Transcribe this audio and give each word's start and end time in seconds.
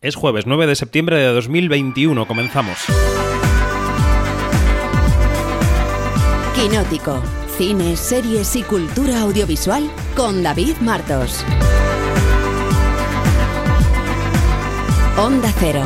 Es 0.00 0.14
jueves 0.14 0.46
9 0.46 0.68
de 0.68 0.76
septiembre 0.76 1.16
de 1.16 1.26
2021. 1.26 2.28
Comenzamos. 2.28 2.78
Quinótico. 6.54 7.20
Cine, 7.56 7.96
series 7.96 8.54
y 8.54 8.62
cultura 8.62 9.22
audiovisual 9.22 9.90
con 10.14 10.44
David 10.44 10.76
Martos. 10.82 11.44
Onda 15.16 15.52
Cero. 15.58 15.82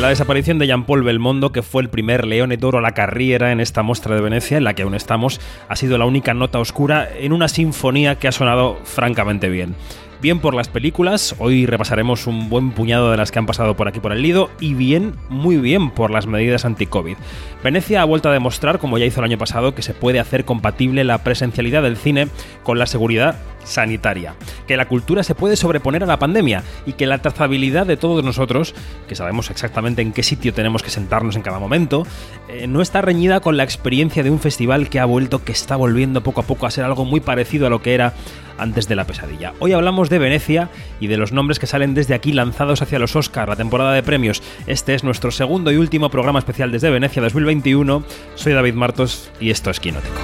La 0.00 0.08
desaparición 0.08 0.58
de 0.58 0.66
Jean-Paul 0.66 1.02
Belmondo, 1.02 1.52
que 1.52 1.60
fue 1.60 1.82
el 1.82 1.90
primer 1.90 2.26
Leone 2.26 2.56
d'Oro 2.56 2.78
a 2.78 2.80
la 2.80 2.94
carrera 2.94 3.52
en 3.52 3.60
esta 3.60 3.82
muestra 3.82 4.14
de 4.14 4.22
Venecia, 4.22 4.56
en 4.56 4.64
la 4.64 4.72
que 4.72 4.80
aún 4.80 4.94
estamos, 4.94 5.42
ha 5.68 5.76
sido 5.76 5.98
la 5.98 6.06
única 6.06 6.32
nota 6.32 6.58
oscura 6.58 7.06
en 7.18 7.34
una 7.34 7.48
sinfonía 7.48 8.14
que 8.14 8.26
ha 8.26 8.32
sonado 8.32 8.78
francamente 8.84 9.50
bien 9.50 9.74
bien 10.20 10.40
por 10.40 10.54
las 10.54 10.68
películas, 10.68 11.34
hoy 11.38 11.66
repasaremos 11.66 12.26
un 12.26 12.48
buen 12.48 12.72
puñado 12.72 13.10
de 13.10 13.16
las 13.16 13.30
que 13.30 13.38
han 13.38 13.46
pasado 13.46 13.76
por 13.76 13.88
aquí 13.88 14.00
por 14.00 14.12
el 14.12 14.22
Lido, 14.22 14.50
y 14.60 14.74
bien, 14.74 15.14
muy 15.28 15.56
bien 15.56 15.90
por 15.90 16.10
las 16.10 16.26
medidas 16.26 16.64
anti-COVID. 16.64 17.16
Venecia 17.64 18.02
ha 18.02 18.04
vuelto 18.04 18.28
a 18.28 18.32
demostrar, 18.32 18.78
como 18.78 18.98
ya 18.98 19.06
hizo 19.06 19.20
el 19.20 19.26
año 19.26 19.38
pasado, 19.38 19.74
que 19.74 19.82
se 19.82 19.94
puede 19.94 20.20
hacer 20.20 20.44
compatible 20.44 21.04
la 21.04 21.24
presencialidad 21.24 21.82
del 21.82 21.96
cine 21.96 22.28
con 22.62 22.78
la 22.78 22.86
seguridad 22.86 23.36
sanitaria, 23.64 24.34
que 24.66 24.76
la 24.76 24.88
cultura 24.88 25.22
se 25.22 25.34
puede 25.34 25.56
sobreponer 25.56 26.02
a 26.02 26.06
la 26.06 26.18
pandemia 26.18 26.62
y 26.86 26.94
que 26.94 27.06
la 27.06 27.18
trazabilidad 27.18 27.86
de 27.86 27.96
todos 27.96 28.24
nosotros, 28.24 28.74
que 29.08 29.14
sabemos 29.14 29.50
exactamente 29.50 30.02
en 30.02 30.12
qué 30.12 30.22
sitio 30.22 30.54
tenemos 30.54 30.82
que 30.82 30.90
sentarnos 30.90 31.36
en 31.36 31.42
cada 31.42 31.58
momento, 31.58 32.06
eh, 32.48 32.66
no 32.66 32.80
está 32.80 33.02
reñida 33.02 33.40
con 33.40 33.56
la 33.56 33.64
experiencia 33.64 34.22
de 34.22 34.30
un 34.30 34.40
festival 34.40 34.88
que 34.88 35.00
ha 35.00 35.04
vuelto, 35.04 35.44
que 35.44 35.52
está 35.52 35.76
volviendo 35.76 36.22
poco 36.22 36.40
a 36.40 36.44
poco 36.44 36.66
a 36.66 36.70
ser 36.70 36.84
algo 36.84 37.04
muy 37.04 37.20
parecido 37.20 37.66
a 37.66 37.70
lo 37.70 37.82
que 37.82 37.94
era 37.94 38.14
antes 38.60 38.88
de 38.88 38.96
la 38.96 39.06
pesadilla. 39.06 39.54
Hoy 39.58 39.72
hablamos 39.72 40.10
de 40.10 40.18
Venecia 40.18 40.68
y 41.00 41.06
de 41.06 41.16
los 41.16 41.32
nombres 41.32 41.58
que 41.58 41.66
salen 41.66 41.94
desde 41.94 42.14
aquí 42.14 42.32
lanzados 42.32 42.82
hacia 42.82 42.98
los 42.98 43.16
Oscar, 43.16 43.48
la 43.48 43.56
temporada 43.56 43.92
de 43.92 44.02
premios. 44.02 44.42
Este 44.66 44.94
es 44.94 45.04
nuestro 45.04 45.30
segundo 45.30 45.72
y 45.72 45.76
último 45.76 46.10
programa 46.10 46.38
especial 46.38 46.70
desde 46.70 46.90
Venecia 46.90 47.22
2021. 47.22 48.04
Soy 48.34 48.52
David 48.52 48.74
Martos 48.74 49.30
y 49.40 49.50
esto 49.50 49.70
es 49.70 49.80
Quinótico. 49.80 50.20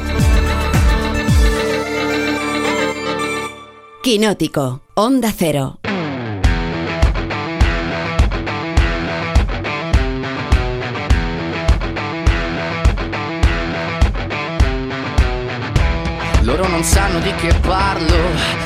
Quinótico, 4.03 4.83
Onda 4.95 5.33
Cero. 5.37 5.81
Loro 16.47 16.69
non 16.69 16.85
sanno 16.85 17.19
di 17.19 17.35
che 17.35 17.53
parlo 17.61 18.66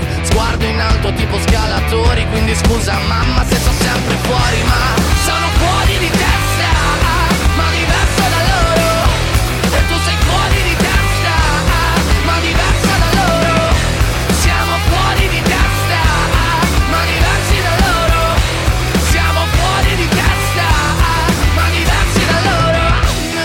Sguardo 0.23 0.65
in 0.65 0.79
alto 0.79 1.13
tipo 1.13 1.39
scalatori 1.39 2.25
Quindi 2.29 2.55
scusa 2.55 2.97
mamma 3.07 3.45
se 3.47 3.55
sto 3.55 3.71
sempre 3.71 4.15
fuori 4.23 4.63
Ma 4.63 5.01
sono 5.23 5.47
fuori 5.57 5.97
di 5.97 6.09
testa 6.09 6.30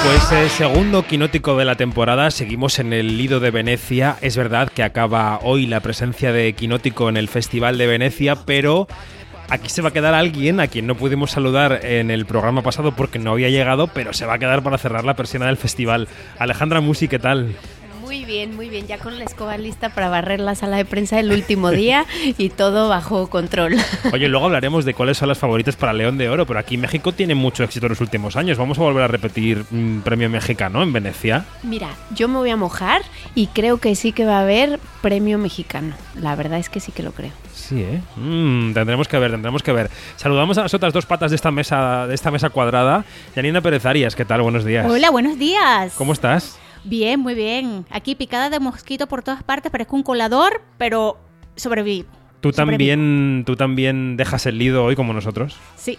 Pues 0.07 0.31
eh, 0.31 0.49
segundo 0.49 1.05
quinótico 1.05 1.57
de 1.57 1.65
la 1.65 1.75
temporada, 1.75 2.31
seguimos 2.31 2.79
en 2.79 2.93
el 2.93 3.19
Lido 3.19 3.41
de 3.41 3.51
Venecia. 3.51 4.17
Es 4.21 4.37
verdad 4.37 4.71
que 4.73 4.85
acaba 4.85 5.41
hoy 5.43 5.67
la 5.67 5.81
presencia 5.81 6.31
de 6.31 6.53
quinótico 6.53 7.09
en 7.09 7.17
el 7.17 7.27
Festival 7.27 7.77
de 7.77 7.89
Venecia, 7.89 8.37
pero 8.47 8.87
aquí 9.49 9.69
se 9.69 9.83
va 9.83 9.89
a 9.89 9.93
quedar 9.93 10.15
alguien 10.15 10.61
a 10.61 10.69
quien 10.69 10.87
no 10.87 10.95
pudimos 10.95 11.33
saludar 11.33 11.85
en 11.85 12.13
el 12.13 12.25
programa 12.25 12.63
pasado 12.63 12.93
porque 12.93 13.19
no 13.19 13.33
había 13.33 13.49
llegado, 13.49 13.89
pero 13.89 14.13
se 14.13 14.27
va 14.27 14.35
a 14.35 14.39
quedar 14.39 14.63
para 14.63 14.79
cerrar 14.79 15.05
la 15.05 15.17
persiana 15.17 15.47
del 15.47 15.57
festival. 15.57 16.07
Alejandra 16.39 16.81
Musi, 16.81 17.09
¿qué 17.09 17.19
tal? 17.19 17.57
Muy 18.07 18.25
bien, 18.25 18.55
muy 18.55 18.69
bien. 18.69 18.87
Ya 18.87 18.99
con 18.99 19.19
la 19.19 19.25
escoba 19.25 19.59
lista 19.59 19.89
para 19.89 20.09
barrer 20.09 20.39
la 20.39 20.55
sala 20.55 20.77
de 20.77 20.85
prensa 20.85 21.19
el 21.19 21.33
último 21.33 21.73
día 21.73 22.07
y 22.39 22.51
todo 22.51 22.89
bajo 22.89 23.29
control. 23.29 23.75
Oye, 24.13 24.29
luego 24.29 24.47
hablaremos 24.47 24.85
de 24.85 24.95
cuáles 24.95 25.19
son 25.19 25.27
las 25.27 25.39
favoritas 25.39 25.75
para 25.75 25.93
León 25.93 26.17
de 26.17 26.29
Oro, 26.29 26.47
pero 26.47 26.61
aquí 26.61 26.77
México 26.77 27.11
tiene 27.11 27.35
mucho 27.35 27.65
éxito 27.65 27.87
en 27.87 27.91
los 27.91 28.01
últimos 28.01 28.37
años. 28.37 28.59
Vamos 28.59 28.79
a 28.79 28.83
volver 28.83 29.03
a 29.03 29.09
repetir 29.09 29.65
un 29.73 30.03
premio 30.05 30.31
mexicano 30.31 30.85
en 30.85 30.93
Venecia. 30.93 31.47
Mira, 31.65 31.89
yo 32.15 32.29
me 32.29 32.37
voy 32.39 32.51
a 32.51 32.57
mojar 32.57 33.03
y 33.35 33.49
creo 33.49 33.79
que 33.79 33.97
sí 33.97 34.13
que 34.13 34.25
va 34.25 34.39
a 34.39 34.43
haber 34.43 34.79
premio 35.03 35.37
mexicano. 35.37 35.97
La 36.15 36.37
verdad 36.37 36.61
es 36.61 36.69
que 36.69 36.79
sí 36.79 36.93
que 36.93 37.03
lo 37.03 37.11
creo. 37.11 37.33
Sí, 37.53 37.83
¿eh? 37.83 38.01
Mm, 38.15 38.73
tendremos 38.73 39.09
que 39.09 39.19
ver, 39.19 39.33
tendremos 39.33 39.65
que 39.65 39.73
ver. 39.73 39.91
Saludamos 40.15 40.57
a 40.59 40.63
las 40.63 40.75
otras 40.75 40.93
dos 40.93 41.07
patas 41.07 41.33
de 41.33 41.35
esta 41.35 41.51
mesa, 41.51 42.07
de 42.07 42.15
esta 42.15 42.31
mesa 42.31 42.51
cuadrada. 42.51 43.05
Yanina 43.35 43.61
Pérez 43.61 43.85
Arias, 43.85 44.15
¿qué 44.15 44.25
tal? 44.25 44.43
Buenos 44.43 44.65
días. 44.65 44.89
Hola, 44.89 45.11
buenos 45.11 45.41
días. 45.41 45.95
¿Cómo 45.97 46.13
estás? 46.13 46.61
Bien, 46.87 47.19
muy 47.21 47.35
bien. 47.35 47.85
Aquí 47.91 48.15
picada 48.15 48.49
de 48.49 48.61
mosquito 48.61 49.09
por 49.09 49.23
todas 49.23 49.43
partes, 49.43 49.71
parezco 49.73 49.97
un 49.97 50.03
colador, 50.05 50.63
pero 50.79 51.19
sobreviví. 51.57 52.05
¿Tú 52.41 52.53
Sobrevivo. 52.53 52.71
también, 52.79 53.43
¿Tú 53.45 53.57
también 53.57 54.17
dejas 54.17 54.47
el 54.47 54.59
lido 54.59 54.85
hoy 54.85 54.95
como 54.95 55.13
nosotros? 55.13 55.57
Sí. 55.77 55.99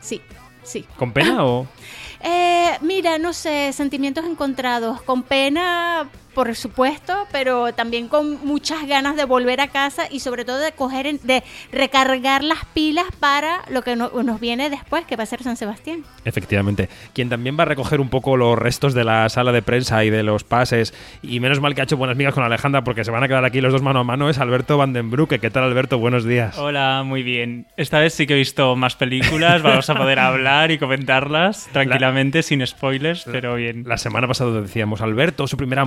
Sí, 0.00 0.20
sí. 0.62 0.86
¿Con 0.96 1.12
pena 1.12 1.44
o...? 1.44 1.66
Eh, 2.24 2.78
mira, 2.82 3.18
no 3.18 3.32
sé, 3.32 3.72
sentimientos 3.72 4.24
encontrados. 4.24 5.02
Con 5.02 5.24
pena, 5.24 6.08
por 6.34 6.54
supuesto, 6.54 7.26
pero 7.32 7.72
también 7.74 8.08
con 8.08 8.44
muchas 8.46 8.86
ganas 8.86 9.16
de 9.16 9.24
volver 9.24 9.60
a 9.60 9.68
casa 9.68 10.04
y 10.10 10.20
sobre 10.20 10.44
todo 10.44 10.58
de 10.58 10.72
coger, 10.72 11.06
en- 11.06 11.20
de 11.22 11.42
recargar 11.72 12.44
las 12.44 12.64
pilas 12.74 13.06
para 13.20 13.62
lo 13.68 13.82
que 13.82 13.96
no- 13.96 14.10
nos 14.22 14.40
viene 14.40 14.70
después, 14.70 15.04
que 15.04 15.16
va 15.16 15.22
a 15.24 15.26
ser 15.26 15.42
San 15.42 15.56
Sebastián. 15.56 16.04
Efectivamente. 16.24 16.88
Quien 17.14 17.28
también 17.28 17.58
va 17.58 17.62
a 17.62 17.66
recoger 17.66 18.00
un 18.00 18.08
poco 18.08 18.36
los 18.36 18.58
restos 18.58 18.94
de 18.94 19.04
la 19.04 19.28
sala 19.28 19.52
de 19.52 19.62
prensa 19.62 20.04
y 20.04 20.10
de 20.10 20.22
los 20.22 20.44
pases, 20.44 20.94
y 21.22 21.40
menos 21.40 21.60
mal 21.60 21.74
que 21.74 21.80
ha 21.80 21.84
hecho 21.84 21.96
buenas 21.96 22.16
migas 22.16 22.34
con 22.34 22.44
Alejandra 22.44 22.84
porque 22.84 23.04
se 23.04 23.10
van 23.10 23.22
a 23.24 23.28
quedar 23.28 23.44
aquí 23.44 23.60
los 23.60 23.72
dos 23.72 23.82
mano 23.82 24.00
a 24.00 24.04
mano, 24.04 24.30
es 24.30 24.38
Alberto 24.38 24.78
Vandenbrucke. 24.78 25.40
¿Qué 25.40 25.50
tal, 25.50 25.64
Alberto? 25.64 25.98
Buenos 25.98 26.24
días. 26.24 26.56
Hola, 26.58 27.02
muy 27.04 27.22
bien. 27.22 27.66
Esta 27.76 27.98
vez 27.98 28.14
sí 28.14 28.26
que 28.26 28.34
he 28.34 28.36
visto 28.36 28.76
más 28.76 28.96
películas, 28.96 29.62
vamos 29.62 29.88
a 29.90 29.94
poder 29.94 30.18
hablar 30.18 30.70
y 30.70 30.78
comentarlas 30.78 31.68
tranquilamente, 31.72 32.42
sin 32.42 32.66
spoilers, 32.66 33.24
pero 33.30 33.56
bien. 33.56 33.84
La 33.86 33.98
semana 33.98 34.26
pasada 34.28 34.60
decíamos, 34.60 35.00
Alberto, 35.00 35.46
su 35.46 35.56
primera 35.56 35.84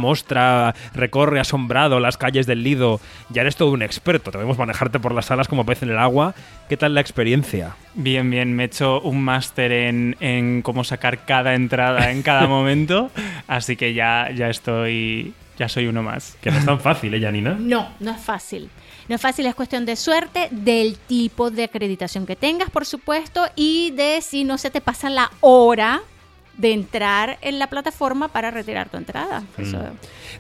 recorre 0.93 1.39
asombrado 1.39 1.99
las 1.99 2.17
calles 2.17 2.45
del 2.45 2.63
Lido. 2.63 2.99
Ya 3.29 3.41
eres 3.41 3.55
todo 3.55 3.71
un 3.71 3.81
experto, 3.81 4.31
te 4.31 4.37
vemos 4.37 4.57
manejarte 4.57 4.99
por 4.99 5.13
las 5.13 5.25
salas 5.25 5.47
como 5.47 5.65
pez 5.65 5.83
en 5.83 5.89
el 5.89 5.97
agua. 5.97 6.35
¿Qué 6.69 6.77
tal 6.77 6.93
la 6.93 7.01
experiencia? 7.01 7.75
Bien, 7.93 8.29
bien, 8.29 8.53
me 8.53 8.63
he 8.63 8.65
hecho 8.65 9.01
un 9.01 9.23
máster 9.23 9.71
en, 9.71 10.15
en 10.19 10.61
cómo 10.61 10.83
sacar 10.83 11.25
cada 11.25 11.55
entrada 11.55 12.11
en 12.11 12.21
cada 12.21 12.47
momento, 12.47 13.11
así 13.47 13.75
que 13.75 13.93
ya, 13.93 14.29
ya 14.35 14.49
estoy, 14.49 15.33
ya 15.57 15.69
soy 15.69 15.87
uno 15.87 16.03
más. 16.03 16.37
Que 16.41 16.51
no 16.51 16.57
es 16.57 16.65
tan 16.65 16.79
fácil, 16.79 17.13
¿eh, 17.13 17.21
Janina? 17.21 17.55
No, 17.59 17.89
no 17.99 18.11
es 18.11 18.21
fácil. 18.21 18.69
No 19.07 19.15
es 19.15 19.21
fácil, 19.21 19.45
es 19.45 19.53
cuestión 19.53 19.85
de 19.85 19.95
suerte, 19.95 20.47
del 20.49 20.97
tipo 20.97 21.51
de 21.51 21.65
acreditación 21.65 22.25
que 22.25 22.35
tengas, 22.35 22.71
por 22.71 22.85
supuesto, 22.85 23.45
y 23.55 23.91
de 23.91 24.21
si 24.21 24.43
no 24.43 24.57
se 24.57 24.71
te 24.71 24.81
pasa 24.81 25.09
la 25.09 25.31
hora 25.41 26.01
de 26.57 26.71
entrar 26.73 27.37
en 27.41 27.59
la 27.59 27.67
plataforma 27.67 28.27
para 28.29 28.51
retirar 28.51 28.89
tu 28.89 28.97
entrada. 28.97 29.43
Eso- 29.57 29.79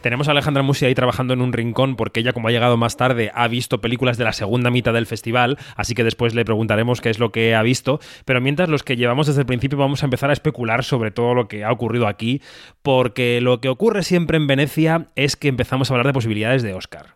Tenemos 0.01 0.27
a 0.27 0.31
Alejandra 0.31 0.61
Musi 0.63 0.85
ahí 0.85 0.93
trabajando 0.95 1.33
en 1.33 1.41
un 1.41 1.51
rincón 1.53 1.95
porque 1.95 2.19
ella, 2.19 2.33
como 2.33 2.47
ha 2.47 2.51
llegado 2.51 2.77
más 2.77 2.95
tarde, 2.97 3.31
ha 3.33 3.47
visto 3.47 3.81
películas 3.81 4.17
de 4.17 4.23
la 4.25 4.33
segunda 4.33 4.69
mitad 4.69 4.93
del 4.93 5.05
festival, 5.07 5.57
así 5.75 5.93
que 5.95 6.03
después 6.03 6.33
le 6.35 6.45
preguntaremos 6.45 7.01
qué 7.01 7.09
es 7.09 7.19
lo 7.19 7.31
que 7.31 7.55
ha 7.55 7.61
visto. 7.61 7.99
Pero 8.25 8.39
mientras 8.41 8.69
los 8.69 8.83
que 8.83 8.95
llevamos 8.97 9.27
desde 9.27 9.41
el 9.41 9.47
principio 9.47 9.77
vamos 9.77 10.03
a 10.03 10.05
empezar 10.05 10.29
a 10.29 10.33
especular 10.33 10.83
sobre 10.83 11.11
todo 11.11 11.33
lo 11.33 11.47
que 11.47 11.63
ha 11.63 11.71
ocurrido 11.71 12.07
aquí, 12.07 12.41
porque 12.81 13.39
lo 13.41 13.59
que 13.61 13.69
ocurre 13.69 14.03
siempre 14.03 14.37
en 14.37 14.47
Venecia 14.47 15.07
es 15.15 15.35
que 15.35 15.47
empezamos 15.47 15.89
a 15.89 15.93
hablar 15.93 16.07
de 16.07 16.13
posibilidades 16.13 16.61
de 16.63 16.73
Oscar. 16.73 17.15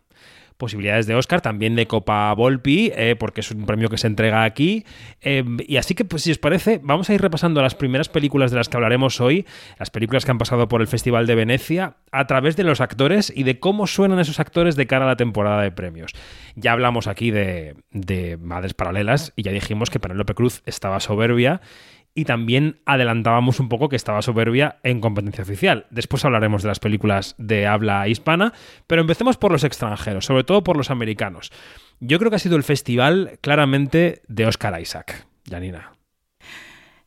Posibilidades 0.60 1.08
de 1.08 1.16
Oscar, 1.16 1.40
también 1.40 1.78
de 1.78 1.88
Copa 1.88 2.34
Volpi, 2.34 2.92
eh, 2.94 3.16
porque 3.18 3.40
es 3.40 3.50
un 3.50 3.66
premio 3.66 3.88
que 3.88 3.98
se 3.98 4.08
entrega 4.08 4.44
aquí. 4.44 4.86
Eh, 5.22 5.46
y 5.66 5.78
así 5.78 5.96
que, 5.96 6.04
pues 6.04 6.24
si 6.24 6.32
os 6.32 6.38
parece, 6.38 6.82
vamos 6.84 7.10
a 7.10 7.14
ir 7.14 7.22
repasando 7.22 7.62
las 7.62 7.76
primeras 7.76 8.10
películas 8.10 8.52
de 8.52 8.58
las 8.58 8.68
que 8.68 8.76
hablaremos 8.76 9.22
hoy, 9.22 9.46
las 9.80 9.90
películas 9.90 10.26
que 10.26 10.32
han 10.32 10.38
pasado 10.38 10.68
por 10.68 10.82
el 10.82 10.88
Festival 10.88 11.28
de 11.28 11.36
Venecia, 11.36 11.96
a 12.12 12.28
través 12.28 12.58
de 12.58 12.66
los 12.66 12.82
actores 12.82 13.32
y 13.34 13.44
de 13.44 13.60
cómo 13.60 13.88
suenan 13.88 14.20
esos 14.20 14.42
actores 14.42 14.76
de 14.76 14.86
cara 14.86 15.06
a 15.06 15.08
la 15.08 15.16
temporada 15.16 15.62
de 15.62 15.72
premios. 15.72 16.12
Ya 16.56 16.74
hablamos 16.74 17.08
aquí 17.08 17.32
de, 17.32 17.76
de 17.92 18.36
Madres 18.36 18.74
Paralelas 18.74 19.32
y 19.38 19.44
ya 19.44 19.54
dijimos 19.54 19.90
que 19.90 20.02
Penélope 20.02 20.34
Cruz 20.34 20.62
estaba 20.66 21.00
soberbia 21.00 21.62
y 22.14 22.26
también 22.26 22.82
adelantábamos 22.86 23.60
un 23.60 23.70
poco 23.70 23.90
que 23.90 23.96
estaba 23.96 24.22
soberbia 24.22 24.80
en 24.84 25.00
competencia 25.00 25.44
oficial. 25.44 25.86
Después 25.90 26.26
hablaremos 26.26 26.64
de 26.64 26.70
las 26.70 26.80
películas 26.80 27.36
de 27.38 27.68
habla 27.68 28.08
hispana, 28.08 28.54
pero 28.88 29.02
empecemos 29.02 29.38
por 29.38 29.52
los 29.52 29.64
extranjeros, 29.64 30.26
sobre 30.26 30.44
todo 30.44 30.64
por 30.64 30.78
los 30.78 30.92
americanos. 30.92 31.52
Yo 32.00 32.20
creo 32.20 32.30
que 32.30 32.38
ha 32.38 32.40
sido 32.40 32.58
el 32.58 32.64
festival 32.64 33.38
claramente 33.42 34.22
de 34.28 34.46
Oscar 34.46 34.80
Isaac, 34.82 35.26
Janina. 35.50 35.94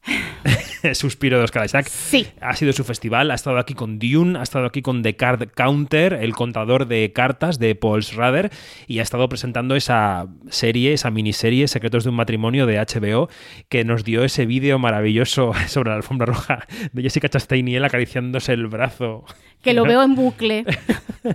Suspiro 0.95 1.39
de 1.39 1.45
Oscar 1.45 1.65
Isaac. 1.65 1.89
Sí. 1.89 2.27
Ha 2.41 2.55
sido 2.55 2.73
su 2.73 2.85
festival, 2.85 3.31
ha 3.31 3.35
estado 3.35 3.59
aquí 3.59 3.75
con 3.75 3.99
Dune, 3.99 4.39
ha 4.39 4.43
estado 4.43 4.67
aquí 4.67 4.83
con 4.83 5.03
The 5.03 5.17
Card 5.17 5.49
Counter, 5.55 6.15
el 6.15 6.35
contador 6.35 6.87
de 6.87 7.13
cartas 7.13 7.59
de 7.59 7.75
Paul 7.75 8.03
Schrader, 8.03 8.51
y 8.87 8.99
ha 8.99 9.03
estado 9.03 9.29
presentando 9.29 9.77
esa 9.77 10.29
serie, 10.49 10.93
esa 10.93 11.11
miniserie 11.11 11.69
Secretos 11.69 12.05
de 12.05 12.11
un 12.11 12.17
matrimonio 12.17 12.67
de 12.67 12.79
HBO, 12.79 13.29
que 13.69 13.85
nos 13.85 14.05
dio 14.05 14.25
ese 14.25 14.47
vídeo 14.47 14.79
maravilloso 14.79 15.53
sobre 15.67 15.91
la 15.91 15.97
alfombra 15.97 16.27
roja 16.27 16.67
de 16.93 17.03
Jessica 17.03 17.29
Chastain 17.29 17.67
y 17.69 17.77
él 17.77 17.85
acariciándose 17.85 18.53
el 18.53 18.67
brazo. 18.67 19.25
Que 19.63 19.75
lo 19.75 19.85
veo 19.85 20.03
en 20.03 20.15
bucle. 20.15 20.65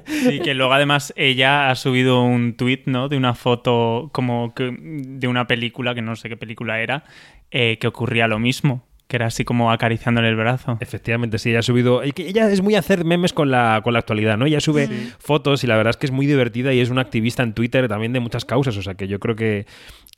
Sí, 0.05 0.39
que 0.41 0.53
luego 0.53 0.73
además 0.73 1.13
ella 1.15 1.69
ha 1.69 1.75
subido 1.75 2.21
un 2.21 2.55
tweet, 2.55 2.83
¿no? 2.85 3.07
De 3.07 3.15
una 3.15 3.33
foto 3.33 4.09
como 4.11 4.53
que 4.53 4.75
de 4.77 5.27
una 5.27 5.47
película, 5.47 5.95
que 5.95 6.01
no 6.01 6.15
sé 6.15 6.27
qué 6.27 6.35
película 6.35 6.81
era, 6.81 7.05
eh, 7.51 7.77
que 7.79 7.87
ocurría 7.87 8.27
lo 8.27 8.39
mismo. 8.39 8.86
Que 9.07 9.15
era 9.15 9.27
así 9.27 9.45
como 9.45 9.71
acariciándole 9.71 10.27
el 10.29 10.35
brazo. 10.35 10.77
Efectivamente, 10.81 11.37
sí, 11.39 11.49
ella 11.49 11.59
ha 11.59 11.63
subido. 11.63 12.01
Ella 12.03 12.51
es 12.51 12.61
muy 12.61 12.75
hacer 12.75 13.05
memes 13.05 13.31
con 13.31 13.49
la, 13.49 13.81
con 13.83 13.93
la 13.93 13.99
actualidad, 13.99 14.37
¿no? 14.37 14.45
Ella 14.45 14.59
sube 14.59 14.89
fotos 15.19 15.63
y 15.63 15.67
la 15.67 15.77
verdad 15.77 15.91
es 15.91 15.97
que 15.97 16.07
es 16.07 16.11
muy 16.11 16.25
divertida 16.25 16.73
y 16.73 16.79
es 16.81 16.89
una 16.89 17.01
activista 17.01 17.43
en 17.43 17.53
Twitter 17.53 17.87
también 17.87 18.11
de 18.13 18.19
muchas 18.19 18.43
causas. 18.43 18.75
O 18.75 18.81
sea 18.81 18.95
que 18.95 19.07
yo 19.07 19.19
creo 19.19 19.35
que. 19.35 19.65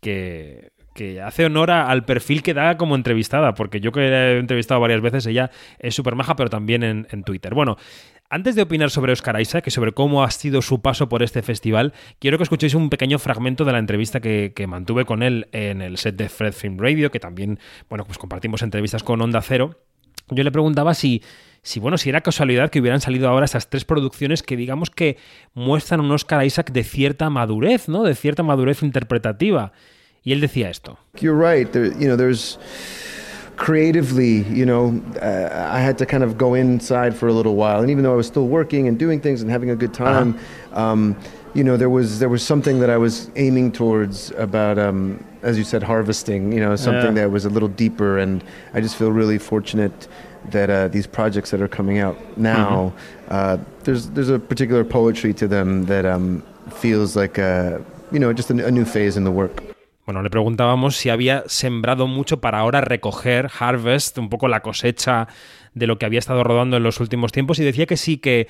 que 0.01 0.71
que 0.99 1.21
hace 1.21 1.45
honor 1.45 1.71
al 1.71 2.03
perfil 2.03 2.43
que 2.43 2.53
da 2.53 2.75
como 2.75 2.93
entrevistada, 2.93 3.53
porque 3.53 3.79
yo 3.79 3.93
que 3.93 4.01
la 4.01 4.31
he 4.31 4.37
entrevistado 4.37 4.81
varias 4.81 4.99
veces, 4.99 5.25
ella 5.27 5.49
es 5.79 5.95
súper 5.95 6.15
maja, 6.15 6.35
pero 6.35 6.49
también 6.49 6.83
en, 6.83 7.23
Twitter. 7.23 7.53
Bueno, 7.53 7.77
antes 8.29 8.55
de 8.55 8.63
opinar 8.63 8.89
sobre 8.89 9.13
Oscar 9.13 9.39
Isaac 9.39 9.63
y 9.67 9.71
sobre 9.71 9.93
cómo 9.93 10.25
ha 10.25 10.31
sido 10.31 10.61
su 10.61 10.81
paso 10.81 11.07
por 11.07 11.23
este 11.23 11.41
festival, 11.41 11.93
quiero 12.19 12.37
que 12.37 12.43
escuchéis 12.43 12.73
un 12.73 12.89
pequeño 12.89 13.17
fragmento 13.17 13.63
de 13.63 13.71
la 13.71 13.79
entrevista 13.79 14.19
que, 14.19 14.51
que 14.53 14.67
mantuve 14.67 15.05
con 15.05 15.23
él 15.23 15.47
en 15.53 15.81
el 15.81 15.97
set 15.97 16.17
de 16.17 16.27
Fred 16.27 16.51
Film 16.51 16.77
Radio, 16.77 17.11
que 17.11 17.21
también, 17.21 17.59
bueno, 17.89 18.03
pues 18.03 18.17
compartimos 18.17 18.61
entrevistas 18.61 19.01
con 19.01 19.21
Onda 19.21 19.41
Cero. 19.41 19.79
Yo 20.31 20.43
le 20.43 20.51
preguntaba 20.51 20.93
si, 20.95 21.23
si, 21.61 21.79
bueno, 21.79 21.97
si 21.97 22.09
era 22.09 22.19
casualidad 22.19 22.71
que 22.71 22.81
hubieran 22.81 22.99
salido 22.99 23.29
ahora 23.29 23.45
esas 23.45 23.69
tres 23.69 23.85
producciones 23.85 24.43
que 24.43 24.57
digamos 24.57 24.89
que 24.89 25.15
muestran 25.53 26.01
un 26.01 26.11
Oscar 26.11 26.45
Isaac 26.45 26.73
de 26.73 26.83
cierta 26.83 27.29
madurez, 27.29 27.87
¿no? 27.87 28.03
De 28.03 28.15
cierta 28.15 28.43
madurez 28.43 28.83
interpretativa. 28.83 29.71
Y 30.25 30.31
él 30.33 30.41
decía 30.41 30.69
esto. 30.69 30.97
You're 31.19 31.33
right. 31.35 31.71
There, 31.71 31.85
you 31.85 32.07
know, 32.07 32.15
there's 32.15 32.57
creatively, 33.55 34.43
you 34.43 34.65
know, 34.65 35.01
uh, 35.21 35.69
I 35.71 35.79
had 35.81 35.97
to 35.97 36.05
kind 36.05 36.23
of 36.23 36.37
go 36.37 36.53
inside 36.53 37.15
for 37.15 37.27
a 37.27 37.33
little 37.33 37.55
while, 37.55 37.81
and 37.81 37.89
even 37.89 38.03
though 38.03 38.13
I 38.13 38.15
was 38.15 38.27
still 38.27 38.47
working 38.47 38.87
and 38.87 38.97
doing 38.97 39.19
things 39.19 39.41
and 39.41 39.51
having 39.51 39.69
a 39.69 39.75
good 39.75 39.93
time, 39.93 40.39
um, 40.73 41.15
you 41.53 41.63
know, 41.63 41.75
there 41.77 41.89
was 41.89 42.19
there 42.19 42.29
was 42.29 42.43
something 42.43 42.79
that 42.79 42.89
I 42.89 42.97
was 42.97 43.29
aiming 43.35 43.71
towards 43.71 44.31
about, 44.37 44.77
um, 44.77 45.23
as 45.41 45.57
you 45.57 45.63
said, 45.63 45.83
harvesting. 45.83 46.51
You 46.53 46.59
know, 46.59 46.75
something 46.75 47.15
Yeah. 47.17 47.23
that 47.23 47.31
was 47.31 47.45
a 47.45 47.49
little 47.49 47.67
deeper, 47.69 48.17
and 48.19 48.43
I 48.73 48.81
just 48.81 48.95
feel 48.95 49.11
really 49.11 49.39
fortunate 49.39 50.07
that 50.51 50.69
uh, 50.69 50.87
these 50.87 51.07
projects 51.07 51.49
that 51.51 51.61
are 51.61 51.67
coming 51.67 51.97
out 51.99 52.15
now, 52.37 52.93
uh, 53.29 53.57
there's 53.83 54.09
there's 54.11 54.29
a 54.29 54.39
particular 54.39 54.83
poetry 54.85 55.33
to 55.33 55.47
them 55.47 55.85
that 55.85 56.05
um, 56.05 56.43
feels 56.71 57.15
like 57.15 57.37
a, 57.39 57.81
you 58.11 58.19
know, 58.19 58.31
just 58.31 58.51
a, 58.51 58.65
a 58.65 58.71
new 58.71 58.85
phase 58.85 59.17
in 59.17 59.23
the 59.23 59.31
work. 59.31 59.63
Bueno, 60.09 60.23
le 60.23 60.31
preguntábamos 60.31 60.95
si 60.95 61.11
había 61.11 61.43
sembrado 61.45 62.07
mucho 62.07 62.41
para 62.41 62.57
ahora 62.57 62.81
recoger 62.81 63.47
Harvest, 63.59 64.17
un 64.17 64.27
poco 64.27 64.47
la 64.47 64.63
cosecha 64.63 65.27
de 65.75 65.85
lo 65.85 65.99
que 65.99 66.07
había 66.07 66.17
estado 66.17 66.43
rodando 66.43 66.77
en 66.77 66.81
los 66.81 66.99
últimos 66.99 67.31
tiempos, 67.31 67.59
y 67.59 67.63
decía 67.63 67.85
que 67.85 67.95
sí, 67.95 68.17
que, 68.17 68.47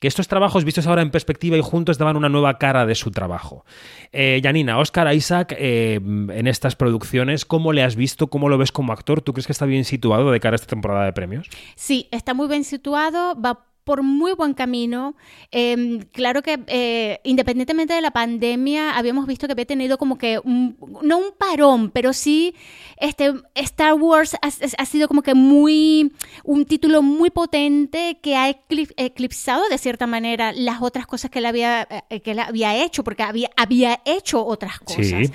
que 0.00 0.08
estos 0.08 0.26
trabajos 0.26 0.64
vistos 0.64 0.88
ahora 0.88 1.02
en 1.02 1.12
perspectiva 1.12 1.56
y 1.56 1.60
juntos 1.60 1.98
daban 1.98 2.16
una 2.16 2.28
nueva 2.28 2.58
cara 2.58 2.86
de 2.86 2.96
su 2.96 3.12
trabajo. 3.12 3.64
Eh, 4.10 4.40
Janina, 4.42 4.80
Oscar 4.80 5.14
Isaac, 5.14 5.54
eh, 5.56 6.00
en 6.02 6.48
estas 6.48 6.74
producciones, 6.74 7.44
¿cómo 7.44 7.72
le 7.72 7.84
has 7.84 7.94
visto? 7.94 8.26
¿Cómo 8.26 8.48
lo 8.48 8.58
ves 8.58 8.72
como 8.72 8.92
actor? 8.92 9.20
¿Tú 9.20 9.32
crees 9.32 9.46
que 9.46 9.52
está 9.52 9.64
bien 9.64 9.84
situado 9.84 10.32
de 10.32 10.40
cara 10.40 10.54
a 10.54 10.56
esta 10.56 10.66
temporada 10.66 11.04
de 11.04 11.12
premios? 11.12 11.48
Sí, 11.76 12.08
está 12.10 12.34
muy 12.34 12.48
bien 12.48 12.64
situado, 12.64 13.40
va 13.40 13.64
por 13.86 14.02
muy 14.02 14.32
buen 14.32 14.52
camino. 14.52 15.14
Eh, 15.52 16.00
claro 16.10 16.42
que 16.42 16.58
eh, 16.66 17.20
independientemente 17.22 17.94
de 17.94 18.00
la 18.00 18.10
pandemia, 18.10 18.96
habíamos 18.98 19.28
visto 19.28 19.46
que 19.46 19.52
había 19.52 19.64
tenido 19.64 19.96
como 19.96 20.18
que 20.18 20.40
un, 20.42 20.76
no 21.02 21.18
un 21.18 21.30
parón, 21.38 21.92
pero 21.92 22.12
sí 22.12 22.52
este 22.96 23.32
Star 23.54 23.94
Wars 23.94 24.34
ha, 24.42 24.48
ha 24.78 24.86
sido 24.86 25.06
como 25.06 25.22
que 25.22 25.34
muy 25.34 26.12
un 26.42 26.64
título 26.66 27.00
muy 27.00 27.30
potente 27.30 28.18
que 28.20 28.34
ha 28.34 28.50
eclip- 28.50 28.92
eclipsado 28.96 29.62
de 29.68 29.78
cierta 29.78 30.08
manera 30.08 30.52
las 30.52 30.82
otras 30.82 31.06
cosas 31.06 31.30
que 31.30 31.38
él 31.38 31.46
había 31.46 31.86
eh, 32.10 32.20
que 32.22 32.32
él 32.32 32.40
había 32.40 32.82
hecho, 32.82 33.04
porque 33.04 33.22
había 33.22 33.50
había 33.56 34.00
hecho 34.04 34.44
otras 34.44 34.80
cosas. 34.80 35.28
Sí. 35.28 35.30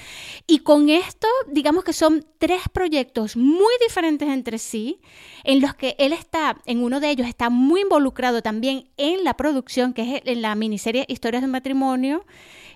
Y 0.47 0.59
con 0.59 0.89
esto, 0.89 1.27
digamos 1.49 1.85
que 1.85 1.93
son 1.93 2.25
tres 2.37 2.63
proyectos 2.73 3.37
muy 3.37 3.73
diferentes 3.87 4.27
entre 4.27 4.57
sí, 4.57 4.99
en 5.43 5.61
los 5.61 5.73
que 5.75 5.95
él 5.99 6.13
está, 6.13 6.57
en 6.65 6.83
uno 6.83 6.99
de 6.99 7.09
ellos 7.09 7.27
está 7.27 7.49
muy 7.49 7.81
involucrado 7.81 8.41
también 8.41 8.85
en 8.97 9.23
la 9.23 9.33
producción, 9.35 9.93
que 9.93 10.15
es 10.17 10.21
en 10.25 10.41
la 10.41 10.55
miniserie 10.55 11.05
Historias 11.07 11.41
de 11.41 11.45
un 11.45 11.51
matrimonio. 11.51 12.25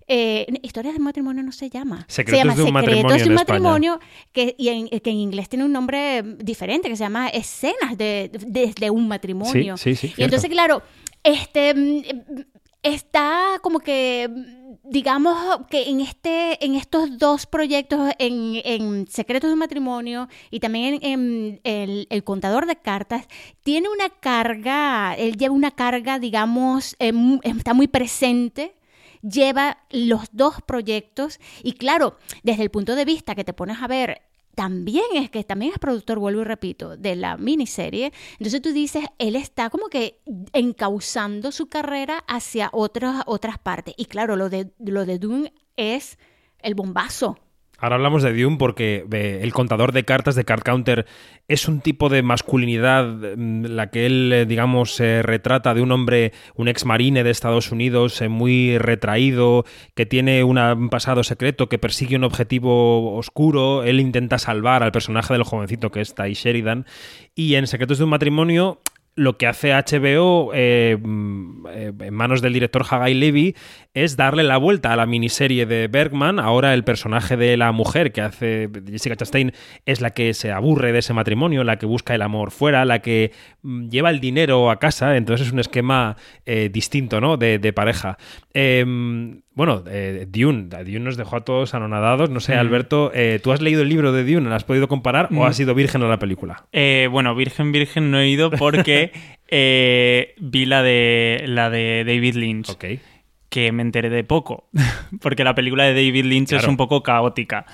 Eh, 0.07 0.45
Historias 0.61 0.93
de 0.93 0.99
un 0.99 1.05
matrimonio 1.05 1.41
no 1.43 1.51
se 1.51 1.69
llama. 1.69 2.05
Secretos 2.07 2.39
se 2.41 2.43
llama 2.45 2.55
de 2.55 2.63
un 2.63 2.73
matrimonio 2.73 3.09
Secretos 3.09 3.17
de 3.17 3.23
en 3.23 3.29
un 3.29 3.35
matrimonio, 3.35 3.99
que, 4.31 4.55
y 4.57 4.67
en, 4.69 4.87
que 4.87 5.09
en 5.09 5.15
inglés 5.17 5.49
tiene 5.49 5.65
un 5.65 5.71
nombre 5.71 6.21
diferente, 6.39 6.89
que 6.89 6.95
se 6.95 7.03
llama 7.03 7.27
Escenas 7.29 7.97
de, 7.97 8.29
de- 8.31 8.73
de 8.79 8.89
un 8.91 9.07
matrimonio. 9.07 9.77
Sí, 9.77 9.95
sí, 9.95 10.07
sí, 10.07 10.13
Y 10.17 10.23
entonces, 10.23 10.49
claro, 10.49 10.83
este 11.23 11.73
mm, 11.73 12.41
está 12.85 13.59
como 13.63 13.79
que 13.79 14.29
digamos 14.83 15.65
que 15.71 15.89
en 15.89 16.01
este 16.01 16.63
en 16.63 16.75
estos 16.75 17.17
dos 17.17 17.47
proyectos 17.47 18.11
en, 18.19 18.61
en 18.63 19.07
secretos 19.07 19.49
de 19.49 19.55
matrimonio 19.55 20.29
y 20.51 20.59
también 20.59 20.99
en, 21.01 21.59
el, 21.63 22.23
contador 22.23 22.67
de 22.67 22.75
cartas 22.75 23.25
tiene 23.63 23.89
una 23.89 24.09
carga 24.09 25.15
él 25.15 25.35
lleva 25.35 25.55
una 25.55 25.71
carga 25.71 26.19
digamos 26.19 26.95
eh, 26.99 27.11
está 27.43 27.73
muy 27.73 27.87
presente 27.87 28.75
lleva 29.23 29.79
los 29.89 30.27
dos 30.31 30.61
proyectos 30.61 31.39
y 31.63 31.73
claro 31.73 32.17
desde 32.43 32.61
el 32.61 32.69
punto 32.69 32.95
de 32.95 33.05
vista 33.05 33.33
que 33.33 33.43
te 33.43 33.53
pones 33.53 33.81
a 33.81 33.87
ver 33.87 34.21
también 34.55 35.05
es 35.13 35.29
que 35.29 35.43
también 35.43 35.73
es 35.73 35.79
productor, 35.79 36.19
vuelvo 36.19 36.41
y 36.41 36.45
repito, 36.45 36.97
de 36.97 37.15
la 37.15 37.37
miniserie. 37.37 38.11
Entonces 38.33 38.61
tú 38.61 38.71
dices, 38.71 39.05
él 39.19 39.35
está 39.35 39.69
como 39.69 39.89
que 39.89 40.21
encauzando 40.53 41.51
su 41.51 41.67
carrera 41.67 42.23
hacia 42.27 42.69
otras, 42.71 43.23
otras 43.27 43.59
partes. 43.59 43.93
Y 43.97 44.05
claro, 44.05 44.35
lo 44.35 44.49
de, 44.49 44.71
lo 44.79 45.05
de 45.05 45.19
Dune 45.19 45.53
es 45.75 46.17
el 46.59 46.73
bombazo. 46.73 47.37
Ahora 47.85 47.97
hablamos 47.97 48.23
de 48.23 48.33
Dune 48.33 48.57
porque 48.57 49.05
el 49.11 49.53
contador 49.53 49.91
de 49.91 50.05
cartas 50.05 50.33
de 50.33 50.43
Card 50.43 50.63
Counter 50.63 51.05
es 51.47 51.67
un 51.67 51.81
tipo 51.81 52.09
de 52.09 52.23
masculinidad 52.23 53.05
mm, 53.05 53.65
la 53.65 53.91
que 53.91 54.07
él, 54.07 54.33
eh, 54.33 54.45
digamos, 54.47 54.99
eh, 54.99 55.21
retrata 55.21 55.75
de 55.75 55.83
un 55.83 55.91
hombre, 55.91 56.33
un 56.55 56.67
ex 56.67 56.83
marine 56.83 57.23
de 57.23 57.29
Estados 57.29 57.71
Unidos, 57.71 58.19
eh, 58.23 58.27
muy 58.27 58.79
retraído, 58.79 59.65
que 59.93 60.07
tiene 60.07 60.43
un 60.43 60.89
pasado 60.89 61.23
secreto, 61.23 61.69
que 61.69 61.77
persigue 61.77 62.15
un 62.15 62.23
objetivo 62.23 63.15
oscuro. 63.17 63.83
Él 63.83 63.99
intenta 63.99 64.39
salvar 64.39 64.81
al 64.81 64.91
personaje 64.91 65.33
del 65.33 65.43
jovencito 65.43 65.91
que 65.91 66.01
es 66.01 66.15
Ty 66.15 66.33
Sheridan. 66.33 66.87
Y 67.35 67.53
en 67.53 67.67
Secretos 67.67 67.99
de 67.99 68.05
un 68.05 68.09
matrimonio 68.09 68.79
lo 69.15 69.37
que 69.37 69.47
hace 69.47 69.71
HBO 69.73 70.51
eh, 70.53 70.97
mm, 71.01 71.67
eh, 71.69 71.93
en 71.99 72.13
manos 72.13 72.41
del 72.41 72.53
director 72.53 72.85
Hagai 72.89 73.13
Levy 73.13 73.55
es 73.93 74.17
darle 74.17 74.43
la 74.43 74.57
vuelta 74.57 74.91
a 74.91 74.95
la 74.97 75.05
miniserie 75.05 75.65
de 75.65 75.87
Bergman. 75.87 76.37
Ahora 76.37 76.73
el 76.73 76.83
personaje 76.83 77.37
de 77.37 77.55
la 77.55 77.71
mujer 77.71 78.11
que 78.11 78.21
hace 78.21 78.69
Jessica 78.85 79.15
Chastain 79.15 79.53
es 79.85 80.01
la 80.01 80.09
que 80.09 80.33
se 80.33 80.51
aburre 80.51 80.91
de 80.91 80.99
ese 80.99 81.13
matrimonio, 81.13 81.63
la 81.63 81.77
que 81.77 81.85
busca 81.85 82.13
el 82.13 82.21
amor 82.21 82.51
fuera, 82.51 82.83
la 82.83 82.99
que 82.99 83.31
mm, 83.61 83.87
lleva 83.87 84.09
el 84.09 84.19
dinero 84.19 84.69
a 84.69 84.79
casa. 84.79 85.15
Entonces 85.15 85.47
es 85.47 85.53
un 85.53 85.59
esquema 85.59 86.17
eh, 86.45 86.69
distinto 86.71 87.21
¿no? 87.21 87.37
de, 87.37 87.73
pareja. 87.73 88.17
Eh, 88.53 88.85
bueno, 89.55 89.83
eh, 89.87 90.27
Dune. 90.29 90.67
Dune 90.69 90.99
nos 90.99 91.17
dejó 91.17 91.37
a 91.37 91.41
todos 91.45 91.73
anonadados. 91.73 92.29
No 92.29 92.39
sé, 92.39 92.53
Alberto, 92.55 93.11
eh, 93.13 93.39
¿tú 93.41 93.51
has 93.51 93.61
leído 93.61 93.81
el 93.81 93.89
libro 93.89 94.11
de 94.11 94.23
Dune? 94.23 94.47
¿Lo 94.49 94.53
has 94.55 94.63
podido 94.65 94.87
comparar 94.87 95.29
o 95.31 95.35
Mm. 95.35 95.41
has 95.43 95.55
sido 95.55 95.73
virgen 95.73 96.03
a 96.03 96.07
la 96.07 96.19
película? 96.19 96.65
Eh, 96.73 97.07
bueno, 97.11 97.33
Virgen 97.35 97.71
Virgen 97.71 98.11
no 98.11 98.19
he 98.19 98.27
ido 98.29 98.51
porque 98.51 99.11
eh, 99.49 100.35
vi 100.39 100.65
la 100.65 100.83
de 100.83 101.45
la 101.47 101.69
de 101.69 102.03
David 102.05 102.35
Lynch. 102.35 102.69
Ok. 102.69 102.85
que 103.49 103.71
me 103.71 103.83
enteré 103.83 104.09
de 104.09 104.25
poco, 104.25 104.67
porque 105.21 105.45
la 105.45 105.55
película 105.55 105.85
de 105.85 105.93
David 105.93 106.25
Lynch 106.25 106.51
es 106.51 106.67
un 106.67 106.75
poco 106.75 107.01
caótica. 107.03 107.65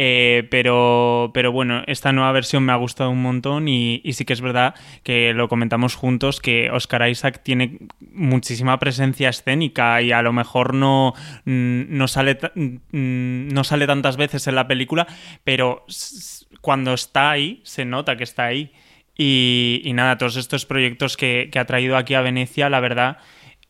Eh, 0.00 0.46
pero, 0.48 1.32
pero 1.34 1.50
bueno, 1.50 1.82
esta 1.88 2.12
nueva 2.12 2.30
versión 2.30 2.62
me 2.62 2.70
ha 2.70 2.76
gustado 2.76 3.10
un 3.10 3.20
montón 3.20 3.66
y, 3.66 4.00
sí 4.12 4.24
que 4.24 4.32
es 4.32 4.40
verdad 4.40 4.76
que 5.02 5.34
lo 5.34 5.48
comentamos 5.48 5.96
juntos 5.96 6.38
que 6.38 6.70
Oscar 6.70 7.10
Isaac 7.10 7.40
tiene 7.42 7.80
muchísima 7.98 8.78
presencia 8.78 9.28
escénica 9.28 10.00
y 10.00 10.12
a 10.12 10.22
lo 10.22 10.32
mejor 10.32 10.72
no, 10.72 11.14
mm, 11.46 11.86
no, 11.88 12.06
sale, 12.06 12.38
mm, 12.54 13.48
no 13.52 13.64
sale 13.64 13.88
tantas 13.88 14.16
veces 14.16 14.46
en 14.46 14.54
la 14.54 14.68
película, 14.68 15.08
pero 15.42 15.84
cuando 16.60 16.94
está 16.94 17.32
ahí 17.32 17.60
se 17.64 17.84
nota 17.84 18.16
que 18.16 18.22
está 18.24 18.44
ahí. 18.44 18.70
Y, 19.16 19.90
nada, 19.94 20.16
todos 20.16 20.36
estos 20.36 20.64
proyectos 20.64 21.16
que, 21.16 21.48
que 21.50 21.58
ha 21.58 21.64
traído 21.64 21.96
aquí 21.96 22.14
a 22.14 22.20
Venecia, 22.20 22.70
la 22.70 22.78
verdad 22.78 23.18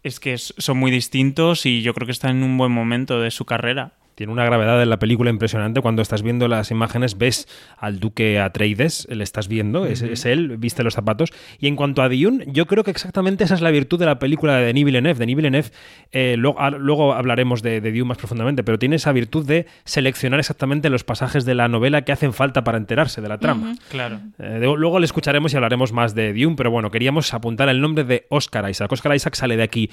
es 0.02 0.20
que 0.20 0.37
son 0.37 0.76
muy 0.76 0.90
distintos 0.90 1.64
y 1.64 1.80
yo 1.80 1.94
creo 1.94 2.04
que 2.04 2.12
está 2.12 2.28
en 2.28 2.42
un 2.42 2.58
buen 2.58 2.70
momento 2.70 3.18
de 3.18 3.30
su 3.30 3.47
carrera. 3.47 3.98
Tiene 4.19 4.33
una 4.33 4.45
gravedad 4.45 4.83
en 4.83 4.91
la 4.91 4.99
película 4.99 5.31
impresionante. 5.31 5.81
Cuando 5.81 6.03
estás 6.03 6.23
viendo 6.23 6.49
las 6.49 6.73
imágenes, 6.73 7.17
ves 7.19 7.47
al 7.77 8.01
duque 8.01 8.41
Atreides, 8.41 9.07
le 9.09 9.23
estás 9.23 9.47
viendo, 9.47 9.87
es, 9.87 10.03
es 10.03 10.27
él, 10.27 10.57
viste 10.57 10.83
los 10.83 10.95
zapatos. 10.95 11.31
Y 11.61 11.69
en 11.69 11.77
cuanto 11.77 12.03
a 12.03 12.09
Dune, 12.09 12.45
yo 12.49 12.67
creo 12.67 12.83
que 12.83 12.91
exactamente 12.91 13.45
esa 13.45 13.55
es 13.55 13.61
la 13.61 13.71
virtud 13.71 13.97
de 13.97 14.07
la 14.07 14.19
película 14.19 14.57
de 14.57 14.67
Denis 14.67 14.85
Villeneuve. 14.85 15.21
Denis 15.21 15.37
Villeneuve, 15.37 15.69
eh, 16.11 16.35
luego, 16.37 16.61
ah, 16.61 16.71
luego 16.71 17.13
hablaremos 17.15 17.63
de, 17.63 17.81
de 17.81 17.93
Dune 17.93 18.07
más 18.07 18.19
profundamente, 18.19 18.65
pero 18.65 18.77
tiene 18.77 18.97
esa 18.97 19.13
virtud 19.13 19.47
de 19.47 19.67
seleccionar 19.85 20.41
exactamente 20.41 20.91
los 20.91 21.05
pasajes 21.05 21.45
de 21.45 21.55
la 21.55 21.69
novela 21.69 22.03
que 22.03 22.11
hacen 22.11 22.33
falta 22.33 22.65
para 22.65 22.77
enterarse 22.77 23.21
de 23.21 23.29
la 23.29 23.39
trama. 23.39 23.77
Claro. 23.89 24.19
Eh, 24.41 24.59
de- 24.59 24.67
luego 24.77 24.99
le 24.99 25.05
escucharemos 25.05 25.53
y 25.53 25.57
hablaremos 25.57 25.93
más 25.93 26.17
de 26.17 26.33
Dune, 26.35 26.57
pero 26.57 26.73
bueno, 26.73 26.91
queríamos 26.91 27.33
apuntar 27.35 27.69
el 27.69 27.81
nombre 27.81 28.03
de 28.03 28.27
Oscar 28.31 28.69
Isaac. 28.69 28.91
Oscar 28.91 29.15
Isaac 29.15 29.37
sale 29.37 29.57
de 29.57 29.63
aquí 29.63 29.91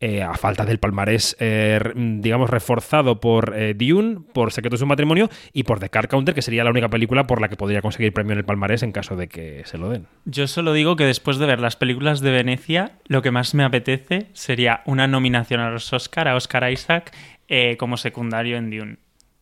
eh, 0.00 0.22
a 0.22 0.32
falta 0.34 0.64
del 0.64 0.78
palmarés, 0.78 1.36
eh, 1.40 1.78
digamos, 1.94 2.48
reforzado 2.48 3.20
por 3.20 3.54
eh, 3.70 3.74
Dune, 3.74 4.20
por 4.32 4.52
Secretos 4.52 4.80
de 4.80 4.84
un 4.84 4.88
matrimonio 4.88 5.28
y 5.52 5.64
por 5.64 5.80
The 5.80 5.88
Car 5.88 6.08
Counter, 6.08 6.34
que 6.34 6.42
sería 6.42 6.64
la 6.64 6.70
única 6.70 6.88
película 6.88 7.26
por 7.26 7.40
la 7.40 7.48
que 7.48 7.56
podría 7.56 7.82
conseguir 7.82 8.12
premio 8.12 8.32
en 8.32 8.38
el 8.38 8.44
palmarés 8.44 8.82
en 8.82 8.92
caso 8.92 9.16
de 9.16 9.28
que 9.28 9.62
se 9.64 9.78
lo 9.78 9.88
den. 9.88 10.06
Yo 10.24 10.46
solo 10.46 10.72
digo 10.72 10.96
que 10.96 11.04
después 11.04 11.38
de 11.38 11.46
ver 11.46 11.60
las 11.60 11.76
películas 11.76 12.20
de 12.20 12.30
Venecia, 12.30 12.92
lo 13.06 13.22
que 13.22 13.30
más 13.30 13.54
me 13.54 13.64
apetece 13.64 14.28
sería 14.32 14.82
una 14.86 15.06
nominación 15.06 15.60
a 15.60 15.70
los 15.70 15.92
Oscar, 15.92 16.28
a 16.28 16.36
Oscar 16.36 16.70
Isaac, 16.70 17.14
eh, 17.48 17.76
como 17.76 17.96
secundario 17.96 18.56
en 18.56 18.70
Dune. 18.70 18.96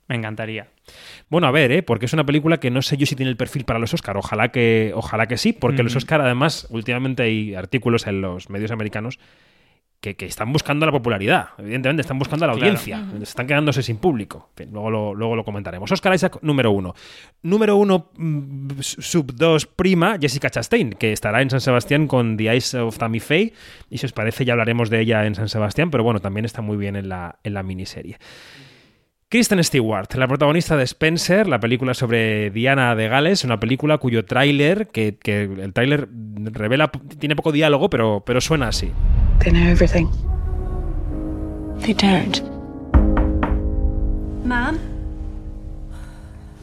Me 0.08 0.16
encantaría. 0.16 0.68
Bueno, 1.30 1.46
a 1.46 1.50
ver, 1.50 1.72
¿eh? 1.72 1.82
porque 1.82 2.06
es 2.06 2.12
una 2.12 2.24
película 2.24 2.58
que 2.58 2.70
no 2.70 2.82
sé 2.82 2.98
yo 2.98 3.06
si 3.06 3.16
tiene 3.16 3.30
el 3.30 3.38
perfil 3.38 3.64
para 3.64 3.78
los 3.78 3.94
Oscar. 3.94 4.18
Ojalá 4.18 4.48
que, 4.48 4.92
ojalá 4.94 5.26
que 5.26 5.38
sí, 5.38 5.54
porque 5.54 5.82
los 5.82 5.96
Oscar, 5.96 6.20
además, 6.20 6.66
últimamente 6.68 7.22
hay 7.22 7.54
artículos 7.54 8.06
en 8.06 8.20
los 8.20 8.50
medios 8.50 8.70
americanos 8.70 9.18
que, 10.04 10.16
que 10.16 10.26
están 10.26 10.52
buscando 10.52 10.84
la 10.84 10.92
popularidad. 10.92 11.48
Evidentemente, 11.56 12.02
están 12.02 12.18
buscando 12.18 12.46
la 12.46 12.52
Claro. 12.52 12.66
audiencia. 12.66 13.02
Están 13.22 13.46
quedándose 13.46 13.82
sin 13.82 13.96
público. 13.96 14.50
Luego, 14.70 14.90
lo, 14.90 15.14
luego 15.14 15.34
lo 15.34 15.44
comentaremos. 15.46 15.90
Oscar 15.90 16.14
Isaac, 16.14 16.40
número 16.42 16.72
uno. 16.72 16.94
Número 17.42 17.74
uno, 17.76 18.10
mm, 18.18 18.80
sub 18.80 19.32
dos, 19.34 19.64
prima, 19.64 20.18
Jessica 20.20 20.50
Chastain, 20.50 20.90
que 20.90 21.12
estará 21.12 21.40
en 21.40 21.48
San 21.48 21.62
Sebastián 21.62 22.06
con 22.06 22.36
The 22.36 22.50
Eyes 22.50 22.74
of 22.74 22.98
Tammy 22.98 23.18
Faye. 23.20 23.54
Y 23.88 23.96
si 23.96 24.04
os 24.04 24.12
parece, 24.12 24.44
ya 24.44 24.52
hablaremos 24.52 24.90
de 24.90 25.00
ella 25.00 25.24
en 25.24 25.34
San 25.36 25.48
Sebastián, 25.48 25.90
pero 25.90 26.04
bueno, 26.04 26.20
también 26.20 26.44
está 26.44 26.60
muy 26.60 26.76
bien 26.76 26.96
en 26.96 27.08
la, 27.08 27.38
en 27.42 27.54
la 27.54 27.62
miniserie. 27.62 28.18
Kristen 29.30 29.64
Stewart, 29.64 30.14
la 30.16 30.28
protagonista 30.28 30.76
de 30.76 30.84
Spencer, 30.84 31.48
la 31.48 31.58
película 31.58 31.94
sobre 31.94 32.50
Diana 32.50 32.94
de 32.94 33.08
Gales, 33.08 33.42
una 33.42 33.58
película 33.58 33.96
cuyo 33.98 34.26
tráiler, 34.26 34.88
que, 34.88 35.16
que 35.16 35.44
el 35.44 35.72
tráiler 35.72 36.08
revela, 36.52 36.88
tiene 37.18 37.34
poco 37.34 37.50
diálogo, 37.50 37.88
pero, 37.88 38.22
pero 38.24 38.40
suena 38.42 38.68
así. 38.68 38.92
They 39.44 39.50
know 39.50 39.70
everything. 39.70 40.08
They 41.80 41.92
don't. 41.92 42.40
Ma'am? 44.42 44.80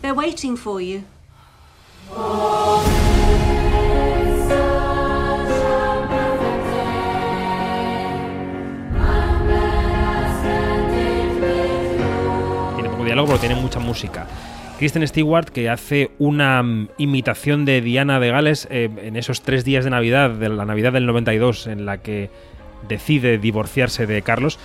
They're 0.01 0.15
waiting 0.15 0.57
for 0.57 0.81
you. 0.81 1.03
Tiene 12.75 12.89
poco 12.89 13.05
diálogo, 13.05 13.27
pero 13.27 13.39
tiene 13.39 13.55
mucha 13.61 13.77
música. 13.77 14.25
Kristen 14.79 15.07
Stewart, 15.07 15.51
que 15.51 15.69
hace 15.69 16.09
una 16.17 16.63
mm, 16.63 16.89
imitación 16.97 17.65
de 17.65 17.81
Diana 17.81 18.19
de 18.19 18.31
Gales 18.31 18.67
eh, 18.71 18.89
en 19.03 19.17
esos 19.17 19.43
tres 19.43 19.63
días 19.63 19.83
de 19.83 19.91
Navidad, 19.91 20.31
de 20.31 20.49
la 20.49 20.65
Navidad 20.65 20.93
del 20.93 21.05
92, 21.05 21.67
en 21.67 21.85
la 21.85 21.99
que 21.99 22.31
decide 22.87 23.37
divorciarse 23.37 24.05
de 24.07 24.21
Carlos. 24.21 24.59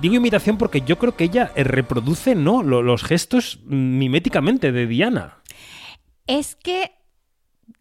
Digo 0.00 0.14
imitación 0.14 0.58
porque 0.58 0.82
yo 0.82 0.98
creo 0.98 1.16
que 1.16 1.24
ella 1.24 1.52
eh, 1.54 1.64
reproduce 1.64 2.34
no 2.34 2.62
Lo- 2.62 2.82
los 2.82 3.02
gestos 3.02 3.60
miméticamente 3.64 4.72
de 4.72 4.86
Diana. 4.86 5.38
Es 6.26 6.54
que 6.56 6.92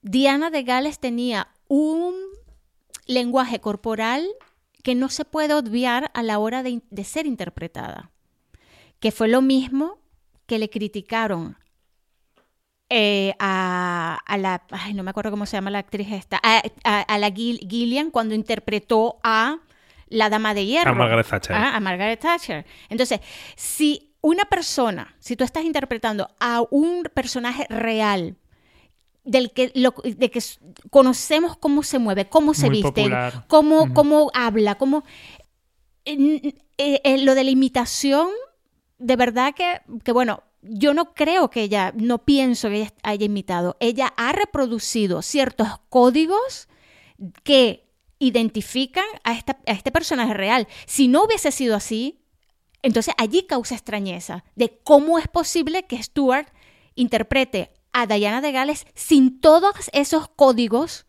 Diana 0.01 0.49
de 0.49 0.63
Gales 0.63 0.99
tenía 0.99 1.49
un 1.67 2.15
lenguaje 3.05 3.59
corporal 3.59 4.25
que 4.83 4.95
no 4.95 5.09
se 5.09 5.25
puede 5.25 5.53
obviar 5.53 6.09
a 6.13 6.23
la 6.23 6.39
hora 6.39 6.63
de, 6.63 6.81
ser 7.03 7.25
interpretada. 7.27 8.11
Que 8.99 9.11
fue 9.11 9.27
lo 9.27 9.41
mismo 9.41 9.99
que 10.45 10.57
le 10.57 10.69
criticaron 10.69 11.57
eh, 12.89 13.33
a, 13.39 14.17
a 14.25 14.37
la, 14.37 14.63
ay, 14.71 14.93
no 14.93 15.03
me 15.03 15.11
acuerdo 15.11 15.31
cómo 15.31 15.45
se 15.45 15.57
llama 15.57 15.69
la 15.69 15.79
actriz 15.79 16.11
esta, 16.11 16.39
a, 16.43 17.17
la 17.19 17.29
Gil- 17.29 17.59
Gillian 17.69 18.09
cuando 18.09 18.33
interpretó 18.35 19.19
a 19.23 19.59
la 20.09 20.29
Dama 20.29 20.53
de 20.53 20.65
Hierro. 20.65 20.91
A 20.91 20.95
Margaret 20.95 21.27
Thatcher. 21.27 21.55
Ah, 21.55 21.75
a 21.75 21.79
Margaret 21.79 22.19
Thatcher. 22.19 22.65
Entonces, 22.89 23.19
si 23.55 24.13
una 24.21 24.45
persona, 24.45 25.15
si 25.19 25.35
tú 25.35 25.43
estás 25.43 25.63
interpretando 25.63 26.29
a 26.39 26.61
un 26.71 27.03
personaje 27.13 27.65
real, 27.69 28.35
del 29.23 29.51
que, 29.51 29.71
lo- 29.75 29.93
de 30.03 30.31
que 30.31 30.41
conocemos 30.89 31.55
cómo 31.57 31.83
se 31.83 31.99
mueve, 31.99 32.27
cómo 32.29 32.53
se 32.53 32.65
Muy 32.67 32.77
viste, 32.77 32.91
popular. 33.03 33.45
cómo, 33.47 33.93
cómo 33.93 34.31
habla, 34.33 34.75
cómo... 34.75 35.03
eh, 36.05 36.55
eh, 36.77 37.17
lo 37.23 37.35
de 37.35 37.43
la 37.43 37.51
imitación, 37.51 38.29
de 38.97 39.15
verdad 39.15 39.53
que, 39.53 39.81
que, 40.03 40.11
bueno, 40.11 40.43
yo 40.61 40.93
no 40.93 41.13
creo 41.13 41.49
que 41.49 41.61
ella, 41.63 41.93
no 41.95 42.19
pienso 42.19 42.69
que 42.69 42.75
ella 42.81 42.93
haya 43.03 43.25
imitado. 43.25 43.77
Ella 43.79 44.13
ha 44.17 44.31
reproducido 44.31 45.21
ciertos 45.21 45.67
códigos 45.89 46.67
que 47.43 47.85
identifican 48.19 49.05
a, 49.23 49.33
esta- 49.33 49.59
a 49.65 49.71
este 49.71 49.91
personaje 49.91 50.33
real. 50.33 50.67
Si 50.85 51.07
no 51.07 51.23
hubiese 51.23 51.51
sido 51.51 51.75
así, 51.75 52.19
entonces 52.81 53.13
allí 53.17 53.43
causa 53.47 53.75
extrañeza 53.75 54.43
de 54.55 54.79
cómo 54.83 55.19
es 55.19 55.27
posible 55.27 55.83
que 55.83 56.01
Stuart 56.01 56.47
interprete 56.95 57.71
a 57.91 58.05
Diana 58.05 58.41
de 58.41 58.51
Gales 58.51 58.85
sin 58.93 59.41
todos 59.41 59.73
esos 59.93 60.29
códigos 60.29 61.05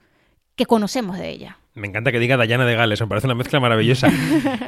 que 0.57 0.67
conocemos 0.67 1.19
de 1.19 1.29
ella. 1.31 1.60
Me 1.75 1.87
encanta 1.87 2.11
que 2.11 2.19
diga 2.19 2.37
Diana 2.37 2.67
de 2.67 2.75
Gales, 2.75 3.01
me 3.01 3.07
parece 3.07 3.29
una 3.29 3.35
mezcla 3.35 3.61
maravillosa. 3.61 4.11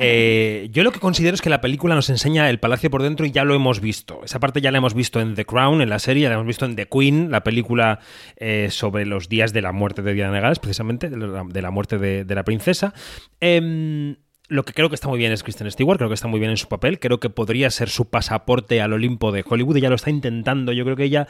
Eh, 0.05 0.69
yo 0.73 0.83
lo 0.83 0.91
que 0.91 0.99
considero 0.99 1.35
es 1.35 1.43
que 1.43 1.51
la 1.51 1.61
película 1.61 1.95
nos 1.95 2.11
enseña 2.11 2.51
el 2.51 2.59
palacio 2.59 2.91
por 2.91 3.03
dentro 3.03 3.25
y 3.25 3.31
ya 3.31 3.45
lo 3.45 3.55
hemos 3.55 3.81
visto. 3.81 4.21
Esa 4.25 4.41
parte 4.41 4.61
ya 4.61 4.73
la 4.73 4.79
hemos 4.79 4.95
visto 4.95 5.21
en 5.21 5.35
The 5.35 5.45
Crown, 5.45 5.81
en 5.81 5.91
la 5.91 6.01
serie, 6.01 6.29
la 6.29 6.35
hemos 6.35 6.47
visto 6.47 6.65
en 6.65 6.75
The 6.75 6.87
Queen, 6.87 7.31
la 7.31 7.45
película 7.45 8.01
eh, 8.37 8.69
sobre 8.71 9.07
los 9.07 9.29
días 9.29 9.53
de 9.53 9.63
la 9.63 9.71
muerte 9.71 10.03
de 10.03 10.15
Diana 10.15 10.33
de 10.33 10.41
Gales, 10.41 10.59
precisamente, 10.59 11.09
de 11.09 11.17
la, 11.17 11.45
de 11.45 11.63
la 11.63 11.71
muerte 11.71 11.99
de, 11.99 12.25
de 12.25 12.35
la 12.35 12.43
princesa. 12.43 12.95
Em, 13.39 14.17
lo 14.49 14.65
que 14.65 14.73
creo 14.73 14.89
que 14.89 14.97
está 14.97 15.09
muy 15.09 15.19
bien 15.19 15.33
es 15.33 15.43
Kristen 15.43 15.71
Stewart, 15.71 15.99
creo 15.99 16.09
que 16.09 16.15
está 16.15 16.29
muy 16.29 16.41
bien 16.41 16.51
en 16.51 16.57
su 16.57 16.69
papel, 16.69 16.99
creo 16.99 17.21
que 17.21 17.31
podría 17.31 17.71
ser 17.71 17.89
su 17.89 18.11
pasaporte 18.11 18.81
al 18.81 18.93
Olimpo 18.93 19.31
de 19.33 19.45
Hollywood, 19.49 19.77
ella 19.77 19.89
lo 19.89 19.95
está 19.95 20.11
intentando, 20.11 20.73
yo 20.73 20.85
creo 20.85 20.97
que 20.97 21.05
ella 21.05 21.29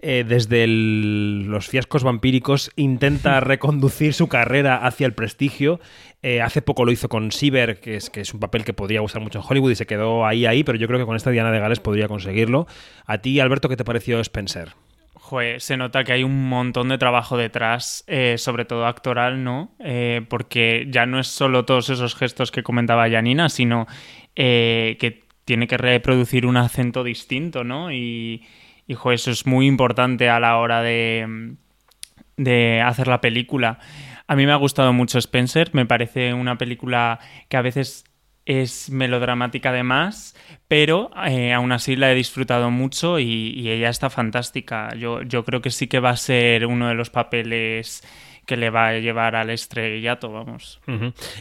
eh, 0.00 0.24
desde 0.26 0.64
el- 0.64 1.46
los 1.46 1.68
fiascos 1.68 2.04
vampíricos 2.04 2.70
intenta 2.76 3.40
reconducir 3.40 4.12
su 4.14 4.28
carrera 4.28 4.76
hacia 4.86 5.06
el 5.06 5.12
prestigio. 5.14 5.80
Eh, 6.22 6.40
hace 6.40 6.62
poco 6.62 6.84
lo 6.84 6.92
hizo 6.92 7.08
con 7.08 7.30
Sieber, 7.32 7.78
que 7.80 7.96
es, 7.96 8.10
que 8.10 8.20
es 8.20 8.34
un 8.34 8.40
papel 8.40 8.64
que 8.64 8.72
podría 8.72 9.00
gustar 9.00 9.22
mucho 9.22 9.38
en 9.38 9.44
Hollywood 9.48 9.70
y 9.72 9.76
se 9.76 9.86
quedó 9.86 10.26
ahí, 10.26 10.46
ahí, 10.46 10.64
pero 10.64 10.78
yo 10.78 10.86
creo 10.88 10.98
que 10.98 11.06
con 11.06 11.16
esta 11.16 11.30
Diana 11.30 11.50
de 11.52 11.60
Gales 11.60 11.80
podría 11.80 12.08
conseguirlo. 12.08 12.66
A 13.04 13.18
ti, 13.18 13.38
Alberto, 13.40 13.68
¿qué 13.68 13.76
te 13.76 13.84
pareció 13.84 14.18
Spencer? 14.20 14.70
Joder, 15.14 15.60
se 15.60 15.76
nota 15.76 16.04
que 16.04 16.12
hay 16.12 16.22
un 16.22 16.48
montón 16.48 16.88
de 16.88 16.98
trabajo 16.98 17.36
detrás, 17.36 18.04
eh, 18.06 18.36
sobre 18.38 18.64
todo 18.64 18.86
actoral, 18.86 19.42
¿no? 19.42 19.72
Eh, 19.80 20.22
porque 20.28 20.86
ya 20.90 21.04
no 21.06 21.18
es 21.18 21.26
solo 21.26 21.64
todos 21.64 21.90
esos 21.90 22.14
gestos 22.14 22.52
que 22.52 22.62
comentaba 22.62 23.10
Janina, 23.10 23.48
sino 23.48 23.86
eh, 24.36 24.96
que 25.00 25.24
tiene 25.44 25.66
que 25.66 25.76
reproducir 25.78 26.46
un 26.46 26.56
acento 26.56 27.02
distinto, 27.02 27.64
¿no? 27.64 27.92
Y, 27.92 28.44
joder, 28.94 29.16
eso 29.16 29.30
es 29.30 29.46
muy 29.46 29.66
importante 29.66 30.28
a 30.28 30.40
la 30.40 30.56
hora 30.58 30.82
de, 30.82 31.56
de 32.36 32.82
hacer 32.82 33.08
la 33.08 33.20
película. 33.20 33.78
A 34.26 34.36
mí 34.36 34.46
me 34.46 34.52
ha 34.52 34.56
gustado 34.56 34.92
mucho 34.92 35.18
Spencer, 35.18 35.70
me 35.72 35.86
parece 35.86 36.34
una 36.34 36.58
película 36.58 37.18
que 37.48 37.56
a 37.56 37.62
veces 37.62 38.04
es 38.44 38.90
melodramática 38.90 39.70
además, 39.70 40.36
pero 40.68 41.10
eh, 41.26 41.52
aún 41.52 41.72
así 41.72 41.96
la 41.96 42.12
he 42.12 42.14
disfrutado 42.14 42.70
mucho 42.70 43.18
y, 43.18 43.50
y 43.56 43.70
ella 43.70 43.88
está 43.88 44.08
fantástica. 44.08 44.94
Yo, 44.96 45.22
yo 45.22 45.44
creo 45.44 45.60
que 45.60 45.70
sí 45.70 45.88
que 45.88 45.98
va 45.98 46.10
a 46.10 46.16
ser 46.16 46.66
uno 46.66 46.88
de 46.88 46.94
los 46.94 47.10
papeles 47.10 48.02
que 48.46 48.56
le 48.56 48.70
va 48.70 48.88
a 48.88 48.92
llevar 48.98 49.34
al 49.36 49.50
estrellato, 49.50 50.30
vamos. 50.32 50.80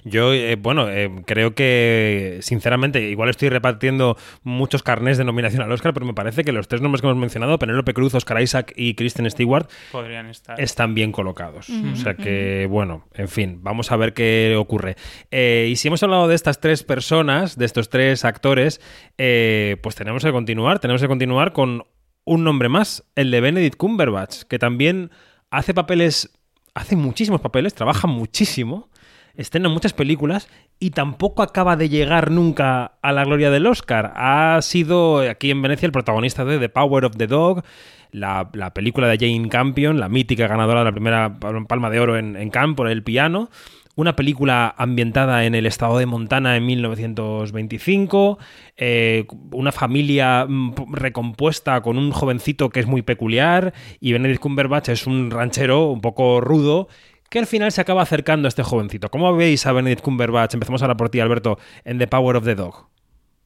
Yo, 0.03 0.33
eh, 0.33 0.55
bueno, 0.55 0.89
eh, 0.89 1.09
creo 1.25 1.53
que, 1.53 2.39
sinceramente, 2.41 3.01
igual 3.09 3.29
estoy 3.29 3.49
repartiendo 3.49 4.17
muchos 4.43 4.83
carnés 4.83 5.17
de 5.17 5.23
nominación 5.23 5.61
al 5.61 5.71
Oscar, 5.71 5.93
pero 5.93 6.05
me 6.05 6.13
parece 6.13 6.43
que 6.43 6.51
los 6.51 6.67
tres 6.67 6.81
nombres 6.81 7.01
que 7.01 7.07
hemos 7.07 7.19
mencionado, 7.19 7.59
Penélope 7.59 7.93
Cruz, 7.93 8.13
Oscar 8.15 8.41
Isaac 8.41 8.73
y 8.75 8.95
Kristen 8.95 9.29
Stewart, 9.29 9.69
Podrían 9.91 10.27
estar. 10.27 10.59
están 10.59 10.93
bien 10.95 11.11
colocados. 11.11 11.69
O 11.69 11.95
sea 11.95 12.15
que, 12.15 12.67
bueno, 12.69 13.07
en 13.13 13.27
fin, 13.27 13.59
vamos 13.61 13.91
a 13.91 13.97
ver 13.97 14.13
qué 14.13 14.55
ocurre. 14.57 14.95
Eh, 15.31 15.67
y 15.71 15.75
si 15.75 15.87
hemos 15.87 16.01
hablado 16.03 16.27
de 16.27 16.35
estas 16.35 16.59
tres 16.59 16.83
personas, 16.83 17.57
de 17.57 17.65
estos 17.65 17.89
tres 17.89 18.25
actores, 18.25 18.81
eh, 19.17 19.77
pues 19.83 19.95
tenemos 19.95 20.23
que 20.23 20.31
continuar, 20.31 20.79
tenemos 20.79 21.01
que 21.01 21.07
continuar 21.07 21.53
con 21.53 21.83
un 22.23 22.43
nombre 22.43 22.69
más, 22.69 23.03
el 23.15 23.29
de 23.29 23.41
Benedict 23.41 23.77
Cumberbatch, 23.77 24.43
que 24.43 24.57
también 24.57 25.11
hace 25.51 25.73
papeles, 25.75 26.31
hace 26.75 26.95
muchísimos 26.95 27.41
papeles, 27.41 27.73
trabaja 27.73 28.05
muchísimo, 28.05 28.89
estrena 29.35 29.69
muchas 29.69 29.93
películas 29.93 30.47
y 30.79 30.91
tampoco 30.91 31.41
acaba 31.41 31.75
de 31.75 31.89
llegar 31.89 32.29
nunca 32.29 32.97
a 33.01 33.11
la 33.11 33.23
gloria 33.23 33.49
del 33.49 33.65
Oscar. 33.65 34.13
Ha 34.15 34.61
sido 34.61 35.21
aquí 35.21 35.49
en 35.49 35.61
Venecia 35.61 35.87
el 35.87 35.91
protagonista 35.91 36.45
de 36.45 36.59
The 36.59 36.69
Power 36.69 37.05
of 37.05 37.17
the 37.17 37.27
Dog, 37.27 37.63
la, 38.11 38.49
la 38.53 38.73
película 38.73 39.07
de 39.07 39.17
Jane 39.17 39.49
Campion, 39.49 39.99
la 39.99 40.09
mítica 40.09 40.47
ganadora 40.47 40.81
de 40.81 40.85
la 40.85 40.91
primera 40.91 41.39
Palma 41.67 41.89
de 41.89 41.99
Oro 41.99 42.17
en, 42.17 42.35
en 42.35 42.49
Cannes 42.49 42.75
por 42.75 42.89
El 42.89 43.03
Piano. 43.03 43.49
Una 43.95 44.15
película 44.15 44.75
ambientada 44.77 45.45
en 45.45 45.55
el 45.55 45.65
estado 45.65 45.97
de 45.97 46.05
Montana 46.05 46.57
en 46.57 46.65
1925. 46.65 48.37
eh, 48.75 49.25
una 49.51 49.71
familia 49.71 50.45
mm, 50.47 50.91
recompuesta 50.91 51.81
con 51.81 51.97
un 51.97 52.11
jovencito 52.11 52.69
que 52.69 52.81
es 52.81 52.87
muy 52.87 53.01
peculiar. 53.03 53.73
Y 54.01 54.11
Benedict 54.11 54.41
Cumberbatch 54.41 54.89
es 54.89 55.07
un 55.07 55.31
ranchero 55.31 55.87
un 55.87 56.01
poco 56.01 56.41
rudo 56.41 56.89
que 57.29 57.39
al 57.39 57.47
final 57.47 57.71
se 57.71 57.81
acaba 57.81 58.01
acercando 58.01 58.47
a 58.47 58.49
este 58.49 58.63
jovencito. 58.63 59.09
¿Cómo 59.09 59.35
veis 59.35 59.65
a 59.65 59.71
Benedict 59.71 60.01
Cumberbatch? 60.01 60.53
Empezamos 60.53 60.81
ahora 60.81 60.97
por 60.97 61.09
ti, 61.09 61.19
Alberto, 61.19 61.57
en 61.83 61.97
The 61.97 62.07
Power 62.07 62.35
of 62.35 62.45
the 62.45 62.55
Dog. 62.55 62.87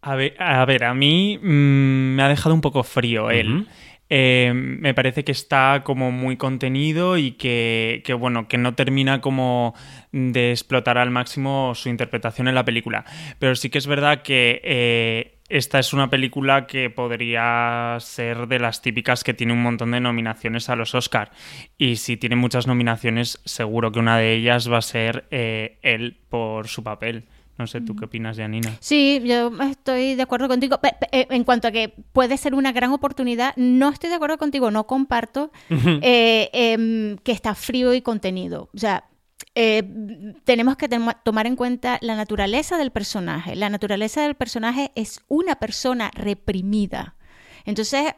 A 0.01 0.15
ver, 0.15 0.33
a, 0.39 0.63
ver, 0.65 0.85
a 0.85 0.93
mí 0.93 1.37
mm, 1.37 2.15
me 2.15 2.23
ha 2.23 2.29
dejado 2.29 2.55
un 2.55 2.61
poco 2.61 2.83
frío 2.83 3.29
él. 3.29 3.67
Eh, 4.09 4.51
me 4.53 4.93
parece 4.93 5.23
que 5.23 5.31
está 5.31 5.83
como 5.83 6.11
muy 6.11 6.35
contenido 6.37 7.17
y 7.17 7.33
que, 7.33 8.01
bueno, 8.19 8.47
que 8.47 8.57
no 8.57 8.73
termina 8.73 9.21
como 9.21 9.75
de 10.11 10.51
explotar 10.51 10.97
al 10.97 11.11
máximo 11.11 11.73
su 11.75 11.89
interpretación 11.89 12.47
en 12.47 12.55
la 12.55 12.65
película. 12.65 13.05
Pero 13.37 13.55
sí 13.55 13.69
que 13.69 13.77
es 13.77 13.87
verdad 13.87 14.23
que 14.23 14.61
eh, 14.63 15.39
esta 15.49 15.79
es 15.79 15.93
una 15.93 16.09
película 16.09 16.67
que 16.67 16.89
podría 16.89 17.97
ser 17.99 18.47
de 18.47 18.59
las 18.59 18.81
típicas 18.81 19.23
que 19.23 19.33
tiene 19.33 19.53
un 19.53 19.63
montón 19.63 19.91
de 19.91 19.99
nominaciones 19.99 20.69
a 20.69 20.75
los 20.75 20.95
Oscar. 20.95 21.31
Y 21.77 21.97
si 21.97 22.17
tiene 22.17 22.35
muchas 22.35 22.67
nominaciones, 22.67 23.41
seguro 23.45 23.91
que 23.91 23.99
una 23.99 24.17
de 24.17 24.33
ellas 24.33 24.71
va 24.71 24.77
a 24.77 24.83
ser 24.83 25.25
eh, 25.31 25.79
él 25.81 26.17
por 26.29 26.67
su 26.67 26.83
papel. 26.83 27.25
No 27.59 27.67
sé, 27.67 27.81
¿tú 27.81 27.93
qué 27.93 28.05
opinas, 28.05 28.37
Janina? 28.37 28.77
Sí, 28.79 29.21
yo 29.25 29.51
estoy 29.69 30.15
de 30.15 30.21
acuerdo 30.21 30.47
contigo. 30.47 30.79
Eh, 31.11 31.27
En 31.29 31.43
cuanto 31.43 31.67
a 31.67 31.71
que 31.71 31.93
puede 32.13 32.37
ser 32.37 32.55
una 32.55 32.71
gran 32.71 32.93
oportunidad, 32.93 33.53
no 33.57 33.89
estoy 33.89 34.09
de 34.09 34.15
acuerdo 34.15 34.37
contigo, 34.37 34.71
no 34.71 34.87
comparto 34.87 35.51
eh, 35.69 36.49
em, 36.53 37.17
que 37.17 37.33
está 37.33 37.55
frío 37.55 37.93
y 37.93 38.01
contenido. 38.01 38.69
O 38.73 38.77
sea, 38.77 39.03
eh, 39.55 39.83
tenemos 40.45 40.77
que 40.77 40.87
tomar 41.23 41.47
en 41.47 41.57
cuenta 41.57 41.97
la 42.01 42.15
naturaleza 42.15 42.77
del 42.77 42.91
personaje. 42.91 43.57
La 43.57 43.69
naturaleza 43.69 44.21
del 44.21 44.35
personaje 44.35 44.93
es 44.95 45.19
una 45.27 45.55
persona 45.55 46.11
reprimida. 46.13 47.15
Entonces, 47.65 48.13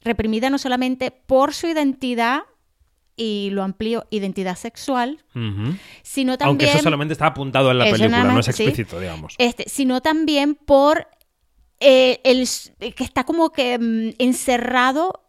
reprimida 0.00 0.48
no 0.48 0.56
solamente 0.56 1.10
por 1.10 1.52
su 1.52 1.66
identidad, 1.66 2.44
y 3.16 3.50
lo 3.50 3.62
amplío, 3.62 4.06
identidad 4.10 4.56
sexual, 4.56 5.24
sino 6.02 6.32
Aunque 6.32 6.44
también... 6.44 6.70
eso 6.70 6.82
solamente 6.82 7.12
está 7.12 7.26
apuntado 7.26 7.70
en 7.70 7.78
la 7.78 7.84
película, 7.84 8.24
no 8.24 8.40
es 8.40 8.46
sí. 8.46 8.50
explícito, 8.50 8.98
digamos. 8.98 9.34
Este, 9.38 9.68
sino 9.68 10.00
también 10.00 10.54
por 10.54 11.06
eh, 11.80 12.20
el 12.24 12.48
que 12.94 13.04
está 13.04 13.24
como 13.24 13.50
que 13.50 13.78
mm, 13.78 14.14
encerrado 14.18 15.24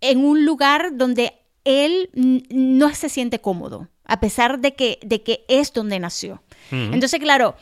en 0.00 0.24
un 0.24 0.44
lugar 0.44 0.96
donde 0.96 1.34
él 1.64 2.10
no 2.14 2.94
se 2.94 3.08
siente 3.08 3.40
cómodo, 3.40 3.88
a 4.04 4.20
pesar 4.20 4.60
de 4.60 4.74
que, 4.74 4.98
de 5.02 5.22
que 5.22 5.44
es 5.48 5.72
donde 5.72 5.98
nació. 5.98 6.42
Entonces, 6.70 7.20
claro, 7.20 7.56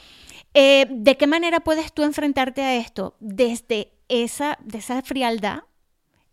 eh, 0.54 0.86
¿de 0.90 1.16
qué 1.16 1.26
manera 1.26 1.60
puedes 1.60 1.92
tú 1.92 2.02
enfrentarte 2.02 2.62
a 2.62 2.76
esto? 2.76 3.16
Desde 3.20 3.92
esa, 4.08 4.58
de 4.64 4.78
esa 4.78 5.02
frialdad 5.02 5.62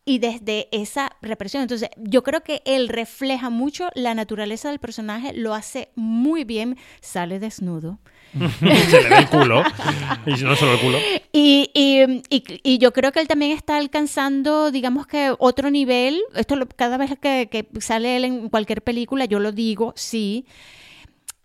y 0.10 0.18
desde 0.18 0.68
esa 0.72 1.12
represión. 1.22 1.62
Entonces, 1.62 1.90
yo 1.98 2.24
creo 2.24 2.42
que 2.42 2.64
él 2.66 2.88
refleja 2.90 3.52
mucho 3.52 3.90
la 3.94 4.16
naturaleza 4.16 4.70
del 4.70 4.80
personaje, 4.80 5.34
lo 5.34 5.54
hace 5.54 5.90
muy 5.96 6.46
bien, 6.46 6.78
sale 7.00 7.38
desnudo. 7.38 8.00
Se 8.90 9.02
le 9.04 9.10
ve 9.10 9.18
el 9.20 9.28
culo. 9.30 9.62
Y 10.26 10.32
no 10.44 10.56
solo 10.56 10.74
el 10.74 10.80
culo. 10.80 10.98
Y, 11.32 11.70
y- 11.76 12.24
y- 12.30 12.44
y 12.64 12.78
yo 12.80 12.92
creo 12.92 13.12
que 13.12 13.20
él 13.20 13.28
también 13.28 13.52
está 13.52 13.78
alcanzando, 13.78 14.72
digamos 14.72 15.06
que 15.06 15.32
otro 15.38 15.70
nivel. 15.70 16.20
Esto 16.34 16.56
lo- 16.56 16.68
cada 16.68 16.98
vez 16.98 17.12
que, 17.22 17.48
que 17.52 17.68
sale 17.82 18.18
él 18.18 18.26
en 18.26 18.50
cualquier 18.50 18.82
película, 18.82 19.26
yo 19.26 19.40
lo 19.40 19.52
digo, 19.52 19.94
sí. 19.96 20.46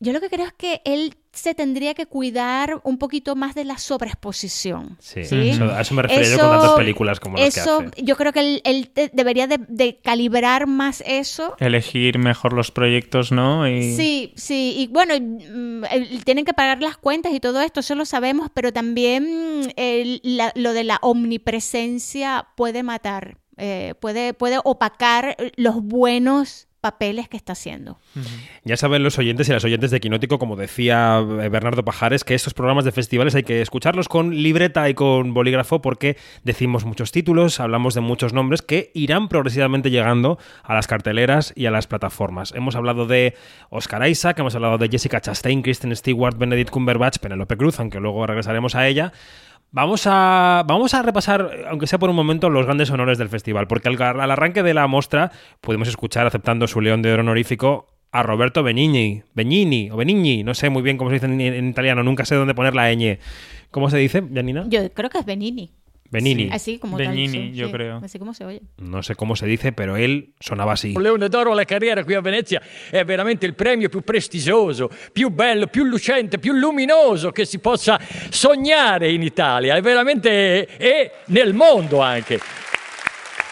Yo 0.05 0.13
lo 0.13 0.21
que 0.21 0.29
creo 0.29 0.47
es 0.47 0.53
que 0.53 0.81
él 0.85 1.15
se 1.33 1.53
tendría 1.55 1.95
que 1.95 2.07
cuidar 2.07 2.81
un 2.85 2.97
poquito 2.99 3.35
más 3.35 3.57
de 3.57 3.65
la 3.65 3.77
sobreexposición. 3.77 4.97
Sí, 5.01 5.25
¿sí? 5.25 5.49
eso- 5.51 5.65
a 5.65 5.81
eso 5.81 5.95
me 5.95 6.03
refería 6.03 6.31
yo 6.31 6.39
con 6.39 6.51
tantas 6.51 6.73
películas 6.75 7.19
como 7.19 7.37
las 7.39 7.53
que 7.55 7.61
eso, 7.61 7.81
hace. 7.81 8.03
Yo 8.05 8.17
creo 8.17 8.33
que 8.33 8.39
él, 8.41 8.61
él 8.65 8.89
te- 8.91 9.11
debería 9.13 9.47
de, 9.49 9.59
de 9.67 9.99
calibrar 10.01 10.67
más 10.69 11.03
eso. 11.07 11.57
Elegir 11.59 12.19
mejor 12.19 12.53
los 12.53 12.71
proyectos, 12.71 13.33
¿no? 13.33 13.67
Y... 13.69 13.95
Sí, 13.97 14.33
sí, 14.37 14.75
y 14.79 14.87
bueno, 14.89 15.15
mm, 15.19 15.85
tienen 16.25 16.45
que 16.45 16.55
pagar 16.55 16.81
las 16.81 16.97
cuentas 16.97 17.33
y 17.33 17.41
todo 17.41 17.61
esto, 17.61 17.81
eso 17.81 17.97
lo 17.97 18.05
sabemos, 18.05 18.49
pero 18.55 18.73
también 18.73 19.63
mm, 19.63 19.69
el- 19.77 20.21
la- 20.23 20.53
lo 20.55 20.73
de 20.73 20.85
la 20.85 20.99
omnipresencia 21.03 22.47
puede 22.57 22.83
matar, 22.83 23.39
eh, 23.57 23.95
puede, 24.01 24.35
puede 24.35 24.59
opacar 24.63 25.37
los 25.57 25.83
buenos 25.83 26.69
papeles 26.85 27.31
que 27.31 27.39
está 27.39 27.55
haciendo. 27.55 27.99
Ya 28.63 28.77
saben 28.77 29.03
los 29.03 29.19
oyentes 29.19 29.49
y 29.49 29.53
las 29.53 29.65
oyentes 29.65 29.91
de 29.91 30.01
Quinótico, 30.01 30.39
como 30.39 30.55
decía 30.55 31.19
eh, 31.19 31.49
Bernardo 31.49 31.83
Pajares, 31.83 32.25
que 32.25 32.35
estos 32.35 32.53
programas 32.53 32.85
de 32.85 32.93
festivales 32.93 33.35
hay 33.35 33.43
que 33.43 33.63
escucharlos 33.63 34.07
con 34.07 34.35
libreta 34.35 34.87
y 34.91 34.93
con 34.93 35.33
bolígrafo 35.33 35.81
porque 35.81 36.19
decimos 36.43 36.85
muchos 36.85 37.11
títulos, 37.11 37.59
hablamos 37.59 37.95
de 37.95 38.03
muchos 38.03 38.35
nombres 38.35 38.61
que 38.61 38.91
irán 38.93 39.29
progresivamente 39.29 39.91
llegando 39.91 40.39
a 40.63 40.75
las 40.75 40.87
carteleras 40.87 41.55
y 41.57 41.65
a 41.65 41.71
las 41.71 41.87
plataformas. 41.87 42.53
Hemos 42.55 42.77
hablado 42.77 43.07
de 43.07 43.35
Oscar 43.71 44.07
Isaac, 44.07 44.39
hemos 44.41 44.55
hablado 44.55 44.77
de 44.77 44.91
Jessica 44.91 45.23
Chastain, 45.23 45.63
Kristen 45.63 45.97
Stewart, 45.97 46.37
Benedict 46.37 46.69
Cumberbatch, 46.69 47.17
Penelope 47.17 47.57
Cruz, 47.57 47.81
aunque 47.81 47.99
luego 47.99 48.27
regresaremos 48.27 48.75
a 48.75 48.87
ella. 48.87 49.11
Vamos 49.75 50.07
a, 50.07 50.63
vamos 50.69 50.95
a 50.95 51.03
repasar, 51.03 51.51
aunque 51.69 51.89
sea 51.89 51.99
por 51.99 52.09
un 52.09 52.15
momento, 52.15 52.49
los 52.49 52.65
grandes 52.65 52.93
honores 52.93 53.19
del 53.19 53.29
festival, 53.29 53.67
porque 53.67 53.89
al, 53.89 54.01
al 54.01 54.31
arranque 54.31 54.63
de 54.63 54.73
la 54.73 54.87
muestra 54.87 55.33
pudimos 55.61 55.89
escuchar, 55.89 56.29
aceptando 56.29 56.69
su 56.69 56.81
león 56.81 57.03
de 57.03 57.13
oro 57.13 57.23
honorífico, 57.23 57.89
a 58.13 58.23
Roberto 58.23 58.63
Benigni, 58.63 59.25
Benigni 59.35 59.91
o 59.91 59.97
Benigni, 59.97 60.45
no 60.45 60.55
sé 60.55 60.71
muy 60.71 60.83
bien 60.83 60.97
cómo 60.97 61.11
se 61.11 61.15
dice 61.15 61.27
en, 61.27 61.41
en 61.41 61.69
italiano, 61.71 62.05
nunca 62.05 62.25
sé 62.25 62.37
dónde 62.37 62.55
poner 62.55 62.77
la 62.77 62.95
ñ. 62.95 63.19
¿Cómo 63.73 63.91
se 63.91 63.97
dice, 63.97 64.23
Janina? 64.33 64.65
Yo 64.69 64.93
creo 64.93 65.11
que 65.11 65.19
es 65.19 65.27
Benini. 66.11 66.45
Benini. 66.45 66.55
Así 66.55 66.79
como 66.79 66.97
Benigni, 66.97 67.27
tal. 67.27 67.51
sí, 67.51 67.53
yo 67.55 67.67
sí, 67.67 67.73
creo. 67.73 68.01
Así 68.03 68.19
como 68.19 68.35
se 68.35 68.45
oye. 68.45 68.63
No 68.79 69.03
sé 69.03 69.15
cómo 69.15 69.37
se 69.37 69.47
dice, 69.47 69.73
pero 69.73 69.97
él 69.97 70.35
sonaba 70.39 70.73
así. 70.75 70.95
Leone 70.97 71.29
d'oro 71.29 71.53
alla 71.53 71.65
carriera 71.65 72.05
qui 72.05 72.15
a 72.15 72.21
Venezia 72.21 72.63
è 72.91 73.05
veramente 73.05 73.47
il 73.47 73.55
premio 73.55 73.89
più 73.89 74.03
prestigioso, 74.03 74.91
più 75.13 75.31
bello, 75.31 75.67
più 75.67 75.85
lucente, 75.85 76.39
più 76.39 76.53
luminoso 76.53 77.33
che 77.33 77.45
si 77.45 77.59
possa 77.59 77.99
sognare 78.31 79.11
in 79.11 79.23
Italia, 79.23 79.77
è 79.77 79.81
veramente 79.81 80.77
e 80.77 81.11
nel 81.27 81.55
mondo 81.55 82.01
anche. 82.01 82.39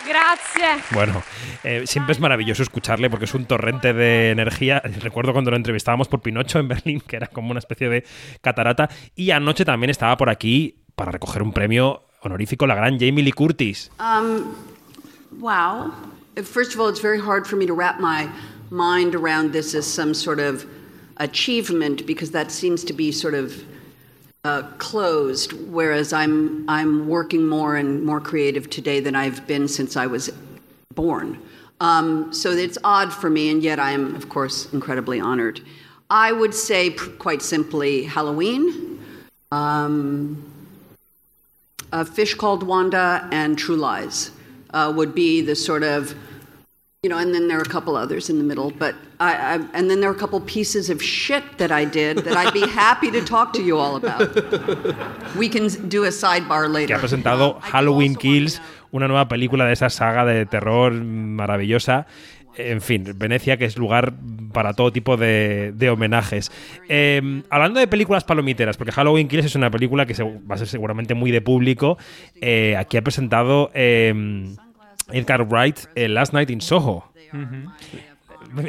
Grazie. 0.06 0.82
Bueno, 0.90 1.22
eh, 1.62 1.86
siempre 1.86 2.12
es 2.12 2.20
maravilloso 2.20 2.62
escucharle 2.62 3.08
porque 3.08 3.24
es 3.24 3.34
un 3.34 3.46
torrente 3.46 3.92
de 3.92 4.30
energía. 4.30 4.80
Recuerdo 5.00 5.32
cuando 5.32 5.50
lo 5.50 5.56
entrevistábamos 5.56 6.08
por 6.08 6.20
Pinocho 6.20 6.58
en 6.58 6.68
Berlín, 6.68 7.00
que 7.00 7.16
era 7.16 7.28
como 7.28 7.50
una 7.50 7.60
especie 7.60 7.88
de 7.88 8.04
catarata. 8.40 8.88
Y 9.14 9.30
anoche 9.30 9.64
también 9.64 9.90
estaba 9.90 10.16
por 10.16 10.28
aquí 10.28 10.82
para 10.96 11.12
recoger 11.12 11.42
un 11.42 11.52
premio 11.52 12.04
honorífico 12.24 12.66
la 12.66 12.74
gran 12.74 12.98
Jamie 12.98 13.22
Lee 13.22 13.32
Curtis. 13.32 13.90
Um, 13.98 14.54
wow. 15.40 15.92
First 16.42 16.74
of 16.74 16.80
all, 16.80 16.88
it's 16.88 17.00
very 17.00 17.20
hard 17.20 17.46
for 17.46 17.56
me 17.56 17.66
to 17.66 17.74
wrap 17.74 18.00
my 18.00 18.30
mind 18.70 19.14
around 19.14 19.52
this 19.52 19.74
as 19.74 19.86
some 19.86 20.14
sort 20.14 20.40
of 20.40 20.66
achievement 21.18 22.06
because 22.06 22.30
that 22.30 22.50
seems 22.50 22.84
to 22.84 22.92
be 22.92 23.12
sort 23.12 23.34
of 23.34 23.64
uh, 24.44 24.62
closed, 24.78 25.52
whereas 25.70 26.12
I'm, 26.12 26.68
I'm 26.68 27.06
working 27.06 27.46
more 27.46 27.76
and 27.76 28.04
more 28.04 28.20
creative 28.20 28.68
today 28.70 28.98
than 28.98 29.14
I've 29.14 29.46
been 29.46 29.68
since 29.68 29.96
I 29.96 30.06
was 30.06 30.30
born. 30.94 31.38
Um, 31.80 32.32
so 32.32 32.50
it's 32.50 32.78
odd 32.82 33.12
for 33.12 33.30
me, 33.30 33.50
and 33.50 33.62
yet 33.62 33.78
I 33.78 33.92
am, 33.92 34.14
of 34.14 34.28
course, 34.28 34.72
incredibly 34.72 35.20
honored. 35.20 35.60
I 36.10 36.32
would 36.32 36.54
say, 36.54 36.90
quite 36.90 37.42
simply, 37.42 38.04
Halloween. 38.04 39.00
Um, 39.50 40.51
a 41.92 42.04
Fish 42.04 42.34
Called 42.34 42.62
Wanda 42.62 43.28
and 43.30 43.58
True 43.58 43.76
Lies 43.76 44.30
uh, 44.72 44.92
would 44.94 45.14
be 45.14 45.40
the 45.42 45.54
sort 45.54 45.82
of 45.82 46.14
You 47.04 47.10
know, 47.10 47.18
and 47.18 47.34
then 47.34 47.48
there 47.48 47.58
are 47.58 47.62
a 47.62 47.74
couple 47.76 47.96
others 47.96 48.30
in 48.30 48.38
the 48.38 48.44
middle, 48.44 48.70
but 48.70 48.94
I, 49.18 49.34
I 49.34 49.54
and 49.74 49.90
then 49.90 49.98
there 50.00 50.08
are 50.08 50.14
a 50.14 50.18
couple 50.24 50.38
pieces 50.40 50.88
of 50.88 51.02
shit 51.02 51.42
that 51.58 51.72
I 51.72 51.84
did 51.84 52.18
that 52.18 52.36
I'd 52.36 52.54
be 52.54 52.64
happy 52.84 53.10
to 53.10 53.20
talk 53.24 53.52
to 53.54 53.60
you 53.60 53.76
all 53.76 53.96
about. 53.96 54.30
We 55.34 55.48
can 55.48 55.66
do 55.88 56.04
a 56.04 56.12
sidebar 56.12 56.66
que 56.66 56.74
later. 56.74 56.94
ha 56.94 57.00
presentado 57.00 57.58
Halloween 57.60 58.14
Kills, 58.14 58.60
una 58.92 59.08
nueva 59.08 59.26
película 59.26 59.66
de 59.66 59.72
esa 59.72 59.90
saga 59.90 60.24
de 60.24 60.46
terror 60.46 60.92
maravillosa. 60.92 62.06
En 62.56 62.80
fin, 62.80 63.04
Venecia, 63.16 63.56
que 63.56 63.64
es 63.64 63.76
lugar 63.78 64.12
para 64.52 64.74
todo 64.74 64.92
tipo 64.92 65.16
de, 65.16 65.72
homenajes. 65.90 66.50
Eh, 66.88 67.42
hablando 67.50 67.80
de 67.80 67.86
películas 67.86 68.24
palomiteras, 68.24 68.76
porque 68.76 68.92
Halloween 68.92 69.28
Kills 69.28 69.46
es 69.46 69.54
una 69.54 69.70
película 69.70 70.04
que 70.06 70.14
se- 70.14 70.22
va 70.22 70.54
a 70.54 70.58
ser 70.58 70.66
seguramente 70.68 71.14
muy 71.14 71.30
de 71.30 71.40
público, 71.40 71.96
eh, 72.40 72.76
aquí 72.76 72.96
ha 72.98 73.02
presentado 73.02 73.70
eh, 73.74 74.12
Edgar 75.10 75.46
Wright 75.48 75.78
eh, 75.94 76.08
Last 76.08 76.32
Night 76.34 76.50
in 76.50 76.60
Soho. 76.60 77.10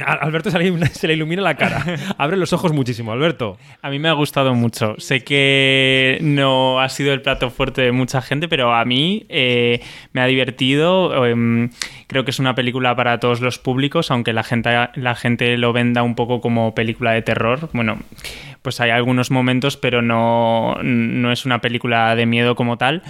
Alberto 0.05 0.51
se 0.51 0.59
le, 0.59 0.85
se 0.87 1.07
le 1.07 1.13
ilumina 1.13 1.41
la 1.41 1.55
cara. 1.55 1.83
Abre 2.17 2.37
los 2.37 2.53
ojos 2.53 2.73
muchísimo, 2.73 3.11
Alberto. 3.11 3.57
A 3.81 3.89
mí 3.89 3.99
me 3.99 4.09
ha 4.09 4.13
gustado 4.13 4.53
mucho. 4.53 4.95
Sé 4.97 5.23
que 5.23 6.17
no 6.21 6.79
ha 6.79 6.89
sido 6.89 7.13
el 7.13 7.21
plato 7.21 7.49
fuerte 7.49 7.81
de 7.81 7.91
mucha 7.91 8.21
gente, 8.21 8.47
pero 8.47 8.73
a 8.73 8.85
mí 8.85 9.25
eh, 9.29 9.81
me 10.11 10.21
ha 10.21 10.25
divertido. 10.25 11.25
Em, 11.25 11.69
creo 12.07 12.23
que 12.25 12.31
es 12.31 12.39
una 12.39 12.55
película 12.55 12.95
para 12.95 13.19
todos 13.19 13.41
los 13.41 13.59
públicos, 13.59 14.11
aunque 14.11 14.33
la 14.33 14.43
gente, 14.43 14.69
la 14.95 15.15
gente 15.15 15.57
lo 15.57 15.73
venda 15.73 16.03
un 16.03 16.15
poco 16.15 16.41
como 16.41 16.75
película 16.75 17.11
de 17.11 17.21
terror. 17.21 17.69
Bueno, 17.73 17.97
pues 18.61 18.79
hay 18.79 18.91
algunos 18.91 19.29
momentos, 19.29 19.77
pero 19.77 20.01
no, 20.01 20.77
no 20.81 21.31
es 21.31 21.45
una 21.45 21.59
película 21.59 22.15
de 22.15 22.25
miedo 22.25 22.55
como 22.55 22.77
tal. 22.77 23.03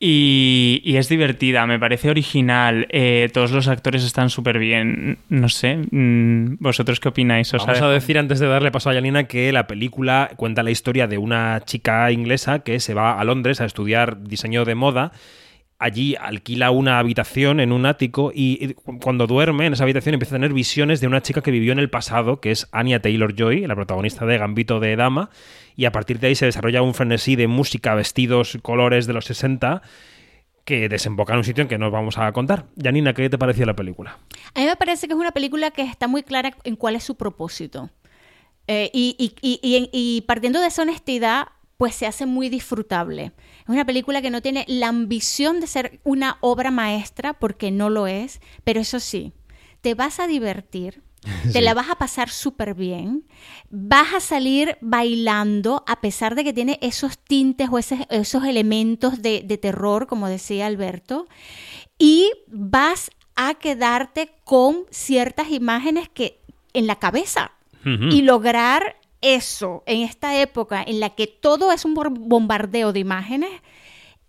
Y, 0.00 0.94
es 0.96 1.08
divertida, 1.08 1.66
me 1.66 1.78
parece 1.78 2.08
original. 2.08 2.86
eh, 2.90 3.28
todos 3.32 3.50
los 3.50 3.66
actores 3.66 4.04
están 4.04 4.30
súper 4.30 4.58
bien. 4.58 5.18
No 5.28 5.48
sé, 5.48 5.78
mm, 5.90 6.58
¿vosotros 6.60 7.00
qué 7.00 7.08
opináis? 7.08 7.52
¿Os 7.54 7.66
Vamos 7.66 7.82
a 7.82 7.88
decir 7.88 8.18
antes 8.18 8.38
de 8.38 8.46
darle 8.46 8.70
paso 8.70 8.90
a 8.90 8.94
Yanina 8.94 9.24
que 9.24 9.50
la 9.50 9.66
película 9.66 10.30
cuenta 10.36 10.62
la 10.62 10.70
historia 10.70 11.08
de 11.08 11.18
una 11.18 11.62
chica 11.64 12.12
inglesa 12.12 12.60
que 12.60 12.78
se 12.78 12.94
va 12.94 13.18
a 13.18 13.24
Londres 13.24 13.60
a 13.60 13.64
estudiar 13.64 14.22
diseño 14.22 14.64
de 14.64 14.76
moda. 14.76 15.12
Allí 15.80 16.16
alquila 16.16 16.72
una 16.72 16.98
habitación 16.98 17.60
en 17.60 17.70
un 17.72 17.86
ático 17.86 18.32
y 18.34 18.58
y 18.64 18.74
cu- 18.74 18.98
cuando 18.98 19.28
duerme 19.28 19.66
en 19.66 19.74
esa 19.74 19.84
habitación 19.84 20.14
empieza 20.14 20.34
a 20.34 20.38
tener 20.38 20.52
visiones 20.52 21.00
de 21.00 21.06
una 21.06 21.22
chica 21.22 21.40
que 21.40 21.52
vivió 21.52 21.70
en 21.72 21.78
el 21.78 21.88
pasado, 21.88 22.40
que 22.40 22.50
es 22.50 22.66
Anya 22.72 23.00
Taylor 23.00 23.32
Joy, 23.36 23.64
la 23.66 23.76
protagonista 23.76 24.26
de 24.26 24.38
Gambito 24.38 24.80
de 24.80 24.96
Dama, 24.96 25.30
y 25.76 25.84
a 25.84 25.92
partir 25.92 26.18
de 26.18 26.26
ahí 26.26 26.34
se 26.34 26.46
desarrolla 26.46 26.82
un 26.82 26.94
frenesí 26.94 27.36
de 27.36 27.46
música, 27.46 27.94
vestidos, 27.94 28.58
colores 28.62 29.06
de 29.06 29.12
los 29.12 29.24
60 29.26 29.82
que 30.64 30.88
desemboca 30.88 31.32
en 31.32 31.38
un 31.38 31.44
sitio 31.44 31.62
en 31.62 31.68
que 31.68 31.78
nos 31.78 31.92
vamos 31.92 32.18
a 32.18 32.30
contar. 32.32 32.66
Yanina, 32.74 33.14
¿qué 33.14 33.30
te 33.30 33.38
pareció 33.38 33.64
la 33.64 33.74
película? 33.76 34.18
A 34.54 34.60
mí 34.60 34.66
me 34.66 34.76
parece 34.76 35.06
que 35.06 35.14
es 35.14 35.18
una 35.18 35.30
película 35.32 35.70
que 35.70 35.82
está 35.82 36.08
muy 36.08 36.24
clara 36.24 36.50
en 36.64 36.74
cuál 36.76 36.96
es 36.96 37.04
su 37.04 37.16
propósito. 37.16 37.88
Eh, 38.66 38.90
y- 38.92 39.14
y- 39.40 39.88
y 39.92 40.20
partiendo 40.22 40.60
de 40.60 40.66
esa 40.66 40.82
honestidad, 40.82 41.46
pues 41.78 41.94
se 41.94 42.06
hace 42.06 42.26
muy 42.26 42.48
disfrutable. 42.50 43.30
Es 43.68 43.74
una 43.74 43.84
película 43.84 44.22
que 44.22 44.30
no 44.30 44.40
tiene 44.40 44.64
la 44.66 44.88
ambición 44.88 45.60
de 45.60 45.66
ser 45.66 46.00
una 46.02 46.38
obra 46.40 46.70
maestra, 46.70 47.34
porque 47.34 47.70
no 47.70 47.90
lo 47.90 48.06
es, 48.06 48.40
pero 48.64 48.80
eso 48.80 48.98
sí, 48.98 49.34
te 49.82 49.94
vas 49.94 50.20
a 50.20 50.26
divertir. 50.26 51.02
Te 51.52 51.60
la 51.60 51.74
vas 51.74 51.90
a 51.90 51.96
pasar 51.96 52.30
súper 52.30 52.74
bien. 52.74 53.26
Vas 53.70 54.14
a 54.14 54.20
salir 54.20 54.78
bailando 54.80 55.82
a 55.88 56.00
pesar 56.00 56.36
de 56.36 56.44
que 56.44 56.52
tiene 56.52 56.78
esos 56.80 57.18
tintes 57.18 57.68
o 57.70 57.76
esos, 57.76 57.98
esos 58.08 58.44
elementos 58.44 59.20
de, 59.20 59.42
de 59.44 59.58
terror, 59.58 60.06
como 60.06 60.28
decía 60.28 60.66
Alberto. 60.66 61.26
Y 61.98 62.30
vas 62.46 63.10
a 63.34 63.54
quedarte 63.54 64.30
con 64.44 64.84
ciertas 64.90 65.50
imágenes 65.50 66.08
que 66.08 66.40
en 66.72 66.86
la 66.86 66.96
cabeza. 66.96 67.52
Y 67.84 68.22
lograr 68.22 68.96
eso 69.20 69.82
en 69.86 70.02
esta 70.02 70.40
época 70.40 70.82
en 70.86 71.00
la 71.00 71.10
que 71.10 71.26
todo 71.26 71.72
es 71.72 71.84
un 71.84 71.94
bombardeo 71.94 72.92
de 72.92 73.00
imágenes, 73.00 73.50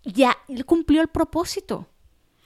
ya 0.04 0.36
cumplió 0.66 1.02
el 1.02 1.08
propósito. 1.08 1.86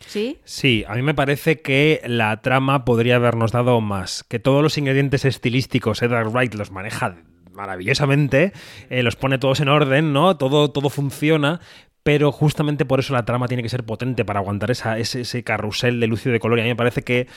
¿Sí? 0.01 0.39
Sí, 0.45 0.85
a 0.87 0.95
mí 0.95 1.03
me 1.03 1.15
parece 1.15 1.63
que 1.63 2.03
la 2.05 2.43
trama 2.43 2.85
podría 2.85 3.17
habernos 3.17 3.53
dado 3.53 3.81
más. 3.81 4.23
Que 4.25 4.39
todos 4.39 4.63
los 4.63 4.77
ingredientes 4.77 5.25
estilísticos 5.25 6.03
Edgar 6.03 6.29
Wright 6.29 6.55
los 6.55 6.71
maneja 6.71 7.17
maravillosamente, 7.53 8.53
eh, 8.91 9.03
los 9.03 9.17
pone 9.17 9.39
todos 9.39 9.61
en 9.61 9.69
orden, 9.69 10.13
¿no? 10.13 10.37
Todo, 10.37 10.71
todo 10.71 10.91
funciona. 10.91 11.61
Pero 12.03 12.33
justamente 12.33 12.85
por 12.85 13.01
eso 13.01 13.15
la 13.15 13.25
trama 13.25 13.49
tiene 13.49 13.63
que 13.63 13.71
ser 13.71 13.85
potente 13.85 14.27
para 14.27 14.41
aguantar 14.41 14.71
ese, 14.71 15.01
ese 15.01 15.43
carrusel 15.43 16.01
de 16.01 16.07
luz 16.07 16.27
y 16.27 16.31
de 16.31 16.39
color. 16.39 16.59
Y 16.59 16.61
a 16.61 16.65
mí 16.65 16.71
me 16.71 16.77
parece 16.77 17.03
que 17.03 17.29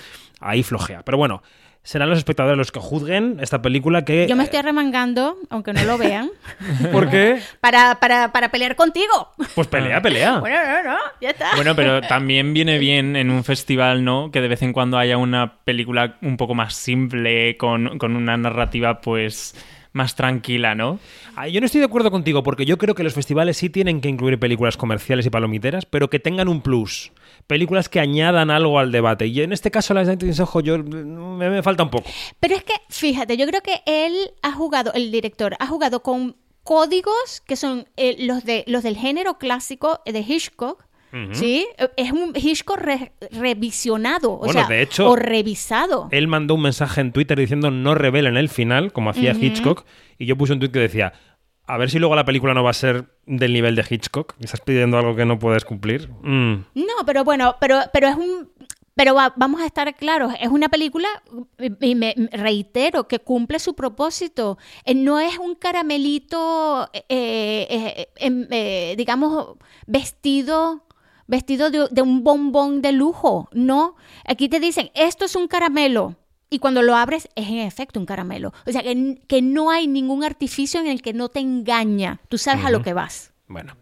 ahí 0.41 0.62
flojea. 0.62 1.04
Pero 1.04 1.17
bueno, 1.17 1.41
serán 1.88 2.10
los 2.10 2.17
espectadores 2.17 2.58
los 2.58 2.73
que 2.73 2.82
juzguen 2.82 3.38
esta 3.39 3.62
película 3.62 4.04
que. 4.04 4.28
Yo 4.28 4.36
me 4.36 4.43
estoy 4.43 4.62
remangando, 4.62 5.38
aunque 5.50 5.71
no 5.71 5.86
lo 5.86 5.97
vean, 5.97 6.30
¿Por 6.91 7.10
qué? 7.10 7.39
para, 7.62 7.97
para, 8.02 8.34
para 8.34 8.52
pelear 8.52 8.76
contigo. 8.76 9.32
Pues 9.56 9.67
pelea, 9.67 10.02
pelea. 10.02 10.39
Bueno, 10.47 10.58
no, 10.65 10.84
no, 10.84 10.97
ya 11.21 11.30
está. 11.30 11.56
Bueno, 11.56 11.78
pero 11.78 12.02
también 12.08 12.54
viene 12.54 12.78
bien 12.78 13.15
en 13.15 13.32
un 13.32 13.45
festival, 13.45 14.04
¿no? 14.04 14.32
Que 14.32 14.41
de 14.41 14.50
vez 14.50 14.62
en 14.63 14.73
cuando 14.73 14.97
haya 14.97 15.17
una 15.17 15.60
película 15.63 16.17
un 16.21 16.36
poco 16.36 16.56
más 16.56 16.73
simple, 16.73 17.56
con, 17.56 17.97
con 17.97 18.17
una 18.17 18.36
narrativa, 18.36 19.00
pues, 19.00 19.56
más 19.97 20.15
tranquila, 20.15 20.75
¿no? 20.75 20.99
Ah, 21.36 21.49
Yo 21.49 21.60
no 21.60 21.65
estoy 21.65 21.79
de 21.79 21.86
acuerdo 21.86 22.10
contigo, 22.10 22.43
porque 22.43 22.65
yo 22.65 22.77
creo 22.77 22.95
que 22.95 23.03
los 23.03 23.13
festivales 23.13 23.57
sí 23.57 23.69
tienen 23.69 23.99
que 23.99 24.07
incluir 24.07 24.39
películas 24.39 24.77
comerciales 24.77 25.25
y 25.25 25.29
palomiteras, 25.29 25.86
pero 25.86 26.10
que 26.10 26.19
tengan 26.19 26.47
un 26.47 26.62
plus. 26.62 27.12
Películas 27.47 27.89
que 27.89 27.99
añadan 27.99 28.49
algo 28.49 28.79
al 28.79 28.91
debate. 28.91 29.27
Y 29.27 29.41
en 29.41 29.51
este 29.51 29.71
caso, 29.71 29.93
las 29.93 30.07
de 30.07 30.41
Ojo, 30.41 30.62
yo 30.62 30.77
me, 30.77 31.49
me 31.49 31.63
falta 31.63 31.83
un 31.83 31.89
poco. 31.89 32.10
Pero 32.39 32.55
es 32.55 32.63
que, 32.63 32.73
fíjate, 32.89 33.36
yo 33.36 33.45
creo 33.47 33.62
que 33.62 33.81
él 33.86 34.15
ha 34.41 34.53
jugado, 34.53 34.93
el 34.93 35.12
director, 35.12 35.55
ha 35.60 35.67
jugado 35.67 36.01
con 36.01 36.36
códigos 36.67 37.41
que 37.47 37.55
son 37.55 37.88
eh, 37.95 38.17
los, 38.19 38.43
de, 38.43 38.65
los 38.67 38.83
del 38.83 38.97
género 38.97 39.38
clásico 39.38 40.01
de 40.05 40.19
Hitchcock. 40.19 40.83
¿Sí? 41.32 41.67
Es 41.95 42.12
un 42.12 42.34
Hitchcock 42.36 42.77
re- 42.77 43.12
revisionado, 43.32 44.34
o 44.34 44.38
Bueno, 44.39 44.53
sea, 44.53 44.67
de 44.67 44.82
hecho, 44.82 45.10
o 45.10 45.15
revisado. 45.15 46.08
Él 46.12 46.27
mandó 46.27 46.56
un 46.56 46.62
mensaje 46.62 47.01
en 47.01 47.12
Twitter 47.12 47.38
diciendo 47.39 47.71
no 47.71 47.95
revelen 47.95 48.38
el 48.38 48.49
final, 48.49 48.91
como 48.93 49.10
hacía. 49.10 49.32
Hitchcock, 49.34 49.86
y 50.17 50.25
yo 50.25 50.38
puse 50.38 50.53
un 50.53 50.60
tweet 50.60 50.71
que 50.71 50.80
decía, 50.80 51.13
a 51.65 51.77
ver 51.77 51.89
si 51.89 51.99
luego 51.99 52.15
la 52.15 52.25
película 52.25 52.53
no 52.53 52.63
va 52.63 52.69
a 52.69 52.73
ser 52.73 53.06
del 53.25 53.53
nivel 53.53 53.75
de 53.75 53.86
Hitchcock. 53.89 54.36
¿Estás 54.39 54.62
pidiendo 54.62 54.97
algo 54.97 55.15
que 55.15 55.25
no 55.25 55.38
puedes 55.39 55.65
cumplir? 55.65 56.10
Mm. 56.21 56.53
No, 56.75 56.93
pero 57.06 57.23
bueno, 57.23 57.56
pero, 57.60 57.80
pero 57.91 58.08
es 58.08 58.15
un. 58.15 58.49
Pero 58.95 59.13
va- 59.13 59.32
vamos 59.36 59.62
a 59.62 59.67
estar 59.67 59.93
claros, 59.95 60.34
es 60.41 60.47
una 60.47 60.69
película, 60.69 61.08
y 61.82 61.93
me 61.93 62.15
reitero, 62.32 63.08
que 63.08 63.19
cumple 63.19 63.60
su 63.60 63.75
propósito. 63.75 64.58
Eh, 64.86 64.95
No 64.95 65.19
es 65.19 65.38
un 65.38 65.53
caramelito, 65.53 66.89
eh, 66.93 67.06
eh, 67.69 68.08
em, 68.15 68.47
eh, 68.49 68.95
digamos, 68.97 69.58
vestido, 69.86 70.84
vestido 71.27 71.69
de, 71.69 71.87
de 71.91 72.01
un 72.01 72.23
bombón 72.23 72.81
de 72.81 72.91
lujo. 72.91 73.49
No, 73.51 73.95
aquí 74.25 74.49
te 74.49 74.59
dicen, 74.59 74.91
esto 74.93 75.25
es 75.25 75.35
un 75.35 75.47
caramelo. 75.47 76.15
Y 76.49 76.59
cuando 76.59 76.81
lo 76.81 76.95
abres, 76.95 77.27
es 77.35 77.47
en 77.47 77.57
efecto 77.57 77.99
un 77.99 78.05
caramelo. 78.05 78.53
O 78.65 78.71
sea, 78.71 78.81
que, 78.81 79.21
que 79.27 79.41
no 79.41 79.69
hay 79.69 79.87
ningún 79.87 80.23
artificio 80.23 80.79
en 80.79 80.87
el 80.87 81.01
que 81.01 81.13
no 81.13 81.29
te 81.29 81.39
engaña. 81.39 82.21
Tú 82.29 82.37
sabes 82.37 82.63
a 82.63 82.69
lo 82.69 82.81
que 82.81 82.93
vas. 82.93 83.33
Bueno, 83.49 83.77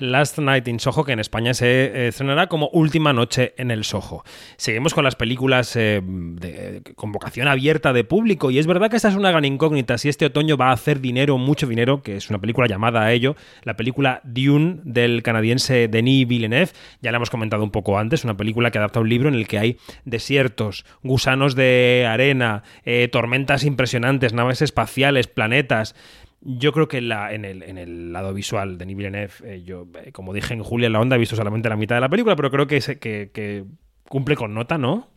Last 0.00 0.36
Night 0.38 0.66
in 0.66 0.80
Soho, 0.80 1.04
que 1.04 1.12
en 1.12 1.20
España 1.20 1.54
se 1.54 1.66
eh, 1.66 2.08
estrenará 2.08 2.48
como 2.48 2.68
Última 2.72 3.12
Noche 3.12 3.54
en 3.56 3.70
el 3.70 3.84
Soho. 3.84 4.24
Seguimos 4.56 4.94
con 4.94 5.04
las 5.04 5.14
películas 5.14 5.76
eh, 5.76 6.02
de 6.04 6.82
convocación 6.96 7.46
abierta 7.46 7.92
de 7.92 8.02
público 8.02 8.50
y 8.50 8.58
es 8.58 8.66
verdad 8.66 8.90
que 8.90 8.96
esta 8.96 9.08
es 9.08 9.14
una 9.14 9.30
gran 9.30 9.44
incógnita. 9.44 9.96
Si 9.96 10.08
este 10.08 10.26
otoño 10.26 10.56
va 10.56 10.70
a 10.70 10.72
hacer 10.72 11.00
dinero, 11.00 11.38
mucho 11.38 11.68
dinero, 11.68 12.02
que 12.02 12.16
es 12.16 12.30
una 12.30 12.40
película 12.40 12.66
llamada 12.66 13.02
a 13.02 13.12
ello, 13.12 13.36
la 13.62 13.76
película 13.76 14.20
Dune 14.24 14.80
del 14.82 15.22
canadiense 15.22 15.86
Denis 15.86 16.26
Villeneuve, 16.26 16.72
ya 17.00 17.12
la 17.12 17.18
hemos 17.18 17.30
comentado 17.30 17.62
un 17.62 17.70
poco 17.70 18.00
antes, 18.00 18.24
una 18.24 18.36
película 18.36 18.72
que 18.72 18.78
adapta 18.78 18.98
un 18.98 19.08
libro 19.08 19.28
en 19.28 19.36
el 19.36 19.46
que 19.46 19.60
hay 19.60 19.76
desiertos, 20.04 20.84
gusanos 21.04 21.54
de 21.54 22.08
arena, 22.10 22.64
eh, 22.84 23.06
tormentas 23.06 23.62
impresionantes, 23.62 24.32
naves 24.32 24.62
espaciales, 24.62 25.28
planetas. 25.28 25.94
Yo 26.40 26.72
creo 26.72 26.86
que 26.88 26.98
en, 26.98 27.08
la- 27.08 27.32
en 27.32 27.44
el, 27.44 27.62
en 27.62 27.78
el 27.78 28.12
lado 28.12 28.32
visual 28.34 28.72
de 28.72 28.76
Denis 28.78 28.96
Villeneuve, 28.96 29.32
eh, 29.44 29.62
yo, 29.64 29.86
eh, 30.04 30.12
como 30.12 30.32
dije 30.32 30.54
en 30.54 30.62
Julia 30.62 30.86
en 30.86 30.92
la 30.92 31.00
Onda, 31.00 31.16
he 31.16 31.18
visto 31.18 31.34
solamente 31.36 31.68
la 31.68 31.76
mitad 31.76 31.96
de 31.96 32.00
la 32.02 32.08
película, 32.08 32.36
pero 32.36 32.50
creo 32.50 32.66
que, 32.66 32.80
se- 32.80 32.98
que, 32.98 33.30
que 33.32 33.64
cumple 34.08 34.36
con 34.36 34.54
nota, 34.54 34.78
¿no? 34.78 35.10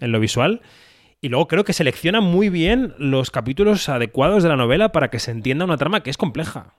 En 0.00 0.12
lo 0.12 0.18
visual. 0.20 0.62
Y 1.20 1.28
luego 1.28 1.46
creo 1.48 1.64
que 1.64 1.72
selecciona 1.72 2.20
muy 2.20 2.48
bien 2.50 2.92
los 2.98 3.30
capítulos 3.30 3.88
adecuados 3.88 4.42
de 4.42 4.48
la 4.48 4.56
novela 4.56 4.90
para 4.92 5.08
que 5.10 5.18
se 5.18 5.30
entienda 5.30 5.64
una 5.64 5.76
trama 5.78 6.02
que 6.02 6.10
es 6.10 6.16
compleja. 6.18 6.74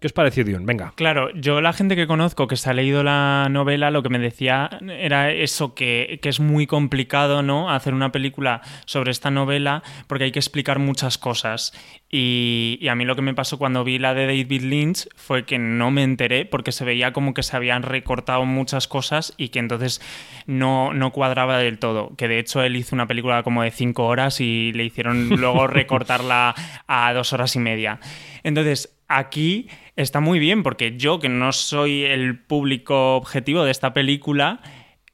¿Qué 0.00 0.06
os 0.06 0.14
pareció 0.14 0.46
Dune? 0.46 0.64
Venga. 0.64 0.94
Claro, 0.96 1.30
yo 1.34 1.60
la 1.60 1.74
gente 1.74 1.94
que 1.94 2.06
conozco 2.06 2.48
que 2.48 2.56
se 2.56 2.70
ha 2.70 2.72
leído 2.72 3.02
la 3.02 3.48
novela, 3.50 3.90
lo 3.90 4.02
que 4.02 4.08
me 4.08 4.18
decía 4.18 4.70
era 4.88 5.30
eso, 5.30 5.74
que, 5.74 6.18
que, 6.22 6.30
es 6.30 6.40
muy 6.40 6.66
complicado, 6.66 7.42
¿no? 7.42 7.68
Hacer 7.68 7.92
una 7.92 8.10
película 8.10 8.62
sobre 8.86 9.10
esta 9.10 9.30
novela 9.30 9.82
porque 10.06 10.24
hay 10.24 10.32
que 10.32 10.38
explicar 10.38 10.78
muchas 10.78 11.18
cosas. 11.18 11.74
Y, 12.08 12.78
y, 12.80 12.88
a 12.88 12.94
mí 12.94 13.04
lo 13.04 13.14
que 13.14 13.20
me 13.20 13.34
pasó 13.34 13.58
cuando 13.58 13.84
vi 13.84 13.98
la 13.98 14.14
de 14.14 14.24
David 14.24 14.62
Lynch 14.62 15.06
fue 15.16 15.44
que 15.44 15.58
no 15.58 15.90
me 15.90 16.02
enteré 16.02 16.46
porque 16.46 16.72
se 16.72 16.86
veía 16.86 17.12
como 17.12 17.34
que 17.34 17.42
se 17.42 17.54
habían 17.54 17.82
recortado 17.82 18.46
muchas 18.46 18.88
cosas 18.88 19.34
y 19.36 19.50
que 19.50 19.58
entonces 19.58 20.00
no, 20.46 20.94
no 20.94 21.12
cuadraba 21.12 21.58
del 21.58 21.78
todo. 21.78 22.16
Que 22.16 22.26
de 22.26 22.38
hecho 22.38 22.62
él 22.62 22.74
hizo 22.76 22.96
una 22.96 23.06
película 23.06 23.42
como 23.42 23.62
de 23.62 23.70
cinco 23.70 24.06
horas 24.06 24.40
y 24.40 24.72
le 24.72 24.82
hicieron 24.82 25.28
luego 25.28 25.66
recortarla 25.66 26.54
a 26.86 27.12
dos 27.12 27.34
horas 27.34 27.54
y 27.54 27.58
media. 27.58 28.00
Entonces, 28.42 28.96
aquí 29.10 29.68
está 30.02 30.20
muy 30.20 30.38
bien 30.38 30.62
porque 30.62 30.96
yo, 30.96 31.18
que 31.18 31.28
no 31.28 31.52
soy 31.52 32.04
el 32.04 32.38
público 32.38 33.16
objetivo 33.16 33.64
de 33.64 33.70
esta 33.70 33.92
película, 33.92 34.60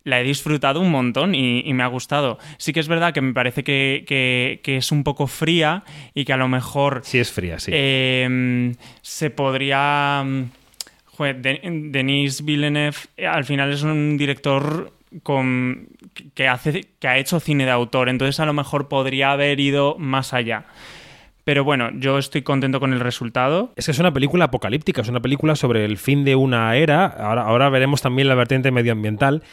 la 0.04 0.20
he 0.20 0.24
disfrutado 0.24 0.80
un 0.80 0.90
montón 0.90 1.34
y, 1.34 1.60
y, 1.60 1.74
me 1.74 1.82
ha 1.82 1.88
gustado. 1.88 2.38
Sí 2.58 2.72
que 2.72 2.80
es 2.80 2.86
verdad 2.86 3.12
que 3.12 3.20
me 3.20 3.32
parece 3.32 3.64
que, 3.64 4.04
que, 4.06 4.60
que, 4.62 4.76
es 4.76 4.92
un 4.92 5.02
poco 5.02 5.26
fría 5.26 5.82
y 6.14 6.24
que 6.24 6.32
a 6.32 6.36
lo 6.36 6.46
mejor... 6.46 7.00
Sí, 7.04 7.18
es 7.18 7.32
fría, 7.32 7.58
sí. 7.58 7.72
Eh, 7.74 8.72
se 9.02 9.30
podría... 9.30 10.24
Joder, 11.06 11.40
Denis 11.40 12.44
Villeneuve 12.44 12.96
al 13.26 13.44
final 13.44 13.72
es 13.72 13.82
un 13.82 14.16
director 14.16 14.92
con, 15.22 15.88
que, 16.34 16.46
hace, 16.48 16.84
que 16.98 17.08
ha 17.08 17.18
hecho 17.18 17.40
cine 17.40 17.64
de 17.64 17.70
autor, 17.70 18.08
entonces 18.08 18.38
a 18.40 18.46
lo 18.46 18.52
mejor 18.52 18.88
podría 18.88 19.32
haber 19.32 19.58
ido 19.60 19.96
más 19.98 20.32
allá. 20.32 20.66
Pero 21.46 21.62
bueno, 21.62 21.90
yo 21.94 22.18
estoy 22.18 22.42
contento 22.42 22.80
con 22.80 22.92
el 22.92 22.98
resultado. 22.98 23.72
Es 23.76 23.84
que 23.84 23.92
es 23.92 24.00
una 24.00 24.12
película 24.12 24.46
apocalíptica, 24.46 25.02
es 25.02 25.08
una 25.08 25.22
película 25.22 25.54
sobre 25.54 25.84
el 25.84 25.96
fin 25.96 26.24
de 26.24 26.34
una 26.34 26.74
era. 26.74 27.06
Ahora, 27.06 27.68
veremos 27.68 28.02
también 28.02 28.26
la 28.26 28.34
vertiente 28.34 28.72
medioambiental. 28.72 29.44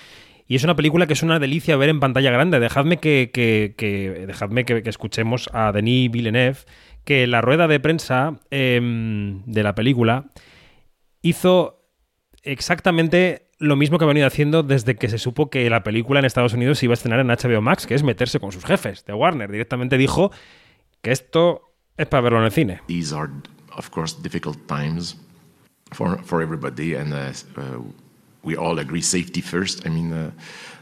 Y 0.48 0.56
es 0.56 0.64
una 0.64 0.76
película 0.76 1.06
que 1.06 1.14
es 1.14 1.22
una 1.22 1.38
delicia 1.38 1.78
ver 1.78 1.90
en 1.90 2.00
pantalla 2.00 2.32
grande. 2.32 2.60
Dejadme 2.60 2.98
que, 2.98 4.26
dejadme 4.28 4.66
que, 4.66 4.82
escuchemos 4.90 5.52
a 5.54 5.72
Denis 5.72 6.10
Villeneuve, 6.10 6.58
que 7.04 7.28
la 7.28 7.42
rueda 7.42 7.68
de 7.68 7.80
prensa 7.80 8.40
eh, 8.50 8.82
de 9.46 9.62
la 9.62 9.76
película 9.76 10.32
hizo 11.22 11.86
exactamente 12.42 13.50
lo 13.60 13.76
mismo 13.76 14.00
que 14.00 14.06
ha 14.06 14.08
venido 14.08 14.26
haciendo 14.26 14.64
desde 14.64 14.96
que 14.96 15.10
se 15.10 15.20
supo 15.20 15.52
que 15.52 15.70
la 15.70 15.84
película 15.84 16.18
en 16.18 16.26
Estados 16.26 16.54
Unidos 16.54 16.80
se 16.80 16.88
iba 16.88 16.94
a 16.94 16.96
estrenar 16.96 17.20
en 17.20 17.28
HBO 17.28 17.62
Max, 17.62 17.86
que 17.86 17.94
es 17.94 18.02
meterse 18.02 18.40
con 18.40 18.52
sus 18.52 18.66
jefes 18.66 19.06
de 19.06 19.14
Warner. 19.14 19.52
Directamente 19.52 20.00
dijo 20.00 20.32
que 21.04 21.12
esto 21.12 21.70
These 22.88 23.14
are, 23.14 23.30
of 23.78 23.92
course, 23.92 24.14
difficult 24.14 24.68
times 24.68 25.16
for, 25.92 26.18
for 26.24 26.42
everybody, 26.42 26.96
and 26.96 27.14
uh, 27.14 27.34
uh, 27.56 27.80
we 28.42 28.56
all 28.56 28.80
agree 28.80 29.02
safety 29.02 29.42
first. 29.42 29.86
I 29.86 29.90
mean, 29.90 30.12
uh, 30.12 30.32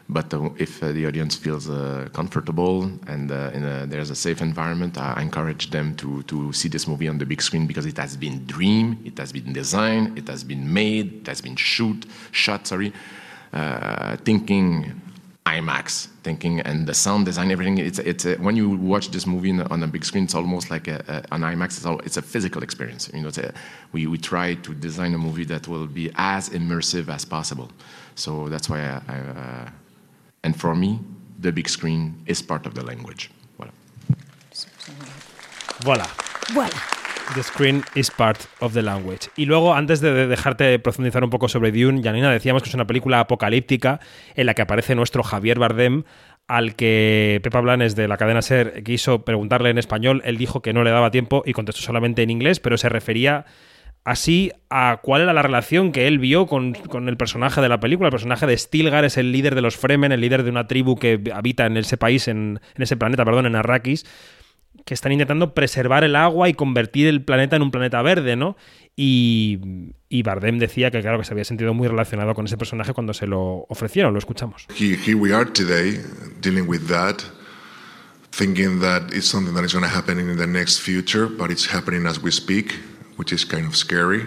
but 0.08 0.34
if 0.58 0.80
the 0.80 1.06
audience 1.06 1.36
feels 1.36 1.68
comfortable 2.12 2.84
and 3.08 3.32
a, 3.32 3.86
there's 3.88 4.10
a 4.10 4.16
safe 4.16 4.42
environment, 4.42 4.98
I 4.98 5.22
encourage 5.22 5.70
them 5.70 5.96
to, 5.98 6.24
to 6.24 6.52
see 6.52 6.68
this 6.70 6.88
movie 6.88 7.08
on 7.08 7.18
the 7.18 7.26
big 7.26 7.42
screen 7.42 7.66
because 7.68 7.86
it 7.86 7.98
has 7.98 8.18
been 8.18 8.46
dreamed, 8.46 9.06
it 9.06 9.18
has 9.18 9.32
been 9.32 9.54
designed, 9.54 10.18
it 10.18 10.28
has 10.28 10.44
been 10.44 10.74
made, 10.74 11.22
it 11.22 11.28
has 11.28 11.40
been 11.40 11.56
shoot, 11.56 12.06
shot, 12.32 12.68
sorry, 12.68 12.92
thinking 14.26 15.02
IMAX 15.46 16.08
thinking 16.24 16.60
and 16.62 16.88
the 16.88 16.94
sound 16.94 17.26
design, 17.26 17.52
everything. 17.52 17.78
It's 17.80 18.00
it's 18.00 18.26
a, 18.26 18.36
when 18.36 18.56
you 18.56 18.70
watch 18.70 19.10
this 19.10 19.26
movie 19.26 19.52
on 19.60 19.84
a 19.84 19.88
big 19.88 20.06
screen, 20.06 20.26
it's 20.26 20.36
almost 20.36 20.70
like 20.70 20.88
a, 20.88 21.04
a, 21.08 21.36
an 21.36 21.42
IMAX. 21.42 21.78
It's, 21.78 21.86
all, 21.86 22.00
it's 22.00 22.18
a 22.18 22.22
physical 22.22 22.62
experience. 22.64 23.10
You 23.14 23.22
know, 23.22 23.30
a, 23.30 23.52
we 23.92 24.06
we 24.08 24.18
try 24.18 24.54
to 24.56 24.74
design 24.74 25.14
a 25.14 25.18
movie 25.18 25.46
that 25.46 25.68
will 25.68 25.88
be 25.88 26.12
as 26.16 26.50
immersive 26.50 27.10
as 27.10 27.26
possible. 27.26 27.72
So 28.16 28.50
that's 28.50 28.70
why 28.70 28.82
I, 28.82 29.02
I 29.08 29.18
uh, 29.20 29.70
and 30.44 30.60
for 30.60 30.76
me, 30.76 31.00
the 31.40 31.52
big 31.52 31.68
screen 31.70 32.22
is 32.28 32.42
part 32.42 32.66
of 32.66 32.74
the 32.76 32.84
language. 32.84 33.32
Voilà. 33.58 33.72
Voilà. 35.82 36.08
Voilà. 36.54 37.01
The 37.36 37.44
screen 37.44 37.84
is 37.96 38.12
part 38.12 38.40
of 38.60 38.74
the 38.74 38.82
language. 38.82 39.30
Y 39.38 39.46
luego, 39.46 39.74
antes 39.74 40.02
de 40.02 40.28
dejarte 40.28 40.78
profundizar 40.80 41.24
un 41.24 41.30
poco 41.30 41.48
sobre 41.48 41.72
Dune, 41.72 42.04
Janina, 42.04 42.30
decíamos 42.30 42.62
que 42.62 42.68
es 42.68 42.76
una 42.76 42.88
película 42.88 43.22
apocalíptica 43.22 44.02
en 44.36 44.48
la 44.48 44.54
que 44.54 44.64
aparece 44.64 44.96
nuestro 44.96 45.24
Javier 45.24 45.58
Bardem, 45.58 46.04
al 46.48 46.76
que 46.76 47.40
Pepa 47.42 47.62
Blanes 47.62 47.96
de 47.96 48.10
la 48.10 48.18
cadena 48.18 48.42
Ser 48.42 48.84
quiso 48.84 49.24
preguntarle 49.24 49.70
en 49.70 49.78
español. 49.78 50.22
Él 50.26 50.38
dijo 50.38 50.62
que 50.62 50.74
no 50.74 50.84
le 50.84 50.92
daba 50.92 51.10
tiempo 51.10 51.44
y 51.46 51.54
contestó 51.54 51.82
solamente 51.82 52.22
en 52.22 52.32
inglés, 52.32 52.60
pero 52.60 52.78
se 52.78 52.90
refería 52.90 53.46
así 54.04 54.52
a 54.70 55.00
cuál 55.02 55.22
era 55.22 55.32
la 55.32 55.42
relación 55.42 55.94
que 55.94 56.08
él 56.08 56.20
vio 56.20 56.48
con, 56.48 56.74
con, 56.74 57.08
el 57.08 57.16
personaje 57.16 57.62
de 57.62 57.70
la 57.70 57.80
película. 57.80 58.08
El 58.08 58.14
personaje 58.14 58.46
de 58.46 58.58
Stilgar 58.58 59.06
es 59.06 59.16
el 59.16 59.32
líder 59.32 59.56
de 59.56 59.62
los 59.62 59.78
Fremen, 59.78 60.12
el 60.12 60.20
líder 60.20 60.44
de 60.44 60.50
una 60.50 60.68
tribu 60.68 60.98
que 60.98 61.22
habita 61.34 61.66
en 61.66 61.78
ese 61.78 61.96
país, 61.96 62.28
en, 62.28 62.60
en 62.76 62.84
ese 62.84 62.98
planeta, 62.98 63.24
perdón, 63.24 63.46
en 63.46 63.56
Arrakis 63.56 64.06
que 64.86 64.94
están 64.94 65.12
intentando 65.12 65.54
preservar 65.54 66.04
el 66.04 66.16
agua 66.16 66.50
y 66.50 66.54
convertir 66.54 67.08
el 67.08 67.24
planeta 67.24 67.56
en 67.56 67.62
un 67.62 67.72
planeta 67.72 68.02
verde, 68.02 68.36
¿no? 68.36 68.58
Y, 68.96 69.60
y, 70.10 70.24
Bardem 70.24 70.60
decía 70.60 70.92
que 70.92 71.02
claro 71.02 71.18
que 71.20 71.26
se 71.26 71.34
había 71.34 71.46
sentido 71.46 71.74
muy 71.74 71.88
relacionado 71.88 72.34
con 72.34 72.46
ese 72.46 72.58
personaje 72.58 72.94
cuando 72.94 73.14
se 73.14 73.26
lo 73.26 73.66
ofrecieron, 73.70 74.14
lo 74.14 74.20
escuchamos. 74.20 74.68
Here, 74.78 75.16
we 75.16 75.34
are 75.34 75.50
today 75.50 76.00
dealing 76.42 76.68
with 76.68 76.88
that, 76.88 77.24
thinking 78.32 78.82
that 78.82 79.14
it's 79.14 79.28
something 79.28 79.54
that 79.56 79.64
is 79.64 79.74
going 79.74 79.88
to 79.88 79.96
happen 79.96 80.20
in 80.20 80.38
the 80.38 80.48
next 80.48 80.80
future, 80.80 81.28
but 81.28 81.52
it's 81.52 81.74
happening 81.74 82.06
as 82.06 82.22
we 82.22 82.32
speak, 82.32 82.74
which 83.18 83.32
is 83.32 83.46
kind 83.46 83.66
of 83.66 83.76
scary. 83.76 84.26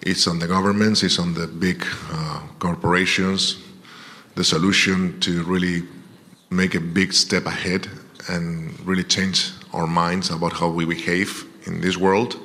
It's 0.00 0.26
on 0.26 0.40
the 0.40 0.48
governments, 0.48 1.02
it's 1.02 1.20
on 1.20 1.34
the 1.34 1.46
big 1.46 1.84
uh, 2.10 2.40
corporations. 2.58 3.58
The 4.34 4.44
solution 4.44 5.20
to 5.20 5.44
really 5.44 5.84
make 6.50 6.74
a 6.74 6.80
big 6.80 7.12
step 7.12 7.46
ahead 7.46 7.86
and 8.28 8.78
really 8.86 9.04
change 9.04 9.52
our 9.72 9.86
minds 9.86 10.30
about 10.30 10.52
how 10.52 10.68
we 10.68 10.84
behave 10.84 11.44
in 11.66 11.80
this 11.80 11.96
world. 11.96 12.38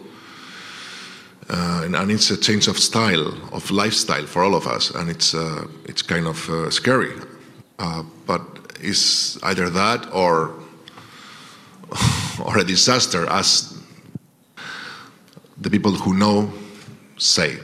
Uh, 1.49 1.81
and, 1.85 1.95
and, 1.95 2.11
it's 2.11 2.29
a 2.29 2.37
change 2.37 2.67
of 2.67 2.77
style, 2.77 3.33
of 3.53 3.71
lifestyle 3.71 4.25
for 4.25 4.43
all 4.43 4.53
of 4.53 4.67
us, 4.67 4.91
and 4.91 5.09
it's 5.09 5.33
uh, 5.33 5.65
it's 5.85 6.01
kind 6.01 6.27
of 6.27 6.49
uh, 6.49 6.69
scary. 6.69 7.13
but 8.25 8.41
it's 8.81 9.41
either 9.43 9.69
that 9.69 10.11
or 10.13 10.53
or 12.45 12.57
a 12.57 12.63
disaster, 12.63 13.25
as 13.29 13.81
the 15.57 15.69
people 15.69 15.91
who 15.91 16.13
know 16.13 16.51
say. 17.17 17.57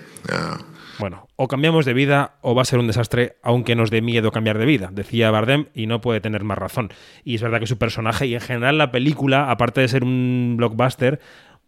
Bueno, 1.00 1.28
o 1.36 1.48
cambiamos 1.48 1.86
de 1.86 1.94
vida 1.94 2.36
o 2.42 2.56
va 2.56 2.62
a 2.62 2.66
ser 2.66 2.80
un 2.80 2.88
desastre, 2.88 3.38
aunque 3.44 3.76
nos 3.76 3.90
dé 3.90 4.02
miedo 4.02 4.32
cambiar 4.32 4.58
de 4.58 4.66
vida, 4.66 4.90
decía 4.92 5.32
Bardem, 5.32 5.68
y 5.74 5.88
no 5.88 6.02
puede 6.02 6.22
tener 6.22 6.44
más 6.44 6.58
razón. 6.58 6.92
Y 7.24 7.36
es 7.36 7.42
verdad 7.42 7.60
que 7.60 7.68
su 7.68 7.78
personaje 7.78 8.28
y 8.28 8.36
en 8.36 8.42
general 8.42 8.78
la 8.78 8.92
película, 8.92 9.50
aparte 9.50 9.82
de 9.82 9.88
ser 9.88 10.04
un 10.04 10.56
blockbuster, 10.58 11.20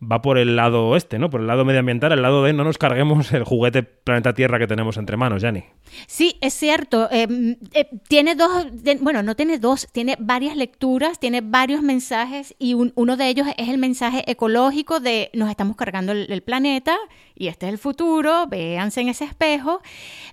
va 0.01 0.21
por 0.21 0.37
el 0.37 0.55
lado 0.55 0.95
este, 0.95 1.19
¿no? 1.19 1.29
Por 1.29 1.41
el 1.41 1.47
lado 1.47 1.65
medioambiental, 1.65 2.11
el 2.11 2.21
lado 2.21 2.43
de 2.43 2.53
no 2.53 2.63
nos 2.63 2.77
carguemos 2.77 3.31
el 3.31 3.43
juguete 3.43 3.83
planeta 3.83 4.33
Tierra 4.33 4.59
que 4.59 4.67
tenemos 4.67 4.97
entre 4.97 5.17
manos, 5.17 5.41
Yanni. 5.41 5.63
Sí, 6.07 6.37
es 6.41 6.53
cierto. 6.53 7.09
Eh, 7.11 7.57
eh, 7.73 7.89
tiene 8.07 8.35
dos, 8.35 8.67
bueno, 8.99 9.23
no 9.23 9.35
tiene 9.35 9.57
dos, 9.57 9.87
tiene 9.91 10.17
varias 10.19 10.57
lecturas, 10.57 11.19
tiene 11.19 11.41
varios 11.41 11.81
mensajes 11.81 12.55
y 12.59 12.73
un, 12.73 12.91
uno 12.95 13.17
de 13.17 13.29
ellos 13.29 13.47
es 13.57 13.69
el 13.69 13.77
mensaje 13.77 14.29
ecológico 14.29 14.99
de 14.99 15.29
nos 15.33 15.49
estamos 15.49 15.75
cargando 15.75 16.11
el, 16.11 16.41
planeta 16.41 16.97
y 17.35 17.47
este 17.47 17.67
es 17.67 17.73
el 17.73 17.77
futuro, 17.77 18.47
véanse 18.47 19.01
en 19.01 19.09
ese 19.09 19.25
espejo, 19.25 19.81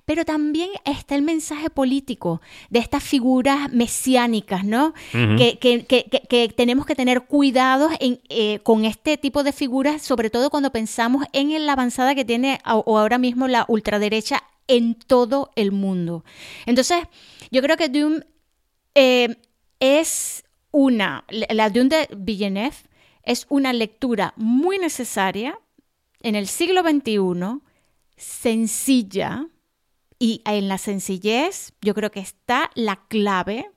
pero 0.04 0.24
también 0.24 0.70
está 0.84 1.14
el 1.14 1.22
mensaje 1.22 1.68
político 1.70 2.40
de 2.70 2.78
estas 2.78 3.02
figuras 3.02 3.72
mesiánicas, 3.72 4.64
¿no? 4.64 4.94
Uh 5.14 5.16
-huh. 5.16 5.38
que, 5.38 5.58
que, 5.58 5.84
que, 5.84 6.22
que, 6.28 6.48
tenemos 6.48 6.86
que 6.86 6.94
tener 6.94 7.22
cuidado 7.22 7.88
en, 8.00 8.20
eh, 8.28 8.60
con 8.62 8.84
este 8.84 9.16
tipo 9.16 9.42
de 9.42 9.52
figuras, 9.52 10.02
sobre 10.02 10.30
todo 10.30 10.50
cuando 10.50 10.70
pensamos 10.70 11.24
en 11.32 11.66
la 11.66 11.72
avanzada 11.72 12.14
que 12.14 12.24
tiene 12.24 12.58
o 12.64 12.98
ahora 12.98 13.18
mismo 13.18 13.48
la 13.48 13.64
ultraderecha 13.68 14.42
en 14.68 14.94
todo 14.94 15.50
el 15.56 15.72
mundo. 15.72 16.24
Entonces, 16.66 17.04
yo 17.50 17.62
creo 17.62 17.76
que 17.76 17.88
Dune 17.88 18.24
eh, 18.94 19.36
es 19.80 20.44
una, 20.70 21.24
la 21.28 21.68
Dune 21.68 21.88
de 21.88 22.08
Villeneuve 22.16 22.76
es 23.24 23.46
una 23.48 23.72
lectura 23.72 24.32
muy 24.36 24.78
necesaria 24.78 25.58
en 26.22 26.34
el 26.34 26.46
siglo 26.46 26.82
XXI, 26.82 27.60
sencilla, 28.16 29.46
y 30.18 30.40
en 30.44 30.68
la 30.68 30.78
sencillez 30.78 31.72
yo 31.80 31.94
creo 31.94 32.12
que 32.12 32.20
está 32.20 32.70
la 32.74 33.04
clave 33.08 33.68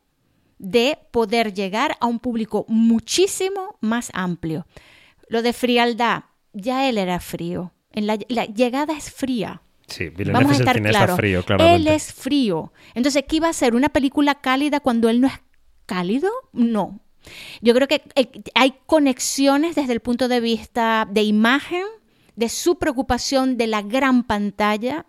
de 0.60 0.98
poder 1.12 1.54
llegar 1.54 1.98
a 2.00 2.06
un 2.06 2.20
público 2.20 2.66
muchísimo 2.68 3.78
más 3.82 4.12
amplio. 4.14 4.68
Lo 5.28 5.42
de 5.42 5.54
frialdad, 5.54 6.26
ya 6.54 6.88
él 6.88 7.00
era 7.00 7.20
frío. 7.20 7.74
En 7.92 8.06
la, 8.06 8.20
la 8.30 8.46
llegada 8.46 8.96
es 8.96 9.12
fría. 9.12 9.64
Sí, 9.88 10.10
Vamos 10.10 10.52
a 10.52 10.56
estar 10.56 10.82
claro. 10.82 11.16
Frío, 11.16 11.44
él 11.60 11.88
es 11.88 12.14
frío. 12.14 12.74
Entonces, 12.94 13.24
¿qué 13.28 13.38
iba 13.38 13.50
a 13.50 13.54
ser? 13.54 13.76
¿Una 13.76 13.90
película 13.90 14.36
cálida 14.36 14.80
cuando 14.80 15.10
él 15.10 15.22
no 15.22 15.28
es 15.28 15.40
cálido? 15.86 16.30
No. 16.54 17.00
Yo 17.62 17.74
creo 17.74 17.88
que 17.88 18.04
hay 18.54 18.76
conexiones 18.86 19.76
desde 19.76 19.94
el 19.94 20.00
punto 20.00 20.28
de 20.28 20.42
vista 20.42 21.08
de 21.10 21.24
imagen, 21.24 21.86
de 22.36 22.50
su 22.50 22.78
preocupación 22.78 23.58
de 23.58 23.68
la 23.68 23.82
gran 23.82 24.24
pantalla. 24.24 25.06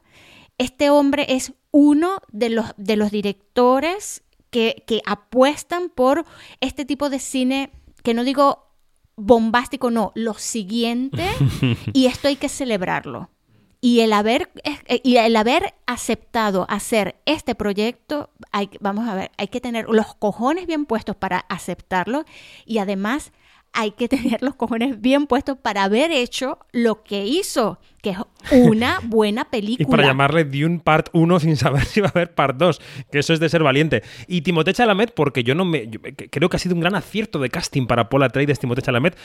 Este 0.59 0.91
hombre 0.91 1.27
es 1.29 1.53
uno 1.71 2.21
de 2.33 2.51
los, 2.51 2.67
de 2.77 2.97
los 2.97 3.11
directores 3.11 4.23
que, 4.51 4.85
que 4.87 5.03
apuestan 5.07 5.91
por 5.91 6.25
este 6.61 6.85
tipo 6.85 7.11
de 7.11 7.19
cine, 7.19 7.71
que 8.03 8.15
no 8.15 8.25
digo 8.25 8.67
bombástico, 9.17 9.91
no, 9.91 10.13
lo 10.15 10.35
siguiente, 10.35 11.29
y 11.93 12.07
esto 12.07 12.29
hay 12.29 12.37
que 12.37 12.49
celebrarlo. 12.49 13.31
Y 13.81 14.01
el 14.01 14.13
haber, 14.13 14.51
eh, 14.65 15.01
y 15.05 15.17
el 15.17 15.37
haber 15.37 15.75
aceptado 15.87 16.67
hacer 16.69 17.17
este 17.27 17.55
proyecto, 17.55 18.31
hay, 18.53 18.71
vamos 18.81 19.09
a 19.09 19.15
ver, 19.15 19.31
hay 19.37 19.49
que 19.49 19.61
tener 19.61 19.87
los 19.89 20.15
cojones 20.15 20.67
bien 20.67 20.87
puestos 20.87 21.15
para 21.17 21.41
aceptarlo 21.49 22.25
y 22.65 22.79
además 22.79 23.33
hay 23.77 23.93
que 23.93 24.09
tener 24.09 24.43
los 24.43 24.57
cojones 24.57 25.01
bien 25.01 25.27
puestos 25.27 25.57
para 25.59 25.85
haber 25.85 26.11
hecho 26.11 26.59
lo 26.73 27.05
que 27.05 27.25
hizo, 27.25 27.79
que 28.03 28.11
es 28.11 28.19
una 28.51 29.01
buena 29.05 29.45
película. 29.45 29.87
Y 29.87 29.91
para 29.91 30.07
llamarle 30.07 30.45
Dune 30.45 30.81
Part 30.81 31.09
1 31.13 31.41
sin 31.41 31.57
saber 31.57 31.85
si 31.85 32.01
va 32.01 32.09
a 32.09 32.11
haber 32.11 32.35
Part 32.35 32.57
2, 32.57 32.81
que 33.13 33.19
eso 33.19 33.33
es 33.33 33.41
de 33.41 33.49
ser 33.49 33.63
valiente. 33.63 34.03
Y 34.27 34.41
Timothée 34.41 34.75
Chalamet, 34.75 35.15
porque 35.15 35.45
yo 35.45 35.55
no 35.55 35.65
me... 35.65 35.89
yo 35.89 36.01
creo 36.31 36.49
que 36.49 36.57
ha 36.57 36.61
sido 36.61 36.75
un 36.75 36.81
gran 36.81 36.95
acierto 36.95 37.39
de 37.39 37.51
casting 37.51 37.87
para 37.87 38.09
Paul 38.09 38.25
Atreides, 38.25 38.59
Timothée 38.59 38.83
Chalamet, 38.83 39.17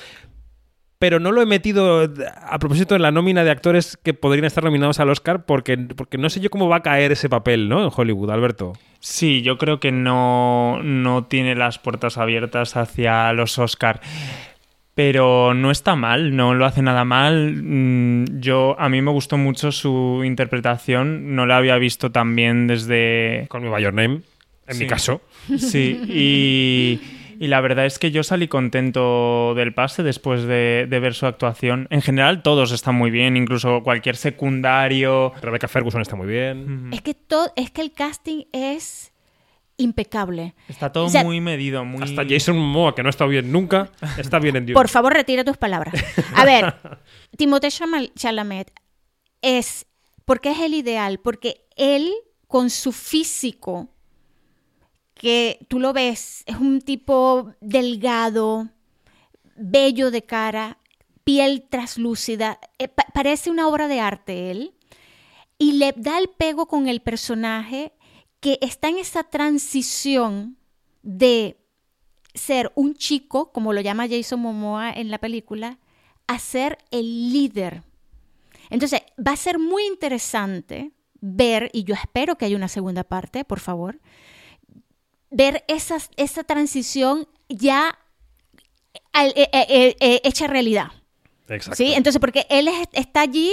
pero 1.01 1.19
no 1.19 1.31
lo 1.31 1.41
he 1.41 1.47
metido 1.47 2.07
a 2.43 2.59
propósito 2.59 2.95
en 2.95 3.01
la 3.01 3.09
nómina 3.09 3.43
de 3.43 3.49
actores 3.49 3.97
que 3.97 4.13
podrían 4.13 4.45
estar 4.45 4.63
nominados 4.63 4.99
al 4.99 5.09
Oscar 5.09 5.47
porque, 5.47 5.75
porque 5.75 6.19
no 6.19 6.29
sé 6.29 6.41
yo 6.41 6.51
cómo 6.51 6.69
va 6.69 6.75
a 6.75 6.83
caer 6.83 7.11
ese 7.11 7.27
papel, 7.27 7.69
¿no? 7.69 7.83
En 7.83 7.89
Hollywood, 7.91 8.29
Alberto. 8.29 8.73
Sí, 8.99 9.41
yo 9.41 9.57
creo 9.57 9.79
que 9.79 9.91
no, 9.91 10.79
no 10.83 11.23
tiene 11.23 11.55
las 11.55 11.79
puertas 11.79 12.19
abiertas 12.19 12.77
hacia 12.77 13.33
los 13.33 13.57
Oscar. 13.57 13.99
Pero 14.93 15.55
no 15.55 15.71
está 15.71 15.95
mal, 15.95 16.35
no 16.35 16.53
lo 16.53 16.67
hace 16.67 16.83
nada 16.83 17.03
mal. 17.03 17.55
Mm, 17.63 18.39
Yo, 18.39 18.75
a 18.77 18.87
mí 18.87 19.01
me 19.01 19.09
gustó 19.09 19.39
mucho 19.39 19.71
su 19.71 20.21
interpretación. 20.23 21.35
No 21.35 21.47
la 21.47 21.57
había 21.57 21.77
visto 21.77 22.11
tan 22.11 22.35
bien 22.35 22.67
desde. 22.67 23.47
Con 23.49 23.63
mi 23.63 23.81
Your 23.81 23.95
Name, 23.95 24.21
en 24.67 24.77
mi 24.77 24.85
caso. 24.85 25.21
Sí, 25.57 25.99
y, 26.07 27.01
y 27.41 27.47
la 27.47 27.59
verdad 27.59 27.87
es 27.87 27.97
que 27.97 28.11
yo 28.11 28.21
salí 28.21 28.47
contento 28.47 29.55
del 29.55 29.73
pase 29.73 30.03
después 30.03 30.43
de, 30.43 30.85
de 30.87 30.99
ver 30.99 31.15
su 31.15 31.25
actuación. 31.25 31.87
En 31.89 32.03
general, 32.03 32.43
todos 32.43 32.71
están 32.71 32.93
muy 32.93 33.09
bien, 33.09 33.35
incluso 33.35 33.81
cualquier 33.81 34.15
secundario. 34.15 35.33
Rebecca 35.41 35.67
Ferguson 35.67 36.03
está 36.03 36.15
muy 36.15 36.27
bien. 36.27 36.91
Es 36.93 37.01
que 37.01 37.15
todo, 37.15 37.51
es 37.55 37.71
que 37.71 37.81
el 37.81 37.93
casting 37.93 38.43
es 38.53 39.11
impecable. 39.77 40.53
Está 40.67 40.91
todo 40.91 41.05
O 41.05 41.09
sea, 41.09 41.23
muy 41.23 41.41
medido, 41.41 41.83
muy. 41.83 42.03
Hasta 42.03 42.23
Jason 42.29 42.55
Momoa, 42.55 42.93
que 42.93 43.01
no 43.01 43.09
ha 43.09 43.09
estado 43.09 43.31
bien 43.31 43.51
nunca, 43.51 43.91
está 44.19 44.37
bien 44.37 44.57
en 44.57 44.65
Dune. 44.67 44.75
Por 44.75 44.87
favor, 44.87 45.11
retira 45.11 45.43
tus 45.43 45.57
palabras. 45.57 45.95
A 46.35 46.45
ver, 46.45 46.75
Timothée 47.37 47.69
Chalamet 48.15 48.71
es, 49.41 49.87
¿por 50.25 50.41
qué 50.41 50.51
es 50.51 50.59
el 50.59 50.75
ideal? 50.75 51.19
Porque 51.19 51.65
él, 51.75 52.11
con 52.45 52.69
su 52.69 52.91
físico, 52.91 53.89
que 55.21 55.59
tú 55.69 55.79
lo 55.79 55.93
ves, 55.93 56.41
es 56.47 56.55
un 56.55 56.81
tipo 56.81 57.53
delgado, 57.61 58.69
bello 59.55 60.09
de 60.09 60.23
cara, 60.23 60.79
piel 61.23 61.61
traslúcida, 61.69 62.59
eh, 62.79 62.87
pa- 62.87 63.05
parece 63.13 63.51
una 63.51 63.67
obra 63.67 63.87
de 63.87 63.99
arte 63.99 64.49
él, 64.49 64.73
y 65.59 65.73
le 65.73 65.93
da 65.95 66.17
el 66.17 66.27
pego 66.27 66.65
con 66.67 66.87
el 66.87 67.01
personaje 67.01 67.93
que 68.39 68.57
está 68.61 68.89
en 68.89 68.97
esa 68.97 69.21
transición 69.21 70.57
de 71.03 71.59
ser 72.33 72.71
un 72.73 72.95
chico, 72.95 73.51
como 73.51 73.73
lo 73.73 73.81
llama 73.81 74.07
Jason 74.09 74.39
Momoa 74.39 74.91
en 74.91 75.11
la 75.11 75.19
película, 75.19 75.77
a 76.25 76.39
ser 76.39 76.79
el 76.89 77.31
líder. 77.31 77.83
Entonces, 78.71 79.03
va 79.19 79.33
a 79.33 79.37
ser 79.37 79.59
muy 79.59 79.85
interesante 79.85 80.93
ver, 81.19 81.69
y 81.73 81.83
yo 81.83 81.93
espero 81.93 82.39
que 82.39 82.45
haya 82.45 82.57
una 82.57 82.69
segunda 82.69 83.03
parte, 83.03 83.45
por 83.45 83.59
favor, 83.59 83.99
ver 85.31 85.63
esas, 85.67 86.09
esa 86.17 86.43
transición 86.43 87.27
ya 87.49 87.97
al- 89.13 89.33
eh, 89.35 89.49
eh, 89.53 89.95
eh, 89.99 90.21
hecha 90.23 90.45
realidad. 90.47 90.91
Exacto. 91.47 91.75
¿Sí? 91.77 91.93
Entonces, 91.93 92.19
porque 92.19 92.45
él 92.49 92.67
es- 92.67 92.87
está 92.93 93.21
allí, 93.21 93.51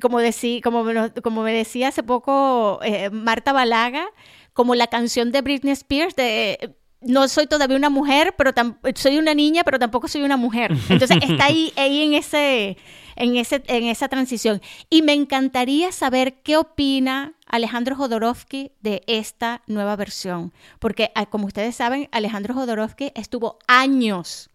como, 0.00 0.20
decí- 0.20 0.62
como, 0.62 0.84
como 1.22 1.42
me 1.42 1.52
decía 1.52 1.88
hace 1.88 2.02
poco 2.02 2.80
Marta 3.12 3.52
Balaga, 3.52 4.06
como 4.52 4.74
la 4.74 4.86
canción 4.88 5.32
de 5.32 5.40
Britney 5.40 5.72
Spears 5.72 6.14
de 6.14 6.74
no 7.04 7.28
soy 7.28 7.46
todavía 7.46 7.76
una 7.76 7.90
mujer, 7.90 8.34
pero 8.36 8.52
soy 8.94 9.18
una 9.18 9.34
niña, 9.34 9.64
pero 9.64 9.78
tampoco 9.78 10.08
soy 10.08 10.22
una 10.22 10.36
mujer. 10.36 10.72
Entonces 10.88 11.18
está 11.22 11.46
ahí, 11.46 11.72
ahí 11.76 12.02
en 12.02 12.14
ese, 12.14 12.76
en 13.16 13.36
ese, 13.36 13.62
en 13.66 13.84
esa 13.84 14.08
transición. 14.08 14.60
Y 14.90 15.02
me 15.02 15.12
encantaría 15.12 15.92
saber 15.92 16.34
qué 16.42 16.56
opina 16.56 17.34
Alejandro 17.46 17.96
Jodorowsky 17.96 18.72
de 18.80 19.02
esta 19.06 19.62
nueva 19.66 19.96
versión. 19.96 20.52
Porque, 20.78 21.10
ah, 21.14 21.26
como 21.26 21.46
ustedes 21.46 21.76
saben, 21.76 22.08
Alejandro 22.12 22.54
Jodorowsky 22.54 23.12
estuvo 23.14 23.58
años, 23.66 24.50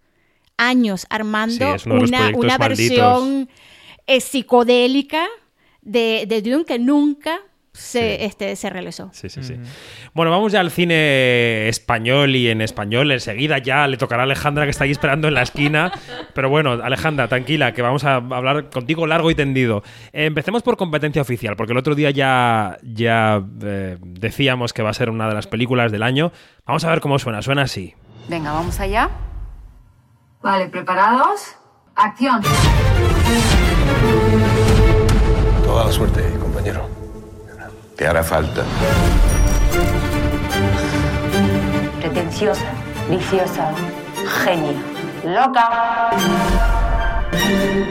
años 0.57 1.05
armando 1.10 1.77
Sí, 1.77 1.89
una, 1.89 2.31
una 2.36 2.57
versión 2.57 3.49
eh, 4.07 4.21
psicodélica 4.21 5.27
de, 5.81 6.25
de 6.27 6.41
Dune 6.41 6.65
que 6.65 6.79
nunca 6.79 7.39
se, 7.78 8.26
este, 8.26 8.56
se 8.56 8.70
realizó. 8.70 9.10
Sí, 9.13 9.30
sí, 9.30 9.44
sí. 9.44 9.56
Bueno, 10.13 10.32
vamos 10.32 10.52
ya 10.52 10.60
al 10.60 10.72
cine 10.72 11.70
español 11.70 12.36
y 12.36 12.50
en 12.50 12.62
español. 12.62 13.12
Enseguida 13.12 13.60
ya 13.60 13.88
le 13.88 13.98
tocará 13.98 14.24
a 14.24 14.26
Alejandra 14.26 14.63
que 14.66 14.72
está 14.72 14.86
ahí 14.86 14.92
esperando 14.92 15.28
en 15.28 15.36
la 15.36 15.44
esquina. 15.44 15.92
Pero 16.34 16.50
bueno, 16.50 16.72
Alejandra, 16.72 17.28
tranquila, 17.28 17.74
que 17.74 17.82
vamos 17.82 18.04
a 18.04 18.16
hablar 18.16 18.70
contigo 18.70 19.06
largo 19.06 19.30
y 19.30 19.36
tendido. 19.36 19.84
Eh, 20.12 20.26
empecemos 20.26 20.63
por 20.63 20.76
competencia 20.76 21.22
oficial, 21.22 21.56
porque 21.56 21.74
el 21.74 21.78
otro 21.78 21.94
día 21.94 22.10
ya, 22.10 22.78
ya 22.82 23.44
eh, 23.62 23.98
decíamos 24.02 24.74
que 24.74 24.82
va 24.82 24.90
a 24.90 24.94
ser 24.94 25.10
una 25.10 25.28
de 25.28 25.36
las 25.36 25.48
películas 25.48 25.92
del 25.92 26.04
año. 26.04 26.32
Vamos 26.66 26.84
a 26.84 26.90
ver 26.90 27.00
cómo 27.00 27.20
suena. 27.20 27.42
Suena 27.42 27.62
así. 27.62 27.94
Venga, 28.28 28.52
vamos 28.54 28.80
allá. 28.80 29.10
Vale, 30.42 30.68
¿preparados? 30.68 31.56
Acción. 31.96 32.42
Toda 35.63 35.86
la 35.86 35.92
suerte, 35.92 36.24
compañero. 36.40 37.07
Te 37.97 38.05
hará 38.05 38.23
falta. 38.23 38.63
Pretenciosa, 41.99 42.65
viciosa, 43.10 43.73
genia, 44.43 44.79
loca. 45.25 46.12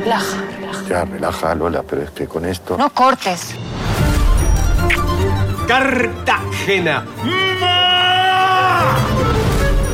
Relaja, 0.04 0.44
relaja. 0.60 0.82
Ya, 0.88 1.04
relaja, 1.04 1.54
Lola, 1.56 1.82
pero 1.82 2.02
es 2.02 2.10
que 2.10 2.28
con 2.28 2.44
esto... 2.44 2.76
No 2.78 2.88
cortes. 2.90 3.56
Cartagena. 5.66 7.04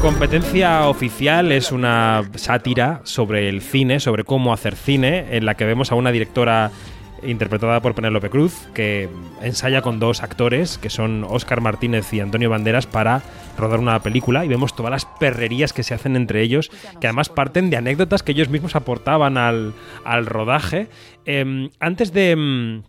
Competencia 0.02 0.88
oficial 0.88 1.52
es 1.52 1.72
una 1.72 2.22
sátira 2.34 3.00
sobre 3.04 3.48
el 3.48 3.62
cine, 3.62 3.98
sobre 3.98 4.24
cómo 4.24 4.52
hacer 4.52 4.76
cine, 4.76 5.36
en 5.36 5.46
la 5.46 5.54
que 5.54 5.64
vemos 5.64 5.90
a 5.90 5.94
una 5.94 6.10
directora 6.12 6.70
interpretada 7.22 7.80
por 7.80 7.94
Penélope 7.94 8.30
Cruz, 8.30 8.68
que 8.74 9.08
ensaya 9.40 9.82
con 9.82 9.98
dos 9.98 10.22
actores, 10.22 10.78
que 10.78 10.90
son 10.90 11.24
Óscar 11.24 11.60
Martínez 11.60 12.12
y 12.12 12.20
Antonio 12.20 12.50
Banderas, 12.50 12.86
para 12.86 13.22
rodar 13.58 13.80
una 13.80 14.02
película 14.02 14.44
y 14.44 14.48
vemos 14.48 14.74
todas 14.74 14.90
las 14.90 15.04
perrerías 15.04 15.72
que 15.72 15.82
se 15.82 15.94
hacen 15.94 16.16
entre 16.16 16.42
ellos, 16.42 16.70
que 17.00 17.06
además 17.06 17.28
parten 17.28 17.70
de 17.70 17.76
anécdotas 17.76 18.22
que 18.22 18.32
ellos 18.32 18.48
mismos 18.48 18.76
aportaban 18.76 19.38
al, 19.38 19.74
al 20.04 20.26
rodaje. 20.26 20.88
Em, 21.24 21.70
antes 21.80 22.12
de... 22.12 22.30
em, 22.30 22.82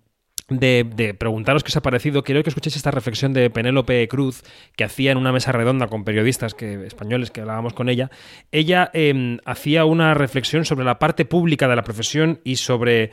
de, 0.50 0.86
de 0.96 1.13
preguntaros 1.13 1.63
qué 1.63 1.69
os 1.69 1.78
ha 1.78 1.82
parecido, 1.82 2.22
quiero 2.24 2.43
que 2.43 2.50
escuchéis 2.50 2.76
esta 2.76 2.91
reflexión 2.91 3.34
de 3.34 3.50
Penélope 3.50 4.06
Cruz 4.10 4.43
que 4.76 4.84
hacía 4.84 5.12
en 5.12 5.17
una 5.17 5.32
mesa 5.32 5.54
redonda 5.54 5.88
con 5.88 6.04
periodistas 6.04 6.54
que, 6.54 6.86
españoles 6.86 7.32
que 7.32 7.41
hablábamos 7.41 7.74
con 7.74 7.88
ella. 7.88 8.12
Ella 8.52 8.91
eh, 8.93 9.38
hacía 9.46 9.86
una 9.86 10.13
reflexión 10.13 10.65
sobre 10.65 10.86
la 10.86 11.00
parte 11.00 11.24
pública 11.24 11.69
de 11.69 11.78
la 11.78 11.84
profesión 11.84 12.41
y 12.43 12.58
sobre 12.58 13.12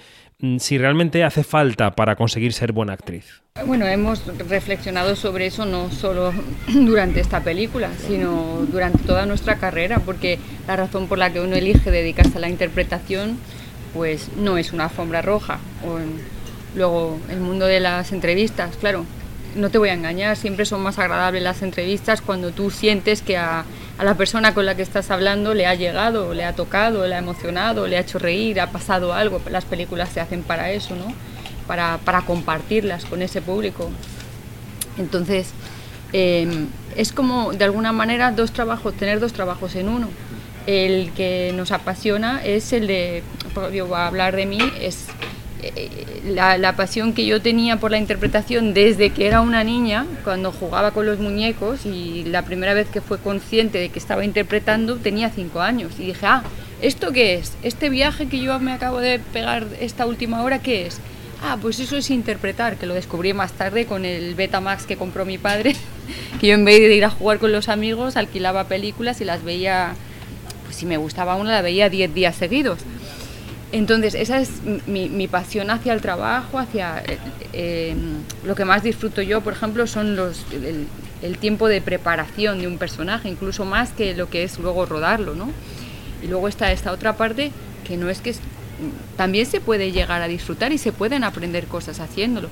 si 0.59 0.79
realmente 0.79 1.22
hace 1.24 1.44
falta 1.44 1.90
para 1.92 2.16
conseguir 2.16 2.53
ser 2.53 2.72
buena 2.72 2.92
actriz. 2.94 3.42
Bueno, 3.66 3.87
hemos 3.87 4.24
reflexionado 4.48 5.16
sobre 5.16 5.46
eso 5.46 5.66
no 5.66 5.90
solo 5.90 6.33
durante 6.68 7.20
esta 7.20 7.40
película, 7.42 7.90
sino 8.07 8.66
durante 8.70 9.03
toda 9.05 9.26
nuestra 9.26 9.57
carrera, 9.57 9.98
porque 9.98 10.38
la 10.66 10.76
razón 10.76 11.09
por 11.09 11.18
la 11.18 11.33
que 11.33 11.40
uno 11.40 11.57
elige 11.57 11.90
dedicarse 11.90 12.38
a 12.38 12.40
la 12.40 12.48
interpretación, 12.48 13.38
pues 13.92 14.29
no 14.37 14.57
es 14.57 14.72
una 14.72 14.85
alfombra 14.85 15.20
roja. 15.20 15.59
O 15.87 15.98
en- 15.98 16.20
luego, 16.74 17.18
el 17.29 17.40
mundo 17.40 17.66
de 17.66 17.81
las 17.81 18.12
entrevistas, 18.12 18.76
claro, 18.76 19.05
no 19.57 19.68
te 19.70 19.79
voy 19.79 19.88
a 19.88 19.94
engañar, 19.94 20.37
siempre 20.37 20.64
son 20.64 20.81
más 20.83 20.98
agradables 21.00 21.42
las 21.42 21.62
entrevistas 21.62 22.20
cuando 22.22 22.53
tú 22.53 22.70
sientes 22.70 23.20
que 23.20 23.37
a, 23.37 23.64
a 24.00 24.04
la 24.04 24.14
persona 24.14 24.54
con 24.54 24.64
la 24.64 24.74
que 24.76 24.80
estás 24.80 25.10
hablando 25.10 25.52
le 25.52 25.66
ha 25.66 25.74
llegado, 25.74 26.32
le 26.32 26.46
ha 26.46 26.54
tocado, 26.54 27.06
le 27.06 27.14
ha 27.14 27.18
emocionado, 27.18 27.86
le 27.86 27.98
ha 27.98 28.00
hecho 28.00 28.18
reír, 28.18 28.58
ha 28.58 28.70
pasado 28.70 29.12
algo. 29.12 29.42
Las 29.50 29.66
películas 29.66 30.08
se 30.08 30.20
hacen 30.20 30.42
para 30.42 30.70
eso, 30.70 30.96
¿no? 30.96 31.12
Para, 31.66 31.98
para 31.98 32.22
compartirlas 32.22 33.04
con 33.04 33.20
ese 33.20 33.42
público. 33.42 33.90
Entonces, 34.96 35.50
eh, 36.14 36.66
es 36.96 37.12
como 37.12 37.52
de 37.52 37.62
alguna 37.62 37.92
manera 37.92 38.32
dos 38.32 38.52
trabajos, 38.52 38.94
tener 38.94 39.20
dos 39.20 39.34
trabajos 39.34 39.76
en 39.76 39.86
uno. 39.86 40.08
El 40.66 41.12
que 41.12 41.52
nos 41.54 41.70
apasiona 41.70 42.42
es 42.42 42.72
el 42.72 42.86
de 42.86 43.22
yo 43.74 43.86
voy 43.86 43.98
a 43.98 44.07
hablar 44.07 44.34
de 44.34 44.46
mí, 44.46 44.61
es 44.80 45.09
la, 46.24 46.58
la, 46.58 46.76
pasión 46.76 47.12
que 47.12 47.26
yo 47.26 47.40
tenía 47.40 47.76
por 47.76 47.90
la 47.90 47.98
interpretación 47.98 48.74
desde 48.74 49.11
que 49.11 49.26
era 49.26 49.40
una 49.40 49.64
niña, 49.64 50.06
cuando 50.24 50.52
jugaba 50.52 50.92
con 50.92 51.06
los 51.06 51.18
muñecos 51.18 51.86
y 51.86 52.24
la 52.24 52.44
primera 52.44 52.74
vez 52.74 52.88
que 52.88 53.00
fue 53.00 53.18
consciente 53.18 53.78
de 53.78 53.88
que 53.88 53.98
estaba 53.98 54.24
interpretando 54.24 54.96
tenía 54.96 55.30
cinco 55.30 55.61
años 55.61 55.92
y 55.98 56.06
dije, 56.06 56.26
ah, 56.26 56.42
¿esto 56.82 57.12
qué 57.12 57.34
es? 57.34 57.52
¿Este 57.62 57.90
viaje 57.90 58.28
que 58.28 58.40
yo 58.40 58.58
me 58.58 58.72
acabo 58.72 59.00
de 59.00 59.18
pegar 59.18 59.66
esta 59.80 60.06
última 60.06 60.42
hora 60.42 60.61
qué 60.61 60.86
es? 60.86 61.00
Ah, 61.42 61.56
pues 61.61 61.80
eso 61.80 61.96
es 61.96 62.11
interpretar, 62.11 62.76
que 62.76 62.86
lo 62.86 62.94
descubrí 62.94 63.32
más 63.32 63.52
tarde 63.52 63.86
con 63.86 64.04
el 64.04 64.34
Betamax 64.34 64.84
que 64.84 64.96
compró 64.96 65.24
mi 65.24 65.38
padre, 65.38 65.74
que 66.40 66.48
yo 66.48 66.54
en 66.54 66.64
vez 66.64 66.80
de 66.80 66.94
ir 66.94 67.04
a 67.04 67.11
jugar 67.11 67.38
con 67.38 67.52
los 67.52 67.68
amigos 67.68 68.16
alquilaba 68.16 68.64
películas 68.64 69.20
y 69.20 69.24
las 69.24 69.42
veía, 69.42 69.94
pues 70.64 70.76
si 70.76 70.86
me 70.86 70.98
gustaba 70.98 71.36
una 71.36 71.52
la 71.52 71.62
veía 71.62 71.88
10 71.88 72.14
días 72.14 72.36
seguidos. 72.36 72.78
Entonces, 73.72 74.14
esa 74.14 74.40
es 74.40 74.50
mi, 74.86 75.28
pasión 75.28 75.70
hacia 75.70 75.92
el 75.92 76.00
trabajo, 76.00 76.58
hacia 76.58 77.02
eh, 77.06 77.18
eh, 77.52 77.96
lo 78.44 78.56
que 78.56 78.64
más 78.64 78.82
disfruto 78.82 79.22
yo, 79.22 79.42
por 79.42 79.52
ejemplo, 79.52 79.86
son 79.86 80.16
los, 80.16 80.44
el, 81.22 81.38
tiempo 81.38 81.68
de 81.68 81.80
preparación 81.80 82.58
de 82.58 82.66
un 82.66 82.78
personaje, 82.78 83.28
incluso 83.28 83.64
más 83.64 83.90
que 83.90 84.14
lo 84.14 84.28
que 84.28 84.42
es 84.42 84.58
luego 84.58 84.86
rodarlo, 84.86 85.36
¿no? 85.36 85.50
Y 86.20 86.26
luego 86.26 86.48
está 86.48 86.72
esta 86.72 86.90
otra 86.90 87.16
parte 87.16 87.52
que 87.86 87.96
no 87.96 88.10
es 88.10 88.20
que 88.20 88.34
también 89.16 89.46
se 89.46 89.60
puede 89.60 89.92
llegar 89.92 90.20
a 90.20 90.28
disfrutar 90.28 90.72
y 90.72 90.78
se 90.78 90.90
pueden 90.90 91.22
aprender 91.22 91.66
cosas 91.66 92.00
haciéndolo, 92.00 92.48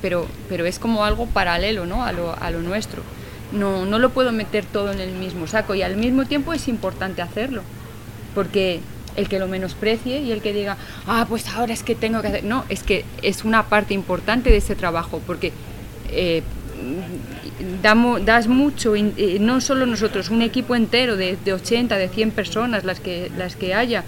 pero, 0.00 0.26
pero 0.48 0.66
es 0.66 0.78
como 0.78 1.04
algo 1.04 1.26
paralelo, 1.26 1.84
¿no? 1.84 2.04
A 2.04 2.12
lo, 2.12 2.40
a 2.40 2.50
lo 2.50 2.60
nuestro. 2.60 3.02
No, 3.50 3.86
no 3.86 3.98
lo 3.98 4.10
puedo 4.10 4.30
meter 4.30 4.64
todo 4.64 4.92
en 4.92 5.00
el 5.00 5.10
mismo 5.12 5.48
saco 5.48 5.74
y 5.74 5.82
al 5.82 5.96
mismo 5.96 6.26
tiempo 6.26 6.52
es 6.52 6.68
importante 6.68 7.22
hacerlo, 7.22 7.62
porque 8.36 8.80
el 9.16 9.28
que 9.28 9.38
lo 9.38 9.48
menosprecie 9.48 10.20
y 10.20 10.32
el 10.32 10.40
que 10.40 10.52
diga, 10.52 10.76
ah, 11.06 11.26
pues 11.28 11.48
ahora 11.48 11.72
es 11.72 11.82
que 11.82 11.94
tengo 11.94 12.20
que 12.22 12.28
hacer. 12.28 12.44
No, 12.44 12.64
es 12.68 12.82
que 12.82 13.04
es 13.22 13.44
una 13.44 13.64
parte 13.64 13.94
importante 13.94 14.50
de 14.50 14.58
ese 14.58 14.74
trabajo, 14.76 15.20
porque 15.26 15.52
eh, 16.10 16.42
damos, 17.82 18.24
das 18.24 18.48
mucho, 18.48 18.94
eh, 18.96 19.38
no 19.40 19.60
solo 19.60 19.86
nosotros, 19.86 20.30
un 20.30 20.42
equipo 20.42 20.74
entero 20.74 21.16
de, 21.16 21.36
de, 21.44 21.52
80, 21.52 21.96
de 21.96 22.08
100 22.08 22.30
personas, 22.32 22.84
las 22.84 23.00
que, 23.00 23.30
las 23.36 23.56
que 23.56 23.74
haya, 23.74 24.04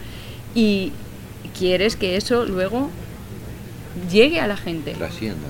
y 0.55 0.92
quieres 1.59 1.96
que 1.96 2.16
eso 2.16 2.44
luego 2.44 2.90
llegue 4.11 4.40
a 4.40 4.46
la 4.46 4.57
gente. 4.57 4.94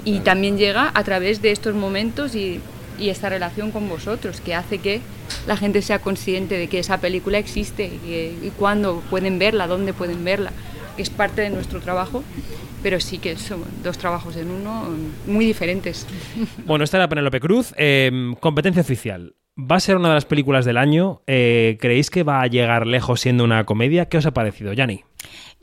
y 0.05 0.21
también 0.21 0.59
llega 0.59 0.91
a 0.95 1.05
través 1.05 1.43
de 1.43 1.53
estos 1.53 1.75
momentos 1.75 2.35
y, 2.35 2.61
y 2.99 3.09
esta 3.09 3.29
relación 3.29 3.71
con 3.71 3.89
vosotros, 3.89 4.41
que 4.41 4.55
hace 4.55 4.79
que 4.79 5.01
la 5.47 5.57
gente 5.57 5.83
sea 5.83 5.99
consciente 6.01 6.57
de 6.57 6.69
que 6.69 6.79
esa 6.79 6.99
película 6.99 7.39
existe 7.39 7.85
y, 7.85 8.47
y 8.47 8.53
cuándo 8.57 9.03
pueden 9.11 9.39
verla, 9.39 9.67
dónde 9.67 9.93
pueden 9.93 10.25
verla, 10.25 10.53
que 10.97 11.03
es 11.03 11.11
parte 11.11 11.43
de 11.43 11.51
nuestro 11.51 11.81
trabajo, 11.81 12.23
pero 12.83 13.01
sí 13.01 13.19
que 13.19 13.37
son 13.37 13.65
dos 13.83 13.99
trabajos 13.99 14.37
en 14.37 14.51
uno 14.51 14.87
muy 15.27 15.45
diferentes. 15.45 16.07
Bueno, 16.65 16.85
esta 16.85 16.97
era 16.97 17.09
Penélope 17.09 17.41
Cruz, 17.41 17.75
eh, 17.77 18.11
competencia 18.41 18.83
oficial. 18.83 19.35
Va 19.59 19.77
a 19.77 19.81
ser 19.81 19.97
una 19.97 20.09
de 20.09 20.15
las 20.15 20.25
películas 20.25 20.65
del 20.65 20.79
año. 20.79 21.23
Eh, 21.27 21.77
¿Creéis 21.81 22.09
que 22.09 22.23
va 22.23 22.41
a 22.41 22.47
llegar 22.47 22.87
lejos 22.87 23.21
siendo 23.21 23.45
una 23.45 23.65
comedia? 23.65 24.07
¿Qué 24.07 24.17
os 24.17 24.25
ha 24.25 24.31
parecido, 24.31 24.73
Yanni? 24.73 25.05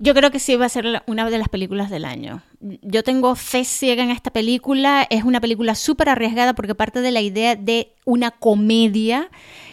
Yo 0.01 0.13
creo 0.13 0.31
que 0.31 0.39
sí 0.39 0.55
va 0.55 0.65
a 0.65 0.69
ser 0.69 1.03
una 1.07 1.29
de 1.29 1.37
las 1.37 1.49
películas 1.49 1.89
del 1.89 2.05
año. 2.05 2.41
Yo 2.61 3.03
tengo 3.03 3.35
fe 3.35 3.65
ciega 3.65 4.01
en 4.01 4.11
esta 4.11 4.31
película. 4.31 5.05
Es 5.09 5.25
una 5.25 5.41
película 5.41 5.75
súper 5.75 6.07
arriesgada 6.07 6.53
porque 6.53 6.73
parte 6.73 7.01
de 7.01 7.11
la 7.11 7.19
idea 7.19 7.57
de 7.57 7.93
una 8.05 8.31
comedia. 8.31 9.29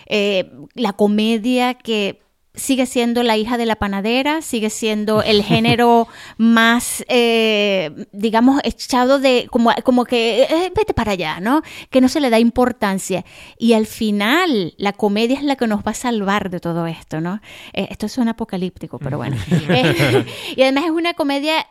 Eh, 0.07 0.51
la 0.75 0.93
comedia 0.95 1.75
que 1.75 2.26
sigue 2.57 2.87
siendo 2.87 3.23
la 3.23 3.37
hija 3.37 3.59
de 3.59 3.67
la 3.67 3.77
panadera, 3.77 4.43
sigue 4.43 4.71
siendo 4.71 5.23
el 5.23 5.43
género 5.45 6.09
más, 6.39 7.05
eh, 7.09 8.07
digamos, 8.13 8.61
echado 8.65 9.19
de, 9.19 9.47
como, 9.51 9.71
como 9.85 10.05
que, 10.05 10.43
eh, 10.43 10.73
vete 10.75 10.95
para 10.95 11.13
allá, 11.13 11.41
¿no? 11.41 11.63
Que 11.91 12.01
no 12.01 12.09
se 12.09 12.21
le 12.21 12.31
da 12.31 12.39
importancia. 12.39 13.25
Y 13.59 13.75
al 13.75 13.87
final, 13.87 14.75
la 14.79 14.93
comedia 14.93 15.37
es 15.37 15.45
la 15.45 15.57
que 15.57 15.67
nos 15.67 15.81
va 15.81 15.93
a 15.93 15.95
salvar 15.95 16.51
de 16.51 16.61
todo 16.61 16.87
esto, 16.87 17.21
¿no? 17.21 17.41
Eh, 17.73 17.89
esto 17.91 18.09
suena 18.09 18.33
apocalíptico, 18.33 18.99
pero 18.99 19.19
bueno. 19.19 19.37
y 20.57 20.63
además 20.63 20.85
es 20.85 20.91
una 20.91 21.15
comedia 21.15 21.67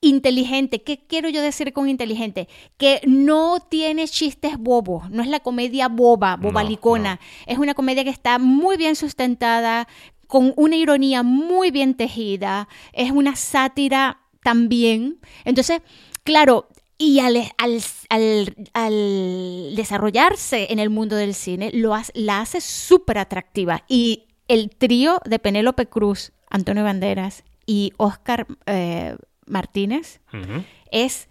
inteligente. 0.00 0.82
¿Qué 0.82 0.98
quiero 1.06 1.28
yo 1.28 1.42
decir 1.42 1.72
con 1.72 1.88
inteligente? 1.88 2.48
Que 2.76 3.00
no 3.06 3.58
tiene 3.68 4.06
chistes 4.08 4.58
bobos, 4.58 5.10
no 5.10 5.22
es 5.22 5.28
la 5.28 5.40
comedia 5.40 5.88
boba, 5.88 6.36
bobalicona. 6.36 7.14
No, 7.14 7.20
no. 7.20 7.52
Es 7.52 7.58
una 7.58 7.74
comedia 7.74 8.04
que 8.04 8.10
está 8.10 8.38
muy 8.38 8.76
bien 8.76 8.96
sustentada, 8.96 9.88
con 10.26 10.52
una 10.56 10.76
ironía 10.76 11.22
muy 11.22 11.70
bien 11.70 11.94
tejida, 11.94 12.68
es 12.92 13.10
una 13.10 13.34
sátira 13.34 14.20
también. 14.42 15.18
Entonces, 15.44 15.80
claro, 16.22 16.68
y 16.98 17.20
al, 17.20 17.36
al, 17.56 17.80
al, 18.10 18.54
al, 18.74 19.72
desarrollarse 19.74 20.70
en 20.70 20.78
el 20.78 20.90
mundo 20.90 21.16
del 21.16 21.34
cine, 21.34 21.70
lo 21.72 21.96
la 22.14 22.40
hace 22.40 22.60
súper 22.60 23.18
atractiva. 23.18 23.84
Y 23.88 24.26
el 24.48 24.70
trío 24.70 25.20
de 25.24 25.38
Penélope 25.38 25.86
Cruz, 25.86 26.32
Antonio 26.50 26.84
Banderas 26.84 27.44
y 27.66 27.92
Oscar 27.96 28.46
eh, 28.66 29.16
Martínez 29.48 30.20
uh 30.32 30.36
-huh. 30.36 30.64
es 30.90 31.28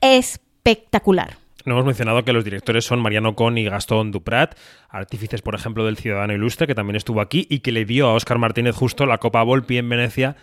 espectacular. 0.00 1.36
No 1.64 1.74
hemos 1.74 1.86
mencionado 1.86 2.24
que 2.24 2.32
los 2.34 2.44
directores 2.44 2.84
son 2.84 3.00
Mariano 3.00 3.34
Con 3.34 3.56
y 3.56 3.64
Gastón 3.64 4.12
Duprat, 4.12 4.54
artífices, 4.90 5.40
por 5.40 5.54
ejemplo, 5.54 5.86
del 5.86 5.96
Ciudadano 5.96 6.34
Ilustre, 6.34 6.66
que 6.66 6.74
también 6.74 6.96
estuvo 6.96 7.22
aquí 7.22 7.46
y 7.48 7.60
que 7.60 7.72
le 7.72 7.86
dio 7.86 8.08
a 8.08 8.12
Oscar 8.12 8.38
Martínez 8.38 8.76
justo 8.76 9.06
la 9.06 9.18
Copa 9.18 9.42
Volpi 9.42 9.78
en 9.78 9.88
Venecia 9.88 10.36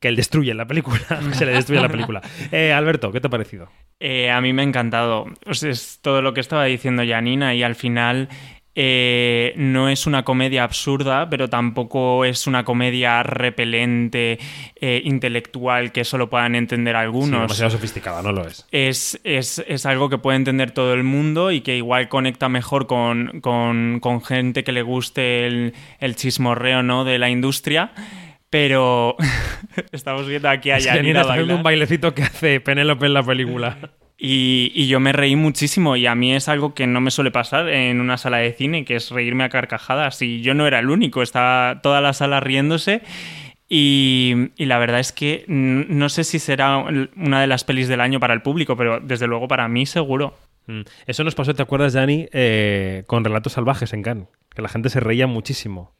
que 0.00 0.08
él 0.08 0.16
destruye 0.16 0.50
en 0.50 0.58
la 0.58 0.66
película, 0.66 1.00
se 1.32 1.46
le 1.46 1.52
destruye 1.52 1.80
la 1.80 1.88
película. 1.88 2.20
Eh, 2.52 2.72
Alberto, 2.72 3.10
¿qué 3.10 3.20
te 3.20 3.28
ha 3.28 3.30
parecido? 3.30 3.70
Eh, 4.00 4.30
a 4.30 4.40
mí 4.42 4.52
me 4.52 4.60
ha 4.60 4.64
encantado. 4.64 5.24
Pues 5.42 5.62
es 5.62 6.00
todo 6.02 6.20
lo 6.20 6.34
que 6.34 6.40
estaba 6.40 6.64
diciendo 6.64 7.02
Janina 7.06 7.54
y 7.54 7.62
al 7.62 7.74
final 7.74 8.28
eh, 8.76 9.52
no 9.56 9.88
es 9.88 10.06
una 10.06 10.24
comedia 10.24 10.64
absurda, 10.64 11.28
pero 11.30 11.48
tampoco 11.48 12.24
es 12.24 12.46
una 12.46 12.64
comedia 12.64 13.22
repelente, 13.22 14.38
eh, 14.74 15.00
intelectual, 15.04 15.92
que 15.92 16.04
solo 16.04 16.28
puedan 16.28 16.54
entender 16.54 16.96
algunos. 16.96 17.28
Sí, 17.28 17.42
demasiado 17.42 17.70
sofisticada, 17.70 18.22
no 18.22 18.32
lo 18.32 18.46
es. 18.46 18.66
Es, 18.72 19.20
es. 19.22 19.64
es, 19.66 19.86
algo 19.86 20.08
que 20.08 20.18
puede 20.18 20.36
entender 20.36 20.72
todo 20.72 20.94
el 20.94 21.04
mundo 21.04 21.52
y 21.52 21.60
que 21.60 21.76
igual 21.76 22.08
conecta 22.08 22.48
mejor 22.48 22.86
con, 22.86 23.40
con, 23.40 24.00
con 24.00 24.22
gente 24.22 24.64
que 24.64 24.72
le 24.72 24.82
guste 24.82 25.46
el, 25.46 25.74
el 26.00 26.16
chismorreo 26.16 26.82
¿no? 26.82 27.04
de 27.04 27.18
la 27.18 27.30
industria. 27.30 27.92
Pero 28.50 29.16
estamos 29.92 30.26
viendo 30.26 30.48
aquí 30.48 30.70
a 30.70 30.78
Yanira 30.78 31.22
es 31.22 31.26
que 31.26 31.52
un 31.52 31.62
bailecito 31.62 32.14
que 32.14 32.22
hace 32.22 32.60
Penélope 32.60 33.06
en 33.06 33.14
la 33.14 33.22
película. 33.22 33.78
Y, 34.16 34.70
y, 34.74 34.86
yo 34.86 35.00
me 35.00 35.12
reí 35.12 35.34
muchísimo 35.34 35.96
y 35.96 36.06
a 36.06 36.14
mí 36.14 36.32
es 36.32 36.48
algo 36.48 36.72
que 36.72 36.86
no 36.86 37.00
me 37.00 37.10
suele 37.10 37.32
pasar 37.32 37.68
en 37.68 38.00
una 38.00 38.16
sala 38.16 38.38
de 38.38 38.52
cine, 38.52 38.84
que 38.84 38.94
es 38.96 39.10
reírme 39.10 39.42
a 39.42 39.48
carcajadas. 39.48 40.22
Y 40.22 40.40
yo 40.40 40.54
no 40.54 40.66
era 40.66 40.78
el 40.78 40.88
único, 40.88 41.20
estaba 41.20 41.80
toda 41.82 42.00
la 42.00 42.12
sala 42.12 42.40
riéndose. 42.40 43.02
Y, 43.68 44.50
y, 44.56 44.66
la 44.66 44.78
verdad 44.78 45.00
es 45.00 45.12
que 45.12 45.44
no 45.48 46.08
sé 46.08 46.22
si 46.22 46.38
será 46.38 46.78
una 46.78 47.40
de 47.40 47.46
las 47.46 47.64
pelis 47.64 47.88
del 47.88 48.00
año 48.00 48.20
para 48.20 48.34
el 48.34 48.42
público, 48.42 48.76
pero 48.76 49.00
desde 49.00 49.26
luego 49.26 49.48
para 49.48 49.68
mí 49.68 49.84
seguro. 49.84 50.36
Mm. 50.66 50.82
Eso 51.06 51.24
nos 51.24 51.34
pasó, 51.34 51.54
¿te 51.54 51.62
acuerdas, 51.62 51.92
Dani, 51.92 52.28
eh, 52.32 53.04
con 53.06 53.24
Relatos 53.24 53.54
Salvajes 53.54 53.92
en 53.92 54.02
Cannes? 54.02 54.28
Que 54.54 54.62
la 54.62 54.68
gente 54.68 54.90
se 54.90 55.00
reía 55.00 55.26
muchísimo. 55.26 55.92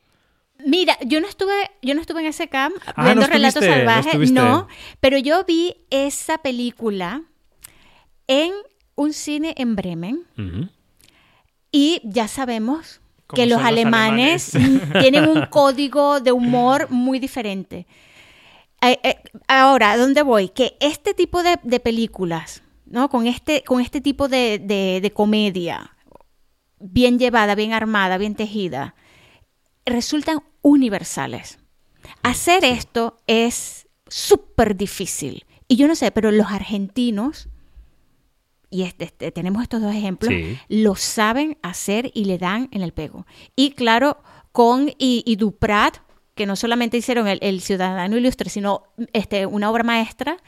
Mira, 0.64 0.96
yo 1.04 1.20
no 1.20 1.26
estuve, 1.26 1.70
yo 1.82 1.94
no 1.94 2.00
estuve 2.00 2.20
en 2.20 2.28
ese 2.28 2.48
camp 2.48 2.74
ah, 2.94 3.04
viendo 3.04 3.22
no 3.22 3.32
Relatos 3.32 3.64
Salvajes, 3.64 4.30
no, 4.30 4.44
no, 4.44 4.68
pero 5.00 5.18
yo 5.18 5.44
vi 5.44 5.74
esa 5.90 6.38
película 6.38 7.22
en 8.26 8.52
un 8.94 9.12
cine 9.12 9.54
en 9.56 9.76
Bremen. 9.76 10.26
Uh 10.36 10.42
-huh. 10.42 10.70
Y 11.72 12.00
ya 12.04 12.28
sabemos 12.28 13.00
que 13.34 13.46
los 13.46 13.60
alemanes, 13.62 14.54
los 14.54 14.62
alemanes, 14.62 14.92
tienen 15.00 15.28
un 15.28 15.46
código 15.46 16.20
de 16.20 16.32
humor 16.32 16.88
muy 16.90 17.18
diferente. 17.18 17.86
Eh, 18.80 18.98
eh, 19.02 19.16
ahora, 19.48 19.92
¿a 19.92 19.96
dónde 19.96 20.22
voy? 20.22 20.50
Que 20.50 20.76
este 20.80 21.14
tipo 21.14 21.42
de, 21.42 21.58
de 21.62 21.80
películas, 21.80 22.62
¿no? 22.84 23.08
Con 23.08 23.26
este, 23.26 23.64
con 23.64 23.80
este 23.80 24.00
tipo 24.00 24.28
de, 24.28 24.58
de, 24.58 25.00
de, 25.00 25.10
comedia, 25.10 25.96
bien 26.78 27.18
llevada, 27.18 27.54
bien 27.54 27.72
armada, 27.72 28.18
bien 28.18 28.34
tejida, 28.34 28.94
resultan 29.86 30.42
universales. 30.60 31.58
Hacer 32.22 32.60
sí. 32.60 32.68
esto 32.68 33.16
es 33.26 33.88
súper 34.06 34.76
difícil. 34.76 35.46
Y 35.66 35.76
yo 35.76 35.88
no 35.88 35.94
sé, 35.94 36.10
pero 36.10 36.30
los 36.30 36.48
argentinos 36.48 37.48
y 38.74 38.82
este, 38.82 39.04
este, 39.04 39.30
tenemos 39.30 39.62
estos 39.62 39.80
dos 39.80 39.94
ejemplos, 39.94 40.32
sí. 40.34 40.58
lo 40.68 40.96
saben 40.96 41.56
hacer 41.62 42.10
y 42.12 42.24
le 42.24 42.38
dan 42.38 42.68
en 42.72 42.82
el 42.82 42.92
pego. 42.92 43.24
Y 43.54 43.70
claro, 43.70 44.18
con 44.50 44.88
y, 44.98 45.22
y 45.24 45.36
Duprat, 45.36 45.98
que 46.34 46.44
no 46.44 46.56
solamente 46.56 46.96
hicieron 46.96 47.28
el, 47.28 47.38
el, 47.40 47.60
Ciudadano 47.60 48.16
Ilustre, 48.16 48.50
sino 48.50 48.82
este, 49.12 49.46
una 49.46 49.70
obra 49.70 49.84
maestra, 49.84 50.38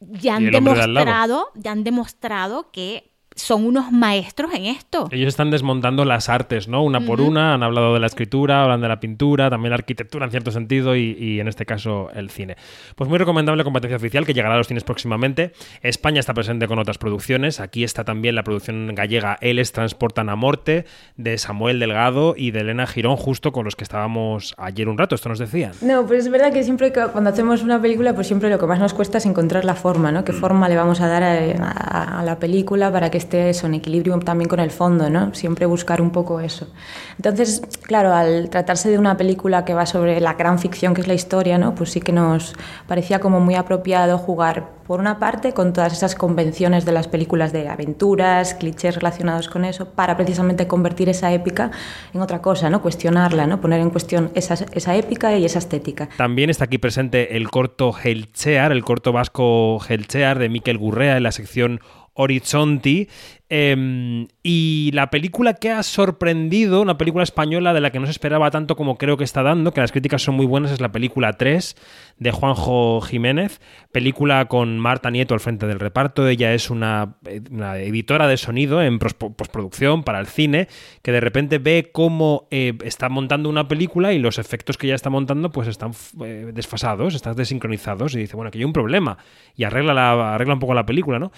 ya 0.00 0.34
han 0.34 0.50
demostrado, 0.50 1.52
ya 1.54 1.70
han 1.70 1.84
demostrado 1.84 2.72
que 2.72 3.09
son 3.40 3.64
unos 3.66 3.90
maestros 3.92 4.52
en 4.54 4.66
esto. 4.66 5.08
Ellos 5.10 5.28
están 5.28 5.50
desmontando 5.50 6.04
las 6.04 6.28
artes, 6.28 6.68
¿no? 6.68 6.82
Una 6.82 7.00
por 7.00 7.20
una, 7.20 7.54
han 7.54 7.62
hablado 7.62 7.94
de 7.94 8.00
la 8.00 8.06
escritura, 8.06 8.62
hablan 8.62 8.80
de 8.80 8.88
la 8.88 9.00
pintura, 9.00 9.50
también 9.50 9.70
la 9.70 9.76
arquitectura 9.76 10.24
en 10.26 10.30
cierto 10.30 10.50
sentido 10.50 10.96
y, 10.96 11.16
y 11.18 11.40
en 11.40 11.48
este 11.48 11.66
caso 11.66 12.10
el 12.14 12.30
cine. 12.30 12.56
Pues 12.96 13.08
muy 13.08 13.18
recomendable 13.18 13.64
competencia 13.64 13.96
oficial 13.96 14.26
que 14.26 14.34
llegará 14.34 14.54
a 14.54 14.58
los 14.58 14.68
cines 14.68 14.84
próximamente. 14.84 15.52
España 15.82 16.20
está 16.20 16.34
presente 16.34 16.66
con 16.68 16.78
otras 16.78 16.98
producciones, 16.98 17.60
aquí 17.60 17.84
está 17.84 18.04
también 18.04 18.34
la 18.34 18.42
producción 18.42 18.94
gallega 18.94 19.38
Eles 19.40 19.72
Transportan 19.72 20.28
a 20.28 20.36
Morte 20.36 20.84
de 21.16 21.38
Samuel 21.38 21.78
Delgado 21.80 22.34
y 22.36 22.50
de 22.50 22.60
Elena 22.60 22.86
Girón, 22.86 23.16
justo 23.16 23.52
con 23.52 23.64
los 23.64 23.76
que 23.76 23.84
estábamos 23.84 24.54
ayer 24.58 24.88
un 24.88 24.98
rato, 24.98 25.14
esto 25.14 25.28
nos 25.28 25.38
decían. 25.38 25.72
No, 25.80 26.06
pues 26.06 26.26
es 26.26 26.30
verdad 26.30 26.52
que 26.52 26.62
siempre 26.64 26.92
que 26.92 27.00
cuando 27.12 27.30
hacemos 27.30 27.62
una 27.62 27.80
película, 27.80 28.14
pues 28.14 28.26
siempre 28.26 28.50
lo 28.50 28.58
que 28.58 28.66
más 28.66 28.78
nos 28.78 28.94
cuesta 28.94 29.18
es 29.18 29.26
encontrar 29.26 29.64
la 29.64 29.74
forma, 29.74 30.12
¿no? 30.12 30.24
¿Qué 30.24 30.32
forma 30.32 30.68
le 30.68 30.76
vamos 30.76 31.00
a 31.00 31.08
dar 31.08 31.22
a, 31.22 31.32
a- 31.62 32.20
a 32.20 32.24
la 32.24 32.38
película 32.38 32.90
para 32.92 33.10
que 33.10 33.18
esté 33.18 33.29
eso, 33.38 33.66
en 33.66 33.74
equilibrio 33.74 34.18
también 34.18 34.48
con 34.48 34.60
el 34.60 34.70
fondo, 34.70 35.08
¿no? 35.08 35.34
Siempre 35.34 35.66
buscar 35.66 36.00
un 36.02 36.10
poco 36.10 36.40
eso. 36.40 36.66
Entonces, 37.16 37.62
claro, 37.82 38.12
al 38.12 38.50
tratarse 38.50 38.90
de 38.90 38.98
una 38.98 39.16
película 39.16 39.64
que 39.64 39.74
va 39.74 39.86
sobre 39.86 40.20
la 40.20 40.34
gran 40.34 40.58
ficción 40.58 40.94
que 40.94 41.02
es 41.02 41.06
la 41.06 41.14
historia, 41.14 41.58
¿no? 41.58 41.74
Pues 41.74 41.90
sí 41.90 42.00
que 42.00 42.12
nos 42.12 42.54
parecía 42.86 43.20
como 43.20 43.40
muy 43.40 43.54
apropiado 43.54 44.18
jugar, 44.18 44.80
por 44.90 44.98
una 44.98 45.20
parte, 45.20 45.52
con 45.52 45.72
todas 45.72 45.92
esas 45.92 46.16
convenciones 46.16 46.84
de 46.84 46.90
las 46.90 47.06
películas 47.06 47.52
de 47.52 47.68
aventuras, 47.68 48.54
clichés 48.54 48.96
relacionados 48.96 49.48
con 49.48 49.64
eso, 49.64 49.90
para 49.90 50.16
precisamente 50.16 50.66
convertir 50.66 51.08
esa 51.08 51.32
épica 51.32 51.70
en 52.12 52.20
otra 52.20 52.42
cosa, 52.42 52.70
¿no? 52.70 52.82
Cuestionarla, 52.82 53.46
¿no? 53.46 53.60
Poner 53.60 53.80
en 53.80 53.90
cuestión 53.90 54.32
esa, 54.34 54.54
esa 54.72 54.96
épica 54.96 55.36
y 55.36 55.44
esa 55.44 55.60
estética. 55.60 56.08
También 56.16 56.50
está 56.50 56.64
aquí 56.64 56.78
presente 56.78 57.36
el 57.36 57.50
corto 57.50 57.92
Helchear, 57.96 58.72
el 58.72 58.84
corto 58.84 59.12
vasco 59.12 59.78
Helchear 59.88 60.40
de 60.40 60.48
Miquel 60.48 60.78
Gurrea 60.78 61.16
en 61.16 61.22
la 61.22 61.30
sección 61.32 61.80
Horizonti. 62.14 63.08
eh, 63.48 64.26
y 64.42 64.90
la 64.94 65.10
película 65.10 65.54
que 65.54 65.70
ha 65.70 65.82
sorprendido, 65.82 66.80
una 66.80 66.96
película 66.96 67.24
española 67.24 67.74
de 67.74 67.80
la 67.80 67.90
que 67.90 67.98
no 67.98 68.06
se 68.06 68.12
esperaba 68.12 68.50
tanto 68.50 68.76
como 68.76 68.96
creo 68.96 69.16
que 69.16 69.24
está 69.24 69.42
dando, 69.42 69.72
que 69.72 69.80
las 69.80 69.92
críticas 69.92 70.22
son 70.22 70.36
muy 70.36 70.46
buenas, 70.46 70.70
es 70.70 70.80
la 70.80 70.92
película 70.92 71.32
3 71.34 71.76
de 72.18 72.30
Juanjo 72.30 73.00
Jiménez, 73.00 73.60
película 73.92 74.46
con 74.46 74.78
Marta 74.78 75.10
Nieto 75.10 75.34
al 75.34 75.40
frente 75.40 75.66
del 75.66 75.80
reparto. 75.80 76.26
Ella 76.28 76.54
es 76.54 76.70
una, 76.70 77.16
eh, 77.26 77.42
editora 77.86 78.28
de 78.28 78.36
sonido 78.36 78.82
en 78.82 78.98
postproducción 78.98 80.04
para 80.04 80.20
el 80.20 80.26
cine, 80.26 80.68
que 81.02 81.12
de 81.12 81.20
repente 81.20 81.58
ve 81.58 81.90
cómo 81.92 82.46
eh, 82.50 82.78
está 82.84 83.08
montando 83.08 83.48
una 83.48 83.68
película 83.68 84.12
y 84.12 84.18
los 84.18 84.38
efectos 84.38 84.78
que 84.78 84.86
ella 84.86 84.96
está 84.96 85.10
montando 85.10 85.50
pues 85.50 85.68
están 85.68 85.92
eh, 86.24 86.50
desfasados, 86.54 87.14
están 87.14 87.36
desincronizados 87.36 88.14
y 88.14 88.20
dice, 88.20 88.36
bueno, 88.36 88.48
aquí 88.48 88.58
hay 88.58 88.64
un 88.64 88.72
problema 88.72 89.18
y 89.56 89.64
arregla, 89.64 89.92
la, 89.92 90.34
arregla 90.34 90.54
un 90.54 90.60
poco 90.60 90.74
la 90.74 90.86
película, 90.86 91.18
¿no? 91.18 91.32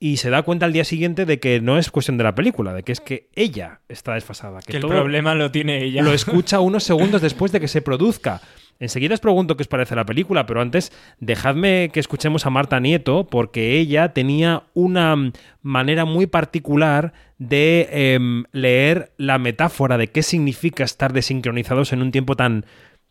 Y 0.00 0.18
se 0.18 0.30
da 0.30 0.42
cuenta 0.42 0.64
al 0.64 0.72
día 0.72 0.84
siguiente 0.84 1.26
de 1.26 1.40
que 1.40 1.60
no 1.60 1.76
es 1.76 1.90
cuestión 1.90 2.18
de 2.18 2.24
la 2.24 2.34
película, 2.34 2.72
de 2.72 2.84
que 2.84 2.92
es 2.92 3.00
que 3.00 3.28
ella 3.34 3.80
está 3.88 4.14
desfasada. 4.14 4.60
Que, 4.60 4.72
Que 4.72 4.76
el 4.76 4.82
todo 4.82 4.92
problema 4.92 5.34
lo 5.34 5.50
tiene 5.50 5.82
ella. 5.82 6.02
Lo 6.02 6.12
escucha 6.14 6.60
unos 6.60 6.84
segundos 6.84 7.20
después 7.20 7.50
de 7.50 7.60
que 7.60 7.68
se 7.68 7.82
produzca. 7.82 8.40
Enseguida 8.80 9.14
os 9.14 9.20
pregunto 9.20 9.56
qué 9.56 9.62
os 9.62 9.68
parece 9.68 9.96
la 9.96 10.06
película, 10.06 10.46
pero 10.46 10.60
antes 10.60 10.92
dejadme 11.18 11.90
que 11.92 11.98
escuchemos 11.98 12.46
a 12.46 12.50
Marta 12.50 12.78
Nieto, 12.78 13.26
porque 13.26 13.76
ella 13.78 14.12
tenía 14.12 14.64
una 14.72 15.32
manera 15.62 16.04
muy 16.04 16.26
particular 16.26 17.12
de 17.38 17.88
em, 17.90 18.44
leer 18.52 19.12
la 19.16 19.38
metáfora 19.38 19.98
de 19.98 20.08
qué 20.08 20.22
significa 20.22 20.84
estar 20.84 21.12
desincronizados 21.12 21.92
en 21.92 22.02
un 22.02 22.12
tiempo 22.12 22.36
tan 22.36 22.66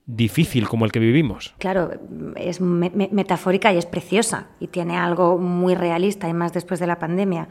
difícil 0.08 0.68
como 0.70 0.86
el 0.86 0.92
que 0.92 1.00
vivimos. 1.00 1.54
Claro, 1.60 1.92
es 2.36 2.62
me- 2.62 2.90
me- 2.90 3.10
metafórica 3.12 3.72
y 3.74 3.78
es 3.78 3.86
preciosa 3.86 4.48
y 4.60 4.68
tiene 4.68 4.98
algo 4.98 5.38
muy 5.38 5.76
realista 5.76 6.28
y 6.30 6.34
más 6.34 6.54
después 6.54 6.80
de 6.80 6.88
la 6.88 6.98
pandemia, 6.98 7.50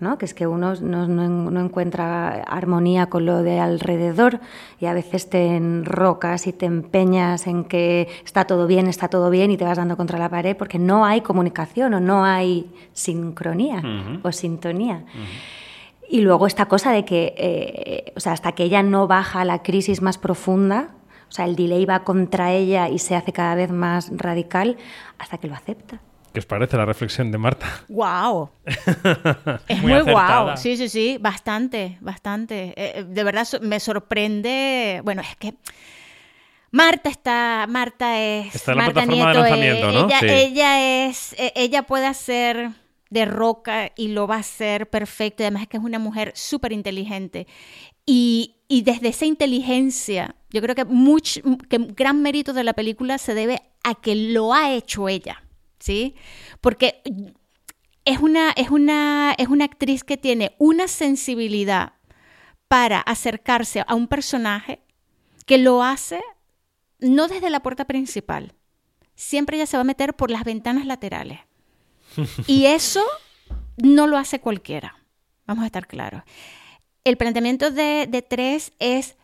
¿no? 0.00 0.16
Que 0.16 0.24
es 0.24 0.32
que 0.32 0.46
uno 0.46 0.72
no, 0.80 1.06
no- 1.06 1.28
no 1.28 1.60
encuentra 1.60 2.42
armonía 2.44 3.06
con 3.10 3.26
lo 3.26 3.42
de 3.42 3.60
alrededor 3.60 4.40
y 4.80 4.86
a 4.86 4.94
veces 4.94 5.28
te 5.28 5.54
enrocas 5.56 6.46
y 6.46 6.54
te 6.54 6.64
empeñas 6.64 7.46
en 7.46 7.64
que 7.64 8.08
está 8.24 8.46
todo 8.46 8.66
bien, 8.66 8.86
está 8.86 9.08
todo 9.08 9.28
bien 9.28 9.50
y 9.50 9.58
te 9.58 9.66
vas 9.66 9.76
dando 9.76 9.98
contra 9.98 10.18
la 10.18 10.30
pared 10.30 10.56
porque 10.56 10.78
no 10.78 11.04
hay 11.04 11.20
comunicación 11.20 11.92
o 11.92 12.00
no 12.00 12.24
hay 12.24 12.70
sincronía 12.94 13.76
Ujú. 13.80 14.20
o 14.26 14.32
sintonía. 14.32 15.04
Y 16.08 16.22
luego 16.22 16.46
esta 16.46 16.64
cosa 16.66 16.92
de 16.92 17.04
que, 17.04 17.34
eh, 17.36 18.12
o 18.16 18.20
sea, 18.20 18.32
hasta 18.32 18.52
que 18.52 18.64
ella 18.64 18.82
no 18.82 19.06
baja 19.06 19.42
a 19.42 19.44
la 19.44 19.62
crisis 19.62 20.00
más 20.00 20.16
profunda, 20.16 20.94
o 21.30 21.32
sea, 21.32 21.44
el 21.44 21.54
delay 21.54 21.84
va 21.84 22.02
contra 22.02 22.52
ella 22.52 22.88
y 22.88 22.98
se 22.98 23.14
hace 23.14 23.32
cada 23.32 23.54
vez 23.54 23.70
más 23.70 24.10
radical 24.12 24.76
hasta 25.18 25.38
que 25.38 25.46
lo 25.46 25.54
acepta. 25.54 26.00
¿Qué 26.32 26.40
os 26.40 26.46
parece 26.46 26.76
la 26.76 26.84
reflexión 26.84 27.30
de 27.30 27.38
Marta? 27.38 27.66
¡Wow! 27.88 28.50
Es 29.68 29.80
Muy 29.82 30.00
guau. 30.00 30.56
Sí, 30.56 30.76
sí, 30.76 30.88
sí, 30.88 31.18
bastante, 31.20 31.98
bastante. 32.00 32.74
Eh, 32.76 32.92
eh, 32.96 33.04
de 33.08 33.24
verdad 33.24 33.46
me 33.62 33.80
sorprende. 33.80 35.00
Bueno, 35.04 35.22
es 35.22 35.36
que 35.36 35.54
Marta 36.72 37.08
está, 37.10 37.66
Marta 37.68 38.20
es. 38.20 38.54
Está 38.54 38.72
en 38.72 38.78
la 38.78 38.84
Marta 38.84 39.02
plataforma 39.02 39.26
de 39.26 39.32
Nieto, 39.32 39.40
lanzamiento, 39.40 39.88
eh, 39.88 39.92
¿no? 39.92 40.06
Ella, 40.06 40.18
Sí. 40.20 40.26
ella 40.28 41.06
es, 41.06 41.32
eh, 41.34 41.52
ella 41.56 41.82
puede 41.82 42.06
hacer 42.06 42.70
de 43.10 43.24
roca 43.24 43.90
y 43.96 44.08
lo 44.08 44.28
va 44.28 44.36
a 44.36 44.40
hacer 44.40 44.88
perfecto. 44.88 45.42
Y 45.42 45.46
además 45.46 45.62
es 45.62 45.68
que 45.68 45.76
es 45.78 45.82
una 45.82 45.98
mujer 45.98 46.32
súper 46.36 46.72
inteligente. 46.72 47.48
Y, 48.06 48.59
y 48.72 48.82
desde 48.82 49.08
esa 49.08 49.26
inteligencia, 49.26 50.36
yo 50.50 50.62
creo 50.62 50.76
que, 50.76 50.84
much, 50.84 51.38
que 51.68 51.78
gran 51.78 52.22
mérito 52.22 52.52
de 52.52 52.62
la 52.62 52.72
película 52.72 53.18
se 53.18 53.34
debe 53.34 53.60
a 53.82 53.96
que 53.96 54.14
lo 54.14 54.54
ha 54.54 54.72
hecho 54.72 55.08
ella, 55.08 55.42
¿sí? 55.80 56.14
Porque 56.60 57.02
es 58.04 58.20
una, 58.20 58.52
es 58.52 58.70
una, 58.70 59.34
es 59.36 59.48
una 59.48 59.64
actriz 59.64 60.04
que 60.04 60.16
tiene 60.16 60.54
una 60.58 60.86
sensibilidad 60.86 61.94
para 62.68 63.00
acercarse 63.00 63.82
a 63.84 63.96
un 63.96 64.06
personaje 64.06 64.78
que 65.46 65.58
lo 65.58 65.82
hace 65.82 66.22
no 67.00 67.26
desde 67.26 67.50
la 67.50 67.64
puerta 67.64 67.86
principal. 67.86 68.54
Siempre 69.16 69.56
ella 69.56 69.66
se 69.66 69.78
va 69.78 69.80
a 69.80 69.84
meter 69.84 70.14
por 70.14 70.30
las 70.30 70.44
ventanas 70.44 70.86
laterales. 70.86 71.40
Y 72.46 72.66
eso 72.66 73.02
no 73.78 74.06
lo 74.06 74.16
hace 74.16 74.38
cualquiera. 74.38 74.96
Vamos 75.44 75.64
a 75.64 75.66
estar 75.66 75.88
claros. 75.88 76.22
El 77.04 77.16
planteamiento 77.16 77.70
de, 77.70 78.06
de 78.08 78.22
tres 78.22 78.72
es 78.78 79.16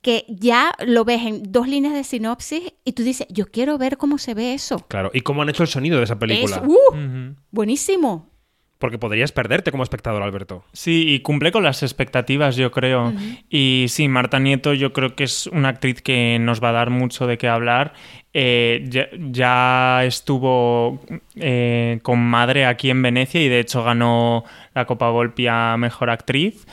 que 0.00 0.24
ya 0.28 0.72
lo 0.86 1.04
ves 1.04 1.22
en 1.22 1.42
dos 1.52 1.68
líneas 1.68 1.94
de 1.94 2.04
sinopsis 2.04 2.72
y 2.84 2.92
tú 2.92 3.02
dices, 3.02 3.26
yo 3.30 3.46
quiero 3.46 3.78
ver 3.78 3.96
cómo 3.96 4.18
se 4.18 4.34
ve 4.34 4.54
eso. 4.54 4.78
Claro, 4.88 5.10
¿y 5.12 5.22
cómo 5.22 5.42
han 5.42 5.48
hecho 5.48 5.62
el 5.62 5.68
sonido 5.68 5.98
de 5.98 6.04
esa 6.04 6.18
película? 6.18 6.56
Es, 6.56 6.62
uh, 6.62 7.34
Buenísimo. 7.50 8.30
Porque 8.78 8.96
podrías 8.96 9.32
perderte 9.32 9.72
como 9.72 9.82
espectador, 9.82 10.22
Alberto. 10.22 10.64
Sí, 10.72 11.04
y 11.08 11.18
cumple 11.18 11.50
con 11.50 11.64
las 11.64 11.82
expectativas, 11.82 12.54
yo 12.54 12.70
creo. 12.70 13.12
Y 13.50 13.86
sí, 13.88 14.06
Marta 14.06 14.38
Nieto 14.38 14.72
yo 14.72 14.92
creo 14.92 15.16
que 15.16 15.24
es 15.24 15.48
una 15.48 15.70
actriz 15.70 16.00
que 16.00 16.38
nos 16.40 16.62
va 16.62 16.68
a 16.68 16.72
dar 16.72 16.90
mucho 16.90 17.26
de 17.26 17.38
qué 17.38 17.48
hablar. 17.48 17.92
Eh, 18.32 18.84
ya, 18.88 19.08
ya 19.18 20.04
estuvo 20.04 21.00
eh, 21.34 21.98
con 22.02 22.20
Madre 22.20 22.66
aquí 22.66 22.88
en 22.90 23.02
Venecia 23.02 23.42
y 23.42 23.48
de 23.48 23.58
hecho 23.58 23.82
ganó 23.82 24.44
la 24.76 24.84
Copa 24.86 25.10
Volpi 25.10 25.48
a 25.48 25.76
Mejor 25.76 26.10
Actriz. 26.10 26.64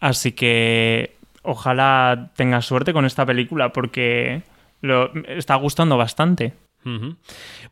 Así 0.00 0.32
que 0.32 1.16
ojalá 1.42 2.30
tenga 2.34 2.62
suerte 2.62 2.92
con 2.92 3.04
esta 3.04 3.24
película 3.26 3.72
porque 3.72 4.42
lo, 4.80 5.12
está 5.28 5.54
gustando 5.56 5.96
bastante. 5.96 6.54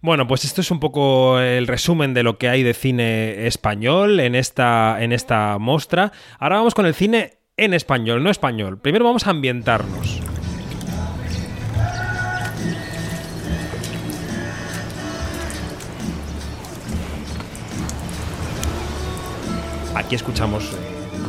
Bueno, 0.02 0.26
pues 0.28 0.44
esto 0.44 0.60
es 0.60 0.70
un 0.70 0.80
poco 0.80 1.40
el 1.40 1.66
resumen 1.66 2.12
de 2.12 2.22
lo 2.22 2.36
que 2.36 2.50
hay 2.50 2.62
de 2.62 2.74
cine 2.74 3.46
español 3.46 4.20
en 4.20 4.34
esta, 4.34 4.98
en 5.00 5.12
esta 5.12 5.56
mostra. 5.58 6.12
Ahora 6.38 6.56
vamos 6.56 6.74
con 6.74 6.84
el 6.84 6.94
cine 6.94 7.38
en 7.56 7.72
español, 7.72 8.22
no 8.22 8.30
español. 8.30 8.78
Primero 8.78 9.06
vamos 9.06 9.26
a 9.26 9.30
ambientarnos. 9.30 10.20
Aquí 19.94 20.14
escuchamos 20.14 20.72
eh, 20.74 20.87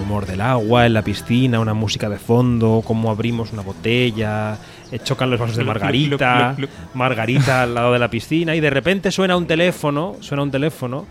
rumor 0.09 0.25
del 0.25 0.41
agua 0.41 0.87
en 0.87 0.95
la 0.95 1.03
piscina, 1.03 1.59
una 1.59 1.75
música 1.75 2.09
de 2.09 2.17
fondo, 2.17 2.81
cómo 2.83 3.11
abrimos 3.11 3.53
una 3.53 3.61
botella, 3.61 4.57
eh, 4.91 4.97
chocan 4.97 5.29
los 5.29 5.39
vasos 5.39 5.55
de 5.55 5.63
margarita, 5.63 6.55
margarita 6.95 7.61
al 7.61 7.75
lado 7.75 7.93
de 7.93 7.99
la 7.99 8.09
piscina 8.09 8.55
y 8.55 8.59
de 8.59 8.71
repente 8.71 9.11
suena 9.11 9.37
un 9.37 9.45
teléfono, 9.45 10.15
suena 10.19 10.41
un 10.41 10.49
teléfono 10.49 11.05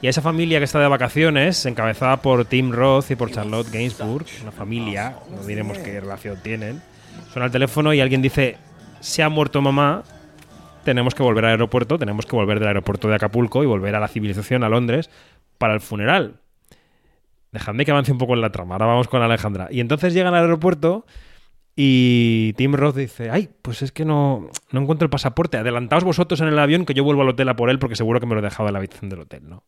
y 0.00 0.06
a 0.06 0.10
esa 0.10 0.22
familia 0.22 0.60
que 0.60 0.64
está 0.64 0.78
de 0.78 0.86
vacaciones, 0.86 1.66
encabezada 1.66 2.18
por 2.18 2.44
Tim 2.44 2.70
Roth 2.70 3.10
y 3.10 3.16
por 3.16 3.32
Charlotte 3.32 3.68
Gainsbourg, 3.68 4.26
una 4.42 4.52
familia, 4.52 5.16
no 5.28 5.42
diremos 5.44 5.78
qué 5.78 6.00
relación 6.00 6.38
tienen, 6.40 6.80
suena 7.32 7.46
el 7.46 7.52
teléfono 7.52 7.92
y 7.94 8.00
alguien 8.00 8.22
dice, 8.22 8.58
se 9.00 9.24
ha 9.24 9.28
muerto 9.28 9.60
mamá, 9.60 10.04
tenemos 10.84 11.16
que 11.16 11.24
volver 11.24 11.46
al 11.46 11.50
aeropuerto, 11.50 11.98
tenemos 11.98 12.26
que 12.26 12.36
volver 12.36 12.60
del 12.60 12.68
aeropuerto 12.68 13.08
de 13.08 13.16
Acapulco 13.16 13.64
y 13.64 13.66
volver 13.66 13.96
a 13.96 13.98
la 13.98 14.06
civilización, 14.06 14.62
a 14.62 14.68
Londres, 14.68 15.10
para 15.58 15.74
el 15.74 15.80
funeral. 15.80 16.36
Dejadme 17.52 17.84
que 17.84 17.90
avance 17.90 18.12
un 18.12 18.18
poco 18.18 18.34
en 18.34 18.40
la 18.40 18.50
trama. 18.50 18.74
Ahora 18.74 18.86
vamos 18.86 19.08
con 19.08 19.22
Alejandra. 19.22 19.68
Y 19.70 19.80
entonces 19.80 20.14
llegan 20.14 20.34
al 20.34 20.42
aeropuerto 20.42 21.06
y 21.74 22.52
Tim 22.54 22.74
Roth 22.74 22.96
dice, 22.96 23.30
ay, 23.30 23.48
pues 23.62 23.82
es 23.82 23.92
que 23.92 24.04
no, 24.04 24.48
no 24.72 24.80
encuentro 24.80 25.06
el 25.06 25.10
pasaporte. 25.10 25.56
Adelantaos 25.56 26.04
vosotros 26.04 26.40
en 26.40 26.48
el 26.48 26.58
avión 26.58 26.84
que 26.84 26.94
yo 26.94 27.04
vuelvo 27.04 27.22
al 27.22 27.30
hotel 27.30 27.48
a 27.48 27.56
por 27.56 27.70
él 27.70 27.78
porque 27.78 27.96
seguro 27.96 28.20
que 28.20 28.26
me 28.26 28.34
lo 28.34 28.40
he 28.40 28.44
dejado 28.44 28.68
en 28.68 28.74
la 28.74 28.78
habitación 28.78 29.10
del 29.10 29.20
hotel, 29.20 29.48
¿no? 29.48 29.64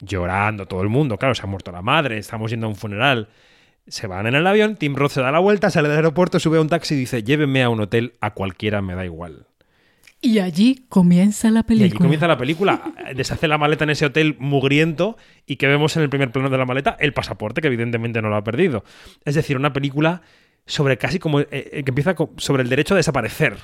llorando 0.00 0.66
todo 0.66 0.82
el 0.82 0.88
mundo, 0.88 1.18
claro, 1.18 1.34
se 1.34 1.42
ha 1.42 1.46
muerto 1.46 1.72
la 1.72 1.82
madre, 1.82 2.18
estamos 2.18 2.50
yendo 2.50 2.66
a 2.66 2.70
un 2.70 2.76
funeral. 2.76 3.28
Se 3.86 4.06
van 4.06 4.26
en 4.26 4.34
el 4.34 4.46
avión, 4.46 4.76
Tim 4.76 4.94
Roth 4.94 5.12
se 5.12 5.22
da 5.22 5.32
la 5.32 5.38
vuelta, 5.38 5.70
sale 5.70 5.88
del 5.88 5.98
aeropuerto, 5.98 6.38
sube 6.38 6.58
a 6.58 6.60
un 6.60 6.68
taxi 6.68 6.94
y 6.94 6.98
dice, 6.98 7.22
llévenme 7.22 7.62
a 7.62 7.70
un 7.70 7.80
hotel, 7.80 8.14
a 8.20 8.34
cualquiera 8.34 8.82
me 8.82 8.94
da 8.94 9.04
igual. 9.04 9.46
Y 10.20 10.40
allí 10.40 10.84
comienza 10.88 11.50
la 11.50 11.60
Y 11.60 11.62
película. 11.62 11.86
aquí 11.88 11.96
comienza 11.98 12.26
la 12.28 12.36
película. 12.38 12.82
Deshace 13.14 13.46
la 13.48 13.56
maleta 13.58 13.84
en 13.84 13.90
ese 13.90 14.06
hotel 14.06 14.36
mugriento 14.38 15.16
y 15.46 15.56
que 15.56 15.66
vemos 15.68 15.96
en 15.96 16.02
el 16.02 16.08
primer 16.10 16.32
plano 16.32 16.50
de 16.50 16.58
la 16.58 16.64
maleta 16.66 16.96
el 16.98 17.12
pasaporte, 17.12 17.60
que 17.60 17.68
evidentemente 17.68 18.20
no 18.20 18.28
lo 18.28 18.36
ha 18.36 18.44
perdido. 18.44 18.84
Es 19.24 19.34
decir, 19.36 19.56
una 19.56 19.72
película 19.72 20.22
sobre 20.66 20.98
casi 20.98 21.18
como. 21.18 21.40
eh, 21.40 21.46
eh, 21.52 21.82
que 21.84 21.90
empieza 21.90 22.14
sobre 22.36 22.62
el 22.62 22.68
derecho 22.68 22.94
a 22.94 22.96
desaparecer. 22.96 23.56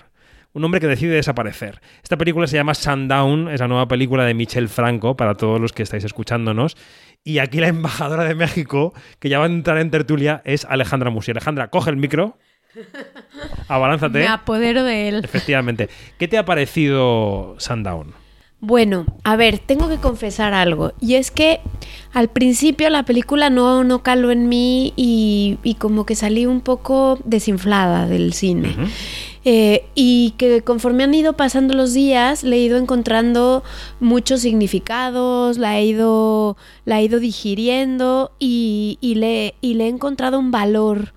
Un 0.53 0.63
hombre 0.65 0.81
que 0.81 0.87
decide 0.87 1.13
desaparecer. 1.17 1.81
Esta 2.05 2.17
película 2.17 2.47
se 2.47 2.55
llama 2.55 2.75
Sundown, 2.75 3.49
es 3.49 3.59
la 3.59 3.67
nueva 3.67 3.89
película 3.89 4.25
de 4.25 4.35
Michel 4.35 4.69
Franco, 4.69 5.17
para 5.17 5.35
todos 5.35 5.61
los 5.61 5.73
que 5.73 5.83
estáis 5.83 6.05
escuchándonos. 6.05 6.77
Y 7.25 7.39
aquí 7.39 7.59
la 7.59 7.67
embajadora 7.67 8.23
de 8.23 8.37
México, 8.37 8.95
que 9.19 9.29
ya 9.29 9.41
va 9.41 9.47
a 9.47 9.49
entrar 9.49 9.79
en 9.79 9.91
tertulia, 9.91 10.43
es 10.45 10.65
Alejandra 10.65 11.11
Musi. 11.11 11.33
Alejandra, 11.33 11.71
coge 11.71 11.91
el 11.91 11.97
micro. 11.97 12.39
Abalánzate. 13.69 14.19
Me 14.21 14.27
apodero 14.29 14.85
de 14.85 15.09
él. 15.09 15.25
Efectivamente. 15.25 15.89
¿Qué 16.19 16.29
te 16.29 16.39
ha 16.39 16.45
parecido 16.45 17.57
Sundown? 17.59 18.15
Bueno, 18.61 19.05
a 19.25 19.37
ver, 19.37 19.59
tengo 19.59 19.91
que 19.91 19.99
confesar 19.99 20.55
algo. 20.55 20.95
Y 20.99 21.17
es 21.17 21.31
que 21.31 21.61
al 22.15 22.29
principio 22.29 22.89
la 22.89 23.03
película 23.03 23.51
no, 23.51 23.85
no 23.85 24.03
caló 24.03 24.31
en 24.31 24.49
mí 24.49 24.95
y, 24.97 25.59
y 25.63 25.75
como 25.75 26.07
que 26.07 26.15
salí 26.15 26.47
un 26.47 26.63
poco 26.63 27.19
desinflada 27.25 28.07
del 28.07 28.33
cine. 28.33 28.75
Eh, 29.45 29.85
y 29.95 30.33
que 30.39 30.63
conforme 30.63 31.05
han 31.05 31.13
ido 31.13 31.35
pasando 31.35 31.75
los 31.75 31.93
días, 31.93 32.43
le 32.43 32.57
he 32.57 32.61
ido 32.61 32.79
encontrando 32.79 33.63
muchos 34.01 34.41
significados, 34.41 35.59
la 35.59 35.79
he 35.79 35.85
ido, 35.85 36.57
la 36.87 37.01
he 37.01 37.05
ido 37.05 37.21
digiriendo 37.21 38.33
y, 38.39 38.97
y 39.03 39.17
le, 39.17 39.57
y 39.61 39.75
le 39.75 39.85
he 39.85 39.89
encontrado 39.89 40.39
un 40.39 40.51
valor 40.51 41.13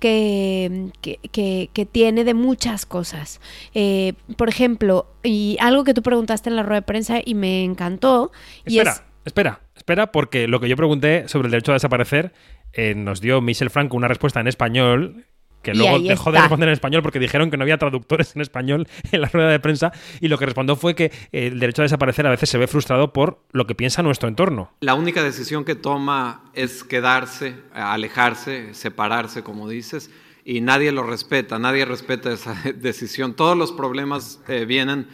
que, 0.00 0.88
que, 1.02 1.18
que- 1.30 1.70
que 1.72 1.86
tiene 1.86 2.24
de 2.24 2.34
muchas 2.34 2.86
cosas. 2.86 3.40
Eh, 3.74 4.14
por 4.36 4.48
ejemplo, 4.48 5.06
y 5.22 5.56
algo 5.60 5.84
que 5.84 5.94
tú 5.94 6.02
preguntaste 6.02 6.50
en 6.50 6.56
la 6.56 6.62
rueda 6.64 6.80
de 6.80 6.86
prensa 6.86 7.20
y 7.24 7.34
me 7.34 7.62
encantó, 7.62 8.32
y 8.66 8.78
Espera, 8.78 8.90
es... 8.92 9.02
espera, 9.26 9.60
espera, 9.76 10.10
porque 10.10 10.48
lo 10.48 10.58
que 10.58 10.68
yo 10.68 10.76
pregunté 10.76 11.28
sobre 11.28 11.46
el 11.46 11.52
derecho 11.52 11.70
a 11.70 11.74
desaparecer 11.74 12.32
eh, 12.72 12.94
nos 12.96 13.20
dio 13.20 13.40
Michel 13.40 13.70
Franco 13.70 13.96
una 13.96 14.08
respuesta 14.08 14.40
en 14.40 14.46
español 14.48 15.26
que 15.62 15.74
luego 15.74 15.98
dejó 15.98 16.32
de 16.32 16.40
responder 16.40 16.68
en 16.68 16.72
español 16.72 17.02
porque 17.02 17.18
dijeron 17.18 17.50
que 17.50 17.56
no 17.56 17.62
había 17.62 17.78
traductores 17.78 18.34
en 18.34 18.42
español 18.42 18.88
en 19.12 19.20
la 19.20 19.28
rueda 19.28 19.50
de 19.50 19.60
prensa 19.60 19.92
y 20.20 20.28
lo 20.28 20.38
que 20.38 20.46
respondió 20.46 20.76
fue 20.76 20.94
que 20.94 21.06
eh, 21.32 21.48
el 21.48 21.60
derecho 21.60 21.82
a 21.82 21.84
desaparecer 21.84 22.26
a 22.26 22.30
veces 22.30 22.48
se 22.48 22.58
ve 22.58 22.66
frustrado 22.66 23.12
por 23.12 23.42
lo 23.52 23.66
que 23.66 23.74
piensa 23.74 24.02
nuestro 24.02 24.28
entorno. 24.28 24.72
La 24.80 24.94
única 24.94 25.22
decisión 25.22 25.64
que 25.64 25.74
toma 25.74 26.44
es 26.54 26.84
quedarse, 26.84 27.56
alejarse, 27.72 28.74
separarse, 28.74 29.42
como 29.42 29.68
dices, 29.68 30.10
y 30.44 30.60
nadie 30.60 30.92
lo 30.92 31.02
respeta, 31.02 31.58
nadie 31.58 31.84
respeta 31.84 32.32
esa 32.32 32.54
decisión. 32.74 33.34
Todos 33.34 33.56
los 33.56 33.72
problemas 33.72 34.40
eh, 34.48 34.64
vienen 34.64 35.08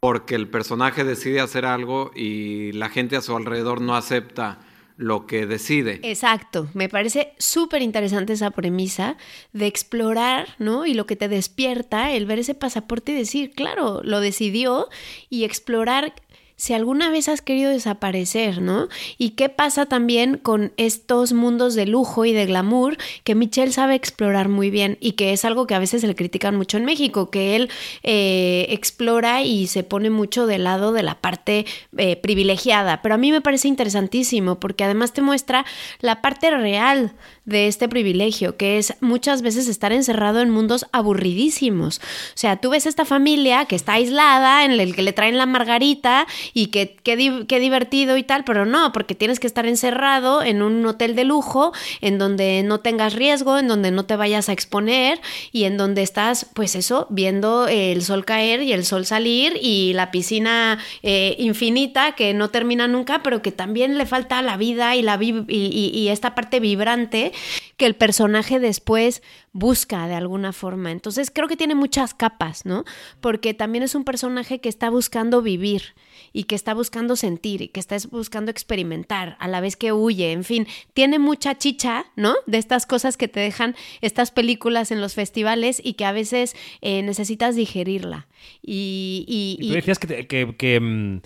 porque 0.00 0.34
el 0.34 0.48
personaje 0.48 1.04
decide 1.04 1.40
hacer 1.40 1.64
algo 1.64 2.12
y 2.14 2.72
la 2.72 2.90
gente 2.90 3.16
a 3.16 3.22
su 3.22 3.36
alrededor 3.36 3.80
no 3.80 3.96
acepta 3.96 4.60
lo 4.96 5.26
que 5.26 5.46
decide. 5.46 6.00
Exacto, 6.02 6.68
me 6.74 6.88
parece 6.88 7.34
súper 7.38 7.82
interesante 7.82 8.32
esa 8.32 8.50
premisa 8.50 9.16
de 9.52 9.66
explorar, 9.66 10.48
¿no? 10.58 10.86
Y 10.86 10.94
lo 10.94 11.06
que 11.06 11.16
te 11.16 11.28
despierta, 11.28 12.12
el 12.12 12.26
ver 12.26 12.38
ese 12.38 12.54
pasaporte 12.54 13.12
y 13.12 13.16
decir, 13.16 13.50
claro, 13.50 14.00
lo 14.02 14.20
decidió 14.20 14.88
y 15.28 15.44
explorar 15.44 16.14
si 16.56 16.72
alguna 16.72 17.10
vez 17.10 17.28
has 17.28 17.42
querido 17.42 17.70
desaparecer, 17.70 18.62
¿no? 18.62 18.88
Y 19.18 19.30
qué 19.30 19.48
pasa 19.48 19.86
también 19.86 20.38
con 20.38 20.72
estos 20.78 21.34
mundos 21.34 21.74
de 21.74 21.86
lujo 21.86 22.24
y 22.24 22.32
de 22.32 22.46
glamour 22.46 22.96
que 23.24 23.34
Michelle 23.34 23.72
sabe 23.72 23.94
explorar 23.94 24.48
muy 24.48 24.70
bien 24.70 24.96
y 25.00 25.12
que 25.12 25.32
es 25.32 25.44
algo 25.44 25.66
que 25.66 25.74
a 25.74 25.78
veces 25.78 26.00
se 26.00 26.06
le 26.06 26.14
critican 26.14 26.56
mucho 26.56 26.78
en 26.78 26.86
México, 26.86 27.30
que 27.30 27.56
él 27.56 27.70
eh, 28.02 28.66
explora 28.70 29.42
y 29.42 29.66
se 29.66 29.82
pone 29.82 30.08
mucho 30.08 30.46
del 30.46 30.64
lado 30.64 30.92
de 30.92 31.02
la 31.02 31.20
parte 31.20 31.66
eh, 31.98 32.16
privilegiada. 32.16 33.02
Pero 33.02 33.14
a 33.14 33.18
mí 33.18 33.32
me 33.32 33.42
parece 33.42 33.68
interesantísimo 33.68 34.58
porque 34.58 34.84
además 34.84 35.12
te 35.12 35.22
muestra 35.22 35.66
la 36.00 36.22
parte 36.22 36.50
real 36.50 37.12
de 37.46 37.68
este 37.68 37.88
privilegio, 37.88 38.56
que 38.56 38.76
es 38.78 38.94
muchas 39.00 39.40
veces 39.40 39.68
estar 39.68 39.92
encerrado 39.92 40.40
en 40.40 40.50
mundos 40.50 40.86
aburridísimos. 40.92 41.98
O 41.98 42.02
sea, 42.34 42.56
tú 42.56 42.70
ves 42.70 42.86
esta 42.86 43.04
familia 43.04 43.64
que 43.64 43.76
está 43.76 43.94
aislada, 43.94 44.64
en 44.64 44.72
el 44.72 44.94
que 44.94 45.02
le 45.02 45.12
traen 45.12 45.38
la 45.38 45.46
margarita 45.46 46.26
y 46.52 46.66
que 46.66 46.96
qué 47.02 47.16
di- 47.16 47.46
qué 47.46 47.60
divertido 47.60 48.16
y 48.16 48.22
tal, 48.22 48.44
pero 48.44 48.66
no, 48.66 48.92
porque 48.92 49.14
tienes 49.14 49.40
que 49.40 49.46
estar 49.46 49.64
encerrado 49.66 50.42
en 50.42 50.60
un 50.62 50.84
hotel 50.86 51.14
de 51.14 51.24
lujo, 51.24 51.72
en 52.00 52.18
donde 52.18 52.62
no 52.64 52.80
tengas 52.80 53.14
riesgo, 53.14 53.58
en 53.58 53.68
donde 53.68 53.90
no 53.90 54.04
te 54.04 54.16
vayas 54.16 54.48
a 54.48 54.52
exponer 54.52 55.20
y 55.52 55.64
en 55.64 55.76
donde 55.76 56.02
estás, 56.02 56.46
pues 56.52 56.74
eso, 56.74 57.06
viendo 57.10 57.68
el 57.68 58.02
sol 58.02 58.24
caer 58.24 58.62
y 58.62 58.72
el 58.72 58.84
sol 58.84 59.06
salir 59.06 59.56
y 59.62 59.92
la 59.94 60.10
piscina 60.10 60.78
eh, 61.02 61.36
infinita 61.38 62.12
que 62.12 62.34
no 62.34 62.48
termina 62.50 62.88
nunca, 62.88 63.22
pero 63.22 63.40
que 63.40 63.52
también 63.52 63.98
le 63.98 64.06
falta 64.06 64.42
la 64.42 64.56
vida 64.56 64.96
y, 64.96 65.02
la 65.02 65.16
y 65.22 66.08
esta 66.08 66.34
parte 66.34 66.60
vibrante 66.60 67.32
que 67.76 67.86
el 67.86 67.94
personaje 67.94 68.58
después 68.60 69.22
busca 69.52 70.06
de 70.08 70.14
alguna 70.14 70.52
forma. 70.52 70.90
Entonces 70.92 71.30
creo 71.30 71.48
que 71.48 71.56
tiene 71.56 71.74
muchas 71.74 72.14
capas, 72.14 72.64
¿no? 72.66 72.84
Porque 73.20 73.54
también 73.54 73.84
es 73.84 73.94
un 73.94 74.04
personaje 74.04 74.60
que 74.60 74.68
está 74.68 74.90
buscando 74.90 75.42
vivir 75.42 75.94
y 76.32 76.44
que 76.44 76.54
está 76.54 76.74
buscando 76.74 77.16
sentir 77.16 77.62
y 77.62 77.68
que 77.68 77.80
está 77.80 77.96
buscando 78.10 78.50
experimentar 78.50 79.36
a 79.40 79.48
la 79.48 79.60
vez 79.60 79.76
que 79.76 79.92
huye, 79.92 80.32
en 80.32 80.44
fin, 80.44 80.66
tiene 80.94 81.18
mucha 81.18 81.56
chicha, 81.56 82.06
¿no? 82.16 82.34
De 82.46 82.58
estas 82.58 82.86
cosas 82.86 83.16
que 83.16 83.28
te 83.28 83.40
dejan 83.40 83.74
estas 84.00 84.30
películas 84.30 84.90
en 84.90 85.00
los 85.00 85.14
festivales 85.14 85.80
y 85.82 85.94
que 85.94 86.04
a 86.04 86.12
veces 86.12 86.54
eh, 86.82 87.02
necesitas 87.02 87.56
digerirla. 87.56 88.26
Y, 88.62 89.24
y- 89.28 89.64
Y 89.64 89.68
tú 89.68 89.74
decías 89.74 89.98
que, 89.98 90.54
que, 90.56 90.80
mm, 90.80 91.20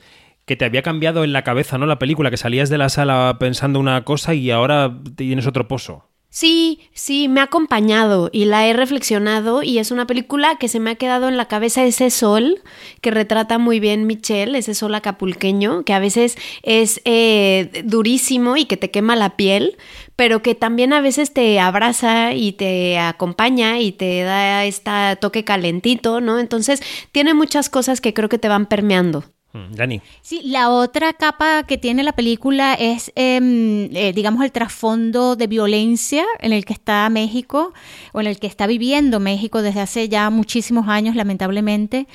que 0.51 0.57
te 0.57 0.64
había 0.64 0.82
cambiado 0.82 1.22
en 1.22 1.32
la 1.32 1.44
cabeza, 1.44 1.78
¿no? 1.78 1.86
La 1.86 2.01
película, 2.01 2.28
que 2.28 2.36
salías 2.36 2.68
de 2.70 2.76
la 2.76 2.88
sala 2.88 3.36
pensando 3.38 3.78
una 3.78 4.03
cosa 4.03 4.34
y 4.34 4.51
ahora 4.51 4.98
tienes 5.14 5.46
otro 5.46 5.68
pozo. 5.68 6.11
Sí, 6.28 6.80
sí, 6.92 7.28
me 7.28 7.38
ha 7.38 7.44
acompañado 7.44 8.30
y 8.32 8.46
la 8.46 8.66
he 8.66 8.72
reflexionado 8.72 9.62
y 9.62 9.78
es 9.78 9.92
una 9.92 10.09
película 10.09 10.57
que 10.57 10.66
se 10.66 10.80
me 10.80 10.90
ha 10.90 10.94
quedado 10.96 11.28
en 11.28 11.36
la 11.36 11.46
cabeza 11.46 11.84
ese 11.84 12.11
sol 12.11 12.62
que 13.01 13.12
retrata 13.12 13.59
muy 13.59 13.78
bien 13.78 14.09
Michelle, 14.09 14.59
ese 14.59 14.74
sol 14.74 14.92
acapulqueño, 14.96 15.84
que 15.84 15.92
a 15.92 16.01
veces 16.01 16.36
es 16.64 17.01
eh, 17.05 17.84
durísimo 17.84 18.57
y 18.57 18.64
que 18.64 18.76
te 18.76 18.90
quema 18.90 19.14
la 19.14 19.36
piel, 19.36 19.76
pero 20.16 20.42
que 20.42 20.57
también 20.57 20.92
a 20.92 21.01
veces 21.01 21.32
te 21.32 21.61
abraza 21.61 22.34
y 22.34 22.55
te 22.55 22.98
acompaña 22.98 23.78
y 23.78 23.92
te 23.92 24.22
da 24.22 24.64
este 24.64 24.90
toque 25.20 25.44
calentito, 25.44 26.20
¿no? 26.20 26.40
Entonces 26.40 26.82
tiene 27.12 27.34
muchas 27.34 27.70
cosas 27.70 28.01
que 28.01 28.14
creo 28.14 28.28
que 28.28 28.38
te 28.38 28.48
van 28.48 28.66
permeando. 28.66 29.26
Mm. 29.53 30.01
Sí, 30.22 30.42
la 30.44 30.70
otra 30.70 31.12
capa 31.12 31.64
que 31.64 31.76
tiene 31.76 32.05
la 32.05 32.12
película 32.12 32.74
es, 32.74 33.11
em, 33.16 33.88
eh, 33.96 34.12
digamos, 34.14 34.44
el 34.44 34.53
trasfondo 34.53 35.34
de 35.34 35.48
violencia 35.48 36.24
en 36.38 36.53
el 36.53 36.64
que 36.64 36.72
está 36.72 37.09
México 37.11 37.72
o 38.12 38.20
en 38.20 38.28
el 38.28 38.38
que 38.38 38.46
está 38.46 38.68
viviendo 38.68 39.18
México 39.18 39.61
desde 39.61 39.80
hace 39.80 40.09
ya 40.09 40.30
muchísimos 40.30 40.86
años, 40.86 41.16
lamentablemente. 41.16 42.07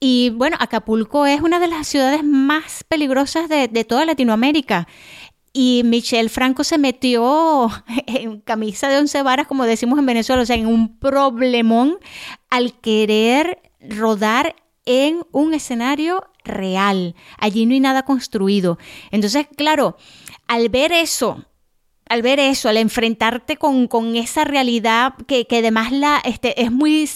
Y 0.00 0.30
bueno, 0.30 0.58
Acapulco 0.60 1.24
es 1.24 1.40
una 1.40 1.60
de 1.60 1.68
las 1.68 1.88
ciudades 1.88 2.24
más 2.24 2.84
peligrosas 2.84 3.48
de, 3.48 3.68
de 3.68 3.84
toda 3.84 4.04
Latinoamérica. 4.04 4.86
Y 5.54 5.82
Michelle 5.84 6.28
Franco 6.28 6.62
se 6.62 6.76
metió 6.76 7.70
en 8.06 8.40
camisa 8.40 8.88
de 8.88 8.98
once 8.98 9.22
varas, 9.22 9.46
como 9.46 9.64
decimos 9.64 9.98
en 9.98 10.06
Venezuela, 10.06 10.42
o 10.42 10.46
sea, 10.46 10.56
en 10.56 10.66
un 10.66 10.98
problemón 10.98 11.96
al 12.50 12.78
querer 12.80 13.62
rodar 13.80 14.56
en 14.84 15.24
un 15.32 15.54
escenario 15.54 16.24
real. 16.44 17.14
Allí 17.38 17.66
no 17.66 17.72
hay 17.74 17.80
nada 17.80 18.02
construido. 18.04 18.78
Entonces, 19.10 19.46
claro, 19.56 19.96
al 20.46 20.68
ver 20.68 20.92
eso, 20.92 21.44
al 22.08 22.22
ver 22.22 22.40
eso, 22.40 22.68
al 22.68 22.76
enfrentarte 22.76 23.56
con, 23.56 23.88
con 23.88 24.16
esa 24.16 24.44
realidad 24.44 25.14
que, 25.26 25.46
que 25.46 25.58
además 25.58 25.92
la, 25.92 26.20
este, 26.24 26.60
es 26.62 26.70
muy, 26.70 27.08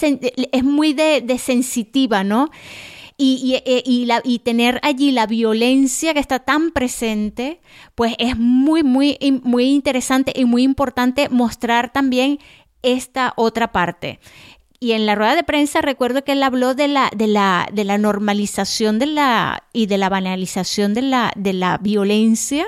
es 0.52 0.64
muy 0.64 0.92
de, 0.94 1.20
de 1.20 1.38
sensitiva, 1.38 2.24
¿no? 2.24 2.50
Y, 3.18 3.62
y- 3.66 3.82
y 3.90 4.04
la- 4.04 4.20
y 4.24 4.40
tener 4.40 4.78
allí 4.82 5.10
la 5.10 5.26
violencia 5.26 6.12
que 6.12 6.20
está 6.20 6.40
tan 6.40 6.70
presente, 6.70 7.60
pues 7.94 8.14
es 8.18 8.36
muy, 8.38 8.82
muy, 8.82 9.18
muy 9.42 9.64
interesante 9.70 10.32
y 10.36 10.44
muy 10.44 10.62
importante 10.62 11.28
mostrar 11.30 11.92
también 11.92 12.38
esta 12.82 13.32
otra 13.36 13.72
parte. 13.72 14.20
Y 14.78 14.92
en 14.92 15.06
la 15.06 15.14
rueda 15.14 15.34
de 15.34 15.42
prensa 15.42 15.80
recuerdo 15.80 16.22
que 16.22 16.32
él 16.32 16.42
habló 16.42 16.74
de 16.74 16.88
la, 16.88 17.10
de 17.14 17.26
la, 17.26 17.68
de 17.72 17.84
la 17.84 17.98
normalización 17.98 18.98
de 18.98 19.06
la, 19.06 19.64
y 19.72 19.86
de 19.86 19.98
la 19.98 20.08
banalización 20.08 20.94
de 20.94 21.02
la, 21.02 21.32
de 21.34 21.52
la 21.52 21.78
violencia 21.78 22.64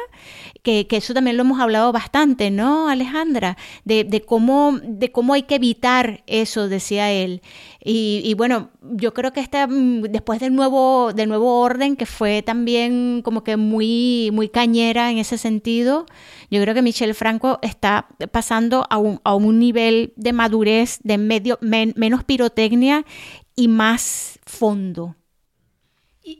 que, 0.63 0.87
que 0.87 0.97
eso 0.99 1.15
también 1.15 1.37
lo 1.37 1.43
hemos 1.45 1.61
hablado 1.61 1.93
bastante, 1.93 2.51
¿no, 2.51 2.89
Alejandra? 2.89 3.57
De, 3.85 4.05
de, 4.05 4.23
cómo, 4.23 4.79
de 4.83 5.11
cómo 5.13 5.35
hay 5.35 5.45
que 5.45 5.55
evitar 5.55 6.23
eso, 6.27 6.69
decía 6.69 7.11
él. 7.11 7.43
Y, 7.85 8.35
bueno, 8.35 8.71
yo 8.83 9.15
creo 9.15 9.33
que 9.33 9.41
esta, 9.41 9.67
mm, 9.67 10.03
después 10.11 10.41
del 10.41 10.55
nuevo, 10.55 11.13
del 11.15 11.29
nuevo 11.29 11.61
orden, 11.61 11.97
que 11.97 12.07
fue 12.07 12.43
también 12.43 13.23
como 13.23 13.45
que 13.45 13.57
muy, 13.57 14.31
muy 14.33 14.49
cañera 14.49 15.11
en 15.11 15.19
ese 15.19 15.39
sentido, 15.39 16.05
yo 16.51 16.61
creo 16.61 16.75
que 16.75 16.83
Michelle 16.83 17.15
Franco 17.15 17.59
está 17.63 18.09
pasando 18.33 18.85
a 18.91 18.99
un, 18.99 19.21
a 19.25 19.35
un 19.35 19.59
nivel 19.59 20.13
de 20.17 20.33
madurez, 20.33 20.99
de 21.05 21.19
medio, 21.19 21.59
men- 21.63 21.95
menos 21.97 22.25
pirotecnia 22.25 23.05
y 23.55 23.69
más 23.69 24.39
fondo. 24.45 25.15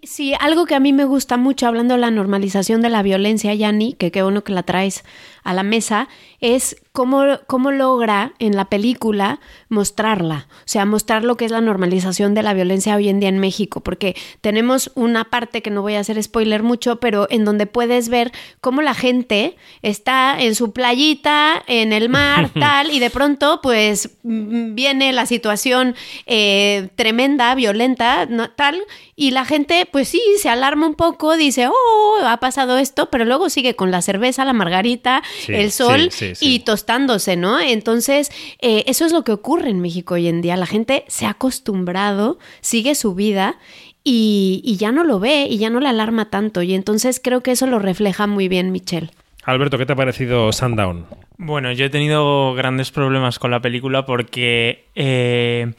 Sí, 0.03 0.35
algo 0.39 0.67
que 0.67 0.75
a 0.75 0.81
mí 0.81 0.93
me 0.93 1.05
gusta 1.07 1.39
mucho, 1.39 1.67
hablando 1.67 1.95
de 1.95 2.01
la 2.01 2.11
normalización 2.11 2.83
de 2.83 2.91
la 2.91 3.03
violencia, 3.03 3.55
Yanni, 3.55 3.95
que 3.95 4.11
qué 4.11 4.23
bueno 4.23 4.45
que 4.45 4.53
la 4.53 4.63
traes 4.63 5.03
a 5.45 5.55
la 5.55 5.63
mesa, 5.63 6.09
es 6.41 6.77
cómo, 6.93 7.25
cómo 7.47 7.71
logra 7.71 8.33
en 8.39 8.57
la 8.57 8.67
película 8.67 9.41
mostrarla. 9.69 10.49
O 10.51 10.63
sea, 10.65 10.85
mostrar 10.85 11.25
lo 11.25 11.37
que 11.37 11.45
es 11.45 11.51
la 11.51 11.61
normalización 11.61 12.35
de 12.35 12.43
la 12.43 12.55
violencia 12.55 12.97
hoy 12.97 13.09
en 13.09 13.21
día 13.21 13.29
en 13.29 13.39
México. 13.39 13.81
Porque 13.81 14.17
tenemos 14.41 14.91
una 14.95 15.25
parte 15.25 15.63
que 15.63 15.71
no 15.71 15.83
voy 15.83 15.95
a 15.95 16.01
hacer 16.01 16.23
spoiler 16.23 16.63
mucho, 16.63 17.01
pero 17.01 17.27
en 17.31 17.45
donde 17.45 17.67
puedes 17.67 18.09
ver 18.09 18.33
cómo 18.61 18.83
la 18.83 18.95
gente 18.95 19.57
está 19.83 20.37
en 20.41 20.55
su 20.55 20.73
playita, 20.73 21.63
en 21.67 21.93
el 21.93 22.09
mar, 22.09 22.51
tal, 22.59 22.91
y 22.91 22.99
de 22.99 23.11
pronto, 23.11 23.61
pues 23.63 24.11
viene 24.23 25.13
la 25.13 25.27
situación 25.27 25.95
eh, 26.27 26.89
tremenda, 26.97 27.55
violenta, 27.55 28.27
¿no? 28.27 28.51
tal, 28.51 28.83
y 29.15 29.31
la 29.31 29.45
gente, 29.45 29.87
pues 29.91 30.09
sí, 30.09 30.21
se 30.41 30.49
alarma 30.49 30.87
un 30.87 30.95
poco, 30.95 31.37
dice, 31.37 31.69
oh, 31.69 32.19
ha 32.25 32.39
pasado 32.39 32.79
esto, 32.79 33.11
pero 33.11 33.25
luego 33.25 33.51
sigue 33.51 33.75
con 33.75 33.91
la 33.91 34.03
cerveza, 34.03 34.45
la 34.45 34.53
margarita, 34.53 35.23
Sí, 35.41 35.55
el 35.55 35.73
sol 35.73 36.11
sí, 36.11 36.29
sí, 36.29 36.35
sí. 36.35 36.55
y 36.55 36.59
tostándose, 36.61 37.37
¿no? 37.37 37.61
Entonces, 37.61 38.31
eh, 38.61 38.85
eso 38.87 39.05
es 39.05 39.13
lo 39.13 39.25
que 39.25 39.33
ocurre 39.33 39.71
en 39.71 39.81
México 39.81 40.15
hoy 40.15 40.29
en 40.29 40.41
día. 40.41 40.57
La 40.57 40.67
gente 40.67 41.05
se 41.09 41.27
ha 41.27 41.31
acostumbrado, 41.31 42.39
sigue 42.61 42.95
su 42.95 43.15
vida. 43.15 43.59
Y, 44.05 44.63
y 44.65 44.77
ya 44.77 44.91
no 44.91 45.05
lo 45.05 45.19
ve 45.21 45.47
y 45.51 45.59
ya 45.59 45.69
no 45.69 45.81
le 45.81 45.89
alarma 45.89 46.31
tanto. 46.31 46.63
Y 46.63 46.73
entonces 46.73 47.21
creo 47.23 47.43
que 47.43 47.51
eso 47.51 47.67
lo 47.67 47.79
refleja 47.79 48.27
muy 48.27 48.49
bien 48.49 48.73
Michelle. 48.73 49.11
Alberto, 49.45 49.77
¿qué 49.77 49.85
te 49.85 49.93
ha 49.93 49.97
parecido 49.97 50.51
Sundown? 50.53 51.05
Bueno, 51.41 51.71
yo 51.71 51.85
he 51.87 51.89
tenido 51.89 52.53
grandes 52.55 52.91
problemas 52.91 53.39
con 53.39 53.53
la 53.53 53.61
película 53.61 54.05
porque, 54.05 54.87
eh, 54.97 55.73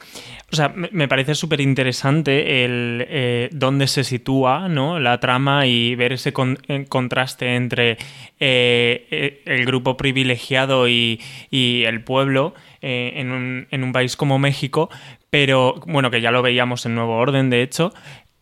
o 0.50 0.56
sea, 0.56 0.72
me, 0.74 1.06
parece 1.06 1.34
súper 1.34 1.60
interesante 1.60 2.64
el 2.64 3.04
eh, 3.06 3.50
dónde 3.52 3.86
se 3.86 4.02
sitúa, 4.02 4.68
¿no? 4.70 4.98
La 4.98 5.20
trama 5.20 5.66
y 5.66 5.94
ver 5.96 6.14
ese 6.14 6.32
eh, 6.68 6.86
contraste 6.88 7.56
entre 7.56 7.98
el 8.38 9.66
grupo 9.66 9.98
privilegiado 9.98 10.88
y, 10.88 11.20
y 11.50 11.84
el 11.84 12.04
pueblo 12.04 12.54
en, 12.80 13.30
un, 13.30 13.92
país 13.92 14.16
como 14.16 14.38
México, 14.38 14.88
pero 15.28 15.74
bueno, 15.86 16.10
que 16.10 16.22
ya 16.22 16.30
lo 16.30 16.40
veíamos 16.40 16.86
en 16.86 16.94
Nuevo 16.94 17.18
Orden, 17.18 17.50
de 17.50 17.62
hecho. 17.62 17.92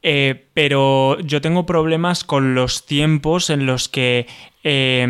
Pero 0.01 1.19
yo 1.19 1.41
tengo 1.41 1.67
problemas 1.67 2.23
con 2.23 2.55
los 2.55 2.87
tiempos 2.87 3.51
en 3.51 3.67
los 3.67 3.89
que 3.89 4.29
eh, 4.71 5.07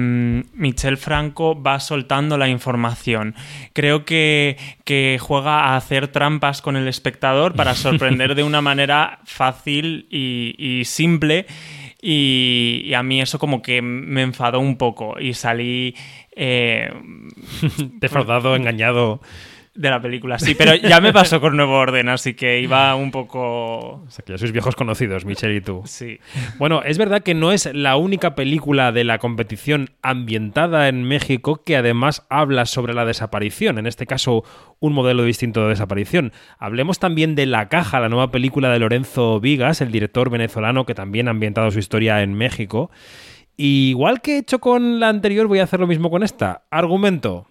Michel 0.54 0.96
Franco 0.98 1.60
va 1.60 1.80
soltando 1.80 2.38
la 2.38 2.48
información. 2.48 3.34
Creo 3.72 4.04
que, 4.04 4.56
que 4.84 5.18
juega 5.20 5.64
a 5.64 5.76
hacer 5.76 6.08
trampas 6.08 6.62
con 6.62 6.76
el 6.76 6.86
espectador 6.86 7.54
para 7.54 7.74
sorprender 7.74 8.36
de 8.36 8.44
una 8.44 8.60
manera 8.60 9.18
fácil 9.24 10.06
y, 10.12 10.54
y 10.56 10.84
simple. 10.84 11.46
Y, 12.00 12.82
y 12.84 12.94
a 12.94 13.02
mí 13.02 13.20
eso 13.20 13.40
como 13.40 13.60
que 13.60 13.82
me 13.82 14.22
enfadó 14.22 14.60
un 14.60 14.76
poco 14.76 15.18
y 15.18 15.34
salí... 15.34 15.96
Eh, 16.36 16.92
Defraudado, 17.94 18.54
engañado. 18.54 19.20
De 19.78 19.90
la 19.90 20.02
película, 20.02 20.40
sí, 20.40 20.56
pero 20.56 20.74
ya 20.74 21.00
me 21.00 21.12
pasó 21.12 21.40
con 21.40 21.56
Nuevo 21.56 21.78
Orden, 21.78 22.08
así 22.08 22.34
que 22.34 22.60
iba 22.60 22.96
un 22.96 23.12
poco... 23.12 24.02
O 24.02 24.10
sea, 24.10 24.24
que 24.24 24.32
ya 24.32 24.38
sois 24.38 24.50
viejos 24.50 24.74
conocidos, 24.74 25.24
Michelle 25.24 25.54
y 25.54 25.60
tú. 25.60 25.82
Sí. 25.84 26.18
Bueno, 26.58 26.82
es 26.82 26.98
verdad 26.98 27.22
que 27.22 27.32
no 27.32 27.52
es 27.52 27.72
la 27.72 27.96
única 27.96 28.34
película 28.34 28.90
de 28.90 29.04
la 29.04 29.18
competición 29.18 29.90
ambientada 30.02 30.88
en 30.88 31.04
México 31.04 31.62
que 31.64 31.76
además 31.76 32.26
habla 32.28 32.66
sobre 32.66 32.92
la 32.92 33.04
desaparición, 33.04 33.78
en 33.78 33.86
este 33.86 34.04
caso 34.04 34.42
un 34.80 34.94
modelo 34.94 35.22
distinto 35.22 35.62
de 35.62 35.68
desaparición. 35.68 36.32
Hablemos 36.58 36.98
también 36.98 37.36
de 37.36 37.46
La 37.46 37.68
Caja, 37.68 38.00
la 38.00 38.08
nueva 38.08 38.32
película 38.32 38.70
de 38.70 38.80
Lorenzo 38.80 39.38
Vigas, 39.38 39.80
el 39.80 39.92
director 39.92 40.28
venezolano 40.28 40.86
que 40.86 40.96
también 40.96 41.28
ha 41.28 41.30
ambientado 41.30 41.70
su 41.70 41.78
historia 41.78 42.20
en 42.22 42.34
México. 42.34 42.90
Y 43.56 43.90
igual 43.90 44.22
que 44.22 44.34
he 44.34 44.38
hecho 44.38 44.58
con 44.58 44.98
la 44.98 45.08
anterior, 45.08 45.46
voy 45.46 45.60
a 45.60 45.64
hacer 45.64 45.78
lo 45.78 45.86
mismo 45.86 46.10
con 46.10 46.24
esta. 46.24 46.64
Argumento. 46.68 47.46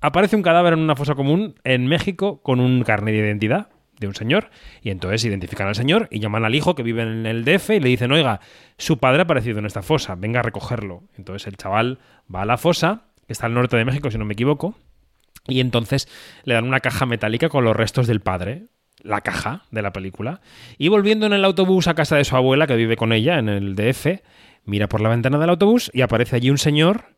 Aparece 0.00 0.36
un 0.36 0.42
cadáver 0.42 0.72
en 0.72 0.78
una 0.78 0.96
fosa 0.96 1.14
común 1.14 1.56
en 1.62 1.86
México 1.86 2.40
con 2.42 2.60
un 2.60 2.82
carnet 2.82 3.14
de 3.14 3.20
identidad 3.20 3.68
de 3.98 4.06
un 4.06 4.14
señor 4.14 4.50
y 4.82 4.90
entonces 4.90 5.24
identifican 5.26 5.68
al 5.68 5.74
señor 5.74 6.08
y 6.10 6.20
llaman 6.20 6.44
al 6.44 6.54
hijo 6.54 6.74
que 6.74 6.82
vive 6.82 7.02
en 7.02 7.26
el 7.26 7.44
DF 7.44 7.70
y 7.70 7.80
le 7.80 7.90
dicen, 7.90 8.10
oiga, 8.10 8.40
su 8.78 8.96
padre 8.96 9.20
ha 9.20 9.22
aparecido 9.24 9.58
en 9.58 9.66
esta 9.66 9.82
fosa, 9.82 10.14
venga 10.14 10.40
a 10.40 10.42
recogerlo. 10.42 11.02
Entonces 11.18 11.46
el 11.46 11.58
chaval 11.58 11.98
va 12.34 12.42
a 12.42 12.46
la 12.46 12.56
fosa, 12.56 13.02
que 13.26 13.34
está 13.34 13.44
al 13.44 13.52
norte 13.54 13.76
de 13.76 13.84
México 13.84 14.10
si 14.10 14.16
no 14.16 14.24
me 14.24 14.32
equivoco, 14.32 14.74
y 15.46 15.60
entonces 15.60 16.08
le 16.44 16.54
dan 16.54 16.64
una 16.64 16.80
caja 16.80 17.04
metálica 17.04 17.50
con 17.50 17.64
los 17.64 17.76
restos 17.76 18.06
del 18.06 18.20
padre, 18.20 18.68
la 19.02 19.20
caja 19.20 19.64
de 19.70 19.82
la 19.82 19.92
película, 19.92 20.40
y 20.78 20.88
volviendo 20.88 21.26
en 21.26 21.34
el 21.34 21.44
autobús 21.44 21.88
a 21.88 21.94
casa 21.94 22.16
de 22.16 22.24
su 22.24 22.36
abuela 22.36 22.66
que 22.66 22.76
vive 22.76 22.96
con 22.96 23.12
ella 23.12 23.38
en 23.38 23.50
el 23.50 23.76
DF, 23.76 24.22
mira 24.64 24.88
por 24.88 25.02
la 25.02 25.10
ventana 25.10 25.38
del 25.38 25.50
autobús 25.50 25.90
y 25.92 26.00
aparece 26.00 26.36
allí 26.36 26.48
un 26.48 26.58
señor, 26.58 27.16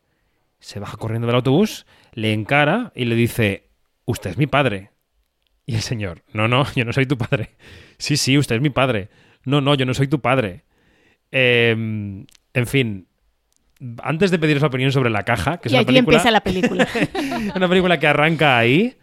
se 0.59 0.79
baja 0.79 0.97
corriendo 0.97 1.27
del 1.27 1.37
autobús, 1.37 1.85
le 2.13 2.33
encara 2.33 2.91
y 2.95 3.05
le 3.05 3.15
dice, 3.15 3.69
usted 4.05 4.31
es 4.31 4.37
mi 4.37 4.47
padre. 4.47 4.91
Y 5.65 5.75
el 5.75 5.81
señor, 5.81 6.23
no, 6.33 6.47
no, 6.47 6.65
yo 6.75 6.85
no 6.85 6.93
soy 6.93 7.05
tu 7.05 7.17
padre. 7.17 7.55
Sí, 7.97 8.17
sí, 8.17 8.37
usted 8.37 8.55
es 8.55 8.61
mi 8.61 8.69
padre. 8.69 9.09
No, 9.45 9.61
no, 9.61 9.75
yo 9.75 9.85
no 9.85 9.93
soy 9.93 10.07
tu 10.07 10.19
padre. 10.19 10.65
Eh, 11.31 11.71
en 11.71 12.67
fin, 12.67 13.07
antes 14.01 14.31
de 14.31 14.39
pediros 14.39 14.61
la 14.61 14.67
opinión 14.67 14.91
sobre 14.91 15.09
la 15.09 15.23
caja, 15.23 15.57
que 15.57 15.67
es 15.67 15.73
y 15.73 15.75
una 15.75 15.81
aquí 15.81 15.87
película, 15.87 16.17
empieza 16.17 16.31
la 16.31 16.41
película. 16.41 16.87
una 17.55 17.67
película 17.67 17.99
que 17.99 18.07
arranca 18.07 18.57
ahí, 18.57 18.97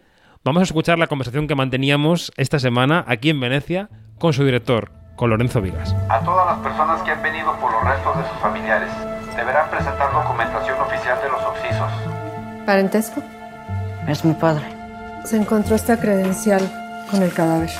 vamos 0.44 0.60
a 0.60 0.64
escuchar 0.64 0.98
la 0.98 1.06
conversación 1.06 1.46
que 1.46 1.54
manteníamos 1.54 2.32
esta 2.36 2.58
semana 2.58 3.04
aquí 3.06 3.30
en 3.30 3.40
Venecia 3.40 3.88
con 4.18 4.32
su 4.32 4.44
director, 4.44 4.92
con 5.16 5.30
Lorenzo 5.30 5.60
Vigas. 5.60 5.94
A 6.08 6.20
todas 6.20 6.46
las 6.46 6.58
personas 6.58 7.02
que 7.02 7.10
han 7.10 7.22
venido 7.22 7.58
por 7.58 7.72
los 7.72 7.84
restos 7.84 8.16
de 8.16 8.28
sus 8.28 8.38
familiares, 8.40 8.90
deberán 9.36 9.70
presentar 9.70 10.12
documentación 10.12 10.80
oficial 10.80 11.18
de 11.22 11.28
los 11.30 11.42
occisos. 11.42 12.19
¿Parentesco? 12.66 13.22
Es 14.06 14.24
mi 14.24 14.34
padre. 14.34 14.64
Se 15.24 15.36
encontró 15.36 15.76
esta 15.76 15.98
credencial 15.98 16.62
con 17.10 17.22
el 17.22 17.32
cadáver. 17.32 17.70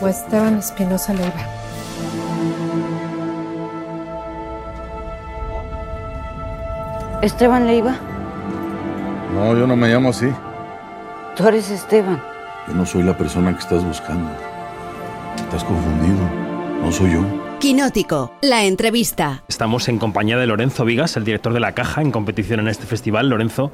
O 0.00 0.08
Esteban 0.08 0.58
Espinosa 0.58 1.12
Leiva. 1.12 1.46
¿Esteban 7.22 7.66
Leiva? 7.66 7.96
No, 9.34 9.56
yo 9.56 9.66
no 9.66 9.76
me 9.76 9.88
llamo 9.88 10.10
así. 10.10 10.28
Tú 11.36 11.46
eres 11.46 11.70
Esteban. 11.70 12.22
Yo 12.66 12.74
no 12.74 12.86
soy 12.86 13.02
la 13.02 13.16
persona 13.16 13.52
que 13.52 13.60
estás 13.60 13.84
buscando. 13.84 14.30
Estás 15.36 15.64
confundido. 15.64 16.18
No 16.82 16.90
soy 16.90 17.12
yo. 17.12 17.40
Quinótico, 17.60 18.32
la 18.40 18.64
entrevista. 18.64 19.42
Estamos 19.46 19.88
en 19.88 19.98
compañía 19.98 20.38
de 20.38 20.46
Lorenzo 20.46 20.86
Vigas, 20.86 21.18
el 21.18 21.24
director 21.24 21.52
de 21.52 21.60
La 21.60 21.72
Caja, 21.72 22.00
en 22.00 22.10
competición 22.10 22.60
en 22.60 22.68
este 22.68 22.86
festival. 22.86 23.28
Lorenzo, 23.28 23.70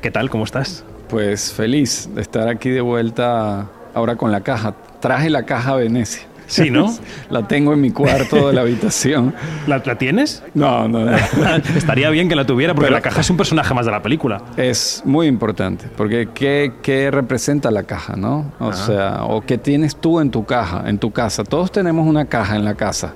¿qué 0.00 0.10
tal? 0.10 0.30
¿Cómo 0.30 0.44
estás? 0.44 0.84
Pues 1.08 1.52
feliz 1.52 2.08
de 2.14 2.20
estar 2.20 2.48
aquí 2.48 2.70
de 2.70 2.80
vuelta 2.80 3.66
ahora 3.94 4.16
con 4.16 4.30
la 4.32 4.40
caja. 4.42 4.74
Traje 5.00 5.30
la 5.30 5.44
caja 5.44 5.72
a 5.72 5.76
Venecia. 5.76 6.22
Sí, 6.46 6.70
¿no? 6.70 6.86
la 7.30 7.46
tengo 7.46 7.74
en 7.74 7.80
mi 7.82 7.90
cuarto 7.90 8.48
de 8.48 8.54
la 8.54 8.62
habitación. 8.62 9.34
¿La, 9.66 9.82
la 9.84 9.96
tienes? 9.98 10.42
No, 10.54 10.88
no, 10.88 11.04
no. 11.04 11.16
Estaría 11.76 12.08
bien 12.10 12.28
que 12.28 12.34
la 12.36 12.46
tuviera 12.46 12.74
porque 12.74 12.86
Pero- 12.86 12.96
la 12.96 13.02
caja 13.02 13.20
es 13.20 13.28
un 13.30 13.36
personaje 13.36 13.74
más 13.74 13.84
de 13.84 13.92
la 13.92 14.02
película. 14.02 14.42
Es 14.56 15.02
muy 15.04 15.26
importante, 15.26 15.86
porque 15.96 16.28
¿qué, 16.34 16.72
qué 16.82 17.10
representa 17.10 17.70
la 17.70 17.82
caja, 17.82 18.16
no? 18.16 18.52
O 18.60 18.70
Ajá. 18.70 18.86
sea, 18.86 19.24
o 19.24 19.42
qué 19.42 19.58
tienes 19.58 19.96
tú 19.96 20.20
en 20.20 20.30
tu 20.30 20.44
caja, 20.46 20.84
en 20.88 20.98
tu 20.98 21.10
casa. 21.10 21.44
Todos 21.44 21.70
tenemos 21.70 22.06
una 22.06 22.24
caja 22.26 22.56
en 22.56 22.64
la 22.64 22.74
casa. 22.74 23.12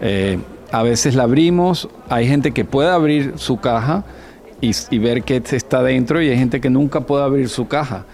Eh, 0.00 0.38
a 0.70 0.84
veces 0.84 1.16
la 1.16 1.24
abrimos, 1.24 1.88
hay 2.08 2.28
gente 2.28 2.52
que 2.52 2.64
puede 2.64 2.90
abrir 2.90 3.32
su 3.36 3.56
caja 3.58 4.04
y, 4.60 4.72
y 4.90 4.98
ver 4.98 5.22
qué 5.22 5.42
está 5.50 5.82
dentro 5.82 6.22
y 6.22 6.28
hay 6.28 6.38
gente 6.38 6.60
que 6.60 6.70
nunca 6.70 7.00
puede 7.00 7.24
abrir 7.24 7.48
su 7.48 7.68
caja. 7.68 8.04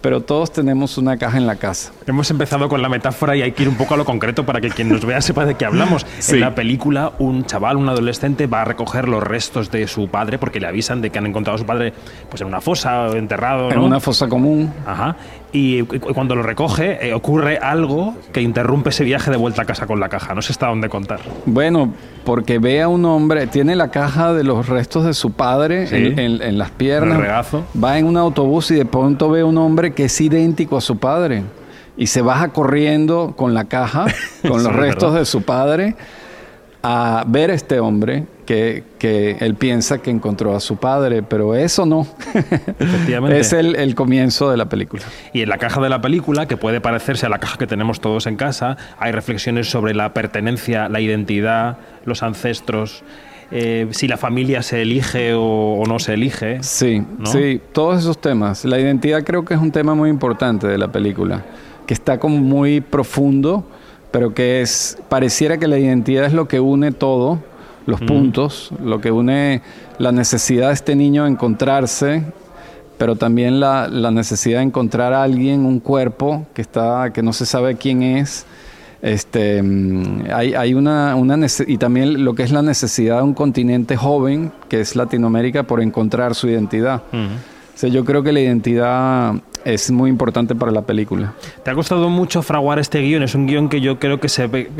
Pero 0.00 0.20
todos 0.20 0.52
tenemos 0.52 0.96
una 0.96 1.16
caja 1.16 1.38
en 1.38 1.46
la 1.46 1.56
casa. 1.56 1.92
Hemos 2.06 2.30
empezado 2.30 2.68
con 2.68 2.80
la 2.82 2.88
metáfora 2.88 3.34
y 3.34 3.42
hay 3.42 3.50
que 3.50 3.64
ir 3.64 3.68
un 3.68 3.74
poco 3.74 3.94
a 3.94 3.96
lo 3.96 4.04
concreto 4.04 4.46
para 4.46 4.60
que 4.60 4.70
quien 4.70 4.88
nos 4.88 5.04
vea 5.04 5.20
sepa 5.20 5.44
de 5.44 5.54
qué 5.54 5.64
hablamos. 5.64 6.06
Sí. 6.18 6.34
En 6.34 6.40
la 6.40 6.54
película, 6.54 7.12
un 7.18 7.44
chaval, 7.44 7.76
un 7.76 7.88
adolescente, 7.88 8.46
va 8.46 8.62
a 8.62 8.64
recoger 8.64 9.08
los 9.08 9.22
restos 9.22 9.70
de 9.70 9.86
su 9.86 10.08
padre 10.08 10.38
porque 10.38 10.60
le 10.60 10.66
avisan 10.66 11.00
de 11.00 11.10
que 11.10 11.18
han 11.18 11.26
encontrado 11.26 11.54
a 11.54 11.58
su 11.58 11.64
padre 11.64 11.92
pues, 12.28 12.40
en 12.42 12.48
una 12.48 12.60
fosa, 12.60 13.06
enterrado. 13.16 13.70
En 13.70 13.76
¿no? 13.76 13.84
una 13.84 14.00
fosa 14.00 14.28
común. 14.28 14.72
Ajá. 14.86 15.16
Y 15.52 15.82
cu- 15.82 15.98
cuando 16.14 16.34
lo 16.36 16.42
recoge 16.42 17.08
eh, 17.08 17.14
ocurre 17.14 17.56
algo 17.58 18.14
que 18.32 18.42
interrumpe 18.42 18.90
ese 18.90 19.02
viaje 19.04 19.30
de 19.30 19.36
vuelta 19.36 19.62
a 19.62 19.64
casa 19.64 19.86
con 19.86 19.98
la 20.00 20.08
caja. 20.08 20.34
No 20.34 20.42
sé 20.42 20.52
hasta 20.52 20.66
dónde 20.66 20.88
contar. 20.88 21.20
Bueno, 21.46 21.92
porque 22.24 22.58
ve 22.58 22.82
a 22.82 22.88
un 22.88 23.04
hombre, 23.06 23.46
tiene 23.46 23.74
la 23.76 23.90
caja 23.90 24.32
de 24.34 24.44
los 24.44 24.68
restos 24.68 25.04
de 25.04 25.14
su 25.14 25.32
padre 25.32 25.86
Sí. 25.86 25.96
en, 25.96 26.18
en- 26.18 26.42
en 26.42 26.58
las 26.58 26.70
piernas. 26.70 27.10
En 27.14 27.16
el 27.16 27.22
regazo. 27.22 27.64
Va 27.82 27.98
en 27.98 28.06
un 28.06 28.16
autobús 28.16 28.70
y 28.70 28.74
de 28.74 28.84
pronto 28.84 29.30
ve 29.30 29.40
a 29.40 29.46
un 29.46 29.56
hombre 29.58 29.92
que 29.94 30.04
es 30.04 30.20
idéntico 30.20 30.76
a 30.76 30.80
su 30.80 30.98
padre. 30.98 31.42
Y 31.96 32.06
se 32.08 32.20
baja 32.22 32.48
corriendo 32.50 33.34
con 33.36 33.54
la 33.54 33.64
caja, 33.64 34.06
con 34.42 34.62
los 34.62 34.72
es 34.72 34.76
restos 34.76 35.14
de 35.14 35.24
su 35.24 35.42
padre, 35.42 35.96
a 36.82 37.24
ver 37.26 37.50
a 37.50 37.54
este 37.54 37.80
hombre 37.80 38.24
que, 38.48 38.82
que 38.98 39.36
él 39.40 39.56
piensa 39.56 39.98
que 39.98 40.08
encontró 40.08 40.56
a 40.56 40.60
su 40.60 40.78
padre, 40.78 41.22
pero 41.22 41.54
eso 41.54 41.84
no. 41.84 42.06
Efectivamente. 42.78 43.38
es 43.40 43.52
el, 43.52 43.76
el 43.76 43.94
comienzo 43.94 44.50
de 44.50 44.56
la 44.56 44.70
película. 44.70 45.02
Y 45.34 45.42
en 45.42 45.50
la 45.50 45.58
caja 45.58 45.82
de 45.82 45.90
la 45.90 46.00
película, 46.00 46.48
que 46.48 46.56
puede 46.56 46.80
parecerse 46.80 47.26
a 47.26 47.28
la 47.28 47.40
caja 47.40 47.58
que 47.58 47.66
tenemos 47.66 48.00
todos 48.00 48.26
en 48.26 48.36
casa, 48.36 48.78
hay 48.98 49.12
reflexiones 49.12 49.68
sobre 49.68 49.94
la 49.94 50.14
pertenencia, 50.14 50.88
la 50.88 50.98
identidad, 50.98 51.76
los 52.06 52.22
ancestros, 52.22 53.04
eh, 53.50 53.88
si 53.90 54.08
la 54.08 54.16
familia 54.16 54.62
se 54.62 54.80
elige 54.80 55.34
o, 55.34 55.74
o 55.74 55.84
no 55.84 55.98
se 55.98 56.14
elige. 56.14 56.62
Sí, 56.62 57.02
¿no? 57.18 57.26
sí, 57.26 57.60
todos 57.72 57.98
esos 57.98 58.18
temas. 58.18 58.64
La 58.64 58.80
identidad 58.80 59.24
creo 59.24 59.44
que 59.44 59.52
es 59.52 59.60
un 59.60 59.72
tema 59.72 59.94
muy 59.94 60.08
importante 60.08 60.66
de 60.66 60.78
la 60.78 60.90
película, 60.90 61.44
que 61.86 61.92
está 61.92 62.18
como 62.18 62.38
muy 62.38 62.80
profundo, 62.80 63.68
pero 64.10 64.32
que 64.32 64.62
es 64.62 64.96
pareciera 65.10 65.58
que 65.58 65.68
la 65.68 65.78
identidad 65.78 66.24
es 66.24 66.32
lo 66.32 66.48
que 66.48 66.60
une 66.60 66.92
todo, 66.92 67.42
los 67.88 68.02
Mm. 68.02 68.06
puntos, 68.06 68.70
lo 68.84 69.00
que 69.00 69.10
une 69.10 69.62
la 69.98 70.12
necesidad 70.12 70.68
de 70.68 70.74
este 70.74 70.94
niño 70.94 71.24
de 71.24 71.30
encontrarse, 71.30 72.22
pero 72.98 73.16
también 73.16 73.60
la, 73.60 73.88
la 73.88 74.10
necesidad 74.10 74.58
de 74.58 74.64
encontrar 74.64 75.14
a 75.14 75.22
alguien, 75.22 75.64
un 75.64 75.80
cuerpo 75.80 76.46
que 76.52 76.60
está 76.60 77.10
que 77.14 77.22
no 77.22 77.32
se 77.32 77.46
sabe 77.46 77.76
quién 77.76 78.02
es. 78.02 78.44
Este, 79.00 79.62
mm, 79.62 80.24
hay, 80.34 80.52
hay 80.52 80.74
una, 80.74 81.14
una 81.16 81.38
y 81.66 81.78
también 81.78 82.24
lo 82.24 82.34
que 82.34 82.42
es 82.42 82.52
la 82.52 82.60
necesidad 82.60 83.18
de 83.18 83.22
un 83.22 83.32
continente 83.32 83.96
joven, 83.96 84.52
que 84.68 84.80
es 84.80 84.94
Latinoamérica, 84.94 85.62
por 85.62 85.80
encontrar 85.80 86.34
su 86.34 86.46
identidad. 86.48 87.02
Sea, 87.78 87.88
yo 87.90 88.04
creo 88.04 88.22
que 88.22 88.32
la 88.32 88.40
identidad 88.40 89.34
es 89.64 89.90
muy 89.90 90.08
importante 90.10 90.54
para 90.54 90.72
la 90.72 90.82
película. 90.82 91.34
¿Te 91.64 91.70
ha 91.70 91.74
costado 91.74 92.08
mucho 92.08 92.42
fraguar 92.42 92.78
este 92.78 93.00
guion? 93.00 93.22
Es 93.22 93.34
un 93.34 93.46
guion 93.46 93.68
que 93.68 93.80
yo 93.80 93.98
creo 93.98 94.18
que 94.18 94.28
se 94.28 94.46
ve- 94.46 94.70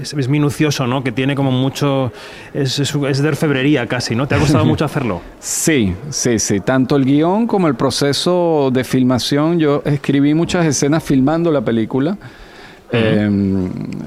es, 0.00 0.28
minucioso, 0.28 0.86
¿no? 0.86 1.02
Que 1.02 1.10
tiene 1.12 1.34
como 1.34 1.50
mucho... 1.50 2.12
Es, 2.54 2.78
es, 2.78 2.94
es 2.94 3.22
de 3.22 3.28
orfebrería 3.28 3.86
casi, 3.86 4.14
¿no? 4.14 4.26
¿Te 4.28 4.36
ha 4.36 4.38
costado 4.38 4.64
mucho 4.66 4.84
hacerlo? 4.84 5.20
Sí, 5.40 5.94
sí, 6.10 6.38
sí. 6.38 6.60
Tanto 6.60 6.96
el 6.96 7.04
guion 7.04 7.46
como 7.46 7.66
el 7.68 7.74
proceso 7.74 8.70
de 8.72 8.84
filmación. 8.84 9.58
Yo 9.58 9.82
escribí 9.84 10.32
muchas 10.34 10.64
escenas 10.66 11.02
filmando 11.02 11.50
la 11.50 11.62
película. 11.62 12.16
Eh, 12.92 13.28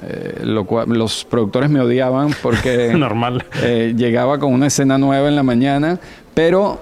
eh, 0.04 0.40
lo 0.46 0.64
cual- 0.66 0.88
los 0.90 1.26
productores 1.26 1.70
me 1.70 1.82
odiaban 1.82 2.30
porque 2.42 2.94
Normal. 2.98 3.44
eh, 3.62 3.94
llegaba 3.96 4.40
con 4.40 4.54
una 4.54 4.68
escena 4.68 4.98
nueva 4.98 5.28
en 5.28 5.36
la 5.36 5.44
mañana, 5.44 6.00
pero 6.34 6.80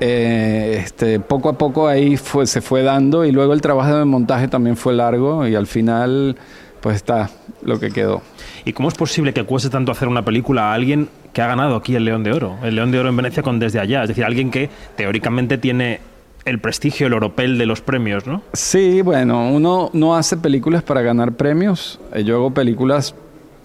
eh, 0.00 0.80
este, 0.84 1.20
poco 1.20 1.48
a 1.48 1.54
poco 1.58 1.88
ahí 1.88 2.16
fue, 2.16 2.46
se 2.46 2.60
fue 2.60 2.82
dando 2.82 3.24
y 3.24 3.32
luego 3.32 3.52
el 3.52 3.60
trabajo 3.60 3.96
de 3.96 4.04
montaje 4.04 4.48
también 4.48 4.76
fue 4.76 4.92
largo 4.94 5.46
y 5.46 5.54
al 5.54 5.66
final 5.66 6.36
pues 6.80 6.96
está 6.96 7.30
lo 7.62 7.80
que 7.80 7.90
quedó. 7.90 8.22
¿Y 8.64 8.72
cómo 8.72 8.88
es 8.88 8.94
posible 8.94 9.32
que 9.32 9.44
cueste 9.44 9.68
tanto 9.70 9.90
hacer 9.92 10.06
una 10.08 10.24
película 10.24 10.70
a 10.70 10.74
alguien 10.74 11.08
que 11.32 11.42
ha 11.42 11.46
ganado 11.48 11.74
aquí 11.76 11.96
el 11.96 12.04
León 12.04 12.22
de 12.22 12.32
Oro? 12.32 12.56
El 12.62 12.76
León 12.76 12.90
de 12.92 13.00
Oro 13.00 13.08
en 13.08 13.16
Venecia 13.16 13.42
con 13.42 13.58
Desde 13.58 13.80
Allá. 13.80 14.02
Es 14.02 14.08
decir, 14.08 14.24
alguien 14.24 14.50
que 14.50 14.70
teóricamente 14.96 15.58
tiene 15.58 15.98
el 16.44 16.60
prestigio, 16.60 17.08
el 17.08 17.14
oropel 17.14 17.58
de 17.58 17.66
los 17.66 17.80
premios, 17.80 18.26
¿no? 18.26 18.42
Sí, 18.52 19.02
bueno, 19.02 19.50
uno 19.50 19.90
no 19.92 20.16
hace 20.16 20.36
películas 20.36 20.82
para 20.84 21.02
ganar 21.02 21.32
premios. 21.32 21.98
Eh, 22.14 22.22
Yo 22.24 22.36
hago 22.36 22.54
películas 22.54 23.14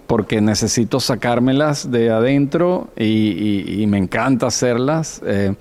porque 0.08 0.40
necesito 0.40 0.98
sacármelas 1.00 1.90
de 1.90 2.10
adentro 2.10 2.88
y, 2.96 3.04
y- 3.04 3.82
y 3.82 3.86
me 3.86 3.98
encanta 3.98 4.46
hacerlas. 4.48 5.22
eh, 5.24 5.54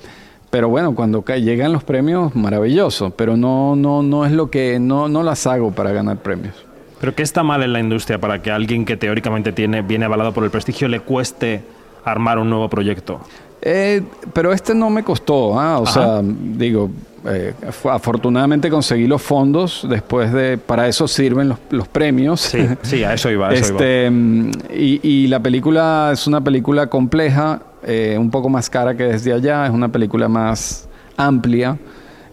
pero 0.53 0.69
bueno, 0.69 0.93
cuando 0.93 1.25
llegan 1.25 1.73
los 1.73 1.83
premios, 1.83 2.35
maravilloso. 2.35 3.09
Pero 3.09 3.35
no, 3.35 3.75
no, 3.75 4.03
no 4.03 4.23
es 4.23 4.31
lo 4.31 4.51
que, 4.51 4.77
no, 4.79 5.07
no 5.07 5.23
las 5.23 5.47
hago 5.47 5.71
para 5.71 5.91
ganar 5.91 6.17
premios. 6.17 6.53
¿Pero 6.99 7.15
qué 7.15 7.23
está 7.23 7.41
mal 7.41 7.63
en 7.63 7.73
la 7.73 7.79
industria 7.79 8.19
para 8.19 8.39
que 8.39 8.51
alguien 8.51 8.85
que 8.85 8.95
teóricamente 8.95 9.51
tiene, 9.51 9.81
viene 9.81 10.05
avalado 10.05 10.31
por 10.31 10.43
el 10.43 10.51
prestigio 10.51 10.87
le 10.87 10.99
cueste 10.99 11.63
armar 12.05 12.37
un 12.37 12.51
nuevo 12.51 12.69
proyecto? 12.69 13.19
Eh, 13.63 14.03
pero 14.31 14.53
este 14.53 14.75
no 14.75 14.91
me 14.91 15.03
costó, 15.03 15.59
¿ah? 15.59 15.79
o 15.79 15.87
Ajá. 15.87 15.91
sea, 15.91 16.21
digo, 16.23 16.91
eh, 17.25 17.55
afortunadamente 17.89 18.69
conseguí 18.69 19.07
los 19.07 19.23
fondos 19.23 19.87
después 19.89 20.31
de, 20.31 20.59
para 20.59 20.87
eso 20.87 21.07
sirven 21.07 21.49
los, 21.49 21.57
los 21.71 21.87
premios. 21.87 22.41
Sí, 22.41 22.59
sí, 22.83 23.03
a 23.03 23.15
eso 23.15 23.31
iba, 23.31 23.49
a 23.49 23.53
eso 23.55 23.73
iba. 23.73 23.79
Este, 23.79 24.11
mm, 24.11 24.51
y, 24.71 24.99
y 25.01 25.27
la 25.29 25.39
película 25.39 26.11
es 26.13 26.27
una 26.27 26.41
película 26.41 26.85
compleja, 26.85 27.59
eh, 27.85 28.17
un 28.19 28.29
poco 28.31 28.49
más 28.49 28.69
cara 28.69 28.95
que 28.95 29.03
desde 29.03 29.33
allá, 29.33 29.65
es 29.65 29.71
una 29.71 29.89
película 29.91 30.27
más 30.27 30.87
amplia, 31.17 31.77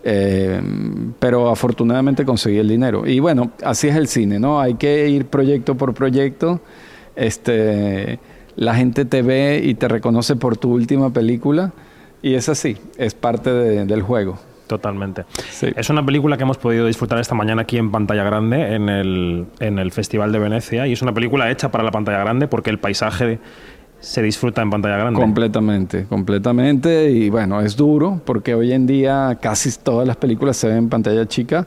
eh, 0.03 0.61
pero 1.19 1.51
afortunadamente 1.51 2.25
conseguí 2.25 2.59
el 2.59 2.69
dinero. 2.69 3.07
Y 3.07 3.21
bueno, 3.21 3.51
así 3.65 3.89
es 3.89 3.97
el 3.97 4.09
cine, 4.09 4.39
¿no? 4.39 4.61
Hay 4.61 4.75
que 4.75 5.09
ir 5.09 5.27
proyecto 5.27 5.75
por 5.77 5.93
proyecto. 5.95 6.61
Este, 7.17 8.19
la 8.57 8.75
gente 8.75 9.05
te 9.05 9.23
ve 9.23 9.61
y 9.63 9.75
te 9.75 9.89
reconoce 9.89 10.37
por 10.37 10.57
tu 10.57 10.73
última 10.73 11.11
película 11.13 11.73
y 12.23 12.35
es 12.35 12.49
así, 12.49 12.77
es 12.97 13.15
parte 13.15 13.51
de- 13.53 13.85
del 13.85 14.03
juego. 14.03 14.39
Totalmente. 14.67 15.25
Es 15.77 15.91
una 15.91 16.07
película 16.07 16.37
que 16.37 16.45
hemos 16.45 16.57
podido 16.57 16.87
disfrutar 16.87 17.19
esta 17.19 17.35
mañana 17.35 17.63
aquí 17.63 17.77
en 17.77 17.91
pantalla 17.91 18.23
grande, 18.23 18.77
en 18.77 18.89
el, 18.89 19.47
en 19.59 19.81
el 19.81 19.91
Festival 19.91 20.31
de 20.31 20.39
Venecia, 20.39 20.87
y 20.87 20.93
es 20.93 21.03
una 21.03 21.13
película 21.13 21.51
hecha 21.51 21.73
para 21.73 21.83
la 21.83 21.91
pantalla 21.91 22.19
grande 22.21 22.47
porque 22.47 22.71
el 22.71 22.79
paisaje 22.79 23.41
se 24.01 24.23
disfruta 24.23 24.63
en 24.63 24.71
pantalla 24.71 24.97
grande. 24.97 25.21
Completamente, 25.21 26.05
completamente. 26.09 27.11
Y 27.11 27.31
bueno, 27.31 27.61
es 27.61 27.77
duro 27.77 28.21
porque 28.25 28.55
hoy 28.55 28.73
en 28.73 28.87
día 28.87 29.39
casi 29.41 29.71
todas 29.83 30.07
las 30.07 30.17
películas 30.17 30.57
se 30.57 30.69
ven 30.69 30.77
en 30.79 30.89
pantalla 30.89 31.27
chica, 31.27 31.67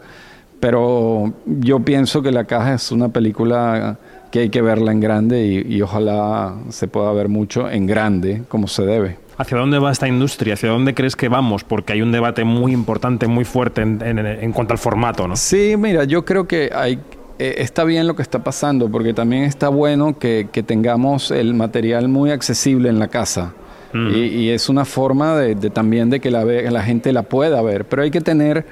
pero 0.60 1.34
yo 1.46 1.80
pienso 1.80 2.22
que 2.22 2.32
La 2.32 2.46
Caja 2.46 2.76
es 2.76 2.92
una 2.92 3.10
película 3.10 3.98
que 4.32 4.40
hay 4.40 4.50
que 4.50 4.62
verla 4.62 4.92
en 4.92 5.00
grande 5.00 5.46
y, 5.46 5.76
y 5.76 5.82
ojalá 5.82 6.56
se 6.70 6.88
pueda 6.88 7.12
ver 7.14 7.30
mucho 7.30 7.70
en 7.70 7.86
grande 7.86 8.44
como 8.48 8.68
se 8.68 8.84
debe. 8.86 9.18
¿Hacia 9.38 9.58
dónde 9.58 9.80
va 9.80 9.92
esta 9.92 10.08
industria? 10.08 10.54
¿Hacia 10.54 10.70
dónde 10.70 10.94
crees 10.94 11.16
que 11.16 11.28
vamos? 11.28 11.64
Porque 11.64 11.94
hay 11.94 12.02
un 12.02 12.12
debate 12.12 12.44
muy 12.44 12.72
importante, 12.72 13.28
muy 13.28 13.46
fuerte 13.46 13.82
en, 13.82 14.00
en- 14.02 14.20
en 14.26 14.52
cuanto 14.52 14.74
al 14.74 14.78
formato, 14.78 15.28
¿no? 15.28 15.36
Sí, 15.36 15.76
mira, 15.78 16.04
yo 16.04 16.24
creo 16.24 16.48
que 16.48 16.70
hay, 16.74 17.00
eh, 17.46 17.56
está 17.58 17.84
bien 17.84 18.08
lo 18.08 18.16
que 18.16 18.22
está 18.22 18.39
pasando, 18.44 18.89
porque 18.89 19.14
también 19.14 19.44
está 19.44 19.70
bueno 19.70 20.18
que, 20.18 20.48
que 20.52 20.64
tengamos 20.64 21.32
el 21.32 21.54
material 21.54 22.08
muy 22.08 22.32
accesible 22.32 22.89
en 22.89 23.00
la 23.00 23.08
casa. 23.08 23.54
Mm. 23.94 24.08
Y, 24.16 24.20
y 24.20 24.50
es 24.50 24.70
una 24.70 24.86
forma 24.86 25.38
de, 25.38 25.56
de 25.56 25.70
también 25.70 26.10
de 26.10 26.20
que 26.20 26.32
la, 26.32 26.44
ve- 26.44 26.70
la 26.72 26.82
gente 26.84 27.12
la 27.14 27.24
pueda 27.24 27.62
ver. 27.62 27.86
Pero 27.86 28.02
hay 28.04 28.12
que 28.12 28.22
tener 28.22 28.66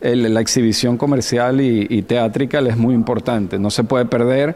el- 0.00 0.32
la 0.32 0.40
exhibición 0.40 0.96
comercial 0.96 1.60
y, 1.60 1.86
y 1.90 2.02
teátrica 2.02 2.60
es 2.60 2.76
muy 2.76 2.94
importante. 2.94 3.58
No 3.58 3.70
se 3.70 3.82
puede 3.82 4.04
perder, 4.04 4.54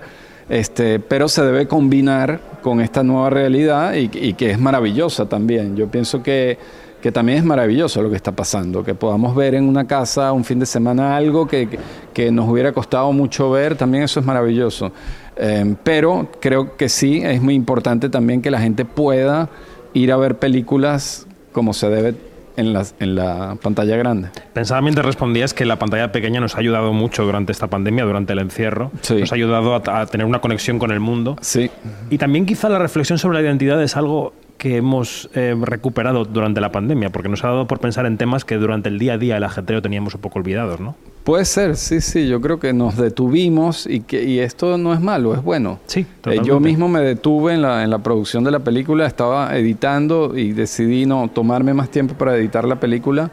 este, 0.49 1.01
pero 1.01 1.29
se 1.29 1.43
debe 1.43 1.67
combinar 1.67 2.41
con 2.63 2.81
esta 2.81 3.03
nueva 3.03 3.31
realidad 3.31 3.95
y, 3.95 4.11
y 4.13 4.35
que 4.35 4.51
es 4.53 4.59
maravillosa 4.61 5.29
también. 5.29 5.77
Yo 5.77 5.89
pienso 5.89 6.23
que, 6.23 6.59
que 7.03 7.13
también 7.13 7.39
es 7.39 7.45
maravilloso 7.45 8.01
lo 8.01 8.09
que 8.09 8.17
está 8.17 8.33
pasando, 8.33 8.83
que 8.85 8.95
podamos 8.95 9.35
ver 9.35 9.55
en 9.57 9.65
una 9.69 9.87
casa 9.87 10.33
un 10.33 10.45
fin 10.45 10.59
de 10.61 10.67
semana 10.67 11.17
algo 11.17 11.47
que, 11.49 11.69
que- 12.15 12.31
nos 12.31 12.49
hubiera 12.49 12.73
costado 12.73 13.13
mucho 13.13 13.51
ver, 13.51 13.77
también 13.77 14.05
eso 14.05 14.21
es 14.21 14.25
maravilloso. 14.27 14.93
Eh, 15.37 15.75
pero 15.83 16.29
creo 16.41 16.77
que 16.77 16.89
sí, 16.89 17.21
es 17.23 17.43
muy 17.43 17.55
importante 17.55 18.09
también 18.09 18.41
que 18.41 18.51
la 18.51 18.61
gente 18.61 18.85
pueda 18.85 19.49
ir 19.93 20.13
a 20.13 20.17
ver 20.17 20.39
películas 20.39 21.27
como 21.53 21.73
se 21.75 21.89
debe 21.91 22.15
en, 22.57 22.73
las, 22.73 22.95
en 23.01 23.15
la 23.15 23.57
pantalla 23.63 23.97
grande. 23.97 24.29
Pensaba 24.53 24.81
mientras 24.81 25.07
respondías 25.07 25.55
que 25.55 25.65
la 25.65 25.79
pantalla 25.79 26.13
pequeña 26.13 26.41
nos 26.41 26.57
ha 26.57 26.61
ayudado 26.61 26.93
mucho 26.93 27.25
durante 27.25 27.53
esta 27.53 27.69
pandemia, 27.69 28.05
durante 28.05 28.33
el 28.33 28.39
encierro. 28.39 28.91
Nos 29.11 29.33
ha 29.33 29.35
ayudado 29.35 29.75
a, 29.75 30.01
a 30.01 30.07
tener 30.07 30.27
una 30.27 30.41
conexión 30.41 30.79
con 30.79 30.91
el 30.91 31.01
mundo. 31.01 31.37
Sí. 31.41 31.71
Y 32.11 32.19
también 32.19 32.47
quizá 32.47 32.69
la 32.69 32.79
reflexión 32.79 33.19
sobre 33.19 33.39
la 33.39 33.43
identidad 33.43 33.83
es 33.83 33.97
algo 33.97 34.35
que 34.59 34.77
hemos 34.77 35.29
eh, 35.35 35.57
recuperado 35.61 36.25
durante 36.25 36.61
la 36.61 36.71
pandemia, 36.71 37.11
porque 37.11 37.29
nos 37.29 37.43
ha 37.43 37.49
dado 37.49 37.67
por 37.67 37.81
pensar 37.81 38.07
en 38.07 38.17
temas 38.17 38.45
que 38.45 38.59
durante 38.59 38.89
el 38.89 38.99
día 38.99 39.15
a 39.15 39.19
día, 39.19 39.37
el 39.37 39.43
ajetreo, 39.43 39.83
teníamos 39.83 40.15
un 40.15 40.21
poco 40.21 40.39
olvidados, 40.39 40.79
¿no? 40.79 40.95
Puede 41.25 41.45
ser, 41.45 41.77
sí, 41.77 42.01
sí, 42.01 42.27
yo 42.27 42.41
creo 42.41 42.59
que 42.59 42.73
nos 42.73 42.97
detuvimos 42.97 43.87
y 43.87 44.01
que 44.01 44.25
y 44.25 44.41
esto 44.41 44.77
no 44.77 44.93
es 44.93 45.01
malo, 45.01 45.35
es 45.35 45.43
bueno. 45.43 45.79
Sí, 45.87 46.05
Eh, 46.27 46.41
yo 46.45 46.59
mismo 46.59 46.89
me 46.89 47.01
detuve 47.01 47.55
en 47.55 47.63
la, 47.63 47.85
en 47.85 47.91
la 47.91 47.99
producción 47.99 48.43
de 48.43 48.51
la 48.51 48.59
película, 48.59 49.07
estaba 49.07 49.57
editando 49.57 50.37
y 50.37 50.53
decidí 50.53 51.07
no 51.07 51.31
tomarme 51.33 51.75
más 51.75 51.91
tiempo 51.91 52.15
para 52.15 52.37
editar 52.37 52.65
la 52.65 52.81
película. 52.81 53.31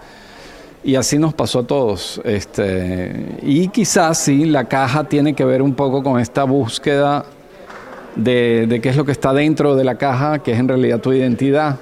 Y 0.83 0.95
así 0.95 1.17
nos 1.17 1.33
pasó 1.33 1.59
a 1.59 1.63
todos. 1.63 2.21
Este, 2.23 3.37
y 3.41 3.67
quizás 3.69 4.19
sí, 4.19 4.45
la 4.45 4.65
caja 4.65 5.05
tiene 5.05 5.33
que 5.33 5.43
ver 5.43 5.63
un 5.63 5.73
poco 5.73 6.03
con 6.03 6.19
esta 6.19 6.43
búsqueda 6.43 7.25
de, 8.15 8.67
de 8.67 8.81
qué 8.81 8.89
es 8.89 8.97
lo 8.97 9.03
que 9.03 9.11
está 9.11 9.33
dentro 9.33 9.75
de 9.75 9.83
la 9.83 9.95
caja, 9.95 10.39
que 10.39 10.51
es 10.51 10.59
en 10.59 10.67
realidad 10.67 10.99
tu 10.99 11.11
identidad, 11.11 11.79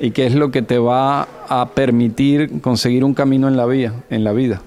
y 0.00 0.10
qué 0.10 0.26
es 0.26 0.34
lo 0.34 0.50
que 0.50 0.62
te 0.62 0.78
va 0.78 1.28
a 1.48 1.70
permitir 1.74 2.60
conseguir 2.60 3.04
un 3.04 3.14
camino 3.14 3.46
en 3.46 3.56
la 3.56 3.66
vida. 3.66 3.92
En 4.10 4.24
la 4.24 4.32
vida. 4.32 4.60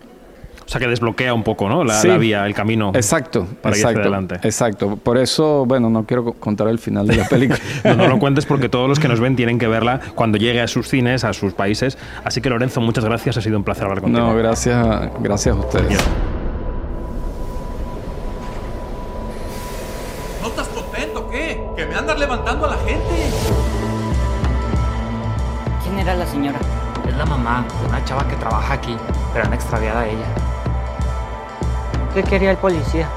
O 0.70 0.72
sea, 0.72 0.80
que 0.80 0.88
desbloquea 0.88 1.34
un 1.34 1.42
poco, 1.42 1.68
¿no? 1.68 1.84
La, 1.84 1.96
Sí. 1.96 2.08
la 2.08 2.18
vía, 2.20 2.46
el 2.46 2.54
camino. 2.54 2.92
Exacto, 2.94 3.48
Para 3.60 3.76
ir 3.76 3.88
hacia 3.88 4.02
adelante. 4.02 4.36
exacto. 4.44 4.98
Por 4.98 5.18
eso, 5.18 5.66
bueno, 5.66 5.90
no 5.90 6.04
quiero 6.06 6.24
co- 6.26 6.34
contar 6.34 6.68
el 6.68 6.78
final 6.78 7.08
de 7.08 7.16
la 7.16 7.24
película. 7.28 7.58
No, 7.84 7.96
no 7.96 8.08
lo 8.08 8.20
cuentes 8.20 8.46
porque 8.46 8.70
todos 8.70 8.88
los 8.88 9.00
que 9.00 9.08
nos 9.08 9.20
ven 9.20 9.36
tienen 9.36 9.58
que 9.58 9.68
verla 9.68 10.00
cuando 10.14 10.38
llegue 10.38 10.62
a 10.62 10.68
sus 10.68 10.88
cines, 10.88 11.24
a 11.24 11.34
sus 11.34 11.54
países. 11.56 11.98
Así 12.24 12.40
que 12.40 12.52
Lorenzo, 12.52 12.82
muchas 12.82 13.04
gracias. 13.04 13.36
Ha 13.38 13.42
sido 13.42 13.58
un 13.58 13.64
placer 13.64 13.86
hablar 13.86 14.02
contigo. 14.02 14.28
No, 14.28 14.36
gracias, 14.36 15.10
gracias 15.22 15.56
a 15.56 15.60
ustedes. 15.60 15.98
¿No 20.44 20.48
estás 20.50 20.68
contento 20.68 21.30
qué? 21.32 21.64
Que 21.76 21.86
me 21.88 21.96
andas 21.96 22.20
levantando 22.20 22.68
a 22.68 22.70
la 22.76 22.78
gente. 22.78 23.30
¿Quién 25.84 25.98
era 25.98 26.14
la 26.14 26.28
señora? 26.28 26.60
Es 27.08 27.18
la 27.18 27.26
mamá 27.26 27.66
de 27.82 27.88
una 27.90 28.06
chava 28.06 28.28
que 28.28 28.36
trabaja 28.36 28.74
aquí, 28.76 28.96
pero 29.34 29.46
han 29.48 29.54
extraviado 29.54 29.98
a 29.98 30.06
ella. 30.08 30.26
¿Qué 32.20 32.26
quería 32.32 32.52
el 32.52 32.58
policía? 32.58 33.10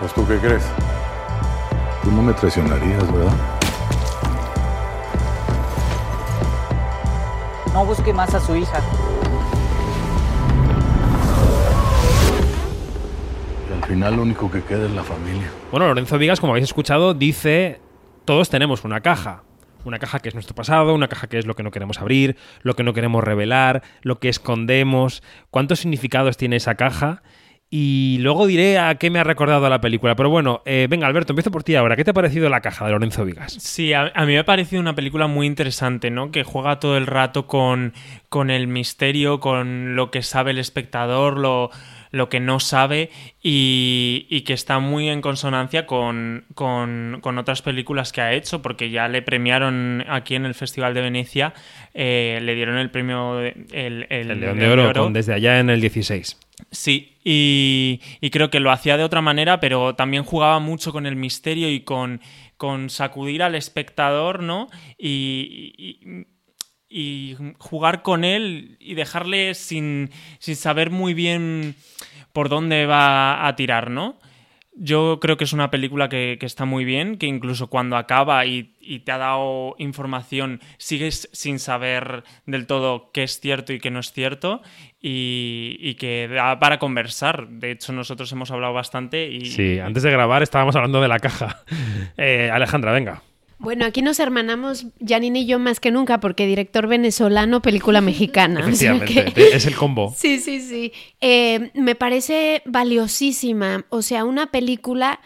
Pues 0.00 0.14
tú 0.14 0.26
qué 0.26 0.38
crees? 0.38 0.64
Tú 2.02 2.10
no 2.10 2.22
me 2.22 2.32
traicionarías, 2.32 3.12
¿verdad? 3.12 3.32
No 7.74 7.84
busque 7.84 8.14
más 8.14 8.34
a 8.34 8.40
su 8.40 8.56
hija. 8.56 8.80
Y 13.68 13.74
al 13.74 13.84
final 13.86 14.16
lo 14.16 14.22
único 14.22 14.50
que 14.50 14.62
queda 14.62 14.86
es 14.86 14.92
la 14.92 15.02
familia. 15.02 15.50
Bueno, 15.70 15.88
Lorenzo 15.88 16.16
Vigas, 16.16 16.40
como 16.40 16.54
habéis 16.54 16.64
escuchado, 16.64 17.12
dice, 17.12 17.78
todos 18.24 18.48
tenemos 18.48 18.84
una 18.84 19.02
caja. 19.02 19.42
Una 19.84 19.98
caja 19.98 20.20
que 20.20 20.30
es 20.30 20.34
nuestro 20.34 20.54
pasado, 20.54 20.94
una 20.94 21.08
caja 21.08 21.26
que 21.26 21.38
es 21.38 21.44
lo 21.44 21.54
que 21.54 21.62
no 21.62 21.70
queremos 21.70 22.00
abrir, 22.00 22.38
lo 22.62 22.74
que 22.74 22.84
no 22.84 22.94
queremos 22.94 23.22
revelar, 23.22 23.82
lo 24.00 24.18
que 24.18 24.30
escondemos. 24.30 25.22
¿Cuántos 25.50 25.80
significados 25.80 26.38
tiene 26.38 26.56
esa 26.56 26.76
caja? 26.76 27.22
Y 27.76 28.18
luego 28.20 28.46
diré 28.46 28.78
a 28.78 28.94
qué 28.94 29.10
me 29.10 29.18
ha 29.18 29.24
recordado 29.24 29.68
la 29.68 29.80
película. 29.80 30.14
Pero 30.14 30.30
bueno, 30.30 30.62
eh, 30.64 30.86
venga, 30.88 31.08
Alberto, 31.08 31.32
empiezo 31.32 31.50
por 31.50 31.64
ti 31.64 31.74
ahora. 31.74 31.96
¿Qué 31.96 32.04
te 32.04 32.12
ha 32.12 32.14
parecido 32.14 32.48
la 32.48 32.60
caja 32.60 32.84
de 32.84 32.92
Lorenzo 32.92 33.24
Vigas? 33.24 33.52
Sí, 33.54 33.92
a, 33.92 34.12
a 34.14 34.26
mí 34.26 34.34
me 34.34 34.38
ha 34.38 34.44
parecido 34.44 34.80
una 34.80 34.94
película 34.94 35.26
muy 35.26 35.48
interesante, 35.48 36.08
¿no? 36.12 36.30
Que 36.30 36.44
juega 36.44 36.78
todo 36.78 36.96
el 36.96 37.08
rato 37.08 37.48
con, 37.48 37.92
con 38.28 38.50
el 38.50 38.68
misterio, 38.68 39.40
con 39.40 39.96
lo 39.96 40.12
que 40.12 40.22
sabe 40.22 40.52
el 40.52 40.58
espectador, 40.60 41.36
lo, 41.36 41.70
lo 42.12 42.28
que 42.28 42.38
no 42.38 42.60
sabe 42.60 43.10
y, 43.42 44.28
y 44.30 44.42
que 44.42 44.52
está 44.52 44.78
muy 44.78 45.08
en 45.08 45.20
consonancia 45.20 45.84
con, 45.84 46.44
con- 46.54 47.18
con 47.22 47.38
otras 47.38 47.60
películas 47.62 48.12
que 48.12 48.20
ha 48.20 48.34
hecho, 48.34 48.62
porque 48.62 48.90
ya 48.90 49.08
le 49.08 49.20
premiaron 49.20 50.04
aquí 50.08 50.36
en 50.36 50.44
el 50.46 50.54
Festival 50.54 50.94
de 50.94 51.00
Venecia, 51.00 51.54
eh, 51.92 52.38
le 52.40 52.54
dieron 52.54 52.76
el 52.78 52.90
premio, 52.92 53.34
de- 53.34 53.66
el, 53.72 54.06
el 54.10 54.30
El 54.30 54.40
León 54.40 54.58
de 54.60 54.68
Oro, 54.70 54.92
con 54.92 55.12
desde 55.12 55.34
allá 55.34 55.58
en 55.58 55.70
el 55.70 55.80
16. 55.80 56.38
Sí, 56.70 57.13
y, 57.24 58.00
creo 58.30 58.50
que 58.50 58.60
lo 58.60 58.70
hacía 58.70 58.98
de 58.98 59.04
otra 59.04 59.22
manera, 59.22 59.58
pero 59.58 59.94
también 59.94 60.24
jugaba 60.24 60.58
mucho 60.58 60.92
con 60.92 61.06
el 61.06 61.16
misterio 61.16 61.70
y 61.70 61.80
con, 61.80 62.20
con 62.58 62.90
sacudir 62.90 63.42
al 63.42 63.54
espectador, 63.54 64.42
¿no? 64.42 64.68
Y, 64.98 66.20
jugar 67.58 68.02
con 68.02 68.22
él 68.22 68.76
y 68.78 68.94
dejarle 68.94 69.54
sin, 69.54 70.10
sin 70.38 70.54
saber 70.54 70.90
muy 70.90 71.12
bien 71.12 71.74
por 72.32 72.48
dónde 72.48 72.86
va 72.86 73.48
a 73.48 73.56
tirar, 73.56 73.90
¿no? 73.90 74.20
Yo 74.76 75.18
creo 75.20 75.36
que 75.36 75.42
es 75.42 75.52
una 75.52 75.70
película 75.72 76.08
que, 76.08 76.36
que 76.38 76.46
está 76.46 76.66
muy 76.66 76.84
bien, 76.84 77.16
que 77.16 77.26
incluso 77.26 77.68
cuando 77.68 77.96
acaba 77.96 78.46
y 78.46 78.74
te 79.04 79.10
ha 79.10 79.18
dado 79.18 79.74
información, 79.78 80.60
sigues 80.78 81.28
sin 81.32 81.58
saber 81.58 82.22
del 82.46 82.66
todo 82.68 83.10
qué 83.12 83.24
es 83.24 83.40
cierto 83.40 83.72
y 83.72 83.80
qué 83.80 83.90
no 83.90 83.98
es 83.98 84.12
cierto, 84.12 84.62
y, 85.06 85.76
y 85.80 85.96
que 85.96 86.28
da 86.28 86.58
para 86.58 86.78
conversar. 86.78 87.46
De 87.48 87.72
hecho, 87.72 87.92
nosotros 87.92 88.32
hemos 88.32 88.50
hablado 88.50 88.72
bastante 88.72 89.28
y... 89.28 89.44
Sí, 89.44 89.78
antes 89.78 90.02
de 90.02 90.10
grabar 90.10 90.42
estábamos 90.42 90.74
hablando 90.76 91.02
de 91.02 91.08
la 91.08 91.18
caja. 91.18 91.62
Eh, 92.16 92.48
Alejandra, 92.50 92.92
venga. 92.92 93.22
Bueno, 93.58 93.84
aquí 93.84 94.00
nos 94.00 94.20
hermanamos 94.20 94.86
Janine 95.04 95.40
y 95.40 95.46
yo 95.46 95.58
más 95.58 95.80
que 95.80 95.90
nunca 95.90 96.20
porque 96.20 96.46
director 96.46 96.86
venezolano, 96.86 97.60
película 97.60 98.00
mexicana. 98.00 98.60
O 98.60 98.72
sea 98.72 98.94
Efectivamente, 98.94 99.34
que- 99.50 99.56
es 99.56 99.66
el 99.66 99.74
combo. 99.74 100.14
Sí, 100.16 100.38
sí, 100.38 100.60
sí. 100.60 100.92
Eh, 101.20 101.70
me 101.74 101.94
parece 101.96 102.62
valiosísima. 102.66 103.84
O 103.90 104.02
sea, 104.02 104.24
una 104.24 104.46
película 104.52 105.20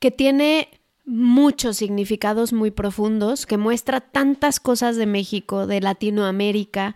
que 0.00 0.10
tiene 0.10 0.68
muchos 1.06 1.76
significados 1.78 2.52
muy 2.52 2.70
profundos, 2.70 3.46
que 3.46 3.56
muestra 3.56 4.00
tantas 4.00 4.60
cosas 4.60 4.96
de 4.96 5.06
México, 5.06 5.66
de 5.66 5.80
Latinoamérica, 5.80 6.94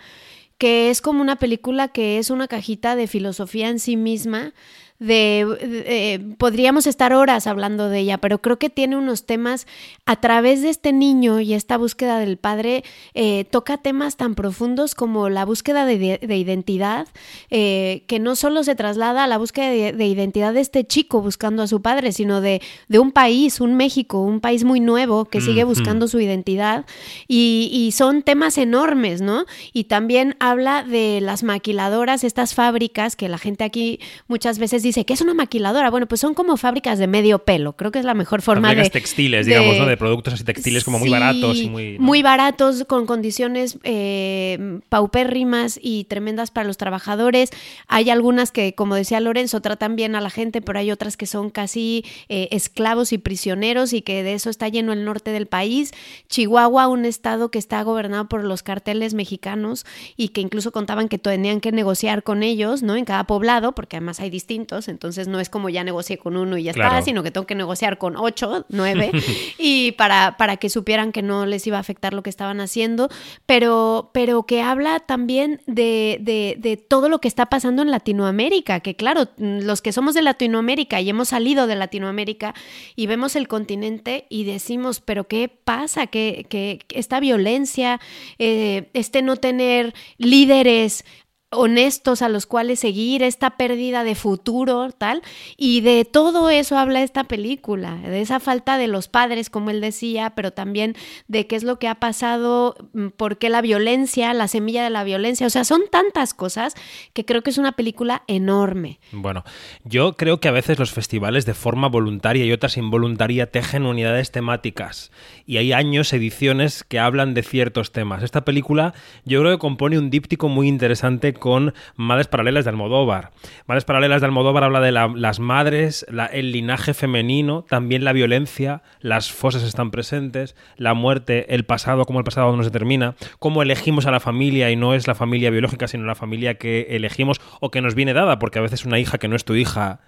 que 0.59 0.91
es 0.91 1.01
como 1.01 1.23
una 1.23 1.37
película 1.37 1.89
que 1.89 2.19
es 2.19 2.31
una 2.31 2.49
cajita 2.49 2.97
de 2.97 3.07
filosofía 3.07 3.69
en 3.69 3.79
sí 3.79 3.97
misma. 3.97 4.53
De, 5.01 5.47
de- 5.61 6.35
podríamos 6.39 6.89
estar 6.89 7.13
horas 7.13 7.47
hablando 7.47 7.89
de 7.89 8.01
ella, 8.01 8.19
pero 8.19 8.41
creo 8.41 8.59
que 8.59 8.69
tiene 8.69 8.97
unos 8.97 9.27
temas 9.27 9.67
a 10.07 10.17
través 10.17 10.61
de 10.63 10.71
este 10.71 10.93
niño 10.93 11.39
y 11.41 11.55
esta 11.55 11.77
búsqueda 11.77 12.19
del 12.19 12.37
padre, 12.37 12.83
eh, 13.15 13.45
toca 13.49 13.79
temas 13.79 14.17
tan 14.17 14.35
profundos 14.35 14.97
como 14.97 15.29
la 15.29 15.45
búsqueda 15.45 15.87
de, 15.87 15.99
de- 15.99 16.27
de 16.27 16.37
identidad, 16.37 17.07
eh, 17.51 18.03
que 18.09 18.19
no 18.19 18.35
solo 18.35 18.65
se 18.65 18.75
traslada 18.75 19.23
a 19.23 19.27
la 19.29 19.39
búsqueda 19.39 19.71
de, 19.71 19.93
de 19.93 20.07
identidad 20.07 20.53
de 20.53 20.61
este 20.61 20.85
chico 20.85 21.23
buscando 21.23 21.63
a 21.63 21.69
su 21.69 21.81
padre, 21.81 22.11
sino 22.11 22.41
de, 22.41 22.61
de 22.89 22.99
un 22.99 23.13
país, 23.13 23.61
un 23.61 23.75
México, 23.77 24.21
un 24.21 24.41
país 24.41 24.65
muy 24.65 24.81
nuevo 24.81 25.27
que 25.27 25.41
sigue 25.41 25.63
Ujú. 25.65 25.75
buscando 25.75 26.09
su 26.09 26.19
identidad 26.19 26.87
y, 27.29 27.71
y 27.73 27.93
son 27.93 28.23
temas 28.23 28.59
enormes, 28.59 29.21
¿no? 29.21 29.45
Y 29.73 29.85
también 29.85 30.35
habla 30.41 30.83
de 30.83 31.21
las 31.21 31.45
maquiladoras, 31.45 32.25
estas 32.25 32.55
fábricas 32.55 33.15
que 33.15 33.29
la 33.29 33.39
gente 33.39 33.63
aquí 33.63 34.01
muchas 34.27 34.59
veces 34.59 34.83
dice, 34.89 35.05
¿qué 35.05 35.13
es 35.15 35.21
una 35.21 35.35
maquiladora? 35.35 35.91
Bueno, 35.91 36.07
pues 36.07 36.21
son 36.21 36.35
como 36.35 36.57
fábricas 36.57 36.99
de 36.99 37.07
medio 37.07 37.39
pelo, 37.41 37.75
creo 37.77 37.91
que 37.91 37.99
es 37.99 38.05
la 38.05 38.15
mejor 38.15 38.43
forma 38.43 38.69
Fábricas 38.69 38.87
de... 38.93 39.01
textiles, 39.01 39.47
de- 39.47 39.53
digamos, 39.53 39.79
¿no? 39.79 39.87
De 39.87 39.97
productos 39.97 40.35
así 40.35 40.45
textiles 40.45 40.85
como 40.85 40.99
muy 40.99 41.09
baratos 41.11 41.59
y 41.59 41.69
muy... 41.69 41.99
¿no? 41.99 42.05
muy 42.05 42.23
baratos, 42.23 42.85
con 42.87 43.07
condiciones 43.07 43.79
eh, 43.85 44.81
paupérrimas 44.89 45.79
y 45.83 46.05
tremendas 46.05 46.51
para 46.51 46.67
los 46.67 46.77
trabajadores. 46.77 47.51
Hay 47.87 48.11
algunas 48.11 48.53
que, 48.53 48.75
como 48.75 48.95
decía 48.95 49.21
Lorenzo, 49.21 49.61
tratan 49.61 49.97
bien 49.97 50.15
a 50.15 50.21
la 50.21 50.31
gente, 50.31 50.61
pero 50.63 50.79
hay 50.79 50.91
otras 50.91 51.17
que 51.17 51.27
son 51.27 51.51
casi 51.51 52.05
eh, 52.29 52.49
esclavos 52.53 53.13
y 53.13 53.19
prisioneros 53.19 53.93
y 53.93 54.03
que 54.03 54.23
de 54.23 54.35
eso 54.35 54.51
está 54.51 54.69
lleno 54.69 54.93
el 54.93 55.05
norte 55.05 55.31
del 55.33 55.47
país. 55.47 55.93
Chihuahua, 56.29 56.87
un 56.89 57.05
estado 57.05 57.51
que 57.51 57.59
está 57.59 57.83
gobernado 57.83 58.29
por 58.29 58.45
los 58.45 58.63
carteles 58.63 59.15
mexicanos 59.15 59.85
y 60.17 60.29
que 60.29 60.41
incluso 60.41 60.71
contaban 60.71 61.09
que 61.09 61.19
tenían 61.19 61.61
que 61.61 61.73
negociar 61.73 62.23
con 62.23 62.43
ellos, 62.43 62.83
¿no? 62.83 62.95
En 62.97 63.05
cada 63.05 63.25
poblado, 63.25 63.73
porque 63.73 63.97
además 63.97 64.21
hay 64.21 64.31
distintos, 64.31 64.78
entonces 64.87 65.27
no 65.27 65.41
es 65.41 65.49
como 65.51 65.69
ya 65.71 65.83
negocié 65.83 66.19
con 66.19 66.37
uno 66.37 66.57
y 66.57 66.63
ya 66.63 66.73
Claro. 66.73 66.91
está, 66.91 67.03
sino 67.05 67.25
que 67.25 67.33
tengo 67.33 67.47
que 67.47 67.57
negociar 67.57 67.99
con 67.99 68.17
ocho, 68.17 68.65
nueve, 68.69 69.11
y 69.59 69.93
para, 69.93 70.37
para 70.37 70.59
que 70.59 70.71
supieran 70.71 71.11
que 71.11 71.23
no 71.23 71.47
les 71.47 71.67
iba 71.67 71.79
a 71.79 71.81
afectar 71.81 72.13
lo 72.15 72.23
que 72.23 72.31
estaban 72.31 72.61
haciendo, 72.61 73.09
pero, 73.47 74.11
pero 74.15 74.45
que 74.45 74.63
habla 74.63 75.01
también 75.01 75.61
de, 75.67 76.19
de, 76.21 76.57
de 76.59 76.77
todo 76.77 77.09
lo 77.09 77.21
que 77.21 77.27
está 77.29 77.47
pasando 77.47 77.83
en 77.83 77.91
Latinoamérica, 77.91 78.81
que 78.81 78.95
claro, 78.95 79.29
los 79.39 79.81
que 79.83 79.93
somos 79.93 80.15
de 80.15 80.23
Latinoamérica 80.23 81.01
y 81.01 81.09
hemos 81.09 81.29
salido 81.31 81.67
de 81.67 81.75
Latinoamérica 81.77 82.55
y 82.95 83.07
vemos 83.07 83.35
el 83.35 83.49
continente 83.49 84.27
y 84.29 84.45
decimos, 84.45 85.01
pero 85.01 85.27
¿qué 85.27 85.49
pasa? 85.49 86.07
Que, 86.07 86.47
que 86.49 86.81
esta 86.91 87.21
violencia, 87.21 88.01
eh, 88.39 88.91
este 88.93 89.23
no 89.23 89.37
tener 89.37 89.95
líderes 90.19 91.05
honestos 91.51 92.21
a 92.21 92.29
los 92.29 92.47
cuales 92.47 92.81
seguir, 92.81 93.23
esta 93.23 93.57
pérdida 93.57 94.05
de 94.05 94.15
futuro, 94.15 94.91
tal, 94.93 95.23
y 95.57 95.81
de 95.81 96.05
todo 96.05 96.51
eso 96.51 96.77
habla 96.77 97.03
esta 97.03 97.25
película, 97.25 97.97
de 97.97 98.21
esa 98.21 98.39
falta 98.39 98.77
de 98.77 98.87
los 98.87 99.09
padres, 99.09 99.49
como 99.49 99.71
él 99.71 99.81
decía, 99.81 100.31
pero 100.31 100.53
también 100.53 100.95
de 101.27 101.47
qué 101.47 101.57
es 101.57 101.63
lo 101.63 101.79
que 101.79 101.89
ha 101.89 101.95
pasado, 101.95 102.77
mm, 102.93 103.09
por 103.09 103.39
qué 103.39 103.49
la 103.49 103.63
violencia, 103.63 104.35
la 104.35 104.47
semilla 104.47 104.85
de 104.85 104.91
la 104.91 105.05
violencia, 105.05 105.47
o 105.47 105.51
sea, 105.51 105.65
son 105.65 105.83
tantas 105.91 106.35
cosas 106.35 106.75
que 107.15 107.25
creo 107.25 107.43
que 107.43 107.51
es 107.51 107.59
una 107.59 107.73
película 107.73 108.25
enorme. 108.27 109.01
Bueno, 109.13 109.45
yo 109.85 110.17
creo 110.17 110.41
que 110.41 110.49
a 110.49 110.53
veces 110.53 110.79
los 110.79 110.93
festivales 110.93 111.47
de 111.47 111.55
forma 111.55 111.89
voluntaria 111.89 112.45
y 112.45 112.53
otras 112.53 112.77
involuntaria 112.77 113.51
tejen 113.51 113.87
unidades 113.87 114.31
temáticas 114.33 115.11
y 115.47 115.57
hay 115.57 115.73
años, 115.73 116.13
ediciones 116.13 116.85
que 116.85 116.99
hablan 116.99 117.33
de 117.33 117.43
ciertos 117.43 117.93
temas. 117.93 118.23
Esta 118.23 118.45
película 118.45 118.93
yo 119.25 119.41
creo 119.41 119.53
que 119.53 119.59
compone 119.59 119.99
un 119.99 120.11
díptico 120.11 120.49
muy 120.49 120.69
interesante 120.69 121.38
con 121.39 121.75
Madres 121.97 122.27
Paralelas 122.29 122.65
de 122.65 122.71
Almodóvar. 122.71 123.31
Madres 123.67 123.85
Paralelas 123.85 124.21
de 124.21 124.27
Almodóvar 124.27 124.65
habla 124.65 124.81
de 124.81 124.93
la- 124.93 125.13
las 125.15 125.41
madres, 125.41 126.07
el 126.33 126.53
linaje 126.53 126.95
femenino, 126.95 127.65
también 127.69 128.05
la 128.05 128.13
violencia, 128.13 128.83
las 129.01 129.31
fosas 129.33 129.63
están 129.63 129.91
presentes, 129.91 130.57
la 130.77 130.95
muerte, 130.95 131.55
el 131.55 131.65
pasado, 131.65 132.05
cómo 132.05 132.19
el 132.19 132.25
pasado 132.25 132.57
no 132.57 132.63
se 132.63 132.71
termina, 132.71 133.15
cómo 133.39 133.63
elegimos 133.63 134.07
a 134.07 134.11
la 134.11 134.21
familia 134.21 134.71
y 134.71 134.77
no 134.77 134.95
es 134.95 135.07
la 135.07 135.15
familia 135.15 135.51
biológica, 135.51 135.89
sino 135.89 136.05
la 136.05 136.15
familia 136.15 136.55
que 136.55 136.87
elegimos 136.91 137.41
o 137.61 137.71
que 137.71 137.81
nos 137.83 137.95
viene 137.95 138.13
dada, 138.15 138.39
porque 138.39 138.59
a 138.59 138.63
veces 138.63 138.85
una 138.85 138.99
hija 138.99 139.19
que 139.19 139.29
no 139.29 139.37
es 139.37 139.45
tu 139.45 139.55
hija 139.55 140.01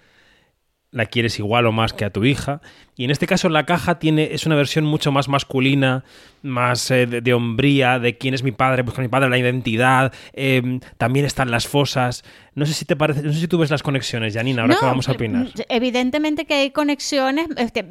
la 0.92 1.06
quieres 1.06 1.38
igual 1.38 1.66
o 1.66 1.72
más 1.72 1.92
que 1.92 2.04
a 2.04 2.10
tu 2.10 2.24
hija. 2.24 2.60
Y 2.96 3.04
en 3.04 3.10
este 3.12 3.26
caso 3.26 3.48
la 3.48 3.64
caja 3.64 3.98
tiene, 4.00 4.30
es 4.34 4.44
una 4.44 4.56
versión 4.56 4.84
mucho 4.84 5.12
más 5.12 5.28
masculina, 5.28 6.04
más 6.42 6.90
eh, 6.90 7.06
de, 7.06 7.20
de 7.20 7.32
hombría, 7.32 7.98
de 8.00 8.18
quién 8.18 8.34
es 8.34 8.42
mi 8.42 8.50
padre, 8.50 8.82
busca 8.82 9.00
mi 9.00 9.06
padre, 9.08 9.30
la 9.30 9.38
identidad. 9.38 10.12
eh, 10.32 10.80
también 10.98 11.24
están 11.26 11.50
las 11.52 11.68
fosas. 11.68 12.24
No 12.56 12.66
sé 12.66 12.74
si 12.74 12.84
te 12.84 12.96
parece, 12.96 13.22
no 13.22 13.32
sé 13.32 13.38
si 13.40 13.46
tú 13.48 13.56
ves 13.58 13.70
las 13.70 13.82
conexiones, 13.84 14.34
Janina, 14.34 14.62
ahora 14.62 14.74
No, 14.74 14.80
que 14.80 14.86
vamos 14.86 15.08
a 15.08 15.12
opinar. 15.12 15.48
Evidentemente 15.68 16.44
que 16.44 16.54
hay 16.54 16.70
conexiones, 16.72 17.46
este, 17.56 17.86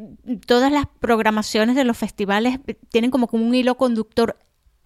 todas 0.46 0.72
las 0.72 0.86
programaciones 1.00 1.78
de 1.78 1.86
los 1.86 1.98
festivales 1.98 2.60
tienen 2.92 3.12
como, 3.12 3.28
como 3.28 3.46
un 3.46 3.56
hilo 3.56 3.76
conductor 3.78 4.36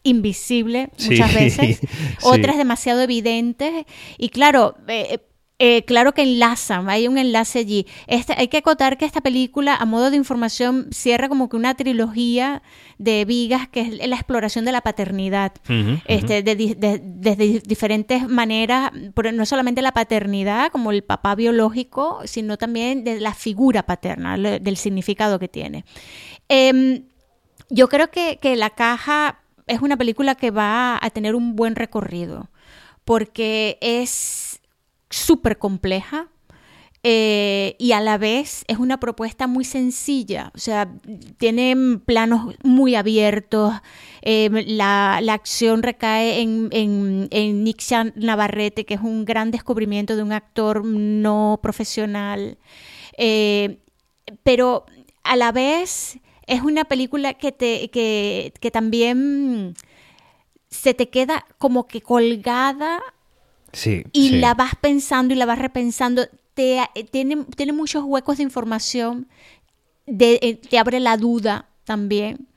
invisible 0.03 0.89
Sí, 0.97 1.11
muchas 1.11 1.33
veces, 1.35 1.77
sí. 1.79 1.87
otras 2.23 2.57
demasiado 2.57 3.01
evidentes 3.01 3.85
y 4.17 4.29
claro, 4.29 4.75
eh, 4.87 5.19
eh, 5.59 5.83
claro 5.85 6.13
que 6.13 6.23
enlazan, 6.23 6.89
hay 6.89 7.07
un 7.07 7.17
enlace 7.17 7.59
allí. 7.59 7.85
Este, 8.07 8.33
hay 8.37 8.47
que 8.47 8.57
acotar 8.57 8.97
que 8.97 9.05
esta 9.05 9.21
película, 9.21 9.75
a 9.75 9.85
modo 9.85 10.09
de 10.09 10.17
información, 10.17 10.87
cierra 10.91 11.29
como 11.29 11.47
que 11.47 11.55
una 11.55 11.75
trilogía 11.75 12.63
de 12.97 13.23
vigas 13.25 13.67
que 13.69 13.81
es 13.81 14.07
la 14.07 14.15
exploración 14.15 14.65
de 14.65 14.71
la 14.71 14.81
paternidad 14.81 15.53
este, 16.05 16.41
de, 16.43 16.55
di- 16.55 16.73
de- 16.73 16.99
desde 17.03 17.59
diferentes 17.61 18.27
maneras, 18.27 18.91
pero 19.13 19.31
no 19.31 19.45
solamente 19.45 19.81
la 19.81 19.91
paternidad 19.93 20.71
como 20.71 20.91
el 20.91 21.03
papá 21.03 21.35
biológico, 21.35 22.21
sino 22.25 22.57
también 22.57 23.03
de 23.03 23.19
la 23.21 23.33
figura 23.33 23.83
paterna, 23.83 24.35
lo- 24.37 24.59
del 24.59 24.75
significado 24.75 25.39
que 25.39 25.47
tiene. 25.47 25.85
Em, 26.49 27.03
yo 27.69 27.87
creo 27.89 28.09
que, 28.11 28.37
que 28.41 28.55
La 28.55 28.71
Caja 28.71 29.39
es 29.67 29.81
una 29.81 29.95
película 29.97 30.35
que 30.35 30.51
va 30.51 30.99
a 31.01 31.09
tener 31.11 31.35
un 31.35 31.55
buen 31.55 31.75
recorrido, 31.75 32.49
porque 33.05 33.77
es 33.81 34.52
súper 35.15 35.57
compleja, 35.57 36.27
eh, 37.05 37.75
y 37.79 37.91
a 37.91 37.99
la 37.99 38.17
vez 38.17 38.63
es 38.67 38.77
una 38.77 38.97
propuesta 38.97 39.45
muy 39.45 39.65
sencilla, 39.65 40.51
o 40.55 40.57
sea, 40.57 40.89
tiene 41.37 41.99
planos 42.05 42.55
muy 42.63 42.95
abiertos, 42.95 43.73
eh, 44.21 44.49
la, 44.67 45.19
la 45.21 45.33
acción 45.33 45.83
recae 45.83 46.39
en, 46.39 46.69
en, 46.71 47.27
en 47.31 47.65
Navarrete, 48.15 48.85
que 48.85 48.93
es 48.93 49.01
un 49.01 49.25
gran 49.25 49.51
descubrimiento 49.51 50.15
de 50.15 50.23
un 50.23 50.31
actor 50.31 50.85
no 50.85 51.59
profesional, 51.61 52.57
eh, 53.17 53.79
pero 54.43 54.85
a 55.25 55.35
la 55.35 55.51
vez 55.51 56.19
es 56.47 56.61
una 56.61 56.85
película 56.85 57.33
que, 57.33 57.51
te, 57.51 57.89
que, 57.89 58.53
que 58.61 58.71
también 58.71 59.73
se 60.69 60.93
te 60.93 61.09
queda 61.09 61.45
como 61.57 61.85
que 61.85 61.99
colgada 62.01 63.01
Sí. 63.73 64.03
y 64.13 64.29
sí. 64.29 64.37
la 64.39 64.53
vas 64.53 64.73
pensando 64.79 65.33
y 65.33 65.37
la 65.37 65.45
vas 65.45 65.59
repensando. 65.59 66.23
Te, 66.53 66.77
eh, 66.79 67.03
tiene, 67.11 67.43
tiene 67.55 67.73
muchos 67.73 68.03
huecos 68.05 68.37
de 68.37 68.43
información, 68.43 69.27
de- 70.05 70.39
eh, 70.41 70.55
te 70.55 70.77
abre 70.77 70.99
la 70.99 71.17
duda 71.17 71.69
también. 71.83 72.47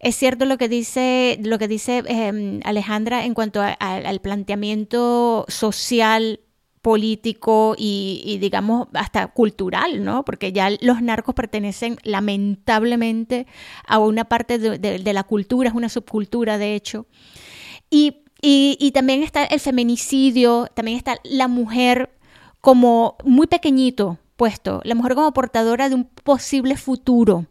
Es 0.00 0.14
cierto 0.14 0.44
lo 0.44 0.58
que 0.58 0.68
dice, 0.68 1.38
lo 1.42 1.58
que 1.58 1.66
dice 1.66 2.04
eh, 2.06 2.60
Alejandra 2.64 3.24
en 3.24 3.34
cuanto 3.34 3.60
a- 3.60 3.76
a- 3.80 3.96
al 3.96 4.20
planteamiento 4.20 5.44
social, 5.48 6.40
político 6.82 7.74
y, 7.76 8.22
y, 8.24 8.38
digamos 8.38 8.86
hasta 8.94 9.26
cultural, 9.26 10.04
¿no? 10.04 10.24
Porque 10.24 10.52
ya 10.52 10.70
los 10.80 11.02
narcos 11.02 11.34
pertenecen 11.34 11.98
lamentablemente 12.04 13.46
a 13.86 13.98
una 13.98 14.24
parte 14.26 14.58
de, 14.58 14.78
de- 14.78 14.98
de 14.98 15.12
la 15.12 15.24
cultura, 15.24 15.68
es 15.68 15.74
una 15.74 15.88
subcultura 15.88 16.56
de 16.56 16.74
hecho. 16.76 17.06
Y, 17.90 18.22
y- 18.40 18.90
también 18.92 19.22
está 19.22 19.44
el 19.44 19.60
feminicidio, 19.60 20.68
también 20.74 20.96
está 20.96 21.16
la 21.24 21.48
mujer 21.48 22.10
como 22.60 23.16
muy 23.24 23.46
pequeñito 23.46 24.18
puesto, 24.36 24.80
la 24.84 24.94
mujer 24.94 25.14
como 25.14 25.32
portadora 25.32 25.88
de 25.88 25.96
un 25.96 26.04
posible 26.04 26.76
futuro, 26.76 27.46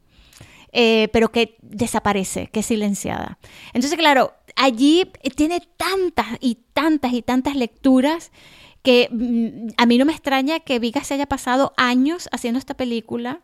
eh, 0.71 1.09
pero 1.11 1.31
que 1.31 1.57
desaparece, 1.61 2.47
que 2.47 2.61
es 2.61 2.65
silenciada. 2.67 3.38
Entonces, 3.73 3.97
claro, 3.97 4.33
allí 4.55 5.11
tiene 5.35 5.61
tantas 5.77 6.27
y 6.39 6.59
tantas 6.73 7.13
y 7.13 7.21
tantas 7.21 7.55
lecturas 7.55 8.31
que 8.83 9.09
mm, 9.11 9.73
a 9.77 9.85
mí 9.85 9.97
no 9.97 10.05
me 10.05 10.13
extraña 10.13 10.59
que 10.61 10.79
Vigas 10.79 11.07
se 11.07 11.15
haya 11.15 11.25
pasado 11.25 11.73
años 11.77 12.29
haciendo 12.31 12.59
esta 12.59 12.75
película. 12.75 13.41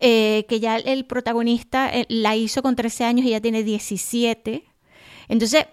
eh, 0.00 0.44
que 0.48 0.58
ya 0.60 0.76
el 0.76 1.06
protagonista 1.06 1.88
eh, 1.94 2.04
la 2.08 2.34
hizo 2.36 2.62
con 2.62 2.74
13 2.76 3.04
años 3.04 3.24
y 3.24 3.30
ya 3.30 3.40
tiene 3.40 3.62
17. 3.62 4.64
Entonces, 5.28 5.66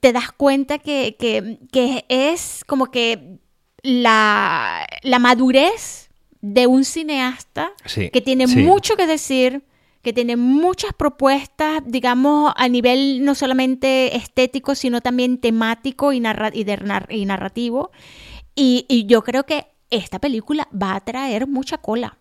te 0.00 0.12
das 0.12 0.32
cuenta 0.32 0.78
que, 0.78 1.16
que- 1.18 1.58
que 1.72 2.04
es 2.08 2.64
como 2.66 2.86
que 2.90 3.38
la, 3.82 4.86
la 5.02 5.18
madurez 5.18 6.10
de 6.42 6.66
un 6.66 6.84
cineasta 6.84 7.72
Sí, 7.86 8.10
que 8.10 8.20
tiene 8.20 8.46
sí. 8.46 8.56
mucho 8.62 8.96
que 8.96 9.06
decir, 9.06 9.64
que 10.02 10.12
tiene 10.12 10.36
muchas 10.36 10.92
propuestas, 10.94 11.82
digamos, 11.86 12.52
a 12.56 12.68
nivel 12.68 13.24
no 13.24 13.34
solamente 13.34 14.16
estético, 14.16 14.74
sino 14.74 15.00
también 15.00 15.38
temático 15.38 16.12
y, 16.12 16.20
narra- 16.20 16.50
y 16.54 16.64
de 16.64 16.78
nar- 16.78 17.06
y 17.10 17.24
narrativo. 17.26 17.90
Y, 18.54 18.86
y 18.88 19.06
yo 19.06 19.22
creo 19.22 19.44
que 19.44 19.66
esta 19.90 20.18
película 20.18 20.68
va 20.72 20.94
a 20.94 21.00
traer 21.04 21.46
mucha 21.46 21.78
cola. 21.78 22.16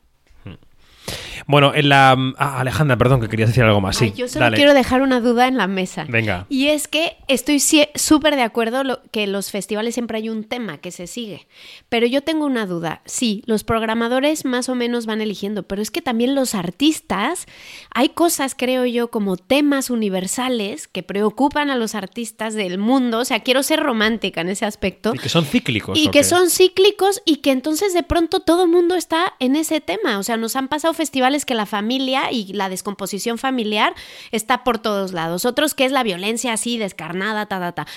Bueno, 1.47 1.73
en 1.73 1.89
la. 1.89 2.15
Ah, 2.37 2.59
Alejandra, 2.59 2.97
perdón, 2.97 3.21
que 3.21 3.27
querías 3.29 3.49
decir 3.49 3.63
algo 3.63 3.81
más. 3.81 3.97
Sí, 3.97 4.05
Ay, 4.05 4.13
yo 4.13 4.27
solo 4.27 4.45
dale. 4.45 4.57
quiero 4.57 4.73
dejar 4.73 5.01
una 5.01 5.19
duda 5.21 5.47
en 5.47 5.57
la 5.57 5.67
mesa. 5.67 6.05
Venga. 6.07 6.45
Y 6.49 6.67
es 6.67 6.87
que 6.87 7.17
estoy 7.27 7.59
súper 7.95 8.35
de 8.35 8.41
acuerdo 8.43 8.83
lo- 8.83 9.01
que 9.11 9.23
en 9.23 9.31
los 9.31 9.51
festivales 9.51 9.93
siempre 9.93 10.17
hay 10.17 10.29
un 10.29 10.43
tema 10.43 10.77
que 10.79 10.91
se 10.91 11.07
sigue. 11.07 11.47
Pero 11.89 12.05
yo 12.07 12.21
tengo 12.21 12.45
una 12.45 12.65
duda. 12.65 13.01
Sí, 13.05 13.43
los 13.45 13.63
programadores 13.63 14.45
más 14.45 14.69
o 14.69 14.75
menos 14.75 15.05
van 15.05 15.21
eligiendo, 15.21 15.63
pero 15.63 15.81
es 15.81 15.91
que 15.91 16.01
también 16.01 16.35
los 16.35 16.55
artistas, 16.55 17.45
hay 17.93 18.09
cosas, 18.09 18.55
creo 18.57 18.85
yo, 18.85 19.09
como 19.09 19.37
temas 19.37 19.89
universales 19.89 20.87
que 20.87 21.03
preocupan 21.03 21.69
a 21.69 21.75
los 21.75 21.95
artistas 21.95 22.53
del 22.53 22.77
mundo. 22.77 23.19
O 23.19 23.25
sea, 23.25 23.39
quiero 23.41 23.63
ser 23.63 23.79
romántica 23.79 24.41
en 24.41 24.49
ese 24.49 24.65
aspecto. 24.65 25.13
Y 25.13 25.19
que 25.19 25.29
son 25.29 25.45
cíclicos. 25.45 25.97
Y 25.97 26.07
¿o 26.07 26.11
que 26.11 26.19
qué? 26.19 26.23
son 26.23 26.49
cíclicos 26.49 27.21
y 27.25 27.37
que 27.37 27.51
entonces 27.51 27.93
de 27.93 28.03
pronto 28.03 28.39
todo 28.39 28.63
el 28.63 28.69
mundo 28.69 28.95
está 28.95 29.33
en 29.39 29.55
ese 29.55 29.81
tema. 29.81 30.17
O 30.19 30.23
sea, 30.23 30.37
nos 30.37 30.55
han 30.55 30.67
pasado 30.67 30.93
festivales 30.93 31.28
que 31.45 31.55
la 31.55 31.65
familia 31.65 32.31
y 32.31 32.53
la 32.53 32.69
descomposición 32.69 33.37
familiar 33.37 33.93
está 34.31 34.63
por 34.63 34.79
todos 34.79 35.13
lados. 35.13 35.45
Otros 35.45 35.73
que 35.73 35.85
es 35.85 35.91
la 35.91 36.03
violencia 36.03 36.53
así 36.53 36.77
descarnada, 36.77 37.45
ta, 37.45 37.59
ta, 37.59 37.71
ta. 37.71 37.87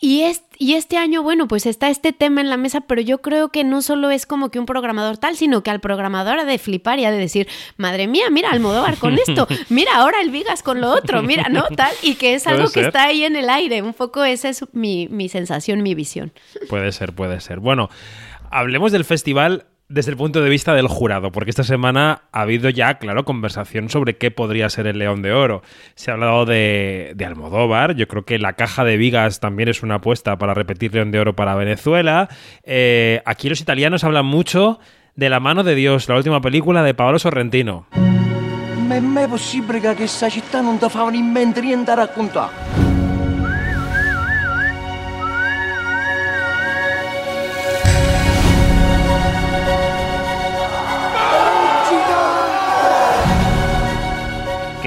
Y, 0.00 0.22
es, 0.22 0.42
y 0.58 0.74
este 0.74 0.96
año, 0.96 1.22
bueno, 1.22 1.46
pues 1.46 1.64
está 1.64 1.88
este 1.88 2.12
tema 2.12 2.40
en 2.40 2.50
la 2.50 2.56
mesa, 2.56 2.80
pero 2.82 3.00
yo 3.00 3.18
creo 3.18 3.50
que 3.50 3.62
no 3.62 3.82
solo 3.82 4.10
es 4.10 4.26
como 4.26 4.50
que 4.50 4.58
un 4.58 4.66
programador 4.66 5.16
tal, 5.16 5.36
sino 5.36 5.62
que 5.62 5.70
al 5.70 5.80
programador 5.80 6.40
ha 6.40 6.44
de 6.44 6.58
flipar 6.58 6.98
y 6.98 7.04
ha 7.04 7.12
de 7.12 7.18
decir, 7.18 7.48
madre 7.76 8.08
mía, 8.08 8.24
mira 8.28 8.50
Almodóvar 8.50 8.96
con 8.96 9.14
esto, 9.26 9.46
mira 9.68 9.94
ahora 9.94 10.20
el 10.20 10.30
Vigas 10.30 10.64
con 10.64 10.80
lo 10.80 10.90
otro, 10.90 11.22
mira, 11.22 11.48
¿no? 11.48 11.64
Tal, 11.76 11.92
y 12.02 12.16
que 12.16 12.34
es 12.34 12.48
algo 12.48 12.64
que 12.64 12.80
ser. 12.80 12.86
está 12.86 13.04
ahí 13.04 13.22
en 13.22 13.36
el 13.36 13.48
aire. 13.48 13.80
Un 13.80 13.94
poco 13.94 14.24
esa 14.24 14.48
es 14.48 14.64
mi, 14.72 15.06
mi 15.08 15.28
sensación, 15.28 15.82
mi 15.82 15.94
visión. 15.94 16.32
Puede 16.68 16.90
ser, 16.90 17.12
puede 17.12 17.40
ser. 17.40 17.60
Bueno, 17.60 17.88
hablemos 18.50 18.90
del 18.90 19.04
festival 19.04 19.66
desde 19.92 20.10
el 20.10 20.16
punto 20.16 20.40
de 20.40 20.48
vista 20.48 20.74
del 20.74 20.88
jurado, 20.88 21.30
porque 21.32 21.50
esta 21.50 21.64
semana 21.64 22.22
ha 22.32 22.40
habido 22.40 22.70
ya, 22.70 22.94
claro, 22.94 23.24
conversación 23.24 23.90
sobre 23.90 24.16
qué 24.16 24.30
podría 24.30 24.68
ser 24.70 24.86
el 24.86 24.98
León 24.98 25.20
de 25.20 25.32
Oro. 25.32 25.62
Se 25.94 26.10
ha 26.10 26.14
hablado 26.14 26.46
de, 26.46 27.12
de 27.14 27.24
Almodóvar, 27.26 27.94
yo 27.94 28.08
creo 28.08 28.24
que 28.24 28.38
la 28.38 28.54
caja 28.54 28.84
de 28.84 28.96
vigas 28.96 29.40
también 29.40 29.68
es 29.68 29.82
una 29.82 29.96
apuesta 29.96 30.38
para 30.38 30.54
repetir 30.54 30.94
León 30.94 31.10
de 31.10 31.20
Oro 31.20 31.36
para 31.36 31.54
Venezuela. 31.54 32.28
Eh, 32.64 33.20
aquí 33.26 33.50
los 33.50 33.60
italianos 33.60 34.02
hablan 34.04 34.24
mucho 34.24 34.80
de 35.14 35.28
La 35.28 35.40
mano 35.40 35.62
de 35.62 35.74
Dios, 35.74 36.08
la 36.08 36.16
última 36.16 36.40
película 36.40 36.82
de 36.82 36.94
Paolo 36.94 37.18
Sorrentino. 37.18 37.86
Ma 38.92 38.96
è 38.96 39.00
mai 39.00 39.28
possibile 39.28 39.94
fa 40.88 41.04
raccontare? 41.94 42.91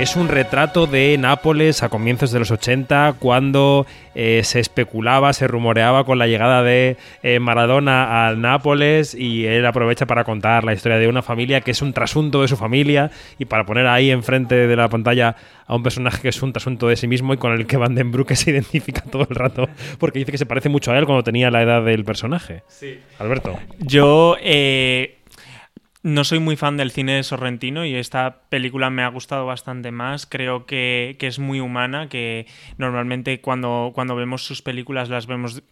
Es 0.06 0.16
un 0.16 0.28
retrato 0.28 0.86
de 0.86 1.18
Nápoles 1.18 1.82
a 1.82 1.90
comienzos 1.90 2.32
de 2.32 2.38
los 2.38 2.52
80, 2.52 3.16
cuando 3.18 3.88
eh, 4.14 4.42
se 4.44 4.60
especulaba, 4.60 5.34
se 5.34 5.48
rumoreaba 5.48 6.04
con 6.04 6.20
la 6.20 6.28
llegada 6.28 6.62
de 6.62 6.96
eh, 7.24 7.40
Maradona 7.40 8.28
al 8.28 8.40
Nápoles 8.40 9.16
y 9.16 9.48
él 9.48 9.66
aprovecha 9.66 10.06
para 10.06 10.24
contar 10.24 10.64
la 10.64 10.74
historia 10.74 11.00
de 11.00 11.08
una 11.08 11.24
familia 11.24 11.62
que 11.62 11.72
es 11.72 11.82
un 11.82 11.92
trasunto 11.92 12.44
de 12.44 12.48
su 12.48 12.56
familia 12.56 13.10
y 13.40 13.46
para 13.46 13.66
poner 13.66 13.88
ahí 13.88 14.12
enfrente 14.12 14.68
de 14.68 14.76
la 14.76 14.90
pantalla 14.90 15.38
a 15.66 15.76
un 15.76 15.82
personaje 15.82 16.22
que 16.22 16.30
es 16.30 16.44
un 16.44 16.54
trasunto 16.54 16.88
de 16.88 16.98
sí 16.98 17.08
mismo 17.08 17.34
y 17.34 17.38
con 17.38 17.54
el 17.54 17.66
que 17.66 17.78
Van 17.78 17.96
den 17.96 18.12
Broek 18.12 18.32
se 18.36 18.52
identifica 18.52 19.02
todo 19.02 19.26
el 19.28 19.36
rato 19.36 19.68
porque 19.98 20.20
dice 20.20 20.32
que 20.32 20.38
se 20.38 20.46
parece 20.46 20.70
mucho 20.70 20.92
a 20.92 21.00
él 21.00 21.06
cuando 21.06 21.24
tenía 21.24 21.50
la 21.50 21.64
edad 21.64 21.84
del 21.84 22.06
personaje. 22.06 22.62
Sí. 22.68 23.00
Alberto. 23.18 23.58
Yo, 23.80 24.38
eh, 24.40 25.15
no 26.06 26.24
soy 26.24 26.38
muy 26.38 26.56
fan 26.56 26.78
del 26.78 26.92
cine 26.92 27.14
de 27.14 27.24
Sorrentino 27.24 27.84
y 27.84 27.96
esta 27.96 28.42
película 28.50 28.92
me 28.92 29.02
ha 29.02 29.08
gustado 29.08 29.48
bastante 29.48 29.90
más. 29.90 30.28
Creo 30.28 30.68
que, 30.68 31.16
que 31.18 31.26
es 31.26 31.40
muy 31.40 31.60
humana, 31.60 32.10
que 32.10 32.46
normalmente 32.78 33.42
cuando, 33.42 33.92
cuando 33.96 34.16
vemos 34.16 34.46
sus 34.46 34.62
películas 34.62 35.10
las 35.10 35.26
vemos 35.26 35.64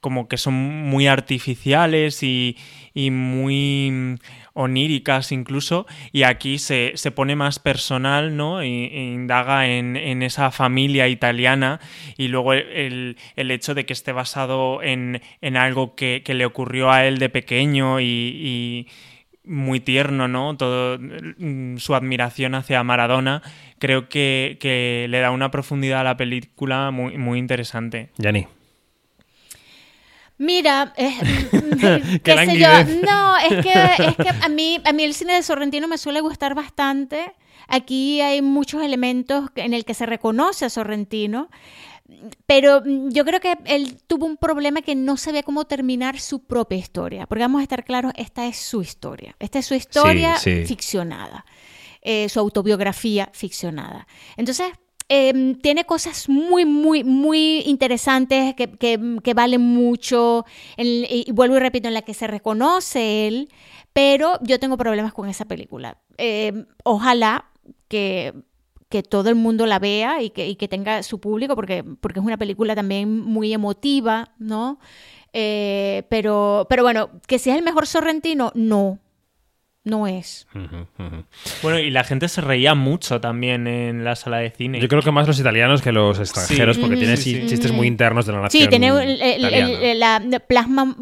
como 0.00 0.28
que 0.28 0.38
son 0.38 0.54
muy 0.54 1.08
artificiales 1.08 2.22
y, 2.22 2.56
y 2.94 3.10
muy 3.10 4.16
oníricas 4.54 5.30
incluso, 5.30 5.86
y 6.10 6.22
aquí 6.22 6.58
se, 6.58 6.92
se 6.94 7.10
pone 7.10 7.36
más 7.36 7.58
personal, 7.58 8.34
¿no? 8.34 8.62
E, 8.62 8.68
indaga 8.68 9.68
en, 9.68 9.96
en, 9.96 10.22
esa 10.22 10.50
familia 10.50 11.06
italiana 11.08 11.80
y 12.16 12.28
luego 12.28 12.54
el, 12.54 13.18
el 13.36 13.50
hecho 13.50 13.74
de 13.74 13.84
que 13.84 13.92
esté 13.92 14.12
basado 14.12 14.82
en, 14.82 15.20
en 15.42 15.58
algo 15.58 15.94
que, 15.96 16.22
que, 16.24 16.32
le 16.32 16.46
ocurrió 16.46 16.90
a 16.90 17.04
él 17.04 17.18
de 17.18 17.28
pequeño 17.28 18.00
y 18.00 18.88
muy 19.44 19.80
tierno, 19.80 20.28
¿no? 20.28 20.56
Todo 20.56 20.98
mm, 20.98 21.78
su 21.78 21.94
admiración 21.94 22.54
hacia 22.54 22.82
Maradona, 22.84 23.42
creo 23.78 24.08
que, 24.08 24.58
que, 24.60 25.06
le 25.08 25.20
da 25.20 25.30
una 25.30 25.50
profundidad 25.50 26.00
a 26.00 26.04
la 26.04 26.16
película 26.16 26.90
muy, 26.90 27.18
muy 27.18 27.38
interesante. 27.38 28.10
Yanni. 28.18 28.46
Mira, 30.38 30.92
eh, 30.96 31.14
qué 32.24 32.36
sé 32.36 32.58
yo. 32.58 32.68
No, 33.06 33.36
es 33.38 33.64
que, 33.64 34.04
es 34.04 34.16
que 34.16 34.28
a, 34.42 34.48
mí, 34.48 34.80
a 34.84 34.92
mí 34.92 35.04
el 35.04 35.14
cine 35.14 35.34
de 35.34 35.42
Sorrentino 35.42 35.86
me 35.86 35.98
suele 35.98 36.20
gustar 36.20 36.54
bastante. 36.54 37.32
Aquí 37.68 38.20
hay 38.20 38.42
muchos 38.42 38.82
elementos 38.82 39.50
en 39.54 39.72
el 39.72 39.84
que 39.84 39.94
se 39.94 40.04
reconoce 40.04 40.64
a 40.64 40.70
Sorrentino. 40.70 41.48
Pero 42.46 42.82
yo 43.10 43.24
creo 43.24 43.40
que 43.40 43.56
él 43.66 43.98
tuvo 44.06 44.26
un 44.26 44.36
problema 44.36 44.82
que 44.82 44.94
no 44.94 45.16
sabía 45.16 45.42
cómo 45.42 45.64
terminar 45.64 46.18
su 46.18 46.44
propia 46.44 46.78
historia. 46.78 47.26
Porque 47.26 47.42
vamos 47.42 47.60
a 47.60 47.62
estar 47.62 47.84
claros, 47.84 48.12
esta 48.16 48.46
es 48.46 48.56
su 48.56 48.82
historia. 48.82 49.36
Esta 49.38 49.58
es 49.58 49.66
su 49.66 49.74
historia 49.74 50.36
sí, 50.36 50.60
sí. 50.60 50.66
ficcionada. 50.66 51.44
Eh, 52.02 52.28
su 52.28 52.40
autobiografía 52.40 53.30
ficcionada. 53.32 54.06
Entonces, 54.36 54.72
eh, 55.08 55.56
tiene 55.62 55.84
cosas 55.84 56.28
muy, 56.28 56.64
muy, 56.64 57.04
muy 57.04 57.60
interesantes 57.66 58.54
que, 58.54 58.70
que, 58.70 59.18
que 59.22 59.34
valen 59.34 59.60
mucho. 59.60 60.44
En, 60.76 60.86
y 60.86 61.30
vuelvo 61.32 61.56
y 61.56 61.60
repito, 61.60 61.88
en 61.88 61.94
la 61.94 62.02
que 62.02 62.14
se 62.14 62.26
reconoce 62.26 63.28
él, 63.28 63.48
pero 63.92 64.38
yo 64.42 64.58
tengo 64.58 64.76
problemas 64.76 65.12
con 65.12 65.28
esa 65.28 65.44
película. 65.44 65.98
Eh, 66.18 66.64
ojalá 66.82 67.50
que, 67.88 68.32
que, 68.92 69.02
todo 69.02 69.28
el 69.30 69.34
mundo 69.34 69.66
la 69.66 69.78
vea 69.78 70.22
y 70.22 70.30
que, 70.30 70.46
y 70.46 70.56
que, 70.56 70.68
tenga 70.68 71.02
su 71.02 71.18
público, 71.18 71.56
porque, 71.56 71.82
porque 71.82 72.20
es 72.20 72.24
una 72.24 72.36
película 72.36 72.74
también 72.74 73.20
muy 73.20 73.52
emotiva, 73.52 74.30
¿no? 74.38 74.78
Eh, 75.32 76.04
pero, 76.10 76.66
pero 76.68 76.82
bueno, 76.82 77.08
que 77.26 77.38
si 77.38 77.50
es 77.50 77.56
el 77.56 77.62
mejor 77.62 77.86
sorrentino, 77.86 78.52
no 78.54 78.98
no 79.84 80.06
es. 80.06 80.46
Uh 80.54 80.58
-huh, 80.58 80.86
uh 80.98 81.02
-huh. 81.02 81.24
Bueno, 81.62 81.78
y 81.80 81.90
la 81.90 82.04
gente 82.04 82.28
se 82.28 82.40
reía 82.40 82.74
mucho 82.74 83.20
también 83.20 83.66
en 83.66 84.04
la 84.04 84.14
sala 84.14 84.38
de 84.38 84.50
cine. 84.50 84.80
Yo 84.80 84.88
creo 84.88 85.02
que 85.02 85.10
más 85.10 85.26
los 85.26 85.40
italianos 85.40 85.82
que 85.82 85.90
los 85.90 86.20
extranjeros, 86.20 86.76
sí. 86.76 86.82
porque 86.82 86.96
tiene 86.96 87.16
sí, 87.16 87.34
sí. 87.34 87.46
chistes 87.48 87.72
muy 87.72 87.88
internos 87.88 88.26
de 88.26 88.32
la 88.32 88.42
nación. 88.42 88.62
Sí, 88.62 88.68
tiene 88.68 88.88
el, 88.88 89.20
el, 89.20 89.44
el, 89.82 90.00
la 90.00 90.20
plasma 90.46 90.94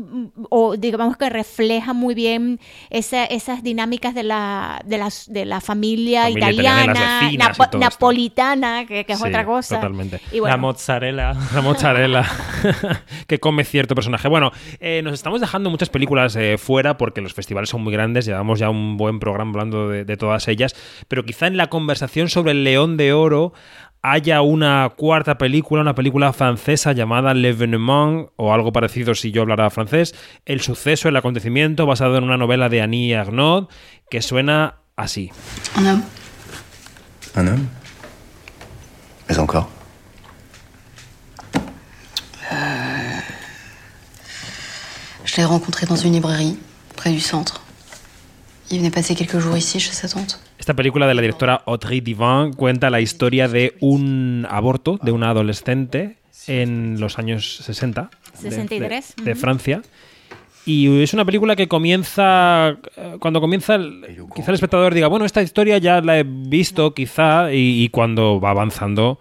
o 0.48 0.76
digamos 0.76 1.16
que 1.18 1.28
refleja 1.28 1.92
muy 1.92 2.14
bien 2.14 2.58
esa, 2.88 3.24
esas 3.26 3.62
dinámicas 3.62 4.14
de 4.14 4.22
la, 4.22 4.80
de 4.86 4.96
la, 4.96 5.10
de 5.26 5.44
la 5.44 5.60
familia, 5.60 6.22
familia 6.22 6.50
italiana, 6.50 7.30
napo 7.36 7.78
napolitana, 7.78 8.86
que, 8.86 9.04
que 9.04 9.12
es 9.12 9.22
otra 9.22 9.44
cosa. 9.44 9.76
Totalmente. 9.76 10.20
Y 10.32 10.40
bueno, 10.40 10.56
la 10.56 10.60
mozzarella. 10.60 11.34
La 11.54 11.60
mozzarella. 11.60 12.24
que 13.26 13.38
come 13.38 13.64
cierto 13.64 13.94
personaje. 13.94 14.28
Bueno, 14.28 14.52
eh, 14.78 15.02
nos 15.02 15.14
estamos 15.14 15.40
dejando 15.40 15.68
muchas 15.68 15.90
películas 15.90 16.34
eh, 16.36 16.56
fuera 16.58 16.96
porque 16.96 17.20
los 17.20 17.34
festivales 17.34 17.68
son 17.68 17.82
muy 17.82 17.92
grandes, 17.92 18.24
llevamos 18.24 18.58
ya 18.58 18.69
un 18.70 18.96
buen 18.96 19.20
programa 19.20 19.50
hablando 19.50 19.88
de, 19.88 20.04
de, 20.04 20.16
todas 20.16 20.48
ellas, 20.48 20.74
pero 21.08 21.24
quizá 21.24 21.46
en 21.46 21.56
la 21.56 21.68
conversación 21.68 22.28
sobre 22.28 22.52
el 22.52 22.64
León 22.64 22.96
de 22.96 23.12
Oro 23.12 23.52
haya 24.02 24.40
una 24.40 24.90
cuarta 24.96 25.36
película, 25.36 25.82
una 25.82 25.94
película 25.94 26.32
francesa 26.32 26.92
llamada 26.92 27.34
L'Evénement, 27.34 28.28
o 28.36 28.52
algo 28.52 28.72
parecido 28.72 29.14
si 29.14 29.30
yo 29.30 29.42
hablara 29.42 29.70
francés, 29.70 30.14
el 30.46 30.60
suceso, 30.60 31.08
el 31.08 31.16
acontecimiento, 31.16 31.86
basado 31.86 32.16
en 32.16 32.24
una 32.24 32.38
novela 32.38 32.68
de 32.68 32.80
Annie 32.80 33.12
Ernaux, 33.12 33.68
que 34.10 34.22
suena 34.22 34.76
así. 34.96 35.30
Un 35.76 35.86
homme. 35.86 36.02
Un 37.36 37.46
homme 37.46 37.68
Mais 39.28 39.38
encore 39.38 39.70
euh... 42.52 43.20
Je 45.24 45.36
l'ai 45.36 45.44
rencontré 45.44 45.86
dans 45.86 45.94
une 45.94 46.14
librairie, 46.14 46.58
près 46.96 47.12
du 47.12 47.20
centre. 47.20 47.62
Il 48.70 48.78
venait 48.78 48.92
passer 48.92 49.16
quelques 49.16 49.38
jours 49.38 49.56
ici 49.56 49.80
chez 49.80 49.92
sa 49.92 50.08
tante. 50.08 50.38
Esta 50.58 50.74
película 50.74 51.08
de 51.08 51.14
la 51.14 51.22
directora 51.22 51.62
Audrey 51.66 52.00
Divan 52.00 52.52
cuenta 52.52 52.88
la 52.88 53.00
historia 53.00 53.48
de 53.48 53.74
un 53.80 54.46
aborto 54.48 54.98
de 55.02 55.10
una 55.10 55.30
adolescente 55.30 56.18
en 56.46 57.00
los 57.00 57.18
años 57.18 57.56
60 57.64 58.10
63 58.34 59.16
de, 59.16 59.24
de, 59.24 59.30
de 59.30 59.34
Francia. 59.34 59.82
Y 60.66 61.02
es 61.02 61.14
una 61.14 61.24
película 61.24 61.56
que 61.56 61.66
comienza. 61.66 62.76
Cuando 63.18 63.40
comienza, 63.40 63.74
el, 63.74 64.04
quizá 64.34 64.50
el 64.50 64.54
espectador 64.54 64.94
diga, 64.94 65.08
bueno, 65.08 65.24
esta 65.24 65.42
historia 65.42 65.78
ya 65.78 66.00
la 66.00 66.18
he 66.18 66.24
visto, 66.24 66.94
quizá, 66.94 67.52
y, 67.52 67.82
y, 67.82 67.88
cuando 67.88 68.40
va 68.40 68.50
avanzando, 68.50 69.18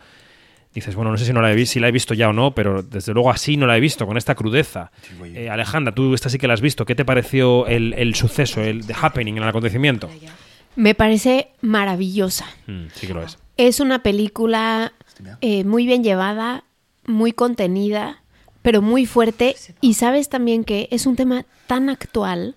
dices, 0.74 0.96
bueno, 0.96 1.12
no 1.12 1.18
sé 1.18 1.26
si 1.26 1.34
no 1.34 1.42
la 1.42 1.52
he 1.52 1.56
visto, 1.56 1.74
si 1.74 1.80
la 1.80 1.88
he 1.88 1.92
visto 1.92 2.14
ya 2.14 2.30
o 2.30 2.34
no, 2.34 2.54
pero 2.54 2.84
desde 2.84 3.14
luego 3.14 3.32
así 3.32 3.58
no 3.58 3.66
la 3.66 3.76
he 3.78 3.80
visto, 3.80 4.06
con 4.06 4.18
esta 4.18 4.36
crudeza. 4.36 4.92
Eh, 5.24 5.50
Alejandra, 5.50 5.94
tú 5.94 6.14
esta 6.14 6.30
sí 6.30 6.38
que 6.38 6.48
la 6.48 6.54
has 6.54 6.62
visto. 6.62 6.86
¿Qué 6.86 6.96
te 6.96 7.06
pareció 7.06 7.68
el, 7.68 7.94
el 7.94 8.16
suceso, 8.16 8.62
el 8.62 8.86
the 8.86 8.94
happening, 9.00 9.38
el 9.38 9.44
acontecimiento? 9.44 10.10
Me 10.76 10.96
parece 10.96 11.50
maravillosa. 11.62 12.46
Mm, 12.68 12.86
sí 12.94 13.08
que 13.08 13.14
lo 13.14 13.24
es. 13.24 13.38
Es 13.58 13.80
una 13.80 14.04
película 14.04 14.94
eh, 15.42 15.64
muy 15.64 15.86
bien 15.86 16.04
llevada, 16.04 16.64
muy 17.06 17.34
contenida, 17.34 18.22
pero 18.62 18.82
muy 18.82 19.06
fuerte. 19.06 19.56
Y 19.82 19.96
sabes 19.96 20.30
también 20.30 20.64
que 20.64 20.88
es 20.92 21.06
un 21.06 21.16
tema 21.16 21.46
tan 21.68 21.90
actual, 21.90 22.56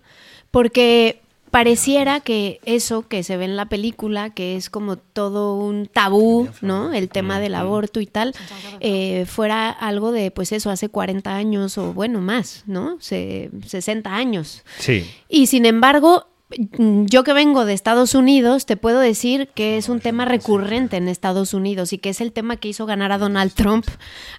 porque 0.50 1.21
pareciera 1.52 2.20
que 2.20 2.60
eso 2.64 3.06
que 3.06 3.22
se 3.22 3.36
ve 3.36 3.44
en 3.44 3.56
la 3.56 3.66
película, 3.66 4.30
que 4.30 4.56
es 4.56 4.70
como 4.70 4.96
todo 4.96 5.54
un 5.54 5.86
tabú, 5.86 6.48
¿no? 6.62 6.94
El 6.94 7.10
tema 7.10 7.40
del 7.40 7.54
aborto 7.54 8.00
y 8.00 8.06
tal, 8.06 8.34
eh, 8.80 9.26
fuera 9.26 9.68
algo 9.68 10.12
de, 10.12 10.30
pues 10.30 10.50
eso, 10.52 10.70
hace 10.70 10.88
40 10.88 11.36
años 11.36 11.76
o 11.76 11.92
bueno, 11.92 12.22
más, 12.22 12.62
¿no? 12.66 12.96
Se, 13.00 13.50
60 13.66 14.14
años. 14.14 14.62
Sí. 14.78 15.04
Y 15.28 15.46
sin 15.46 15.66
embargo, 15.66 16.26
yo 16.56 17.24
que 17.24 17.32
vengo 17.32 17.64
de 17.64 17.72
Estados 17.72 18.14
Unidos, 18.14 18.66
te 18.66 18.76
puedo 18.76 19.00
decir 19.00 19.48
que 19.54 19.76
es 19.76 19.88
un 19.88 20.00
tema 20.00 20.24
recurrente 20.24 20.96
en 20.96 21.08
Estados 21.08 21.54
Unidos 21.54 21.92
y 21.92 21.98
que 21.98 22.10
es 22.10 22.20
el 22.20 22.32
tema 22.32 22.56
que 22.56 22.68
hizo 22.68 22.86
ganar 22.86 23.12
a 23.12 23.18
Donald 23.18 23.52
Trump 23.52 23.86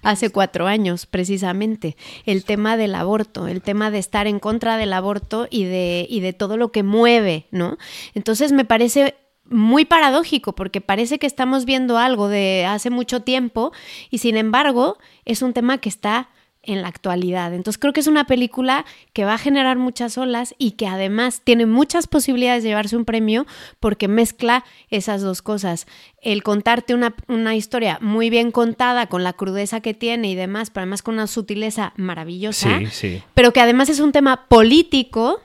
hace 0.02 0.30
cuatro 0.30 0.66
años, 0.66 1.06
precisamente. 1.06 1.96
El 2.26 2.44
tema 2.44 2.76
del 2.76 2.94
aborto, 2.94 3.46
el 3.48 3.62
tema 3.62 3.90
de 3.90 3.98
estar 3.98 4.26
en 4.26 4.40
contra 4.40 4.76
del 4.76 4.92
aborto 4.92 5.46
y 5.50 5.64
de, 5.64 6.06
y 6.08 6.20
de 6.20 6.32
todo 6.32 6.56
lo 6.56 6.72
que 6.72 6.82
mueve, 6.82 7.46
¿no? 7.50 7.78
Entonces 8.14 8.52
me 8.52 8.64
parece 8.64 9.16
muy 9.44 9.84
paradójico 9.84 10.54
porque 10.54 10.80
parece 10.80 11.18
que 11.18 11.26
estamos 11.26 11.64
viendo 11.64 11.98
algo 11.98 12.28
de 12.28 12.64
hace 12.66 12.90
mucho 12.90 13.20
tiempo 13.20 13.72
y 14.10 14.18
sin 14.18 14.36
embargo 14.36 14.98
es 15.24 15.42
un 15.42 15.52
tema 15.52 15.78
que 15.78 15.88
está 15.88 16.30
en 16.66 16.82
la 16.82 16.88
actualidad. 16.88 17.52
Entonces 17.54 17.78
creo 17.78 17.92
que 17.92 18.00
es 18.00 18.06
una 18.06 18.26
película 18.26 18.84
que 19.12 19.24
va 19.24 19.34
a 19.34 19.38
generar 19.38 19.78
muchas 19.78 20.18
olas 20.18 20.54
y 20.58 20.72
que 20.72 20.86
además 20.86 21.42
tiene 21.44 21.66
muchas 21.66 22.06
posibilidades 22.06 22.62
de 22.62 22.70
llevarse 22.70 22.96
un 22.96 23.04
premio 23.04 23.46
porque 23.80 24.08
mezcla 24.08 24.64
esas 24.90 25.22
dos 25.22 25.42
cosas. 25.42 25.86
El 26.22 26.42
contarte 26.42 26.94
una, 26.94 27.14
una 27.28 27.54
historia 27.54 27.98
muy 28.00 28.30
bien 28.30 28.50
contada 28.50 29.06
con 29.06 29.24
la 29.24 29.32
crudeza 29.32 29.80
que 29.80 29.94
tiene 29.94 30.30
y 30.30 30.34
demás, 30.34 30.70
pero 30.70 30.82
además 30.82 31.02
con 31.02 31.14
una 31.14 31.26
sutileza 31.26 31.92
maravillosa, 31.96 32.78
sí, 32.78 32.86
sí. 32.90 33.22
pero 33.34 33.52
que 33.52 33.60
además 33.60 33.88
es 33.88 34.00
un 34.00 34.12
tema 34.12 34.46
político 34.48 35.40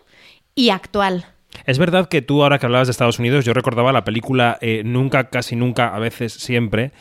y 0.55 0.69
actual. 0.69 1.25
Es 1.65 1.77
verdad 1.77 2.07
que 2.07 2.21
tú 2.21 2.43
ahora 2.43 2.59
que 2.59 2.65
hablabas 2.65 2.87
de 2.87 2.91
Estados 2.91 3.19
Unidos, 3.19 3.45
yo 3.45 3.53
recordaba 3.53 3.91
la 3.91 4.03
película 4.03 4.57
eh, 4.61 4.83
Nunca, 4.85 5.29
casi 5.29 5.55
nunca, 5.55 5.95
a 5.95 5.99
veces 5.99 6.33
siempre, 6.33 6.91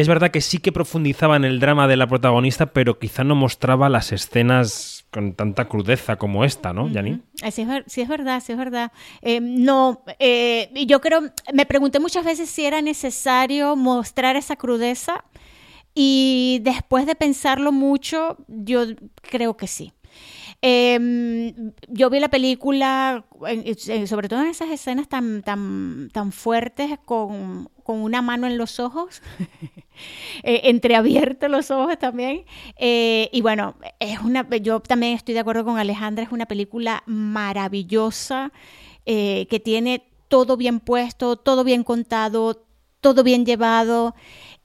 que 0.00 0.02
es 0.02 0.08
verdad 0.08 0.30
que 0.30 0.40
sí 0.40 0.56
que 0.56 0.72
profundizaba 0.72 1.36
en 1.36 1.44
el 1.44 1.60
drama 1.60 1.86
de 1.86 1.94
la 1.98 2.06
protagonista, 2.06 2.72
pero 2.72 2.98
quizá 2.98 3.22
no 3.22 3.34
mostraba 3.34 3.90
las 3.90 4.12
escenas 4.12 5.04
con 5.10 5.34
tanta 5.34 5.66
crudeza 5.66 6.16
como 6.16 6.42
esta, 6.42 6.72
¿no? 6.72 6.84
Uh 6.84 6.88
-huh. 6.88 7.20
sí, 7.52 7.60
es, 7.60 7.68
sí, 7.86 8.00
es, 8.00 8.08
verdad, 8.08 8.42
sí 8.42 8.52
es 8.52 8.56
verdad. 8.56 8.92
Eh, 9.20 9.40
no, 9.42 10.02
eh, 10.18 10.72
yo 10.86 11.02
creo, 11.02 11.20
me 11.52 11.66
pregunté 11.66 12.00
muchas 12.00 12.24
veces 12.24 12.48
si 12.48 12.64
era 12.64 12.80
necesario 12.80 13.76
mostrar 13.76 14.36
esa 14.36 14.56
crudeza 14.56 15.22
y 15.94 16.62
después 16.62 17.04
de 17.04 17.14
pensarlo 17.14 17.70
mucho, 17.70 18.38
yo 18.48 18.86
creo 19.20 19.58
que 19.58 19.66
sí. 19.66 19.92
Eh, 20.62 21.54
yo 21.88 22.10
vi 22.10 22.20
la 22.20 22.28
película, 22.28 23.24
sobre 24.06 24.28
todo 24.28 24.40
en 24.40 24.48
esas 24.48 24.70
escenas 24.70 25.08
tan, 25.08 25.42
tan, 25.42 26.08
tan 26.10 26.32
fuertes, 26.32 26.98
con, 27.04 27.68
con 27.82 28.02
una 28.02 28.22
mano 28.22 28.46
en 28.46 28.56
los 28.56 28.78
ojos. 28.78 29.20
eh, 30.42 30.62
entreabiertos 30.64 31.50
los 31.50 31.70
ojos 31.70 31.98
también. 31.98 32.44
Eh, 32.76 33.28
y 33.32 33.40
bueno, 33.40 33.74
es 33.98 34.18
una, 34.20 34.48
yo 34.58 34.80
también 34.80 35.14
estoy 35.14 35.34
de 35.34 35.40
acuerdo 35.40 35.64
con 35.64 35.78
Alejandra, 35.78 36.24
es 36.24 36.32
una 36.32 36.46
película 36.46 37.02
maravillosa 37.06 38.52
eh, 39.06 39.46
que 39.50 39.60
tiene 39.60 40.04
todo 40.28 40.56
bien 40.56 40.80
puesto, 40.80 41.36
todo 41.36 41.64
bien 41.64 41.84
contado, 41.84 42.64
todo 43.00 43.22
bien 43.22 43.44
llevado 43.44 44.14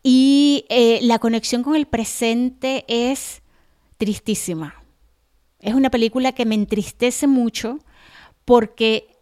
y 0.03 0.65
la 1.01 1.17
conexión 1.17 1.63
con 1.63 1.75
el 1.75 1.87
presente 1.87 2.85
es 2.87 3.41
tristísima. 3.97 4.75
Es 5.59 5.73
una 5.73 5.89
película 5.89 6.33
que 6.33 6.45
me 6.45 6.53
entristece 6.53 7.25
mucho 7.25 7.79
porque 8.43 9.15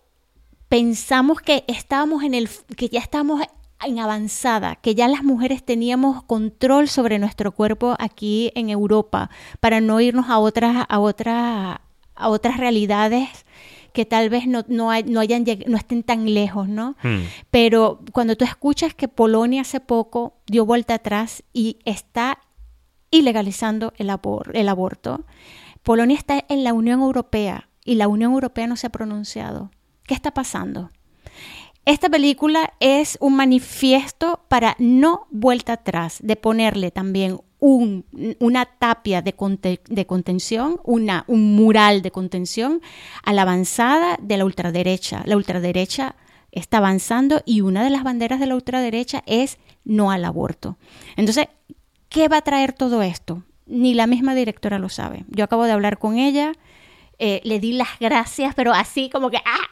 pensamos 0.68 1.40
que 1.40 1.64
estábamos 1.68 2.24
en 2.24 2.34
el 2.34 2.50
que 2.76 2.90
ya 2.90 3.00
estamos 3.00 3.42
en 3.86 4.00
avanzada, 4.00 4.76
que 4.76 4.96
ya 4.96 5.08
las 5.08 5.24
mujeres 5.24 5.64
teníamos 5.64 6.24
control 6.24 6.88
sobre 6.88 7.20
nuestro 7.20 7.52
cuerpo 7.52 7.96
aquí 8.00 8.52
en 8.56 8.70
Europa 8.70 9.30
para 9.60 9.82
no 9.82 10.00
irnos 10.02 10.30
a 10.30 10.40
otras 10.40 10.86
a 10.88 11.00
otras 11.00 11.80
a 12.16 12.30
otras 12.30 12.58
realidades 12.58 13.46
que 13.92 14.06
tal 14.06 14.30
vez 14.30 14.48
no, 14.48 14.64
no, 14.68 14.90
hay- 14.90 15.04
no 15.04 15.20
hayan 15.20 15.44
no 15.68 15.78
estén 15.78 16.02
tan 16.04 16.34
lejos, 16.34 16.68
¿no? 16.70 16.96
Hmm. 17.04 17.22
Pero 17.52 18.00
cuando 18.12 18.36
tú 18.36 18.46
escuchas 18.46 18.94
que 18.94 19.08
Polonia 19.08 19.62
hace 19.62 19.80
poco 19.80 20.36
dio 20.48 20.66
vuelta 20.66 20.96
atrás 20.96 21.44
y 21.54 21.78
está 21.86 22.40
ilegalizando 23.12 23.94
el, 23.98 24.10
abor- 24.10 24.52
el 24.54 24.70
aborto, 24.70 25.26
Polonia 25.84 26.18
está 26.18 26.44
en 26.50 26.64
la 26.64 26.74
Unión 26.74 27.02
Europea 27.02 27.70
y 27.86 27.96
la 27.96 28.08
Unión 28.08 28.32
Europea 28.34 28.66
no 28.68 28.78
se 28.78 28.88
ha 28.88 28.92
pronunciado. 28.92 29.70
¿Qué 30.04 30.14
está 30.14 30.32
pasando? 30.32 30.90
Esta 31.86 32.10
película 32.10 32.74
es 32.80 33.18
un 33.20 33.36
manifiesto 33.36 34.40
para 34.48 34.76
no 34.80 35.28
vuelta 35.32 35.74
atrás, 35.74 36.20
de 36.24 36.36
ponerle 36.38 36.92
también 36.92 37.40
un- 37.60 38.06
una 38.40 38.66
tapia 38.66 39.22
de, 39.22 39.36
conte- 39.36 39.82
de 39.90 40.06
contención, 40.06 40.80
un 40.86 41.56
mural 41.56 42.02
de 42.02 42.12
contención 42.12 42.82
a 43.24 43.34
la 43.34 43.42
avanzada 43.42 44.18
de 44.22 44.38
la 44.38 44.46
ultraderecha. 44.46 45.24
La 45.26 45.36
ultraderecha 45.36 46.16
está 46.52 46.78
avanzando 46.78 47.42
y 47.46 47.62
una 47.62 47.84
de 47.84 47.90
las 47.90 48.04
banderas 48.04 48.40
de 48.40 48.46
la 48.48 48.56
ultraderecha 48.56 49.24
es 49.26 49.58
no 49.84 50.12
al 50.12 50.24
aborto. 50.24 50.78
Entonces, 51.18 51.48
¿qué 52.08 52.28
va 52.30 52.38
a 52.38 52.42
traer 52.44 52.72
todo 52.74 53.02
esto? 53.02 53.44
Ni 53.66 53.94
la 53.94 54.08
misma 54.08 54.36
directora 54.36 54.80
lo 54.80 54.88
sabe. 54.90 55.26
Yo 55.30 55.44
acabo 55.44 55.66
de 55.66 55.72
hablar 55.72 55.98
con 56.00 56.18
ella, 56.18 56.54
eh, 57.20 57.42
le 57.44 57.60
di 57.60 57.74
las 57.74 58.00
gracias, 58.00 58.56
pero 58.56 58.74
así 58.74 59.10
como 59.10 59.30
que, 59.30 59.38
¡ah! 59.38 59.70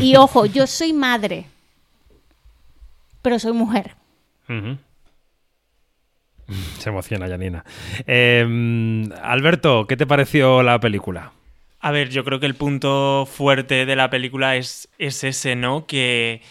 Y 0.00 0.16
ojo, 0.16 0.44
yo 0.46 0.66
soy 0.66 0.92
madre, 0.92 1.46
pero 3.24 3.38
soy 3.38 3.54
mujer. 3.54 3.96
Se 6.78 6.90
emociona, 6.90 7.26
Janina. 7.26 7.64
Eh, 8.06 9.08
Alberto, 9.22 9.86
¿qué 9.86 9.96
te 9.96 10.06
pareció 10.06 10.62
la 10.62 10.78
película? 10.78 11.32
A 11.80 11.90
ver, 11.90 12.10
yo 12.10 12.22
creo 12.22 12.38
que 12.38 12.44
el 12.44 12.54
punto 12.54 13.26
fuerte 13.26 13.86
de 13.86 13.96
la 13.96 14.10
película 14.10 14.56
es, 14.56 14.90
es 14.98 15.24
ese, 15.24 15.56
¿no? 15.56 15.86
Que, 15.86 16.42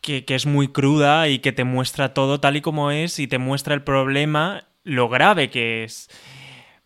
que, 0.00 0.24
que 0.24 0.34
es 0.34 0.46
muy 0.46 0.68
cruda 0.68 1.28
y 1.28 1.40
que 1.40 1.52
te 1.52 1.64
muestra 1.64 2.14
todo 2.14 2.40
tal 2.40 2.56
y 2.56 2.62
como 2.62 2.90
es 2.90 3.18
y 3.18 3.26
te 3.26 3.36
muestra 3.36 3.74
el 3.74 3.82
problema, 3.82 4.64
lo 4.84 5.10
grave 5.10 5.50
que 5.50 5.84
es. 5.84 6.08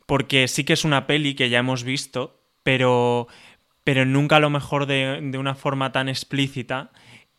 Porque 0.07 0.49
sí 0.49 0.65
que 0.65 0.73
es 0.73 0.85
una 0.85 1.07
peli 1.07 1.35
que 1.35 1.51
ya 1.51 1.61
hemos 1.61 1.85
visto, 1.85 2.43
pero, 2.65 3.29
pero 3.85 4.05
nunca 4.05 4.37
a 4.37 4.41
lo 4.41 4.51
mejor 4.51 4.87
de, 4.87 5.21
de 5.23 5.39
una 5.39 5.55
forma 5.55 5.93
tan 5.93 6.09
explícita 6.09 6.91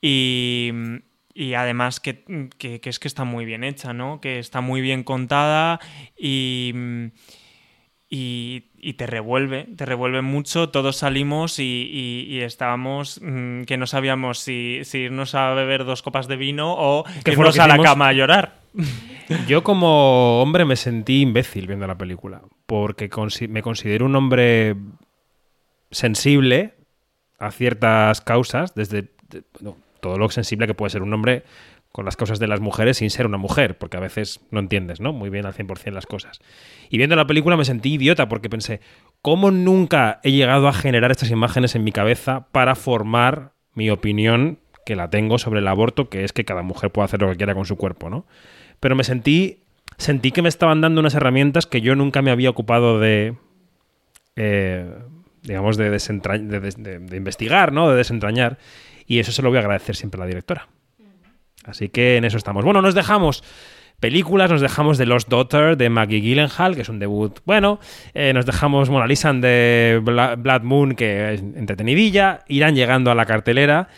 y, 0.02 0.72
y 1.34 1.54
además 1.54 2.00
que, 2.00 2.24
que- 2.58 2.80
que 2.82 2.90
es 2.90 3.00
que 3.00 3.08
está 3.08 3.24
muy 3.24 3.46
bien 3.46 3.64
hecha, 3.64 3.94
¿no? 3.94 4.20
Que 4.22 4.40
está 4.40 4.62
muy 4.62 4.82
bien 4.82 5.04
contada 5.04 5.80
y, 6.18 6.74
y, 8.10 8.66
y 8.78 8.94
te 8.94 9.08
revuelve, 9.08 9.68
te 9.78 9.86
revuelve 9.86 10.22
mucho. 10.22 10.70
Todos 10.70 10.98
salimos 10.98 11.60
y, 11.60 12.28
y- 12.28 12.42
estábamos 12.42 13.20
mm, 13.22 13.64
que 13.64 13.78
no 13.78 13.88
sabíamos 13.88 14.40
si, 14.40 14.82
si 14.84 15.00
irnos 15.00 15.34
a 15.36 15.54
beber 15.54 15.86
dos 15.86 16.02
copas 16.02 16.28
de 16.28 16.36
vino 16.36 16.74
o 16.78 17.04
¿Qué 17.24 17.32
fue 17.34 17.44
lo 17.46 17.52
irnos 17.52 17.56
que 17.56 17.62
a 17.62 17.68
la 17.68 17.78
cama 17.84 18.08
a 18.10 18.14
llorar. 18.14 18.60
Yo 19.48 19.64
como 19.64 20.42
hombre 20.42 20.66
me 20.66 20.76
sentí 20.76 21.22
imbécil 21.22 21.68
viendo 21.68 21.88
la 21.88 21.98
película, 21.98 22.42
porque 22.66 23.10
consi- 23.10 23.48
me 23.48 23.62
considero 23.62 24.06
un 24.06 24.16
hombre 24.18 24.76
sensible 25.90 26.74
a 27.40 27.52
ciertas 27.52 28.22
causas, 28.22 28.76
desde 28.76 29.04
de- 29.30 29.44
todo 30.02 30.18
lo 30.18 30.30
sensible 30.30 30.68
que 30.68 30.74
puede 30.74 30.90
ser 30.90 31.04
un 31.04 31.14
hombre 31.14 31.44
con 31.92 32.06
las 32.06 32.16
causas 32.16 32.40
de 32.40 32.48
las 32.48 32.62
mujeres 32.62 32.98
sin 32.98 33.10
ser 33.10 33.26
una 33.26 33.38
mujer, 33.38 33.78
porque 33.78 33.98
a 33.98 34.00
veces 34.00 34.42
no 34.50 34.60
entiendes, 34.60 35.02
¿no? 35.02 35.14
Muy 35.14 35.30
bien 35.30 35.46
al 35.46 35.54
100% 35.54 35.92
las 35.92 36.06
cosas. 36.06 36.40
Y 36.90 36.98
viendo 36.98 37.16
la 37.16 37.28
película 37.28 37.58
me 37.58 37.66
sentí 37.66 37.94
idiota 37.94 38.30
porque 38.30 38.50
pensé, 38.50 38.80
¿cómo 39.22 39.52
nunca 39.52 40.20
he 40.24 40.32
llegado 40.32 40.68
a 40.68 40.74
generar 40.74 41.12
estas 41.12 41.32
imágenes 41.32 41.76
en 41.76 41.84
mi 41.84 41.92
cabeza 41.92 42.48
para 42.52 42.76
formar 42.76 43.54
mi 43.74 43.90
opinión, 43.90 44.60
que 44.86 44.96
la 44.96 45.10
tengo 45.10 45.38
sobre 45.38 45.60
el 45.60 45.68
aborto, 45.68 46.10
que 46.10 46.24
es 46.24 46.34
que 46.34 46.46
cada 46.46 46.64
mujer 46.64 46.92
puede 46.92 47.06
hacer 47.06 47.22
lo 47.22 47.30
que 47.30 47.38
quiera 47.38 47.56
con 47.56 47.66
su 47.66 47.78
cuerpo, 47.78 48.10
¿no? 48.10 48.26
Pero 48.80 48.96
me 48.96 49.04
sentí, 49.04 49.60
sentí 49.98 50.32
que 50.32 50.42
me 50.42 50.50
estaban 50.50 50.82
dando 50.82 51.02
unas 51.02 51.14
herramientas 51.14 51.68
que 51.68 51.82
yo 51.82 51.96
nunca 51.96 52.22
me 52.22 52.32
había 52.32 52.50
ocupado 52.50 53.00
de, 53.00 53.36
eh, 54.36 54.94
digamos, 55.44 55.78
de, 55.78 55.90
desentra- 55.92 56.38
de, 56.40 56.60
des- 56.60 56.82
de- 56.82 57.00
de 57.00 57.18
investigar, 57.18 57.72
¿no? 57.72 57.90
De 57.90 57.96
desentrañar. 57.96 58.58
Y 59.06 59.20
eso 59.20 59.32
se 59.32 59.42
lo 59.42 59.50
voy 59.50 59.58
a 59.58 59.62
agradecer 59.62 59.96
siempre 59.96 60.20
a 60.20 60.24
la 60.24 60.28
directora. 60.28 60.68
Así 61.66 61.90
que 61.90 62.18
en 62.18 62.26
eso 62.26 62.38
estamos. 62.38 62.64
Bueno, 62.66 62.82
nos 62.82 62.96
dejamos 62.96 63.44
películas, 64.00 64.50
nos 64.50 64.62
dejamos 64.62 64.98
de 64.98 65.06
Lost 65.06 65.30
Daughter 65.30 65.78
de 65.78 65.90
Maggie 65.90 66.22
Gyllenhaal, 66.22 66.74
que 66.76 66.82
es 66.82 66.90
un 66.90 66.98
debut 67.00 67.40
bueno. 67.46 67.80
Eh, 68.16 68.34
nos 68.34 68.46
dejamos 68.48 68.90
Mona 68.90 69.06
Lisa 69.06 69.32
de 69.34 70.00
Bla- 70.04 70.36
Blood 70.42 70.62
Moon, 70.64 70.96
que 70.96 71.34
es 71.36 71.42
entretenidilla. 71.42 72.40
Irán 72.48 72.76
llegando 72.76 73.12
a 73.12 73.16
la 73.16 73.26
cartelera. 73.26 73.90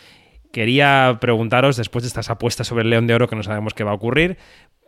Quería 0.51 1.17
preguntaros, 1.21 1.77
después 1.77 2.03
de 2.03 2.07
estas 2.09 2.29
apuestas 2.29 2.67
sobre 2.67 2.83
el 2.83 2.89
León 2.89 3.07
de 3.07 3.15
Oro, 3.15 3.27
que 3.27 3.35
no 3.35 3.43
sabemos 3.43 3.73
qué 3.73 3.83
va 3.83 3.91
a 3.91 3.95
ocurrir, 3.95 4.37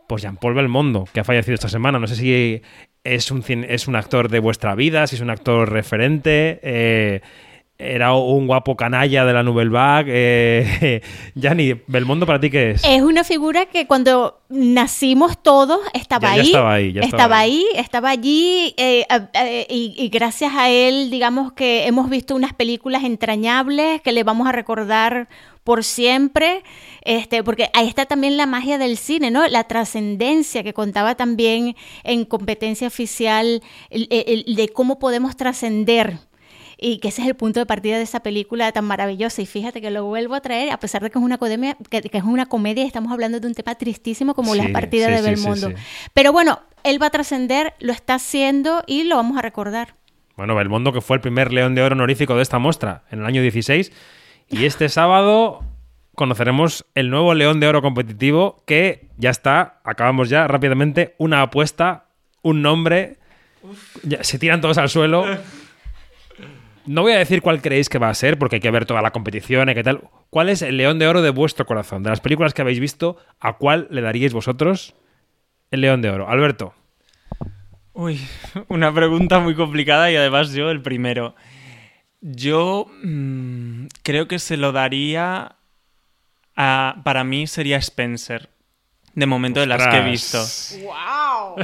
pues 0.08 0.22
Jean-Paul 0.22 0.54
Belmondo, 0.54 1.08
que 1.12 1.20
ha 1.20 1.24
fallecido 1.24 1.54
esta 1.54 1.68
semana. 1.68 1.98
No 1.98 2.06
sé 2.06 2.16
si 2.16 2.62
es 3.04 3.30
un, 3.30 3.44
es 3.68 3.88
un 3.88 3.96
actor 3.96 4.28
de 4.28 4.38
vuestra 4.40 4.74
vida, 4.74 5.06
si 5.06 5.16
es 5.16 5.22
un 5.22 5.30
actor 5.30 5.70
referente. 5.70 6.60
eh, 6.62 7.20
era 7.78 8.14
un 8.14 8.46
guapo 8.46 8.74
canalla 8.76 9.24
de 9.24 9.32
la 9.32 9.42
Nouvelle 9.42 9.70
Vague. 9.70 10.12
Eh, 10.14 11.02
¿Belmondo 11.86 12.26
para 12.26 12.40
ti 12.40 12.50
qué 12.50 12.70
es? 12.72 12.82
Es 12.84 13.02
una 13.02 13.22
figura 13.24 13.66
que 13.66 13.86
cuando 13.86 14.40
nacimos 14.48 15.42
todos 15.42 15.80
estaba 15.92 16.36
Ya- 16.36 16.36
ya 16.36 16.40
ahí. 16.42 16.46
estaba 16.46 16.72
ahí, 16.74 16.92
ya 16.92 17.00
estaba 17.02 17.38
ahí, 17.38 17.66
estaba 17.74 18.10
allí 18.10 18.74
eh, 18.76 19.06
eh, 19.10 19.20
eh, 19.34 19.66
y, 19.68 19.94
y 19.98 20.08
gracias 20.08 20.52
a 20.54 20.70
él, 20.70 21.10
digamos 21.10 21.52
que 21.52 21.86
hemos 21.86 22.08
visto 22.08 22.34
unas 22.34 22.54
películas 22.54 23.04
entrañables 23.04 24.00
que 24.02 24.12
le 24.12 24.24
vamos 24.24 24.46
a 24.48 24.52
recordar 24.52 25.28
por 25.64 25.82
siempre, 25.82 26.62
este, 27.02 27.42
porque 27.42 27.70
ahí 27.74 27.88
está 27.88 28.06
también 28.06 28.36
la 28.36 28.46
magia 28.46 28.78
del 28.78 28.96
cine, 28.96 29.32
¿no? 29.32 29.46
La 29.48 29.64
trascendencia 29.64 30.62
que 30.62 30.72
contaba 30.72 31.16
también 31.16 31.74
en 32.04 32.24
competencia 32.24 32.86
oficial 32.86 33.62
el- 33.90 34.06
el- 34.10 34.44
el 34.46 34.54
de 34.54 34.68
cómo 34.68 34.98
podemos 35.00 35.36
trascender 35.36 36.18
y 36.78 36.98
que 36.98 37.08
ese 37.08 37.22
es 37.22 37.28
el 37.28 37.34
punto 37.34 37.60
de 37.60 37.66
partida 37.66 37.96
de 37.96 38.02
esa 38.02 38.20
película 38.20 38.70
tan 38.72 38.84
maravillosa. 38.84 39.40
Y 39.40 39.46
fíjate 39.46 39.80
que 39.80 39.90
lo 39.90 40.04
vuelvo 40.04 40.34
a 40.34 40.40
traer, 40.40 40.70
a 40.70 40.78
pesar 40.78 41.02
de 41.02 41.10
que 41.10 41.18
es 41.18 41.24
una 41.24 41.38
comedia, 41.38 41.76
que, 41.88 42.02
que 42.02 42.18
es 42.18 42.24
una 42.24 42.46
comedia 42.46 42.84
y 42.84 42.86
estamos 42.86 43.12
hablando 43.12 43.40
de 43.40 43.46
un 43.46 43.54
tema 43.54 43.74
tristísimo 43.76 44.34
como 44.34 44.52
Sí, 44.52 44.58
las 44.58 44.70
partidas 44.70 45.08
sí, 45.08 45.12
de 45.14 45.18
sí, 45.18 45.24
sí, 45.24 45.30
Belmondo. 45.48 45.68
sí. 45.70 45.74
Pero 46.12 46.32
bueno, 46.32 46.60
él 46.84 47.00
va 47.00 47.06
a 47.06 47.10
trascender, 47.10 47.74
lo 47.80 47.92
está 47.92 48.14
haciendo 48.14 48.82
y 48.86 49.04
lo 49.04 49.16
vamos 49.16 49.38
a 49.38 49.42
recordar. 49.42 49.94
Bueno, 50.36 50.54
Belmondo, 50.54 50.92
que 50.92 51.00
fue 51.00 51.16
el 51.16 51.22
primer 51.22 51.52
León 51.52 51.74
de 51.74 51.82
Oro 51.82 51.94
honorífico 51.94 52.36
de 52.36 52.42
esta 52.42 52.58
muestra 52.58 53.04
en 53.10 53.20
el 53.20 53.26
año 53.26 53.40
16. 53.40 53.90
Y 54.50 54.66
este 54.66 54.88
sábado 54.90 55.64
conoceremos 56.14 56.84
el 56.94 57.08
nuevo 57.10 57.32
León 57.34 57.58
de 57.58 57.68
Oro 57.68 57.80
competitivo 57.80 58.62
que 58.66 59.08
ya 59.16 59.30
está, 59.30 59.80
acabamos 59.84 60.28
ya 60.28 60.46
rápidamente, 60.46 61.14
una 61.18 61.40
apuesta, 61.42 62.08
un 62.42 62.60
nombre. 62.60 63.16
Ya, 64.02 64.22
se 64.22 64.38
tiran 64.38 64.60
todos 64.60 64.76
al 64.76 64.90
suelo. 64.90 65.24
No 66.86 67.02
voy 67.02 67.12
a 67.12 67.18
decir 67.18 67.42
cuál 67.42 67.60
creéis 67.60 67.88
que 67.88 67.98
va 67.98 68.08
a 68.08 68.14
ser, 68.14 68.38
porque 68.38 68.56
hay 68.56 68.60
que 68.60 68.70
ver 68.70 68.86
toda 68.86 69.02
la 69.02 69.10
competición 69.10 69.68
y 69.68 69.74
qué 69.74 69.82
tal. 69.82 70.08
¿Cuál 70.30 70.48
es 70.48 70.62
el 70.62 70.76
León 70.76 70.98
de 70.98 71.08
Oro 71.08 71.22
de 71.22 71.30
vuestro 71.30 71.66
corazón? 71.66 72.02
De 72.02 72.10
las 72.10 72.20
películas 72.20 72.54
que 72.54 72.62
habéis 72.62 72.80
visto, 72.80 73.16
¿a 73.40 73.54
cuál 73.54 73.88
le 73.90 74.02
daríais 74.02 74.32
vosotros 74.32 74.94
el 75.70 75.80
León 75.80 76.00
de 76.02 76.10
Oro? 76.10 76.28
Alberto. 76.28 76.74
Uy, 77.92 78.20
una 78.68 78.92
pregunta 78.94 79.40
muy 79.40 79.54
complicada 79.54 80.10
y 80.10 80.16
además 80.16 80.52
yo 80.52 80.70
el 80.70 80.82
primero. 80.82 81.34
Yo 82.20 82.86
mm, 83.02 83.86
creo 84.02 84.28
que 84.28 84.38
se 84.38 84.56
lo 84.56 84.72
daría 84.72 85.56
a, 86.56 86.96
para 87.04 87.24
mí 87.24 87.46
sería 87.46 87.78
Spencer. 87.78 88.50
De 89.14 89.24
momento 89.24 89.60
de 89.60 89.66
las 89.66 89.88
que 89.88 89.96
he 89.96 90.02
visto. 90.02 90.38
¡Wow! 90.84 91.56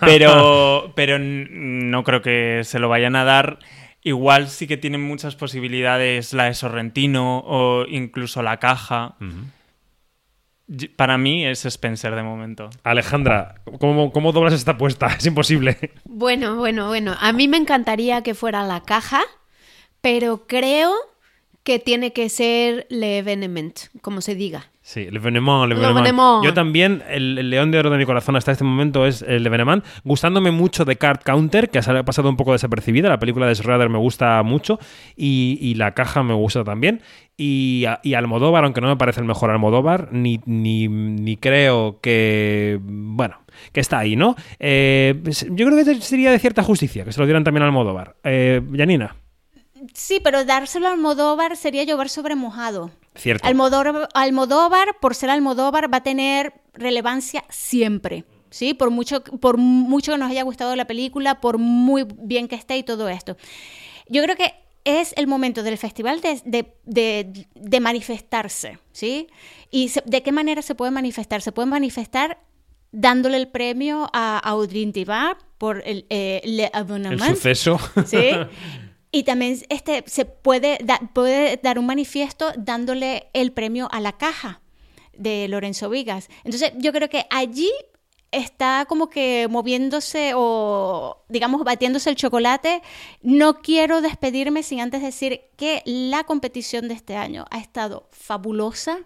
Pero, 0.00 0.92
pero 0.96 1.18
no 1.20 2.02
creo 2.02 2.20
que 2.20 2.62
se 2.64 2.80
lo 2.80 2.88
vayan 2.88 3.14
a 3.14 3.22
dar. 3.22 3.60
Igual 4.06 4.48
sí 4.48 4.68
que 4.68 4.76
tienen 4.76 5.02
muchas 5.02 5.34
posibilidades 5.34 6.32
la 6.32 6.44
de 6.44 6.54
Sorrentino 6.54 7.42
o 7.44 7.84
incluso 7.88 8.40
la 8.40 8.58
caja. 8.58 9.16
para 10.94 11.18
mí 11.18 11.44
es 11.44 11.64
Spencer 11.66 12.14
de 12.14 12.22
momento. 12.22 12.70
Alejandra, 12.84 13.56
¿cómo, 13.80 14.12
cómo 14.12 14.30
doblas 14.30 14.54
esta 14.54 14.72
apuesta? 14.72 15.08
Es 15.18 15.26
imposible. 15.26 15.90
Bueno, 16.04 16.54
bueno, 16.54 16.86
bueno. 16.86 17.16
A 17.18 17.32
mí 17.32 17.48
me 17.48 17.56
encantaría 17.56 18.22
que 18.22 18.34
fuera 18.34 18.62
la 18.62 18.84
caja, 18.84 19.22
pero 20.00 20.46
creo 20.46 20.94
que 21.64 21.80
tiene 21.80 22.12
que 22.12 22.28
ser 22.28 22.86
Le 22.88 23.18
Evenement, 23.18 23.76
como 24.02 24.20
se 24.20 24.36
diga. 24.36 24.70
Sí, 24.86 25.00
el 25.00 25.18
Venemont, 25.18 25.64
el 25.64 25.70
Le 25.70 25.74
Venemont. 25.74 26.04
Venemont. 26.04 26.44
Yo 26.44 26.54
también, 26.54 27.02
el, 27.08 27.36
el 27.38 27.50
león 27.50 27.72
de 27.72 27.80
oro 27.80 27.90
de 27.90 27.98
mi 27.98 28.06
corazón 28.06 28.36
hasta 28.36 28.52
este 28.52 28.62
momento 28.62 29.04
es 29.04 29.20
el 29.20 29.42
de 29.42 29.50
Venemont. 29.50 29.84
Gustándome 30.04 30.52
mucho 30.52 30.84
de 30.84 30.94
Card 30.94 31.22
Counter, 31.24 31.70
que 31.70 31.80
ha 31.80 32.04
pasado 32.04 32.28
un 32.28 32.36
poco 32.36 32.52
desapercibida. 32.52 33.08
La 33.08 33.18
película 33.18 33.48
de 33.48 33.56
Schrader 33.56 33.88
me 33.88 33.98
gusta 33.98 34.40
mucho. 34.44 34.78
Y, 35.16 35.58
y 35.60 35.74
La 35.74 35.92
Caja 35.92 36.22
me 36.22 36.34
gusta 36.34 36.62
también. 36.62 37.02
Y, 37.36 37.84
Almodóvar, 38.14 38.62
aunque 38.62 38.80
no 38.80 38.86
me 38.86 38.96
parece 38.96 39.18
el 39.18 39.26
mejor 39.26 39.50
Almodóvar, 39.50 40.10
ni, 40.12 40.40
ni, 40.46 40.86
ni 40.86 41.36
creo 41.36 41.98
que. 42.00 42.78
Bueno, 42.80 43.40
que 43.72 43.80
está 43.80 43.98
ahí, 43.98 44.14
¿no? 44.14 44.36
Eh, 44.60 45.20
yo 45.50 45.66
creo 45.66 45.84
que 45.84 46.00
sería 46.00 46.30
de 46.30 46.38
cierta 46.38 46.62
justicia 46.62 47.04
que 47.04 47.10
se 47.10 47.18
lo 47.18 47.26
dieran 47.26 47.42
también 47.42 47.64
a 47.64 47.66
Almodóvar. 47.66 48.14
Eh, 48.22 48.62
Janina, 48.72 49.16
Sí, 49.94 50.20
pero 50.22 50.44
dárselo 50.44 50.88
a 50.88 50.92
Almodóvar 50.92 51.56
sería 51.56 51.84
llover 51.84 52.08
sobre 52.08 52.36
mojado. 52.36 52.90
Cierto. 53.18 53.46
Almodóvar, 53.46 54.08
Almodóvar, 54.14 54.88
por 55.00 55.14
ser 55.14 55.30
Almodóvar, 55.30 55.92
va 55.92 55.98
a 55.98 56.02
tener 56.02 56.54
relevancia 56.74 57.44
siempre. 57.48 58.24
¿Sí? 58.50 58.74
Por 58.74 58.90
mucho, 58.90 59.22
por 59.24 59.58
mucho 59.58 60.12
que 60.12 60.18
nos 60.18 60.30
haya 60.30 60.42
gustado 60.44 60.74
la 60.76 60.86
película, 60.86 61.40
por 61.40 61.58
muy 61.58 62.06
bien 62.16 62.46
que 62.48 62.54
esté 62.54 62.76
y 62.78 62.82
todo 62.84 63.08
esto. 63.08 63.36
Yo 64.08 64.22
creo 64.22 64.36
que 64.36 64.54
es 64.84 65.12
el 65.16 65.26
momento 65.26 65.64
del 65.64 65.76
festival 65.78 66.20
de, 66.20 66.40
de- 66.44 66.72
de- 66.84 67.46
de 67.54 67.80
manifestarse, 67.80 68.78
¿sí? 68.92 69.26
¿Y 69.70 69.88
se- 69.88 70.02
de 70.06 70.22
qué 70.22 70.30
manera 70.30 70.62
se 70.62 70.76
puede 70.76 70.92
manifestar? 70.92 71.42
Se 71.42 71.50
puede 71.52 71.66
manifestar 71.68 72.38
dándole 72.92 73.36
el 73.36 73.48
premio 73.48 74.08
a 74.12 74.38
Audrey 74.38 74.90
Tibá 74.92 75.36
por 75.58 75.82
el, 75.84 76.06
eh, 76.08 76.40
Le 76.44 76.66
El 76.66 76.70
Abonnement. 76.72 77.34
suceso. 77.34 77.78
¿sí? 78.06 78.28
Y 79.12 79.22
también 79.22 79.58
este, 79.68 80.04
se 80.06 80.24
puede, 80.24 80.78
puede 81.12 81.58
dar 81.62 81.78
un 81.78 81.86
manifiesto 81.86 82.52
dándole 82.56 83.28
el 83.32 83.52
premio 83.52 83.88
a 83.92 84.00
la 84.00 84.12
caja 84.18 84.60
de 85.16 85.48
Lorenzo 85.48 85.88
Vigas. 85.88 86.28
Entonces, 86.44 86.72
yo 86.76 86.92
creo 86.92 87.08
que 87.08 87.26
allí 87.30 87.70
está 88.32 88.84
como 88.88 89.08
que 89.08 89.48
moviéndose 89.48 90.32
o, 90.34 91.24
digamos, 91.28 91.64
batiéndose 91.64 92.10
el 92.10 92.16
chocolate. 92.16 92.82
No 93.22 93.62
quiero 93.62 94.00
despedirme 94.00 94.62
sin 94.62 94.80
antes 94.80 95.02
decir 95.02 95.40
que 95.56 95.82
la 95.84 96.24
competición 96.24 96.88
de 96.88 96.94
este 96.94 97.16
año 97.16 97.46
ha 97.50 97.58
estado 97.58 98.08
fabulosa. 98.12 98.98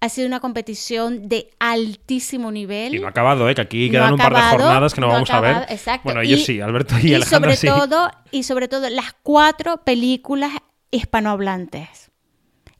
Ha 0.00 0.08
sido 0.10 0.26
una 0.26 0.40
competición 0.40 1.28
de 1.28 1.50
altísimo 1.58 2.52
nivel. 2.52 2.94
Y 2.94 2.98
no 3.00 3.06
ha 3.06 3.10
acabado, 3.10 3.48
¿eh? 3.48 3.54
Que 3.54 3.62
aquí 3.62 3.90
quedan 3.90 4.12
un 4.12 4.18
par 4.18 4.34
de 4.34 4.40
jornadas 4.42 4.92
que 4.92 5.00
no, 5.00 5.08
vamos 5.08 5.30
a 5.30 5.40
ver. 5.40 5.56
exacto. 5.70 6.02
Bueno, 6.04 6.20
ellos 6.20 6.40
Y- 6.40 6.44
sí, 6.44 6.60
Alberto 6.60 6.94
y, 7.02 7.08
y 7.10 7.14
Alejandra 7.14 7.56
sobre 7.56 7.56
sí. 7.56 7.66
todo 7.80 8.10
y 8.30 8.42
sobre 8.42 8.68
todo 8.68 8.90
las 8.90 9.14
cuatro 9.22 9.82
películas 9.84 10.52
hispanohablantes 10.90 12.10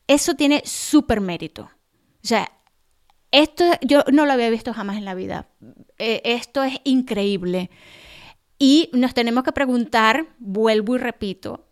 eso 0.06 0.34
tiene 0.34 0.62
súper 0.66 1.20
mérito 1.20 1.62
o 2.22 2.26
sea 2.26 2.50
esto 3.30 3.64
yo 3.80 4.04
no 4.12 4.26
lo 4.26 4.32
había 4.32 4.50
visto 4.50 4.72
jamás 4.74 4.96
en 4.98 5.04
la 5.04 5.14
vida 5.14 5.48
Eh, 5.98 6.20
esto 6.24 6.62
es 6.62 6.74
increíble 6.84 7.70
y 8.58 8.90
nos 8.92 9.14
tenemos 9.14 9.44
que 9.44 9.52
preguntar 9.52 10.26
vuelvo 10.38 10.96
y 10.96 10.98
repito 10.98 11.66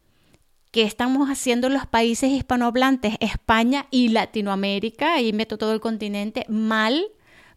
qué 0.72 0.82
estamos 0.82 1.28
haciendo 1.28 1.68
los 1.68 1.86
países 1.86 2.30
hispanohablantes 2.30 3.16
España 3.20 3.86
y 3.90 4.08
Latinoamérica 4.08 5.20
y 5.20 5.32
meto 5.32 5.58
todo 5.58 5.72
el 5.72 5.80
continente 5.80 6.44
mal 6.48 7.06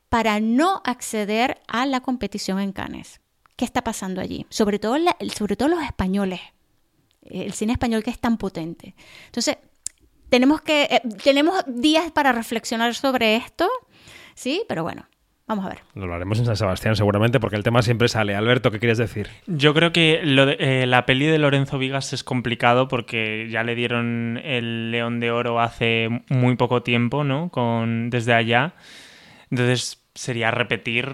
para 0.09 0.39
no 0.39 0.81
acceder 0.85 1.61
a 1.67 1.85
la 1.85 2.01
competición 2.01 2.59
en 2.59 2.71
Cannes 2.71 3.21
¿Qué 3.55 3.63
está 3.63 3.83
pasando 3.83 4.19
allí? 4.19 4.45
Sobre 4.49 4.79
todo, 4.79 4.97
sobre 5.33 5.55
todo 5.55 5.69
los 5.69 5.81
españoles. 5.81 6.41
El 7.21 7.53
cine 7.53 7.71
español 7.71 8.03
que 8.03 8.11
es 8.11 8.19
tan 8.19 8.37
potente. 8.37 8.95
Entonces, 9.27 9.57
tenemos 10.27 10.61
que 10.61 10.83
eh, 10.83 11.01
tenemos 11.23 11.63
días 11.65 12.11
para 12.11 12.33
reflexionar 12.33 12.93
sobre 12.95 13.37
esto, 13.37 13.69
¿sí? 14.35 14.63
Pero 14.67 14.83
bueno, 14.83 15.07
vamos 15.47 15.65
a 15.65 15.69
ver. 15.69 15.79
Lo 15.93 16.13
haremos 16.13 16.39
en 16.39 16.45
San 16.45 16.55
Sebastián 16.57 16.95
seguramente 16.95 17.39
porque 17.39 17.55
el 17.55 17.63
tema 17.63 17.81
siempre 17.81 18.07
sale. 18.07 18.35
Alberto, 18.35 18.71
¿qué 18.71 18.79
quieres 18.79 18.97
decir? 18.97 19.29
Yo 19.47 19.73
creo 19.73 19.91
que 19.93 20.21
lo 20.23 20.45
de- 20.45 20.57
eh, 20.59 20.85
la 20.87 21.05
peli 21.05 21.25
de 21.25 21.37
Lorenzo 21.37 21.77
Vigas 21.77 22.13
es 22.13 22.23
complicado 22.23 22.87
porque 22.87 23.47
ya 23.49 23.63
le 23.63 23.75
dieron 23.75 24.39
el 24.43 24.91
León 24.91 25.19
de 25.19 25.31
Oro 25.31 25.59
hace 25.59 26.07
muy 26.29 26.55
poco 26.55 26.81
tiempo, 26.83 27.23
¿no? 27.23 27.49
Con, 27.49 28.09
desde 28.09 28.33
allá. 28.33 28.73
Entonces 29.51 30.01
sería 30.15 30.49
repetir, 30.51 31.07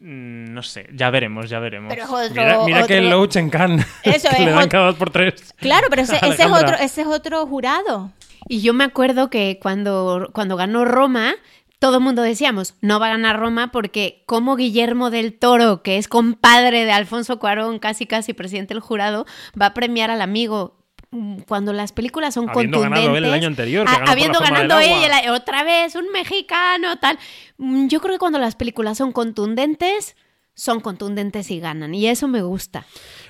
mm, 0.00 0.52
no 0.52 0.62
sé, 0.62 0.88
ya 0.92 1.10
veremos, 1.10 1.48
ya 1.48 1.60
veremos. 1.60 1.90
Pero 1.92 2.04
es 2.04 2.10
otro- 2.10 2.30
Mira, 2.42 2.58
mira 2.64 2.78
que 2.78 2.84
otro- 2.84 2.96
el 2.96 3.10
Loach 3.10 3.36
en 3.36 3.50
Cannes, 3.50 3.86
Eso 4.02 4.28
que 4.30 4.36
es 4.36 4.44
le 4.44 4.50
dan 4.50 4.68
cada 4.68 4.86
dos 4.86 4.96
por 4.96 5.10
tres. 5.10 5.54
Claro, 5.56 5.86
pero 5.90 6.02
ese, 6.02 6.16
ese 6.22 6.42
es 6.44 6.50
otro, 6.50 6.74
ese 6.76 7.02
es 7.02 7.06
otro 7.06 7.46
jurado. 7.46 8.10
Y 8.48 8.62
yo 8.62 8.72
me 8.72 8.84
acuerdo 8.84 9.28
que 9.30 9.58
cuando, 9.60 10.30
cuando 10.32 10.56
ganó 10.56 10.84
Roma, 10.86 11.34
todo 11.80 11.96
el 11.96 12.02
mundo 12.04 12.22
decíamos, 12.22 12.74
no 12.80 13.00
va 13.00 13.06
a 13.06 13.10
ganar 13.10 13.40
Roma 13.40 13.72
porque 13.72 14.22
como 14.26 14.54
Guillermo 14.54 15.10
del 15.10 15.36
Toro, 15.36 15.82
que 15.82 15.96
es 15.98 16.06
compadre 16.06 16.84
de 16.84 16.92
Alfonso 16.92 17.40
Cuarón, 17.40 17.80
casi 17.80 18.06
casi 18.06 18.32
presidente 18.34 18.74
del 18.74 18.80
jurado, 18.80 19.26
va 19.60 19.66
a 19.66 19.74
premiar 19.74 20.10
al 20.12 20.20
amigo. 20.22 20.76
Mm, 21.10 21.38
Cuando 21.48 21.72
las 21.72 21.90
películas 21.90 22.34
son 22.34 22.48
Habiendo 22.48 22.78
contundentes, 22.78 23.02
ganado 23.08 23.16
él 23.18 23.24
el 23.24 23.32
año 23.32 23.48
anterior, 23.48 23.84
que 23.86 23.92
ganó 23.92 24.10
habiendo 24.12 24.38
ganado 24.38 24.74
agua. 24.74 25.06
él 25.06 25.12
el- 25.24 25.30
otra 25.30 25.64
vez 25.64 25.96
un 25.96 26.12
mexicano 26.12 26.96
tal, 26.98 27.18
Mm, 27.58 27.88
yo 27.88 28.00
creo 28.00 28.14
que 28.14 28.18
cuando 28.20 28.38
las 28.38 28.54
películas 28.54 28.96
son 28.98 29.10
contundentes, 29.10 30.14
son 30.54 30.80
contundentes 30.80 31.50
y 31.50 31.58
ganan 31.60 31.94
y 31.94 32.06
eso 32.06 32.28
me 32.28 32.42
gusta. 32.42 32.84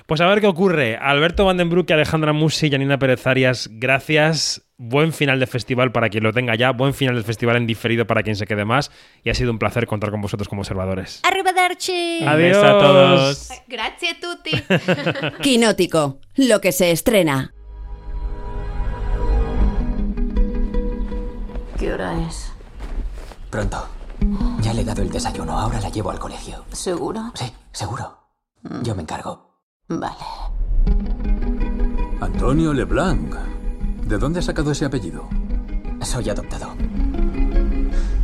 Pues 0.05 0.19
a 0.21 0.27
ver 0.27 0.41
qué 0.41 0.47
ocurre. 0.47 0.97
Alberto 0.97 1.45
Vandenbroek 1.45 1.89
Alejandra 1.91 2.33
Musi 2.33 2.67
y 2.67 2.71
Janina 2.71 2.99
Pérez 2.99 3.25
Arias, 3.25 3.69
gracias. 3.71 4.61
Buen 4.83 5.13
final 5.13 5.39
de 5.39 5.45
festival 5.45 5.91
para 5.91 6.09
quien 6.09 6.23
lo 6.23 6.33
tenga 6.33 6.55
ya. 6.55 6.71
Buen 6.71 6.95
final 6.95 7.13
del 7.13 7.23
festival 7.23 7.55
en 7.55 7.67
diferido 7.67 8.07
para 8.07 8.23
quien 8.23 8.35
se 8.35 8.47
quede 8.47 8.65
más. 8.65 8.89
Y 9.23 9.29
ha 9.29 9.35
sido 9.35 9.51
un 9.51 9.59
placer 9.59 9.85
contar 9.85 10.09
con 10.09 10.21
vosotros 10.21 10.49
como 10.49 10.61
observadores. 10.61 11.21
Arrivederci. 11.21 12.25
Adiós. 12.25 12.57
A 12.57 12.79
todos. 12.79 13.49
Gracias 13.67 14.19
tutti. 14.19 14.51
Quinótico, 15.43 16.17
lo 16.35 16.59
que 16.61 16.71
se 16.71 16.89
estrena. 16.89 17.53
¿Qué 21.77 21.93
hora 21.93 22.27
es? 22.27 22.51
Pronto. 23.51 23.87
Ya 24.61 24.73
le 24.73 24.81
he 24.81 24.83
dado 24.83 25.03
el 25.03 25.11
desayuno, 25.11 25.59
ahora 25.59 25.79
la 25.79 25.89
llevo 25.89 26.09
al 26.09 26.17
colegio. 26.17 26.65
¿Seguro? 26.71 27.31
Sí, 27.35 27.45
seguro. 27.71 28.17
Yo 28.81 28.95
me 28.95 29.03
encargo. 29.03 29.59
Vale. 29.87 30.15
Antonio 32.19 32.73
Leblanc. 32.73 33.50
¿De 34.11 34.17
dónde 34.17 34.39
has 34.39 34.45
sacado 34.45 34.73
ese 34.73 34.83
apellido? 34.83 35.29
Soy 36.01 36.29
adoptado. 36.29 36.75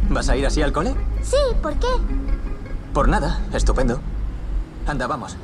¿Vas 0.10 0.28
a 0.28 0.36
ir 0.36 0.46
así 0.46 0.62
al 0.62 0.74
cole? 0.74 0.94
Sí, 1.22 1.38
¿por 1.62 1.80
qué? 1.80 1.88
Por 2.94 3.08
nada, 3.08 3.40
estupendo. 3.54 4.02
Anda, 4.86 5.08
vamos. 5.08 5.38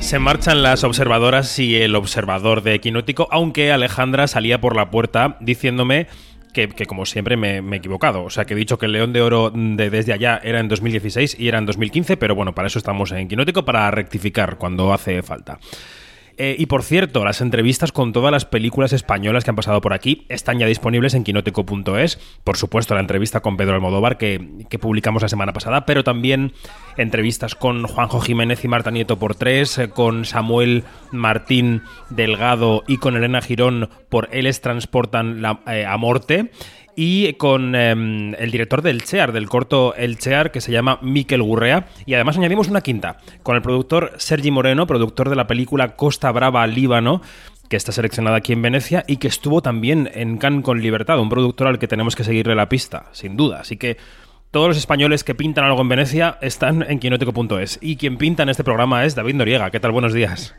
Se 0.00 0.18
marchan 0.18 0.62
las 0.62 0.84
observadoras 0.84 1.58
y 1.58 1.76
el 1.76 1.94
observador 1.94 2.62
de 2.62 2.74
Equinótico, 2.74 3.26
aunque 3.30 3.72
Alejandra 3.72 4.26
salía 4.26 4.60
por 4.60 4.76
la 4.76 4.90
puerta 4.90 5.38
diciéndome 5.40 6.08
que, 6.52 6.68
que, 6.68 6.86
como 6.86 7.06
siempre 7.06 7.36
me, 7.36 7.62
me 7.62 7.76
he 7.76 7.78
equivocado. 7.78 8.24
O 8.24 8.30
sea, 8.30 8.44
que 8.44 8.54
he 8.54 8.56
dicho 8.56 8.78
que 8.78 8.86
el 8.86 8.92
León 8.92 9.12
de 9.12 9.22
Oro 9.22 9.50
de 9.54 9.90
desde 9.90 10.12
allá 10.12 10.40
era 10.42 10.60
en 10.60 10.68
2016 10.68 11.36
y 11.38 11.48
era 11.48 11.58
en 11.58 11.66
2015, 11.66 12.16
pero 12.16 12.34
bueno, 12.34 12.54
para 12.54 12.68
eso 12.68 12.78
estamos 12.78 13.12
en 13.12 13.28
Quinótico, 13.28 13.64
para 13.64 13.90
rectificar 13.90 14.56
cuando 14.58 14.92
hace 14.92 15.22
falta. 15.22 15.58
Eh, 16.44 16.56
y 16.58 16.66
por 16.66 16.82
cierto, 16.82 17.24
las 17.24 17.40
entrevistas 17.40 17.92
con 17.92 18.12
todas 18.12 18.32
las 18.32 18.44
películas 18.46 18.92
españolas 18.92 19.44
que 19.44 19.50
han 19.50 19.56
pasado 19.56 19.80
por 19.80 19.92
aquí 19.92 20.26
están 20.28 20.58
ya 20.58 20.66
disponibles 20.66 21.14
en 21.14 21.22
quinótico.es. 21.22 22.18
Por 22.42 22.56
supuesto, 22.56 22.94
la 22.94 23.00
entrevista 23.00 23.38
con 23.38 23.56
Pedro 23.56 23.76
Almodóvar 23.76 24.18
que, 24.18 24.64
que, 24.68 24.80
publicamos 24.80 25.22
la 25.22 25.28
semana 25.28 25.52
pasada, 25.52 25.86
pero 25.86 26.02
también 26.02 26.52
entrevistas 26.96 27.54
con 27.54 27.86
Juanjo 27.86 28.20
Jiménez 28.20 28.64
y 28.64 28.66
Marta 28.66 28.90
Nieto 28.90 29.20
por 29.20 29.36
tres, 29.36 29.78
eh, 29.78 29.90
con 29.90 30.24
Samuel 30.24 30.82
Martín 31.12 31.82
Delgado 32.10 32.82
y 32.88 32.96
con 32.96 33.14
Elena 33.16 33.40
Girón 33.40 33.88
por 34.08 34.28
Eles 34.32 34.60
Transportan 34.60 35.44
eh, 35.68 35.86
a 35.86 35.96
Morte 35.96 36.50
y 36.96 37.32
con 37.34 37.74
eh, 37.74 37.90
el 37.90 38.50
director 38.50 38.82
del 38.82 39.02
Chear, 39.02 39.32
del 39.32 39.48
corto 39.48 39.94
El 39.94 40.18
Chear, 40.18 40.50
que 40.50 40.60
se 40.60 40.72
llama 40.72 40.98
Miquel 41.02 41.42
Gurrea. 41.42 41.86
Y 42.06 42.14
además 42.14 42.36
añadimos 42.36 42.68
una 42.68 42.80
quinta, 42.80 43.18
con 43.42 43.56
el 43.56 43.62
productor 43.62 44.12
Sergi 44.18 44.50
Moreno, 44.50 44.86
productor 44.86 45.30
de 45.30 45.36
la 45.36 45.46
película 45.46 45.96
Costa 45.96 46.30
Brava, 46.32 46.66
Líbano, 46.66 47.22
que 47.68 47.76
está 47.76 47.92
seleccionada 47.92 48.36
aquí 48.36 48.52
en 48.52 48.62
Venecia 48.62 49.04
y 49.06 49.16
que 49.16 49.28
estuvo 49.28 49.62
también 49.62 50.10
en 50.12 50.36
Cannes 50.36 50.64
con 50.64 50.82
Libertad, 50.82 51.18
un 51.18 51.30
productor 51.30 51.68
al 51.68 51.78
que 51.78 51.88
tenemos 51.88 52.14
que 52.14 52.24
seguirle 52.24 52.54
la 52.54 52.68
pista, 52.68 53.06
sin 53.12 53.36
duda. 53.36 53.60
Así 53.60 53.76
que 53.76 53.96
todos 54.50 54.68
los 54.68 54.76
españoles 54.76 55.24
que 55.24 55.34
pintan 55.34 55.64
algo 55.64 55.80
en 55.80 55.88
Venecia 55.88 56.36
están 56.42 56.82
en 56.82 56.98
quinótico.es. 56.98 57.78
Y 57.80 57.96
quien 57.96 58.18
pinta 58.18 58.42
en 58.42 58.50
este 58.50 58.64
programa 58.64 59.06
es 59.06 59.14
David 59.14 59.36
Noriega. 59.36 59.70
¿Qué 59.70 59.80
tal? 59.80 59.92
Buenos 59.92 60.12
días. 60.12 60.54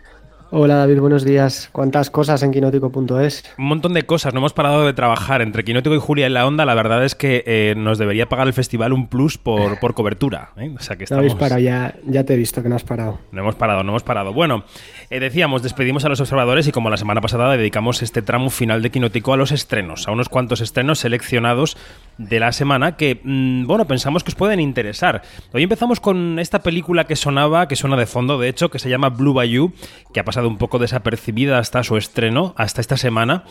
Hola 0.56 0.76
David, 0.76 1.00
buenos 1.00 1.24
días. 1.26 1.70
¿Cuántas 1.72 2.12
cosas 2.12 2.44
en 2.44 2.52
quinótico.es? 2.52 3.44
Un 3.58 3.66
montón 3.66 3.94
de 3.94 4.04
cosas, 4.04 4.36
no 4.36 4.40
hemos 4.40 4.54
parado 4.54 4.86
de 4.86 4.94
trabajar. 4.94 5.42
Entre 5.42 5.64
Quinótico 5.64 5.96
y 5.96 5.98
Julia 5.98 6.28
en 6.28 6.36
la 6.36 6.46
Onda, 6.46 6.64
la 6.64 6.76
verdad 6.76 7.04
es 7.04 7.16
que 7.16 7.44
eh, 7.48 7.74
nos 7.76 7.98
debería 7.98 8.30
pagar 8.30 8.46
el 8.46 8.54
festival 8.54 8.94
un 8.94 9.08
plus 9.08 9.40
por, 9.40 9.80
por 9.80 9.96
cobertura. 9.96 10.52
¿eh? 10.58 10.72
O 10.78 10.84
sea 10.84 10.96
que 10.96 11.02
No 11.02 11.06
estamos... 11.06 11.22
habéis 11.22 11.34
parado, 11.34 11.60
ya, 11.60 11.96
ya 12.06 12.24
te 12.24 12.36
he 12.36 12.38
visto 12.38 12.62
que 12.62 12.70
no 12.70 12.76
has 12.76 12.84
parado. 12.84 13.18
No 13.32 13.42
hemos 13.42 13.56
parado, 13.56 13.82
no 13.82 13.94
hemos 13.94 14.04
parado. 14.04 14.32
Bueno, 14.32 14.64
eh, 15.10 15.20
decíamos, 15.20 15.64
despedimos 15.64 16.06
a 16.06 16.10
los 16.10 16.22
observadores 16.22 16.68
y 16.68 16.72
como 16.72 16.92
la 16.92 16.98
semana 16.98 17.20
pasada 17.20 17.58
dedicamos 17.58 18.04
este 18.04 18.22
tramo 18.22 18.52
final 18.52 18.84
de 18.84 18.92
Quinótico 18.92 19.34
a 19.34 19.38
los 19.38 19.52
estrenos, 19.52 20.08
a 20.08 20.12
unos 20.12 20.30
cuantos 20.30 20.62
estrenos 20.62 21.00
seleccionados 21.00 21.78
de 22.18 22.40
la 22.40 22.52
semana 22.52 22.96
que, 22.96 23.20
mm, 23.24 23.66
bueno, 23.66 23.86
pensamos 23.86 24.24
que 24.24 24.30
os 24.30 24.36
pueden 24.36 24.60
interesar. 24.60 25.22
Hoy 25.54 25.64
empezamos 25.64 26.00
con 26.00 26.40
esta 26.40 26.62
película 26.62 27.06
que 27.06 27.16
sonaba, 27.16 27.68
que 27.68 27.76
suena 27.76 27.98
de 27.98 28.06
fondo, 28.06 28.40
de 28.40 28.50
hecho, 28.50 28.70
que 28.70 28.80
se 28.80 28.90
llama 28.90 29.10
Blue 29.10 29.34
Bayou, 29.34 29.74
que 30.14 30.20
ha 30.20 30.26
pasado 30.26 30.48
un 30.48 30.58
poco 30.58 30.80
desapercibida 30.80 31.60
hasta 31.60 31.84
su 31.84 31.98
estreno, 31.98 32.54
hasta 32.58 32.82
esta 32.82 32.98
semana. 32.98 33.44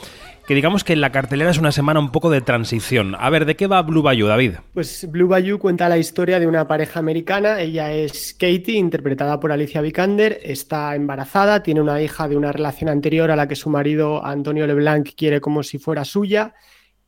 Que 0.46 0.56
digamos 0.56 0.82
que 0.82 0.92
en 0.92 1.00
la 1.00 1.12
cartelera 1.12 1.52
es 1.52 1.58
una 1.58 1.70
semana 1.70 2.00
un 2.00 2.10
poco 2.10 2.28
de 2.28 2.40
transición. 2.40 3.14
A 3.16 3.30
ver, 3.30 3.44
¿de 3.44 3.54
qué 3.54 3.68
va 3.68 3.80
Blue 3.82 4.02
Bayou, 4.02 4.26
David? 4.26 4.54
Pues 4.74 5.08
Blue 5.08 5.28
Bayou 5.28 5.60
cuenta 5.60 5.88
la 5.88 5.98
historia 5.98 6.40
de 6.40 6.48
una 6.48 6.66
pareja 6.66 6.98
americana. 6.98 7.60
Ella 7.60 7.92
es 7.92 8.34
Katie, 8.34 8.76
interpretada 8.76 9.38
por 9.38 9.52
Alicia 9.52 9.80
Vikander. 9.80 10.40
Está 10.42 10.96
embarazada, 10.96 11.62
tiene 11.62 11.80
una 11.80 12.02
hija 12.02 12.26
de 12.26 12.36
una 12.36 12.50
relación 12.50 12.90
anterior 12.90 13.30
a 13.30 13.36
la 13.36 13.46
que 13.46 13.54
su 13.54 13.70
marido 13.70 14.24
Antonio 14.24 14.66
LeBlanc 14.66 15.10
quiere 15.16 15.40
como 15.40 15.62
si 15.62 15.78
fuera 15.78 16.04
suya. 16.04 16.54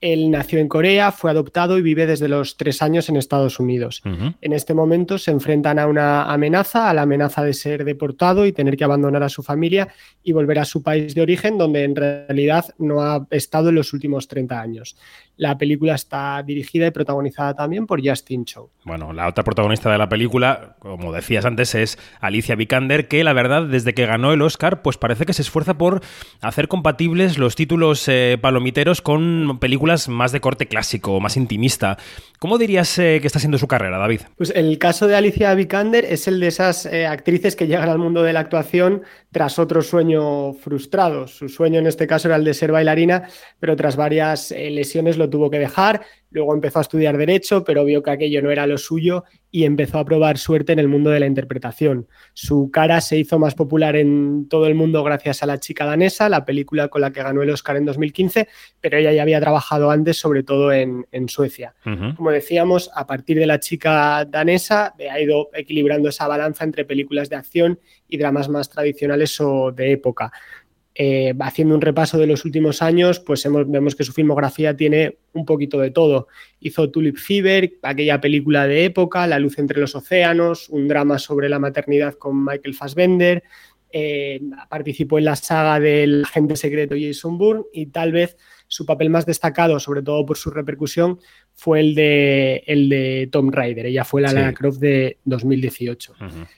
Él 0.04 0.30
nació 0.30 0.58
en 0.58 0.68
Corea, 0.68 1.12
fue 1.12 1.30
adoptado 1.30 1.78
y 1.78 1.82
vive 1.82 2.06
desde 2.06 2.28
los 2.28 2.58
tres 2.58 2.82
años 2.82 3.08
en 3.08 3.16
Estados 3.16 3.58
Unidos. 3.58 4.02
En 4.42 4.52
este 4.52 4.74
momento 4.74 5.16
se 5.16 5.30
enfrentan 5.30 5.78
a 5.78 5.86
una 5.86 6.30
amenaza, 6.30 6.90
a 6.90 6.92
la 6.92 7.02
amenaza 7.02 7.42
de 7.42 7.54
ser 7.54 7.86
deportado 7.86 8.44
y 8.44 8.52
tener 8.52 8.76
que 8.76 8.84
abandonar 8.84 9.22
a 9.22 9.30
su 9.30 9.42
familia 9.42 9.88
y 10.22 10.32
volver 10.32 10.58
a 10.58 10.66
su 10.66 10.82
país 10.82 11.14
de 11.14 11.22
origen, 11.22 11.56
donde 11.56 11.84
en 11.84 11.96
realidad 11.96 12.66
no 12.76 13.00
ha 13.00 13.26
estado 13.30 13.70
en 13.70 13.76
los 13.76 13.94
últimos 13.94 14.28
30 14.28 14.60
años. 14.60 14.94
La 15.36 15.58
película 15.58 15.94
está 15.94 16.42
dirigida 16.44 16.86
y 16.86 16.90
protagonizada 16.92 17.54
también 17.54 17.86
por 17.86 18.06
Justin 18.06 18.44
Chow. 18.44 18.70
Bueno, 18.84 19.12
la 19.12 19.26
otra 19.26 19.42
protagonista 19.42 19.90
de 19.90 19.98
la 19.98 20.08
película, 20.08 20.76
como 20.78 21.12
decías 21.12 21.44
antes, 21.44 21.74
es 21.74 21.98
Alicia 22.20 22.54
Vikander, 22.54 23.08
que 23.08 23.24
la 23.24 23.32
verdad, 23.32 23.64
desde 23.64 23.94
que 23.94 24.06
ganó 24.06 24.32
el 24.32 24.42
Oscar, 24.42 24.82
pues 24.82 24.96
parece 24.96 25.26
que 25.26 25.32
se 25.32 25.42
esfuerza 25.42 25.74
por 25.76 26.02
hacer 26.40 26.68
compatibles 26.68 27.38
los 27.38 27.56
títulos 27.56 28.06
eh, 28.08 28.38
palomiteros 28.40 29.02
con 29.02 29.58
películas 29.58 30.08
más 30.08 30.30
de 30.32 30.40
corte 30.40 30.66
clásico, 30.66 31.18
más 31.18 31.36
intimista. 31.36 31.98
¿Cómo 32.38 32.58
dirías 32.58 32.96
eh, 32.98 33.18
que 33.20 33.26
está 33.26 33.38
siendo 33.38 33.58
su 33.58 33.66
carrera, 33.66 33.98
David? 33.98 34.20
Pues 34.36 34.52
el 34.54 34.78
caso 34.78 35.08
de 35.08 35.16
Alicia 35.16 35.54
Vikander 35.54 36.04
es 36.04 36.28
el 36.28 36.38
de 36.38 36.48
esas 36.48 36.86
eh, 36.86 37.06
actrices 37.06 37.56
que 37.56 37.66
llegan 37.66 37.88
al 37.88 37.98
mundo 37.98 38.22
de 38.22 38.34
la 38.34 38.40
actuación 38.40 39.02
tras 39.32 39.58
otro 39.58 39.82
sueño 39.82 40.52
frustrado. 40.52 41.26
Su 41.26 41.48
sueño 41.48 41.80
en 41.80 41.86
este 41.86 42.06
caso 42.06 42.28
era 42.28 42.36
el 42.36 42.44
de 42.44 42.54
ser 42.54 42.70
bailarina, 42.70 43.28
pero 43.58 43.74
tras 43.74 43.96
varias 43.96 44.50
lesiones 44.50 45.16
lo 45.16 45.23
tuvo 45.28 45.50
que 45.50 45.58
dejar. 45.58 46.02
Luego 46.30 46.52
empezó 46.52 46.80
a 46.80 46.82
estudiar 46.82 47.16
Derecho, 47.16 47.62
pero 47.62 47.84
vio 47.84 48.02
que 48.02 48.10
aquello 48.10 48.42
no 48.42 48.50
era 48.50 48.66
lo 48.66 48.76
suyo 48.76 49.24
y 49.52 49.64
empezó 49.64 49.98
a 49.98 50.04
probar 50.04 50.36
suerte 50.36 50.72
en 50.72 50.80
el 50.80 50.88
mundo 50.88 51.10
de 51.10 51.20
la 51.20 51.26
interpretación. 51.26 52.08
Su 52.32 52.72
cara 52.72 53.00
se 53.00 53.16
hizo 53.16 53.38
más 53.38 53.54
popular 53.54 53.94
en 53.94 54.48
todo 54.48 54.66
el 54.66 54.74
mundo 54.74 55.04
gracias 55.04 55.44
a 55.44 55.46
La 55.46 55.60
chica 55.60 55.84
danesa, 55.86 56.28
la 56.28 56.44
película 56.44 56.88
con 56.88 57.02
la 57.02 57.12
que 57.12 57.22
ganó 57.22 57.42
el 57.42 57.50
Oscar 57.50 57.76
en 57.76 57.84
2015, 57.84 58.48
pero 58.80 58.98
ella 58.98 59.12
ya 59.12 59.22
había 59.22 59.40
trabajado 59.40 59.92
antes, 59.92 60.16
sobre 60.16 60.42
todo 60.42 60.72
en, 60.72 61.06
en 61.12 61.28
Suecia. 61.28 61.76
Como 62.16 62.32
decíamos, 62.32 62.90
a 62.96 63.06
partir 63.06 63.38
de 63.38 63.46
La 63.46 63.60
chica 63.60 64.24
danesa 64.24 64.94
eh, 64.98 65.08
ha 65.08 65.20
ido 65.20 65.50
equilibrando 65.54 66.08
esa 66.08 66.26
balanza 66.26 66.64
entre 66.64 66.84
películas 66.84 67.28
de 67.28 67.36
acción 67.36 67.78
y 68.08 68.16
dramas 68.16 68.48
más 68.48 68.68
tradicionales 68.70 69.40
o 69.40 69.70
de 69.70 69.92
época. 69.92 70.32
Eh, 70.96 71.34
haciendo 71.40 71.74
un 71.74 71.80
repaso 71.80 72.18
de 72.18 72.28
los 72.28 72.44
últimos 72.44 72.80
años, 72.80 73.18
pues 73.18 73.44
hemos- 73.46 73.68
vemos 73.68 73.96
que 73.96 74.04
su 74.04 74.12
filmografía 74.12 74.76
tiene 74.76 75.16
un 75.32 75.44
poquito 75.44 75.80
de 75.80 75.90
todo. 75.90 76.28
Hizo 76.60 76.88
Tulip 76.88 77.16
Fever, 77.16 77.72
aquella 77.82 78.20
película 78.20 78.68
de 78.68 78.84
época, 78.84 79.26
La 79.26 79.40
luz 79.40 79.58
entre 79.58 79.80
los 79.80 79.96
océanos, 79.96 80.68
un 80.68 80.86
drama 80.86 81.18
sobre 81.18 81.48
la 81.48 81.58
maternidad 81.58 82.14
con 82.14 82.44
Michael 82.44 82.74
Fassbender, 82.74 83.42
eh, 83.96 84.40
participó 84.68 85.18
en 85.18 85.24
la 85.26 85.36
saga 85.36 85.78
del 85.80 86.24
agente 86.24 86.56
secreto 86.56 86.94
Jason 86.98 87.38
Bourne 87.38 87.64
y 87.72 87.86
tal 87.86 88.10
vez 88.12 88.36
su 88.66 88.84
papel 88.86 89.08
más 89.10 89.24
destacado, 89.24 89.78
sobre 89.78 90.02
todo 90.02 90.24
por 90.26 90.36
su 90.36 90.50
repercusión, 90.50 91.20
fue 91.54 91.78
el 91.80 91.94
de, 91.94 92.64
el 92.66 92.88
de 92.88 93.28
Tom 93.30 93.52
Raider. 93.52 93.86
Ella 93.86 94.04
fue 94.04 94.20
la 94.22 94.28
Sí. 94.30 94.34
Lara 94.34 94.52
Croft 94.52 94.78
de 94.80 95.18
2018 95.24 96.14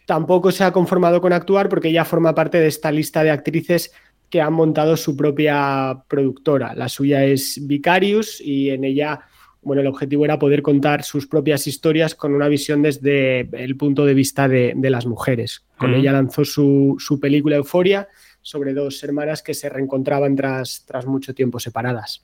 tampoco 0.06 0.50
se 0.50 0.64
ha 0.64 0.72
conformado 0.72 1.20
con 1.20 1.32
actuar 1.34 1.68
porque 1.68 1.88
ella 1.88 2.04
forma 2.06 2.34
parte 2.34 2.58
de 2.58 2.68
esta 2.68 2.90
lista 2.90 3.22
de 3.22 3.30
actrices 3.30 3.92
que 4.30 4.40
han 4.40 4.52
montado 4.52 4.96
su 4.96 5.16
propia 5.16 6.02
productora. 6.08 6.74
La 6.74 6.88
suya 6.88 7.24
es 7.24 7.60
Vicarious 7.66 8.40
y 8.40 8.70
en 8.70 8.84
ella, 8.84 9.20
bueno, 9.62 9.82
el 9.82 9.88
objetivo 9.88 10.24
era 10.24 10.38
poder 10.38 10.62
contar 10.62 11.04
sus 11.04 11.26
propias 11.26 11.66
historias 11.66 12.14
con 12.14 12.34
una 12.34 12.48
visión 12.48 12.82
desde 12.82 13.48
el 13.52 13.76
punto 13.76 14.04
de 14.04 14.14
vista 14.14 14.48
de, 14.48 14.72
de 14.76 14.90
las 14.90 15.06
mujeres. 15.06 15.64
Con 15.78 15.94
ella 15.94 16.12
lanzó 16.12 16.44
su, 16.44 16.96
su 16.98 17.20
película 17.20 17.56
Euforia 17.56 18.08
sobre 18.46 18.74
dos 18.74 19.02
hermanas 19.02 19.42
que 19.42 19.54
se 19.54 19.68
reencontraban 19.68 20.36
tras, 20.36 20.84
tras 20.86 21.04
mucho 21.04 21.34
tiempo 21.34 21.58
separadas. 21.58 22.22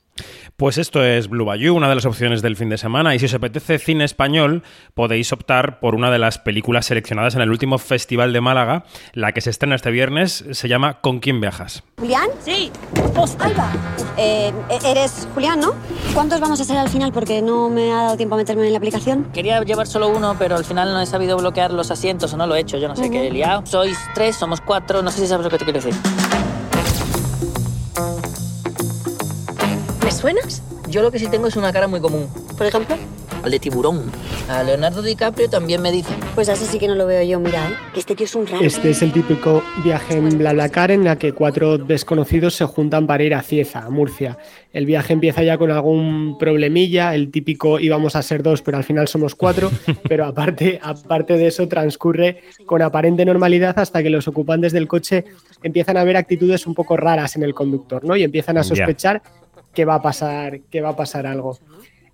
Pues 0.57 0.79
esto 0.79 1.03
es 1.05 1.29
Blue 1.29 1.45
Bayou, 1.45 1.75
una 1.75 1.89
de 1.89 1.95
las 1.95 2.05
opciones 2.05 2.43
del 2.43 2.57
fin 2.57 2.69
de 2.69 2.79
semana. 2.79 3.15
Y 3.15 3.19
si 3.19 3.27
os 3.27 3.35
apetece 3.35 3.79
cine 3.79 4.05
español, 4.05 4.63
podéis 4.95 5.33
optar 5.33 5.81
por 5.81 5.95
una 5.95 6.11
de 6.11 6.19
las 6.19 6.39
películas 6.39 6.87
seleccionadas 6.87 7.35
en 7.35 7.41
el 7.41 7.51
último 7.51 7.79
Festival 7.79 8.33
de 8.33 8.41
Málaga. 8.41 8.85
La 9.13 9.33
que 9.33 9.41
se 9.41 9.51
estrena 9.51 9.75
este 9.75 9.91
viernes 9.91 10.45
se 10.51 10.69
llama 10.69 11.01
¿Con 11.01 11.21
quién 11.21 11.41
viajas? 11.41 11.83
¿Julián? 11.99 12.29
Sí. 12.45 12.71
Alba. 13.39 13.73
Eh, 14.17 14.53
eres 14.85 15.27
Julián, 15.35 15.61
¿no? 15.61 15.75
¿Cuántos 16.15 16.41
vamos 16.41 16.61
a 16.61 16.65
ser 16.65 16.77
al 16.77 16.89
final? 16.89 17.13
Porque 17.13 17.41
no 17.43 17.69
me 17.69 17.93
ha 17.93 18.03
dado 18.03 18.17
tiempo 18.17 18.35
a 18.35 18.39
meterme 18.39 18.67
en 18.67 18.73
la 18.73 18.79
aplicación. 18.79 19.25
Quería 19.33 19.63
llevar 19.63 19.87
solo 19.87 20.09
uno, 20.09 20.37
pero 20.39 20.57
al 20.57 20.65
final 20.65 20.93
no 20.93 21.01
he 21.01 21.07
sabido 21.07 21.37
bloquear 21.39 21.73
los 21.73 21.91
asientos 21.91 22.33
o 22.35 22.37
no 22.37 22.47
lo 22.47 22.55
he 22.55 22.61
hecho. 22.61 22.79
Yo 22.79 22.89
no 22.89 22.97
sé 22.97 23.11
qué 23.11 23.29
he 23.29 23.31
liado. 23.31 23.65
Sois 23.67 23.99
tres, 24.15 24.37
somos 24.37 24.61
cuatro. 24.61 25.03
No 25.03 25.11
sé 25.11 25.21
si 25.21 25.27
sabes 25.27 25.45
lo 25.45 25.51
que 25.51 25.59
te 25.59 25.65
quiero 25.65 25.81
decir. 25.81 25.95
¿Me 30.13 30.19
suenas? 30.19 30.63
Yo 30.91 31.01
lo 31.01 31.11
que 31.11 31.19
sí 31.19 31.27
tengo 31.29 31.47
es 31.47 31.57
una 31.57 31.73
cara 31.73 31.89
muy 31.89 31.99
común. 31.99 32.29
Por 32.59 32.67
ejemplo. 32.67 32.97
Al 33.43 33.51
de 33.51 33.59
tiburón. 33.59 34.13
A 34.47 34.63
Leonardo 34.63 35.01
DiCaprio 35.01 35.49
también 35.49 35.81
me 35.81 35.91
dicen. 35.91 36.15
Pues 36.35 36.51
así 36.51 36.67
sí 36.67 36.79
que 36.79 36.87
no 36.87 36.95
lo 36.95 37.07
veo 37.07 37.23
yo, 37.23 37.41
mira, 37.41 37.67
¿eh? 37.67 37.75
Que 37.95 38.01
este 38.01 38.15
tío 38.15 38.27
es 38.27 38.35
un 38.35 38.47
raro. 38.47 38.63
Este 38.63 38.91
es 38.91 39.01
el 39.01 39.11
típico 39.11 39.63
viaje 39.83 40.19
en 40.19 40.37
BlaBlaCar 40.37 40.91
en 40.91 41.05
la 41.05 41.17
que 41.17 41.33
cuatro 41.33 41.79
desconocidos 41.79 42.55
se 42.55 42.67
juntan 42.67 43.07
para 43.07 43.25
ir 43.25 43.35
a 43.35 43.41
Cieza, 43.41 43.79
a 43.81 43.89
Murcia. 43.89 44.37
El 44.75 44.85
viaje 44.85 45.15
empieza 45.15 45.43
ya 45.43 45.57
con 45.57 45.71
algún 45.71 46.37
problemilla, 46.39 47.15
el 47.15 47.31
típico 47.31 47.81
íbamos 47.81 48.15
a 48.15 48.21
ser 48.21 48.43
dos, 48.43 48.61
pero 48.61 48.77
al 48.77 48.85
final 48.85 49.09
somos 49.09 49.35
cuatro, 49.35 49.71
pero 50.09 50.27
aparte, 50.27 50.79
aparte 50.83 51.39
de 51.39 51.47
eso 51.47 51.67
transcurre 51.69 52.43
con 52.67 52.83
aparente 52.83 53.25
normalidad 53.25 53.79
hasta 53.79 54.03
que 54.03 54.11
los 54.11 54.29
ocupantes 54.29 54.73
del 54.73 54.87
coche 54.87 55.25
empiezan 55.63 55.97
a 55.97 56.05
ver 56.05 56.19
actitudes 56.19 56.67
un 56.67 56.75
poco 56.75 56.99
raras 56.99 57.35
en 57.37 57.45
el 57.45 57.55
conductor, 57.55 58.05
¿no? 58.05 58.15
Y 58.15 58.25
empiezan 58.25 58.59
a 58.59 58.63
sospechar 58.63 59.23
que 59.75 59.85
va 59.85 59.97
a 59.97 60.03
pasar, 60.03 60.61
que 60.71 60.81
va 60.81 60.91
a 60.91 60.97
pasar 60.97 61.27
algo. 61.27 61.59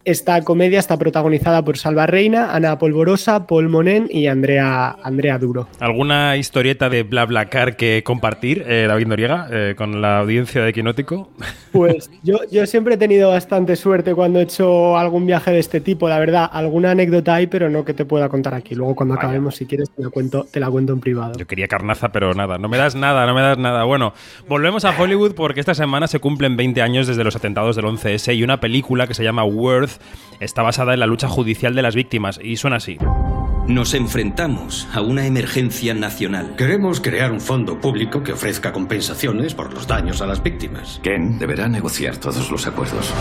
Esta 0.09 0.41
comedia 0.41 0.79
está 0.79 0.97
protagonizada 0.97 1.63
por 1.63 1.77
Salva 1.77 2.07
Reina, 2.07 2.55
Ana 2.55 2.79
Polvorosa, 2.79 3.47
Paul 3.47 3.69
Monen 3.69 4.07
y 4.09 4.27
Andrea, 4.27 4.97
Andrea 5.03 5.39
Duro. 5.39 5.69
¿Alguna 5.81 6.39
historieta 6.39 6.89
de 6.89 7.03
BlaBlaCar 7.03 7.77
que 7.77 8.03
compartir, 8.03 8.65
eh, 8.67 8.87
David 8.89 9.07
Noriega, 9.07 9.49
eh, 9.51 9.75
con 9.77 10.01
la 10.01 10.21
audiencia 10.21 10.63
de 10.63 10.73
Quinótico? 10.73 11.29
Pues 11.71 12.11
yo, 12.23 12.39
yo 12.51 12.67
siempre 12.67 12.95
he 12.95 12.97
tenido 12.97 13.29
bastante 13.29 13.77
suerte 13.77 14.15
cuando 14.15 14.41
he 14.41 14.45
hecho 14.45 14.97
algún 14.97 15.27
viaje 15.27 15.51
de 15.51 15.59
este 15.59 15.83
tipo, 15.83 16.09
la 16.09 16.19
verdad. 16.19 16.49
Alguna 16.51 16.93
anécdota 16.93 17.35
hay, 17.35 17.47
pero 17.47 17.69
no 17.69 17.85
que 17.85 17.93
te 17.93 18.07
pueda 18.07 18.31
contar 18.31 18.55
aquí. 18.55 18.75
Luego 18.75 18.97
cuando 18.97 19.15
Vaya. 19.15 19.27
acabemos, 19.27 19.57
si 19.57 19.67
quieres, 19.67 19.91
te 19.91 20.03
la 20.03 20.09
cuento, 20.09 20.47
te 20.51 20.61
la 20.61 20.71
cuento 20.71 20.95
en 20.95 21.01
privado. 21.01 21.35
Yo 21.37 21.47
quería 21.47 21.69
carnaza, 21.69 22.09
pero 22.09 22.33
nada, 22.33 22.57
no 22.57 22.71
me 22.71 22.79
das 22.79 22.95
nada, 22.95 23.27
no 23.27 23.35
me 23.35 23.43
das 23.43 23.59
nada. 23.59 23.85
Bueno, 23.85 24.15
volvemos 24.49 24.87
a 24.87 24.99
Hollywood 24.99 25.35
porque 25.35 25.61
esta 25.61 25.75
semana 25.75 26.09
se 26.09 26.21
cumplen 26.21 26.57
20 26.57 26.81
años 26.81 27.07
desde 27.07 27.23
los 27.23 27.37
atentados 27.37 27.77
del 27.77 27.85
11S 27.85 28.35
y 28.35 28.43
una 28.43 28.61
película 28.61 29.07
que 29.07 29.13
se 29.13 29.23
llama 29.23 29.45
Worth 29.45 29.98
está 30.41 30.63
basada 30.63 30.95
en 30.95 31.01
la 31.01 31.07
lucha 31.07 31.29
judicial 31.29 31.75
de 31.75 31.83
las 31.83 31.95
víctimas 31.95 32.41
y 32.43 32.57
suena 32.57 32.77
así. 32.77 32.99
Nos 33.69 33.93
enfrentamos 33.93 34.89
a 34.95 35.03
una 35.03 35.27
emergencia 35.27 35.93
nacional. 35.93 36.57
Queremos 36.57 37.03
crear 37.03 37.33
un 37.33 37.41
fondo 37.41 37.79
público 37.79 38.23
que 38.23 38.33
ofrezca 38.33 38.73
compensaciones 38.73 39.55
por 39.55 39.75
los 39.75 39.87
daños 39.87 40.23
a 40.23 40.27
las 40.27 40.43
víctimas. 40.43 41.01
Ken 41.03 41.39
deberá 41.39 41.69
negociar 41.69 42.17
todos 42.17 42.51
los 42.51 42.67
acuerdos. 42.67 43.13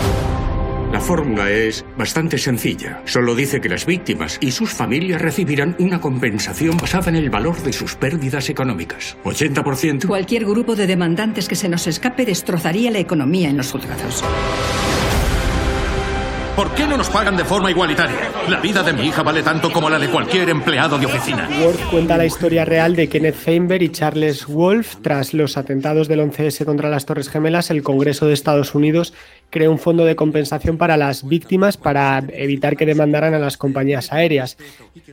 La 0.91 1.01
fórmula 1.01 1.51
es 1.51 1.83
bastante 1.97 2.37
sencilla. 2.37 3.01
Solo 3.03 3.35
dice 3.35 3.59
que 3.59 3.67
las 3.67 3.85
víctimas 3.85 4.37
y 4.39 4.51
sus 4.51 4.71
familias 4.71 5.21
recibirán 5.21 5.75
una 5.79 5.99
compensación 5.99 6.77
basada 6.77 7.09
en 7.09 7.17
el 7.17 7.29
valor 7.29 7.61
de 7.61 7.73
sus 7.73 7.95
pérdidas 7.95 8.49
económicas. 8.49 9.17
80%. 9.25 10.07
Cualquier 10.07 10.45
grupo 10.45 10.77
de 10.77 10.87
demandantes 10.87 11.49
que 11.49 11.55
se 11.55 11.67
nos 11.67 11.87
escape 11.87 12.25
destrozaría 12.25 12.89
la 12.89 12.99
economía 12.99 13.49
en 13.49 13.57
los 13.57 13.69
juzgados. 13.69 14.23
¿Por 16.57 16.73
qué 16.73 16.87
no 16.87 16.97
nos 16.97 17.07
pagan 17.11 17.37
de 17.37 17.45
forma 17.45 17.69
igualitaria? 17.69 18.31
La 18.49 18.59
vida 18.59 18.81
de 18.81 18.91
mi 18.91 19.03
hija 19.03 19.21
vale 19.21 19.43
tanto 19.43 19.71
como 19.71 19.91
la 19.91 19.99
de 19.99 20.09
cualquier 20.09 20.49
empleado 20.49 20.97
de 20.97 21.05
oficina. 21.05 21.47
Worf 21.61 21.91
cuenta 21.91 22.17
la 22.17 22.25
historia 22.25 22.65
real 22.65 22.95
de 22.95 23.07
Kenneth 23.07 23.35
Feinberg 23.35 23.83
y 23.83 23.89
Charles 23.89 24.47
Wolf. 24.47 24.95
Tras 25.03 25.35
los 25.35 25.55
atentados 25.55 26.07
del 26.07 26.19
11S 26.21 26.65
contra 26.65 26.89
las 26.89 27.05
Torres 27.05 27.29
Gemelas, 27.29 27.69
el 27.69 27.83
Congreso 27.83 28.25
de 28.25 28.33
Estados 28.33 28.73
Unidos 28.73 29.13
creó 29.51 29.69
un 29.69 29.77
fondo 29.77 30.03
de 30.03 30.15
compensación 30.15 30.79
para 30.79 30.97
las 30.97 31.27
víctimas 31.27 31.77
para 31.77 32.23
evitar 32.33 32.75
que 32.75 32.87
demandaran 32.87 33.35
a 33.35 33.39
las 33.39 33.55
compañías 33.55 34.11
aéreas. 34.11 34.57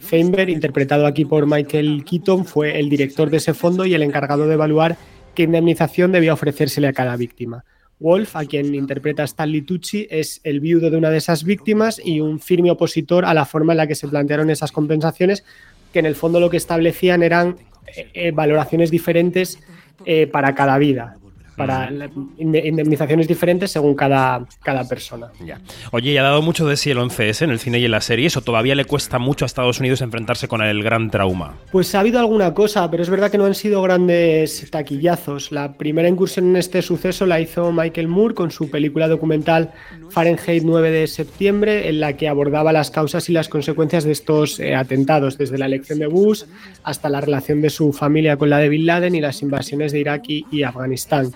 Feinberg, 0.00 0.48
interpretado 0.48 1.06
aquí 1.06 1.26
por 1.26 1.44
Michael 1.44 2.06
Keaton, 2.08 2.46
fue 2.46 2.80
el 2.80 2.88
director 2.88 3.28
de 3.28 3.36
ese 3.36 3.52
fondo 3.52 3.84
y 3.84 3.92
el 3.92 4.02
encargado 4.02 4.48
de 4.48 4.54
evaluar 4.54 4.96
qué 5.34 5.42
indemnización 5.42 6.10
debía 6.10 6.32
ofrecérsele 6.32 6.88
a 6.88 6.94
cada 6.94 7.16
víctima. 7.16 7.66
Wolf, 7.98 8.36
a 8.36 8.44
quien 8.44 8.74
interpreta 8.74 9.24
Stanley 9.24 9.62
Tucci, 9.62 10.06
es 10.10 10.40
el 10.44 10.60
viudo 10.60 10.90
de 10.90 10.96
una 10.96 11.10
de 11.10 11.18
esas 11.18 11.44
víctimas 11.44 12.00
y 12.04 12.20
un 12.20 12.40
firme 12.40 12.70
opositor 12.70 13.24
a 13.24 13.34
la 13.34 13.44
forma 13.44 13.72
en 13.72 13.78
la 13.78 13.86
que 13.86 13.94
se 13.94 14.08
plantearon 14.08 14.50
esas 14.50 14.72
compensaciones, 14.72 15.44
que 15.92 16.00
en 16.00 16.06
el 16.06 16.14
fondo 16.14 16.40
lo 16.40 16.50
que 16.50 16.56
establecían 16.56 17.22
eran 17.22 17.56
eh, 17.86 18.08
eh, 18.14 18.30
valoraciones 18.32 18.90
diferentes 18.90 19.58
eh, 20.04 20.26
para 20.26 20.54
cada 20.54 20.76
vida 20.78 21.18
para 21.56 21.90
indemnizaciones 22.39 23.28
diferentes 23.28 23.70
según 23.70 23.94
cada, 23.94 24.47
cada 24.62 24.86
persona. 24.89 25.31
Ya. 25.44 25.60
Oye, 25.93 26.12
¿y 26.12 26.16
ha 26.16 26.22
dado 26.22 26.43
mucho 26.43 26.66
de 26.66 26.76
sí 26.76 26.90
el 26.90 26.98
11S 26.98 27.43
en 27.43 27.51
el 27.51 27.59
cine 27.59 27.78
y 27.78 27.85
en 27.85 27.90
las 27.90 28.05
series 28.05 28.36
o 28.36 28.43
todavía 28.43 28.74
le 28.74 28.85
cuesta 28.85 29.18
mucho 29.18 29.44
a 29.44 29.47
Estados 29.47 29.81
Unidos 29.81 30.01
enfrentarse 30.01 30.48
con 30.48 30.62
el 30.62 30.82
gran 30.82 31.10
trauma? 31.10 31.55
Pues 31.70 31.94
ha 31.94 32.01
habido 32.01 32.18
alguna 32.18 32.55
cosa, 32.55 32.90
pero 32.90 33.02
es 33.02 33.10
verdad 33.10 33.31
que 33.31 33.39
no 33.39 33.44
han 33.44 33.55
sido 33.55 33.82
grandes 33.82 34.68
taquillazos. 34.70 35.52
La 35.52 35.74
primera 35.74 36.09
incursión 36.09 36.48
en 36.48 36.56
este 36.56 36.82
suceso 36.82 37.26
la 37.26 37.40
hizo 37.40 37.72
Michael 37.72 38.09
Moore 38.09 38.35
con 38.35 38.51
su 38.51 38.70
película 38.70 39.09
documental 39.09 39.72
Fahrenheit 40.10 40.62
9 40.64 40.90
de 40.90 41.06
septiembre, 41.06 41.89
en 41.89 42.01
la 42.01 42.16
que 42.16 42.28
abordaba 42.28 42.72
las 42.72 42.90
causas 42.90 43.28
y 43.28 43.32
las 43.32 43.48
consecuencias 43.48 44.05
de 44.05 44.12
estos 44.12 44.60
eh, 44.60 44.74
atentados, 44.74 45.39
desde 45.39 45.59
la 45.59 45.66
elección 45.66 45.98
de 45.98 46.06
Bush 46.06 46.44
hasta 46.82 47.09
la 47.09 47.20
relación 47.20 47.60
de 47.62 47.70
su 47.70 47.93
familia 47.93 48.36
con 48.36 48.51
la 48.51 48.59
de 48.59 48.68
Bin 48.68 48.86
Laden 48.86 49.14
y 49.14 49.20
las 49.20 49.43
invasiones 49.43 49.93
de 49.93 50.01
Irak 50.01 50.24
y 50.28 50.62
Afganistán. 50.62 51.32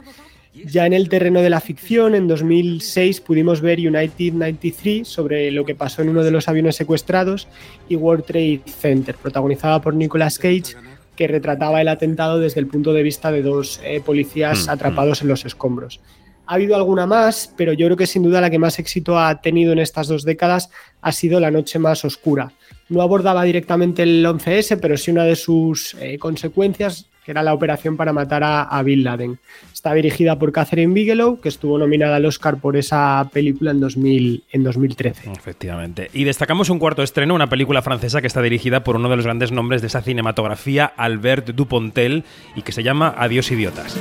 Ya 0.66 0.86
en 0.86 0.92
el 0.92 1.08
terreno 1.08 1.40
de 1.40 1.50
la 1.50 1.60
ficción, 1.60 2.14
en 2.14 2.28
2006 2.28 3.20
pudimos 3.20 3.60
ver 3.60 3.78
United 3.78 4.32
93 4.32 5.06
sobre 5.06 5.50
lo 5.50 5.64
que 5.64 5.74
pasó 5.74 6.02
en 6.02 6.08
uno 6.08 6.24
de 6.24 6.30
los 6.30 6.48
aviones 6.48 6.76
secuestrados 6.76 7.48
y 7.88 7.96
World 7.96 8.24
Trade 8.24 8.62
Center, 8.66 9.14
protagonizada 9.16 9.80
por 9.80 9.94
Nicolas 9.94 10.38
Cage, 10.38 10.76
que 11.16 11.26
retrataba 11.26 11.80
el 11.80 11.88
atentado 11.88 12.38
desde 12.38 12.60
el 12.60 12.66
punto 12.66 12.92
de 12.92 13.02
vista 13.02 13.32
de 13.32 13.42
dos 13.42 13.80
eh, 13.84 14.00
policías 14.04 14.66
mm, 14.66 14.70
atrapados 14.70 15.20
mm. 15.20 15.24
en 15.24 15.28
los 15.28 15.44
escombros. 15.44 16.00
Ha 16.46 16.54
habido 16.54 16.76
alguna 16.76 17.06
más, 17.06 17.52
pero 17.56 17.74
yo 17.74 17.86
creo 17.86 17.96
que 17.96 18.06
sin 18.06 18.22
duda 18.22 18.40
la 18.40 18.48
que 18.50 18.58
más 18.58 18.78
éxito 18.78 19.18
ha 19.18 19.40
tenido 19.42 19.72
en 19.72 19.80
estas 19.80 20.08
dos 20.08 20.24
décadas 20.24 20.70
ha 21.02 21.12
sido 21.12 21.40
La 21.40 21.50
Noche 21.50 21.78
Más 21.78 22.04
Oscura. 22.04 22.52
No 22.88 23.02
abordaba 23.02 23.44
directamente 23.44 24.02
el 24.02 24.24
11S, 24.24 24.78
pero 24.80 24.96
sí 24.96 25.10
una 25.10 25.24
de 25.24 25.36
sus 25.36 25.94
eh, 26.00 26.18
consecuencias 26.18 27.10
que 27.28 27.32
era 27.32 27.42
la 27.42 27.52
operación 27.52 27.98
para 27.98 28.14
matar 28.14 28.42
a, 28.42 28.82
Bill 28.82 29.04
Laden. 29.04 29.38
Está 29.70 29.92
dirigida 29.92 30.38
por 30.38 30.50
Catherine 30.50 30.94
Bigelow, 30.94 31.38
que 31.42 31.50
estuvo 31.50 31.76
nominada 31.76 32.16
al 32.16 32.24
Oscar 32.24 32.56
por 32.56 32.74
esa 32.74 33.28
película 33.30 33.70
en, 33.70 33.80
2000, 33.80 34.44
en 34.50 34.62
2013. 34.62 35.30
Efectivamente. 35.32 36.08
Y 36.14 36.24
destacamos 36.24 36.70
un 36.70 36.78
cuarto 36.78 37.02
estreno, 37.02 37.34
una 37.34 37.50
película 37.50 37.82
francesa 37.82 38.22
que 38.22 38.28
está 38.28 38.40
dirigida 38.40 38.82
por 38.82 38.96
uno 38.96 39.10
de 39.10 39.16
los 39.16 39.26
grandes 39.26 39.52
nombres 39.52 39.82
de 39.82 39.88
esa 39.88 40.00
cinematografía, 40.00 40.86
Albert 40.86 41.48
Dupontel, 41.50 42.24
y 42.56 42.62
que 42.62 42.72
se 42.72 42.82
llama 42.82 43.14
Adiós 43.18 43.50
idiotas. 43.50 43.94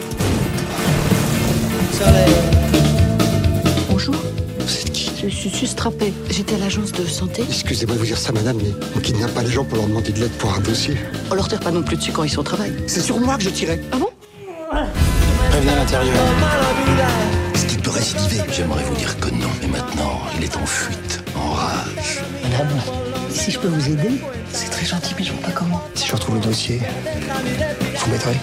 Je 5.29 5.35
suis 5.35 5.49
sustrappée. 5.49 6.13
J'étais 6.29 6.55
à 6.55 6.57
l'agence 6.57 6.93
de 6.93 7.05
santé. 7.05 7.43
Excusez-moi 7.49 7.95
de 7.95 7.99
vous 7.99 8.05
dire 8.05 8.17
ça, 8.17 8.31
madame, 8.31 8.57
mais 8.63 8.71
on 8.95 8.99
kidnappe 8.99 9.33
pas 9.33 9.43
les 9.43 9.51
gens 9.51 9.65
pour 9.65 9.77
leur 9.77 9.87
demander 9.87 10.13
de 10.13 10.21
l'aide 10.21 10.31
pour 10.31 10.53
un 10.53 10.61
dossier. 10.61 10.95
On 11.29 11.35
leur 11.35 11.49
tire 11.49 11.59
pas 11.59 11.71
non 11.71 11.83
plus 11.83 11.97
dessus 11.97 12.13
quand 12.13 12.23
ils 12.23 12.29
sont 12.29 12.39
au 12.39 12.43
travail. 12.43 12.71
C'est 12.87 13.01
sur 13.01 13.19
moi 13.19 13.35
que 13.35 13.43
je 13.43 13.49
tirais. 13.49 13.81
Ah 13.91 13.97
bon? 13.97 14.09
Prévenez 15.49 15.71
à 15.71 15.75
l'intérieur. 15.75 16.15
Est-ce 17.53 17.65
qu'il 17.65 17.81
peut 17.81 17.89
récidiver? 17.89 18.41
J'aimerais 18.53 18.83
vous 18.85 18.95
dire 18.95 19.19
que 19.19 19.29
non, 19.31 19.49
mais 19.61 19.67
maintenant, 19.67 20.21
il 20.37 20.45
est 20.45 20.55
en 20.55 20.65
fuite, 20.65 21.21
en 21.35 21.51
rage. 21.51 22.23
Madame, 22.43 22.69
si 23.29 23.51
je 23.51 23.59
peux 23.59 23.67
vous 23.67 23.91
aider, 23.91 24.21
c'est 24.53 24.69
très 24.69 24.85
gentil, 24.85 25.13
mais 25.17 25.25
je 25.25 25.33
vois 25.33 25.41
pas 25.41 25.51
comment. 25.51 25.81
Si 25.93 26.07
je 26.07 26.13
retrouve 26.13 26.35
le 26.35 26.41
dossier, 26.41 26.79
vous 27.97 28.11
m'aiderez 28.11 28.37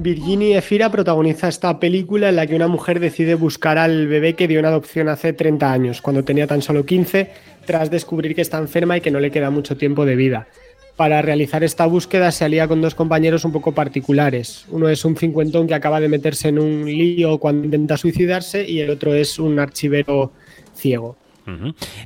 Virginie 0.00 0.56
Efira 0.56 0.92
protagoniza 0.92 1.48
esta 1.48 1.80
película 1.80 2.28
en 2.28 2.36
la 2.36 2.46
que 2.46 2.54
una 2.54 2.68
mujer 2.68 3.00
decide 3.00 3.34
buscar 3.34 3.78
al 3.78 4.06
bebé 4.06 4.34
que 4.34 4.46
dio 4.46 4.60
en 4.60 4.66
adopción 4.66 5.08
hace 5.08 5.32
30 5.32 5.72
años, 5.72 6.00
cuando 6.00 6.22
tenía 6.22 6.46
tan 6.46 6.62
solo 6.62 6.86
15, 6.86 7.32
tras 7.66 7.90
descubrir 7.90 8.36
que 8.36 8.40
está 8.40 8.58
enferma 8.58 8.96
y 8.96 9.00
que 9.00 9.10
no 9.10 9.18
le 9.18 9.32
queda 9.32 9.50
mucho 9.50 9.76
tiempo 9.76 10.06
de 10.06 10.14
vida. 10.14 10.46
Para 10.94 11.20
realizar 11.20 11.64
esta 11.64 11.84
búsqueda 11.86 12.30
se 12.30 12.44
alía 12.44 12.68
con 12.68 12.80
dos 12.80 12.94
compañeros 12.94 13.44
un 13.44 13.50
poco 13.50 13.72
particulares. 13.72 14.66
Uno 14.68 14.88
es 14.88 15.04
un 15.04 15.16
cincuentón 15.16 15.66
que 15.66 15.74
acaba 15.74 16.00
de 16.00 16.08
meterse 16.08 16.48
en 16.48 16.60
un 16.60 16.84
lío 16.84 17.38
cuando 17.38 17.64
intenta 17.64 17.96
suicidarse 17.96 18.68
y 18.68 18.78
el 18.80 18.90
otro 18.90 19.14
es 19.14 19.40
un 19.40 19.58
archivero 19.58 20.32
ciego. 20.74 21.16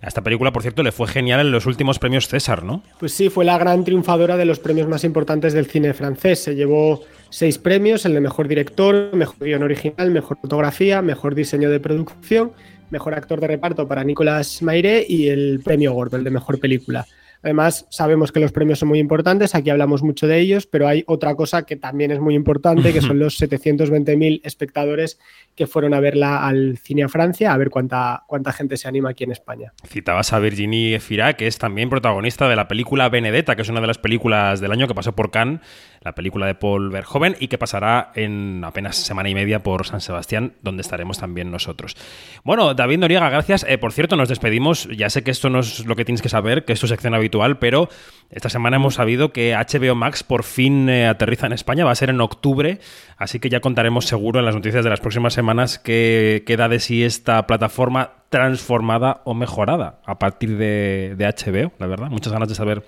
A 0.02 0.06
esta 0.06 0.22
película, 0.22 0.52
por 0.52 0.62
cierto, 0.62 0.84
le 0.84 0.92
fue 0.92 1.08
genial 1.08 1.40
en 1.40 1.50
los 1.50 1.66
últimos 1.66 1.98
premios 1.98 2.28
César, 2.28 2.62
¿no? 2.62 2.82
Pues 3.00 3.12
sí, 3.12 3.28
fue 3.28 3.44
la 3.44 3.58
gran 3.58 3.84
triunfadora 3.84 4.36
de 4.36 4.44
los 4.44 4.60
premios 4.60 4.88
más 4.88 5.02
importantes 5.02 5.52
del 5.52 5.66
cine 5.66 5.94
francés. 5.94 6.44
Se 6.44 6.54
llevó 6.54 7.02
seis 7.32 7.56
premios, 7.58 8.04
el 8.04 8.12
de 8.12 8.20
mejor 8.20 8.46
director, 8.46 9.16
mejor 9.16 9.36
guion 9.40 9.62
original, 9.62 10.10
mejor 10.10 10.36
fotografía, 10.40 11.00
mejor 11.00 11.34
diseño 11.34 11.70
de 11.70 11.80
producción, 11.80 12.52
mejor 12.90 13.14
actor 13.14 13.40
de 13.40 13.46
reparto 13.46 13.88
para 13.88 14.04
Nicolas 14.04 14.62
Maire 14.62 15.04
y 15.08 15.28
el 15.28 15.60
premio 15.64 15.94
gordo, 15.94 16.18
el 16.18 16.24
de 16.24 16.30
mejor 16.30 16.60
película. 16.60 17.06
Además, 17.42 17.86
sabemos 17.90 18.32
que 18.32 18.40
los 18.40 18.52
premios 18.52 18.78
son 18.78 18.88
muy 18.88 18.98
importantes, 18.98 19.54
aquí 19.54 19.70
hablamos 19.70 20.02
mucho 20.02 20.26
de 20.26 20.38
ellos, 20.38 20.66
pero 20.66 20.86
hay 20.86 21.04
otra 21.06 21.34
cosa 21.34 21.62
que 21.64 21.76
también 21.76 22.10
es 22.10 22.20
muy 22.20 22.34
importante, 22.34 22.92
que 22.92 23.00
son 23.00 23.18
los 23.20 23.40
720.000 23.40 24.40
espectadores 24.44 25.18
que 25.54 25.66
fueron 25.66 25.92
a 25.92 26.00
verla 26.00 26.46
al 26.46 26.78
cine 26.78 27.02
a 27.02 27.08
Francia, 27.08 27.52
a 27.52 27.56
ver 27.56 27.70
cuánta, 27.70 28.24
cuánta 28.26 28.52
gente 28.52 28.76
se 28.76 28.88
anima 28.88 29.10
aquí 29.10 29.24
en 29.24 29.32
España. 29.32 29.72
Citabas 29.86 30.32
a 30.32 30.38
Virginie 30.38 30.98
Fira, 31.00 31.34
que 31.34 31.46
es 31.46 31.58
también 31.58 31.90
protagonista 31.90 32.48
de 32.48 32.56
la 32.56 32.68
película 32.68 33.08
Benedetta, 33.08 33.56
que 33.56 33.62
es 33.62 33.68
una 33.68 33.80
de 33.80 33.86
las 33.86 33.98
películas 33.98 34.60
del 34.60 34.72
año 34.72 34.88
que 34.88 34.94
pasó 34.94 35.12
por 35.14 35.30
Cannes, 35.30 35.60
la 36.00 36.14
película 36.14 36.46
de 36.46 36.54
Paul 36.54 36.90
Verhoeven, 36.90 37.36
y 37.38 37.48
que 37.48 37.58
pasará 37.58 38.12
en 38.14 38.62
apenas 38.64 38.96
semana 38.96 39.28
y 39.28 39.34
media 39.34 39.62
por 39.62 39.86
San 39.86 40.00
Sebastián, 40.00 40.54
donde 40.62 40.80
estaremos 40.80 41.18
también 41.18 41.50
nosotros. 41.50 41.96
Bueno, 42.44 42.74
David 42.74 42.98
Noriega, 42.98 43.28
gracias. 43.28 43.64
Eh, 43.68 43.78
por 43.78 43.92
cierto, 43.92 44.16
nos 44.16 44.28
despedimos. 44.28 44.88
Ya 44.88 45.10
sé 45.10 45.22
que 45.22 45.30
esto 45.30 45.50
no 45.50 45.60
es 45.60 45.86
lo 45.86 45.96
que 45.96 46.04
tienes 46.04 46.22
que 46.22 46.28
saber, 46.28 46.64
que 46.64 46.72
es 46.72 46.80
tu 46.80 46.86
sección 46.86 47.14
habitual, 47.14 47.31
pero 47.58 47.88
esta 48.30 48.48
semana 48.48 48.76
hemos 48.76 48.94
sabido 48.94 49.32
que 49.32 49.54
HBO 49.54 49.94
Max 49.94 50.22
por 50.22 50.42
fin 50.42 50.88
eh, 50.88 51.06
aterriza 51.06 51.46
en 51.46 51.52
España, 51.52 51.84
va 51.84 51.90
a 51.90 51.94
ser 51.94 52.10
en 52.10 52.20
octubre, 52.20 52.78
así 53.16 53.40
que 53.40 53.50
ya 53.50 53.60
contaremos 53.60 54.06
seguro 54.06 54.40
en 54.40 54.46
las 54.46 54.54
noticias 54.54 54.84
de 54.84 54.90
las 54.90 55.00
próximas 55.00 55.34
semanas 55.34 55.78
qué 55.78 56.42
queda 56.46 56.68
de 56.68 56.80
sí 56.80 57.04
esta 57.04 57.46
plataforma 57.46 58.24
transformada 58.30 59.20
o 59.24 59.34
mejorada 59.34 60.00
a 60.06 60.18
partir 60.18 60.56
de, 60.56 61.14
HBO, 61.18 61.72
la 61.78 61.86
verdad. 61.86 62.08
Muchas 62.08 62.32
ganas 62.32 62.48
de 62.48 62.54
saber 62.54 62.84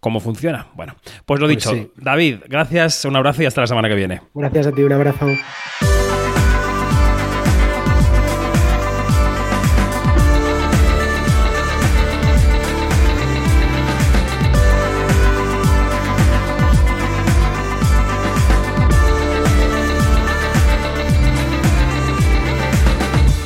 cómo 0.00 0.20
funciona. 0.20 0.66
Bueno, 0.74 0.94
pues 1.24 1.40
lo 1.40 1.46
pues 1.46 1.56
dicho, 1.56 1.90
David, 1.96 2.40
gracias, 2.46 3.04
un 3.06 3.16
abrazo 3.16 3.42
y 3.42 3.46
hasta 3.46 3.62
la 3.62 3.66
semana 3.66 3.88
que 3.88 3.94
viene. 3.94 4.20
Gracias 4.34 4.66
a 4.66 4.72
ti, 4.72 4.82
un 4.82 4.92
abrazo. 4.92 5.26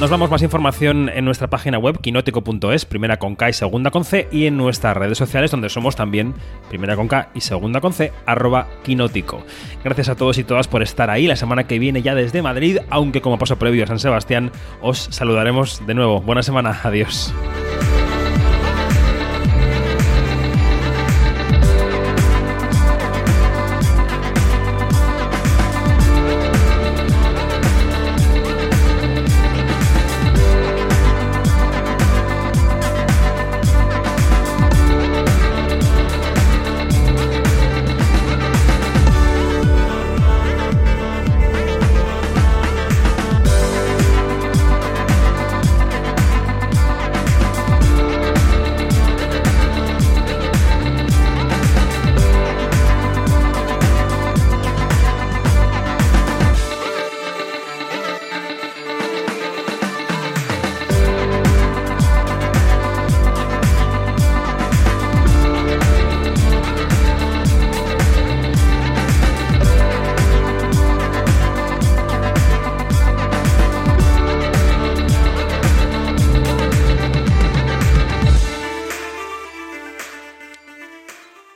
Nos 0.01 0.11
vamos 0.11 0.31
más 0.31 0.43
información 0.43 1.09
en 1.09 1.25
nuestra 1.25 1.51
página 1.51 1.77
web 1.77 2.01
quinótico.es, 2.01 2.85
primera 2.85 3.19
con 3.19 3.35
K 3.35 3.49
y 3.49 3.53
segunda 3.53 3.91
con 3.91 4.05
C, 4.05 4.29
y 4.31 4.47
en 4.47 4.57
nuestras 4.57 4.97
redes 4.97 5.19
sociales 5.19 5.51
donde 5.51 5.69
somos 5.69 5.97
también 5.97 6.35
primera 6.69 6.95
con 6.95 7.09
K 7.09 7.31
y 7.35 7.41
segunda 7.41 7.81
con 7.81 7.93
C, 7.93 8.13
arroba 8.25 8.69
quinótico. 8.85 9.43
Gracias 9.83 10.09
a 10.09 10.15
todos 10.15 10.39
y 10.39 10.45
todas 10.45 10.69
por 10.69 10.85
estar 10.85 11.11
ahí 11.11 11.27
la 11.27 11.35
semana 11.35 11.67
que 11.67 11.81
viene 11.81 12.01
ya 12.01 12.15
desde 12.15 12.43
Madrid, 12.43 12.79
aunque 12.91 13.21
como 13.21 13.39
paso 13.39 13.59
previo 13.59 13.83
a 13.83 13.89
San 13.89 13.99
Sebastián 13.99 14.53
os 14.81 15.09
saludaremos 15.11 15.85
de 15.85 15.95
nuevo. 15.95 16.21
Buena 16.21 16.45
semana, 16.45 16.79
adiós. 16.85 17.35